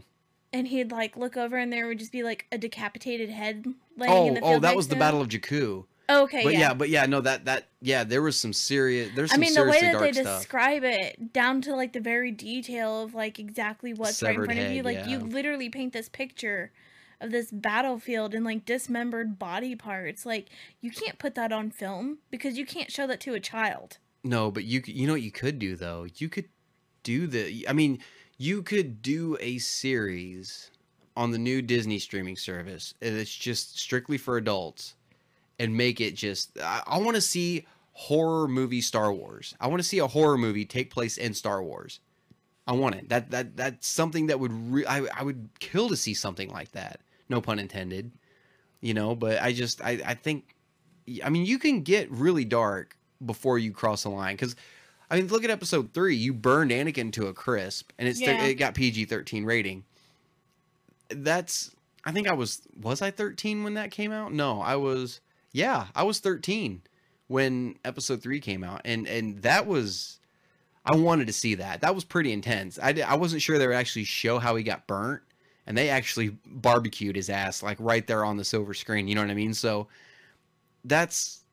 and 0.52 0.66
he'd 0.68 0.90
like 0.90 1.16
look 1.16 1.36
over 1.36 1.56
and 1.56 1.72
there 1.72 1.86
would 1.86 1.98
just 1.98 2.12
be 2.12 2.22
like 2.22 2.46
a 2.50 2.58
decapitated 2.58 3.30
head 3.30 3.64
laying 3.96 4.26
in 4.26 4.32
Oh 4.38 4.40
the 4.50 4.56
oh, 4.56 4.58
that 4.58 4.74
was 4.74 4.88
the. 4.88 4.96
Battle 4.96 5.20
of 5.20 5.28
Jakku. 5.28 5.84
Okay 6.10 6.44
But 6.44 6.52
yeah. 6.52 6.58
yeah. 6.60 6.74
but 6.74 6.88
yeah, 6.88 7.06
no, 7.06 7.20
that 7.20 7.44
that 7.46 7.68
yeah, 7.80 8.04
there 8.04 8.22
was 8.22 8.38
some 8.38 8.52
serious. 8.52 9.10
There's 9.14 9.30
some. 9.30 9.40
I 9.40 9.44
mean, 9.44 9.54
the 9.54 9.64
way 9.64 9.80
that 9.80 9.98
they 10.00 10.12
stuff. 10.12 10.40
describe 10.40 10.84
it, 10.84 11.32
down 11.32 11.62
to 11.62 11.74
like 11.74 11.92
the 11.92 12.00
very 12.00 12.30
detail 12.30 13.02
of 13.02 13.14
like 13.14 13.38
exactly 13.38 13.94
what's 13.94 14.22
right 14.22 14.30
in 14.30 14.34
Severed 14.36 14.44
front 14.46 14.60
of 14.60 14.72
you, 14.72 14.82
head, 14.82 14.84
like 14.84 15.06
you 15.06 15.18
literally 15.18 15.68
paint 15.68 15.92
this 15.92 16.08
picture 16.08 16.72
of 17.20 17.30
this 17.30 17.50
battlefield 17.50 18.34
and 18.34 18.44
like 18.44 18.64
dismembered 18.64 19.38
body 19.38 19.76
parts. 19.76 20.24
Like 20.24 20.48
you 20.80 20.90
can't 20.90 21.18
put 21.18 21.34
that 21.34 21.52
on 21.52 21.70
film 21.70 22.18
because 22.30 22.56
you 22.58 22.66
can't 22.66 22.90
show 22.90 23.06
that 23.06 23.20
to 23.20 23.34
a 23.34 23.40
child. 23.40 23.98
No, 24.24 24.50
but 24.50 24.64
you 24.64 24.82
you 24.86 25.06
know 25.06 25.14
what 25.14 25.22
you 25.22 25.32
could 25.32 25.58
do 25.58 25.76
though? 25.76 26.06
You 26.16 26.28
could 26.28 26.48
do 27.02 27.26
the 27.26 27.66
I 27.68 27.72
mean, 27.72 28.00
you 28.38 28.62
could 28.62 29.02
do 29.02 29.36
a 29.40 29.58
series 29.58 30.70
on 31.16 31.30
the 31.30 31.38
new 31.38 31.60
Disney 31.60 31.98
streaming 31.98 32.36
service 32.36 32.94
and 33.02 33.16
it's 33.16 33.34
just 33.34 33.78
strictly 33.78 34.16
for 34.16 34.36
adults 34.36 34.94
and 35.60 35.76
make 35.76 36.00
it 36.00 36.16
just 36.16 36.58
I, 36.58 36.82
I 36.86 36.98
want 36.98 37.14
to 37.14 37.20
see 37.20 37.66
horror 37.92 38.48
movie 38.48 38.80
Star 38.80 39.12
Wars. 39.12 39.54
I 39.60 39.68
want 39.68 39.80
to 39.82 39.86
see 39.88 39.98
a 39.98 40.06
horror 40.06 40.38
movie 40.38 40.64
take 40.64 40.90
place 40.90 41.18
in 41.18 41.34
Star 41.34 41.62
Wars. 41.62 42.00
I 42.66 42.72
want 42.72 42.94
it. 42.96 43.08
That 43.10 43.30
that 43.30 43.56
that's 43.56 43.86
something 43.86 44.26
that 44.26 44.40
would 44.40 44.52
re- 44.72 44.86
I 44.86 45.06
I 45.16 45.22
would 45.22 45.50
kill 45.60 45.88
to 45.90 45.96
see 45.96 46.14
something 46.14 46.50
like 46.50 46.72
that. 46.72 47.00
No 47.28 47.40
pun 47.40 47.58
intended. 47.58 48.10
You 48.80 48.94
know, 48.94 49.14
but 49.14 49.40
I 49.42 49.52
just 49.52 49.82
I 49.82 50.00
I 50.04 50.14
think 50.14 50.56
I 51.24 51.28
mean, 51.28 51.44
you 51.44 51.58
can 51.58 51.82
get 51.82 52.10
really 52.10 52.44
dark 52.44 52.96
before 53.24 53.58
you 53.58 53.70
cross 53.72 54.02
the 54.02 54.10
line 54.10 54.34
because. 54.34 54.56
I 55.12 55.16
mean, 55.16 55.26
look 55.26 55.42
at 55.42 55.50
episode 55.50 55.92
three. 55.92 56.14
You 56.14 56.32
burned 56.32 56.70
Anakin 56.70 57.12
to 57.14 57.26
a 57.26 57.32
crisp, 57.32 57.90
and 57.98 58.06
it's 58.06 58.20
Yeah. 58.20 58.44
it 58.44 58.54
got 58.54 58.74
PG 58.76 59.06
thirteen 59.06 59.44
rating. 59.44 59.82
That's 61.08 61.74
I 62.04 62.12
think 62.12 62.28
I 62.28 62.34
was 62.34 62.62
was 62.80 63.02
I 63.02 63.10
thirteen 63.10 63.64
when 63.64 63.74
that 63.74 63.90
came 63.90 64.12
out? 64.12 64.32
No, 64.32 64.60
I 64.60 64.76
was 64.76 65.20
yeah, 65.52 65.86
I 65.94 66.02
was 66.02 66.20
thirteen 66.20 66.82
when 67.28 67.76
episode 67.84 68.22
three 68.22 68.40
came 68.40 68.64
out, 68.64 68.82
and 68.84 69.06
and 69.06 69.42
that 69.42 69.66
was 69.66 70.18
I 70.84 70.96
wanted 70.96 71.26
to 71.26 71.32
see 71.32 71.54
that. 71.56 71.80
That 71.80 71.94
was 71.94 72.04
pretty 72.04 72.32
intense. 72.32 72.78
I 72.78 72.94
I 73.06 73.14
wasn't 73.14 73.42
sure 73.42 73.58
they 73.58 73.66
would 73.66 73.76
actually 73.76 74.04
show 74.04 74.38
how 74.38 74.56
he 74.56 74.62
got 74.62 74.86
burnt, 74.86 75.22
and 75.66 75.76
they 75.76 75.90
actually 75.90 76.36
barbecued 76.46 77.16
his 77.16 77.30
ass 77.30 77.62
like 77.62 77.76
right 77.80 78.06
there 78.06 78.24
on 78.24 78.36
the 78.36 78.44
silver 78.44 78.74
screen. 78.74 79.08
You 79.08 79.14
know 79.14 79.20
what 79.20 79.30
I 79.30 79.34
mean? 79.34 79.54
So 79.54 79.88
that's 80.84 81.44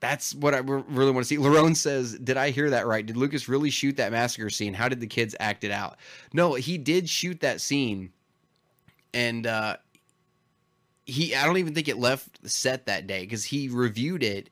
that's 0.00 0.34
what 0.34 0.54
I 0.54 0.58
really 0.58 1.10
want 1.10 1.24
to 1.24 1.28
see. 1.28 1.36
Larone 1.36 1.76
says, 1.76 2.18
"Did 2.18 2.36
I 2.36 2.50
hear 2.50 2.70
that 2.70 2.86
right? 2.86 3.04
Did 3.04 3.16
Lucas 3.16 3.48
really 3.48 3.70
shoot 3.70 3.96
that 3.96 4.12
massacre 4.12 4.50
scene? 4.50 4.74
How 4.74 4.88
did 4.88 5.00
the 5.00 5.06
kids 5.06 5.34
act 5.40 5.64
it 5.64 5.70
out?" 5.70 5.98
No, 6.32 6.54
he 6.54 6.78
did 6.78 7.08
shoot 7.08 7.40
that 7.40 7.60
scene, 7.60 8.12
and 9.14 9.46
uh, 9.46 9.76
he 11.06 11.34
I 11.34 11.46
don't 11.46 11.56
even 11.56 11.74
think 11.74 11.88
it 11.88 11.98
left 11.98 12.42
the 12.42 12.48
set 12.48 12.86
that 12.86 13.06
day 13.06 13.20
because 13.20 13.44
he 13.44 13.68
reviewed 13.68 14.22
it 14.22 14.50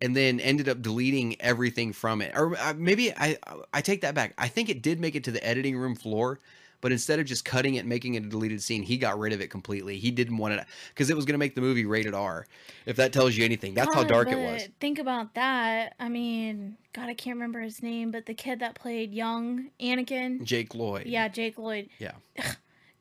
and 0.00 0.16
then 0.16 0.40
ended 0.40 0.68
up 0.68 0.80
deleting 0.80 1.36
everything 1.40 1.92
from 1.92 2.22
it. 2.22 2.32
Or 2.34 2.56
uh, 2.56 2.74
maybe 2.76 3.12
I 3.12 3.38
I 3.72 3.82
take 3.82 4.00
that 4.00 4.14
back. 4.14 4.32
I 4.38 4.48
think 4.48 4.68
it 4.68 4.82
did 4.82 4.98
make 4.98 5.14
it 5.14 5.24
to 5.24 5.30
the 5.30 5.46
editing 5.46 5.76
room 5.76 5.94
floor, 5.94 6.40
but 6.80 6.90
instead 6.90 7.20
of 7.20 7.26
just 7.26 7.44
cutting 7.44 7.74
it, 7.74 7.80
and 7.80 7.88
making 7.88 8.14
it 8.14 8.24
a 8.24 8.28
deleted 8.28 8.62
scene, 8.62 8.82
he 8.82 8.96
got 8.96 9.18
rid 9.18 9.34
of 9.34 9.42
it 9.42 9.50
completely. 9.50 9.98
He 9.98 10.10
didn't 10.10 10.38
want 10.38 10.54
it 10.54 10.64
because 10.88 11.10
it 11.10 11.16
was 11.16 11.26
going 11.26 11.34
to 11.34 11.38
make 11.38 11.54
the 11.54 11.60
movie 11.60 11.84
rated 11.84 12.14
R. 12.14 12.46
If 12.86 12.96
that 12.96 13.12
tells 13.12 13.36
you 13.36 13.44
anything, 13.44 13.74
that's 13.74 13.94
how 13.94 14.02
dark 14.04 14.28
it 14.30 14.38
was. 14.38 14.68
Think 14.80 14.98
about 14.98 15.34
that. 15.34 15.96
I 16.00 16.08
mean, 16.08 16.78
God, 16.94 17.10
I 17.10 17.14
can't 17.14 17.36
remember 17.36 17.60
his 17.60 17.82
name, 17.82 18.10
but 18.10 18.24
the 18.24 18.34
kid 18.34 18.60
that 18.60 18.74
played 18.74 19.12
young 19.12 19.68
Anakin. 19.78 20.44
Jake 20.44 20.74
Lloyd. 20.74 21.06
Yeah, 21.06 21.28
Jake 21.28 21.58
Lloyd. 21.58 21.90
Yeah. 21.98 22.12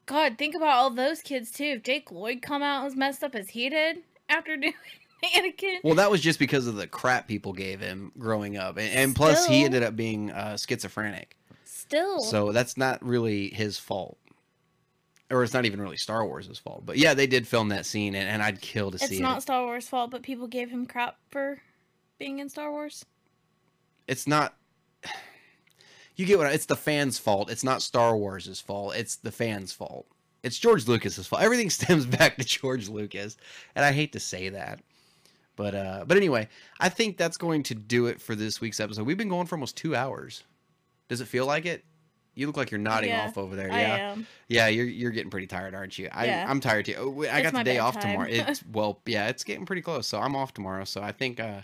God, 0.10 0.40
think 0.40 0.56
about 0.56 0.76
all 0.76 0.90
those 0.90 1.22
kids 1.22 1.52
too. 1.52 1.76
If 1.77 1.84
Jake 1.84 2.11
Lloyd 2.11 2.41
come 2.41 2.64
out 2.64 2.88
as 2.88 2.95
messed 2.95 3.23
up 3.23 3.36
as 3.36 3.49
he 3.49 3.69
did 3.69 3.99
after 4.27 4.57
doing 4.57 4.73
Anakin. 5.23 5.77
Well, 5.84 5.94
that 5.95 6.10
was 6.10 6.19
just 6.19 6.40
because 6.40 6.65
of 6.65 6.76
the 6.76 6.88
crap 6.88 7.27
people 7.27 7.53
gave 7.53 7.80
him 7.80 8.11
growing 8.18 8.57
up, 8.57 8.77
and, 8.77 8.90
and 8.91 9.15
plus 9.15 9.45
he 9.45 9.64
ended 9.64 9.84
up 9.84 9.95
being 9.95 10.31
uh, 10.31 10.57
schizophrenic. 10.57 11.38
Still, 11.64 12.22
So 12.22 12.52
that's 12.52 12.76
not 12.76 13.06
really 13.06 13.49
his 13.49 13.77
fault. 13.77 14.18
Or 15.30 15.44
it's 15.44 15.53
not 15.53 15.65
even 15.65 15.80
really 15.80 15.98
Star 15.98 16.26
Wars' 16.26 16.57
fault. 16.57 16.88
But 16.88 16.98
yeah, 16.98 17.14
they 17.14 17.27
did 17.27 17.48
film 17.48 17.69
that 17.69 17.86
scene, 17.86 18.15
and, 18.15 18.27
and 18.27 18.41
I'd 18.41 18.61
kill 18.61 18.90
to 18.90 18.95
it's 18.95 19.07
see 19.07 19.15
It's 19.15 19.22
not 19.22 19.38
it. 19.38 19.41
Star 19.41 19.64
Wars' 19.64 19.88
fault, 19.88 20.10
but 20.10 20.23
people 20.23 20.48
gave 20.48 20.72
him 20.72 20.88
crap 20.88 21.18
for 21.30 21.61
being 22.18 22.40
in 22.40 22.49
Star 22.49 22.72
Wars. 22.72 23.06
It's 24.07 24.26
not. 24.26 24.56
You 26.20 26.26
get 26.26 26.38
what? 26.38 26.48
I, 26.48 26.52
it's 26.52 26.66
the 26.66 26.76
fans' 26.76 27.18
fault. 27.18 27.50
It's 27.50 27.64
not 27.64 27.82
Star 27.82 28.18
Wars' 28.18 28.60
fault. 28.60 28.94
It's 28.98 29.16
the 29.16 29.32
fans' 29.32 29.72
fault. 29.72 30.06
It's 30.44 30.60
George 30.60 30.86
Lucas's 30.86 31.28
fault. 31.28 31.41
Everything 31.41 31.70
stems 31.70 32.06
back 32.06 32.36
to 32.36 32.44
George 32.44 32.90
Lucas, 32.90 33.38
and 33.74 33.86
I 33.86 33.94
hate 33.94 34.12
to 34.12 34.20
say 34.20 34.50
that. 34.50 34.82
But 35.56 35.76
uh, 35.76 36.04
but 36.06 36.18
anyway, 36.18 36.50
I 36.78 36.90
think 36.90 37.16
that's 37.16 37.38
going 37.38 37.64
to 37.64 37.76
do 37.76 38.08
it 38.08 38.20
for 38.20 38.36
this 38.36 38.60
week's 38.60 38.82
episode. 38.82 39.06
We've 39.06 39.18
been 39.18 39.30
going 39.30 39.48
for 39.48 39.56
almost 39.56 39.78
two 39.78 39.96
hours. 39.96 40.44
Does 41.08 41.22
it 41.22 41.28
feel 41.30 41.46
like 41.46 41.66
it? 41.66 41.86
You 42.36 42.48
look 42.48 42.58
like 42.58 42.70
you're 42.70 42.80
nodding 42.80 43.12
Yeah, 43.12 43.24
off 43.24 43.38
over 43.38 43.56
there. 43.56 43.72
I 43.72 43.80
Yeah. 43.80 44.12
am. 44.12 44.28
Yeah, 44.50 44.68
you're 44.68 44.88
you're 44.88 45.12
getting 45.12 45.32
pretty 45.32 45.48
tired, 45.48 45.74
aren't 45.74 45.98
you? 45.98 46.10
I 46.12 46.26
Yeah. 46.26 46.46
I'm 46.50 46.60
tired 46.60 46.86
too. 46.86 46.96
Oh, 46.98 47.24
I 47.24 47.40
It's 47.40 47.52
got 47.52 47.58
the 47.60 47.64
day 47.64 47.80
off 47.80 47.98
tomorrow. 47.98 48.28
It's 48.30 48.62
well, 48.74 49.00
yeah, 49.06 49.30
it's 49.30 49.46
getting 49.46 49.66
pretty 49.66 49.82
close. 49.82 50.06
So 50.06 50.20
I'm 50.20 50.36
off 50.36 50.54
tomorrow. 50.54 50.84
So 50.84 51.02
I 51.02 51.14
think 51.14 51.40
uh, 51.40 51.62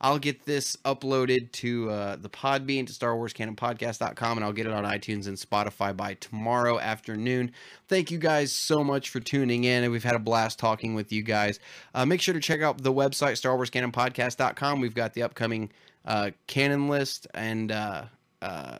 I'll 0.00 0.18
get 0.18 0.44
this 0.44 0.76
uploaded 0.84 1.52
to 1.52 1.90
uh, 1.90 2.16
the 2.16 2.28
Podbean 2.28 2.86
to 2.86 2.92
Star 2.92 3.16
Wars 3.16 3.32
Canon 3.32 3.56
Podcast.com, 3.56 4.38
and 4.38 4.44
I'll 4.44 4.52
get 4.52 4.66
it 4.66 4.72
on 4.72 4.84
iTunes 4.84 5.26
and 5.26 5.36
Spotify 5.36 5.96
by 5.96 6.14
tomorrow 6.14 6.78
afternoon. 6.78 7.52
Thank 7.88 8.10
you 8.10 8.18
guys 8.18 8.52
so 8.52 8.84
much 8.84 9.10
for 9.10 9.20
tuning 9.20 9.64
in, 9.64 9.84
and 9.84 9.92
we've 9.92 10.04
had 10.04 10.14
a 10.14 10.20
blast 10.20 10.58
talking 10.58 10.94
with 10.94 11.12
you 11.12 11.22
guys. 11.22 11.60
Uh, 11.94 12.04
make 12.04 12.20
sure 12.20 12.34
to 12.34 12.40
check 12.40 12.60
out 12.60 12.82
the 12.82 12.92
website 12.92 13.36
Star 13.36 13.56
Wars 13.56 13.70
Canon 13.70 13.92
Podcast.com. 13.92 14.80
We've 14.80 14.94
got 14.94 15.14
the 15.14 15.22
upcoming 15.22 15.70
uh, 16.04 16.30
canon 16.46 16.88
list 16.88 17.26
and. 17.34 17.72
Uh, 17.72 18.04
uh, 18.42 18.78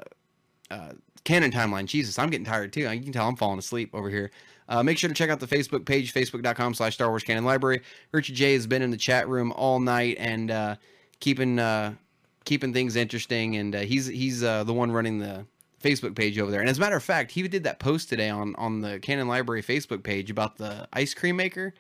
uh, 0.70 0.92
canon 1.24 1.50
timeline. 1.50 1.86
Jesus, 1.86 2.18
I'm 2.18 2.30
getting 2.30 2.46
tired 2.46 2.72
too. 2.72 2.80
You 2.80 3.02
can 3.02 3.12
tell 3.12 3.28
I'm 3.28 3.36
falling 3.36 3.58
asleep 3.58 3.90
over 3.94 4.08
here. 4.08 4.30
Uh, 4.68 4.82
make 4.82 4.98
sure 4.98 5.08
to 5.08 5.14
check 5.14 5.30
out 5.30 5.40
the 5.40 5.46
Facebook 5.46 5.84
page, 5.84 6.12
facebook.com 6.12 6.74
slash 6.74 6.94
Star 6.94 7.08
Wars 7.08 7.22
Canon 7.22 7.44
Library. 7.44 7.82
Richard 8.12 8.34
J 8.34 8.54
has 8.54 8.66
been 8.66 8.82
in 8.82 8.90
the 8.90 8.96
chat 8.96 9.28
room 9.28 9.52
all 9.52 9.78
night 9.78 10.16
and 10.18 10.50
uh, 10.50 10.76
keeping 11.20 11.58
uh, 11.58 11.94
keeping 12.44 12.72
things 12.72 12.96
interesting. 12.96 13.56
And 13.56 13.74
uh, 13.74 13.80
he's 13.80 14.06
he's 14.06 14.42
uh, 14.42 14.64
the 14.64 14.72
one 14.72 14.92
running 14.92 15.18
the 15.18 15.46
Facebook 15.82 16.14
page 16.14 16.38
over 16.38 16.50
there. 16.50 16.60
And 16.60 16.68
as 16.68 16.78
a 16.78 16.80
matter 16.80 16.96
of 16.96 17.02
fact, 17.04 17.32
he 17.32 17.46
did 17.46 17.64
that 17.64 17.78
post 17.78 18.08
today 18.08 18.30
on 18.30 18.54
on 18.56 18.80
the 18.80 18.98
Canon 18.98 19.28
Library 19.28 19.62
Facebook 19.62 20.02
page 20.02 20.30
about 20.30 20.56
the 20.56 20.88
ice 20.92 21.14
cream 21.14 21.36
maker 21.36 21.74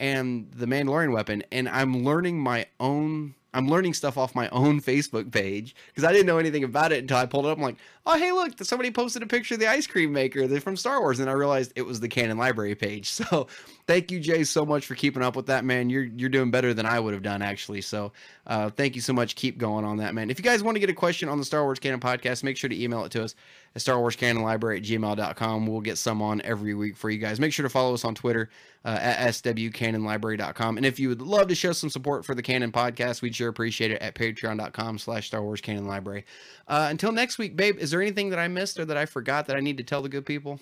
and 0.00 0.50
the 0.52 0.66
Mandalorian 0.66 1.12
weapon. 1.12 1.42
And 1.52 1.68
I'm 1.68 2.04
learning 2.04 2.40
my 2.40 2.66
own. 2.80 3.34
I'm 3.54 3.68
learning 3.68 3.94
stuff 3.94 4.18
off 4.18 4.34
my 4.34 4.48
own 4.50 4.80
Facebook 4.80 5.30
page 5.30 5.74
because 5.88 6.04
I 6.04 6.12
didn't 6.12 6.26
know 6.26 6.38
anything 6.38 6.64
about 6.64 6.92
it 6.92 6.98
until 6.98 7.16
I 7.16 7.26
pulled 7.26 7.46
it 7.46 7.50
up. 7.50 7.58
I'm 7.58 7.62
like, 7.62 7.76
oh 8.04 8.18
hey, 8.18 8.32
look, 8.32 8.52
somebody 8.62 8.90
posted 8.90 9.22
a 9.22 9.26
picture 9.26 9.54
of 9.54 9.60
the 9.60 9.68
ice 9.68 9.86
cream 9.86 10.12
maker. 10.12 10.46
They're 10.46 10.60
from 10.60 10.76
Star 10.76 11.00
Wars, 11.00 11.20
and 11.20 11.30
I 11.30 11.32
realized 11.32 11.72
it 11.76 11.82
was 11.82 12.00
the 12.00 12.08
Canon 12.08 12.36
Library 12.36 12.74
page. 12.74 13.12
So 13.24 13.46
thank 13.86 14.10
you, 14.10 14.18
Jay, 14.18 14.44
so 14.44 14.66
much 14.66 14.86
for 14.86 14.94
keeping 14.94 15.22
up 15.22 15.36
with 15.36 15.46
that, 15.46 15.64
man. 15.64 15.88
You're 15.88 16.04
you're 16.04 16.28
doing 16.28 16.50
better 16.50 16.74
than 16.74 16.84
I 16.84 16.98
would 16.98 17.14
have 17.14 17.22
done 17.22 17.42
actually. 17.42 17.80
So 17.80 18.12
uh, 18.46 18.70
thank 18.70 18.96
you 18.96 19.00
so 19.00 19.12
much. 19.12 19.36
Keep 19.36 19.56
going 19.56 19.84
on 19.84 19.98
that, 19.98 20.14
man. 20.14 20.30
If 20.30 20.38
you 20.38 20.44
guys 20.44 20.62
want 20.62 20.74
to 20.74 20.80
get 20.80 20.90
a 20.90 20.94
question 20.94 21.28
on 21.28 21.38
the 21.38 21.44
Star 21.44 21.62
Wars 21.62 21.78
Canon 21.78 22.00
podcast, 22.00 22.42
make 22.42 22.56
sure 22.56 22.68
to 22.68 22.82
email 22.82 23.04
it 23.04 23.12
to 23.12 23.24
us 23.24 23.34
at 23.74 23.82
Star 23.82 23.98
Wars 23.98 24.16
Canon 24.16 24.42
Library 24.42 24.78
at 24.78 24.84
gmail.com. 24.84 25.66
We'll 25.66 25.80
get 25.80 25.98
some 25.98 26.22
on 26.22 26.40
every 26.42 26.74
week 26.74 26.96
for 26.96 27.10
you 27.10 27.18
guys. 27.18 27.40
Make 27.40 27.52
sure 27.52 27.64
to 27.64 27.70
follow 27.70 27.94
us 27.94 28.04
on 28.04 28.14
Twitter 28.14 28.50
uh, 28.84 28.98
at 29.00 29.30
swcanonlibrary.com. 29.30 30.76
And 30.76 30.86
if 30.86 30.98
you 30.98 31.08
would 31.08 31.22
love 31.22 31.48
to 31.48 31.54
show 31.54 31.72
some 31.72 31.90
support 31.90 32.24
for 32.24 32.34
the 32.34 32.42
Canon 32.42 32.70
podcast, 32.72 33.22
we'd 33.22 33.34
sure 33.34 33.48
appreciate 33.48 33.90
it 33.90 34.00
at 34.00 34.14
patreon.com 34.14 34.98
slash 34.98 35.26
Star 35.26 35.42
Wars 35.42 35.60
Canon 35.60 35.86
Library. 35.86 36.24
Uh, 36.68 36.88
until 36.90 37.12
next 37.12 37.38
week, 37.38 37.56
babe, 37.56 37.78
is 37.78 37.90
there 37.90 38.00
anything 38.00 38.30
that 38.30 38.38
I 38.38 38.48
missed 38.48 38.78
or 38.78 38.84
that 38.84 38.96
I 38.96 39.06
forgot 39.06 39.46
that 39.46 39.56
I 39.56 39.60
need 39.60 39.78
to 39.78 39.84
tell 39.84 40.02
the 40.02 40.08
good 40.08 40.26
people? 40.26 40.60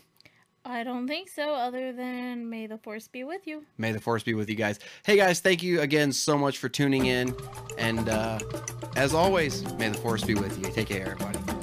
I 0.64 0.84
don't 0.84 1.08
think 1.08 1.28
so, 1.28 1.54
other 1.54 1.92
than 1.92 2.48
may 2.48 2.68
the 2.68 2.78
force 2.78 3.08
be 3.08 3.24
with 3.24 3.48
you. 3.48 3.64
May 3.78 3.90
the 3.90 4.00
force 4.00 4.22
be 4.22 4.34
with 4.34 4.48
you 4.48 4.54
guys. 4.54 4.78
Hey 5.04 5.16
guys, 5.16 5.40
thank 5.40 5.60
you 5.60 5.80
again 5.80 6.12
so 6.12 6.38
much 6.38 6.58
for 6.58 6.68
tuning 6.68 7.06
in. 7.06 7.34
And 7.78 8.08
uh, 8.08 8.38
as 8.94 9.12
always, 9.12 9.64
may 9.74 9.88
the 9.88 9.98
force 9.98 10.22
be 10.22 10.34
with 10.34 10.56
you. 10.58 10.72
Take 10.72 10.88
care, 10.88 11.10
everybody. 11.10 11.61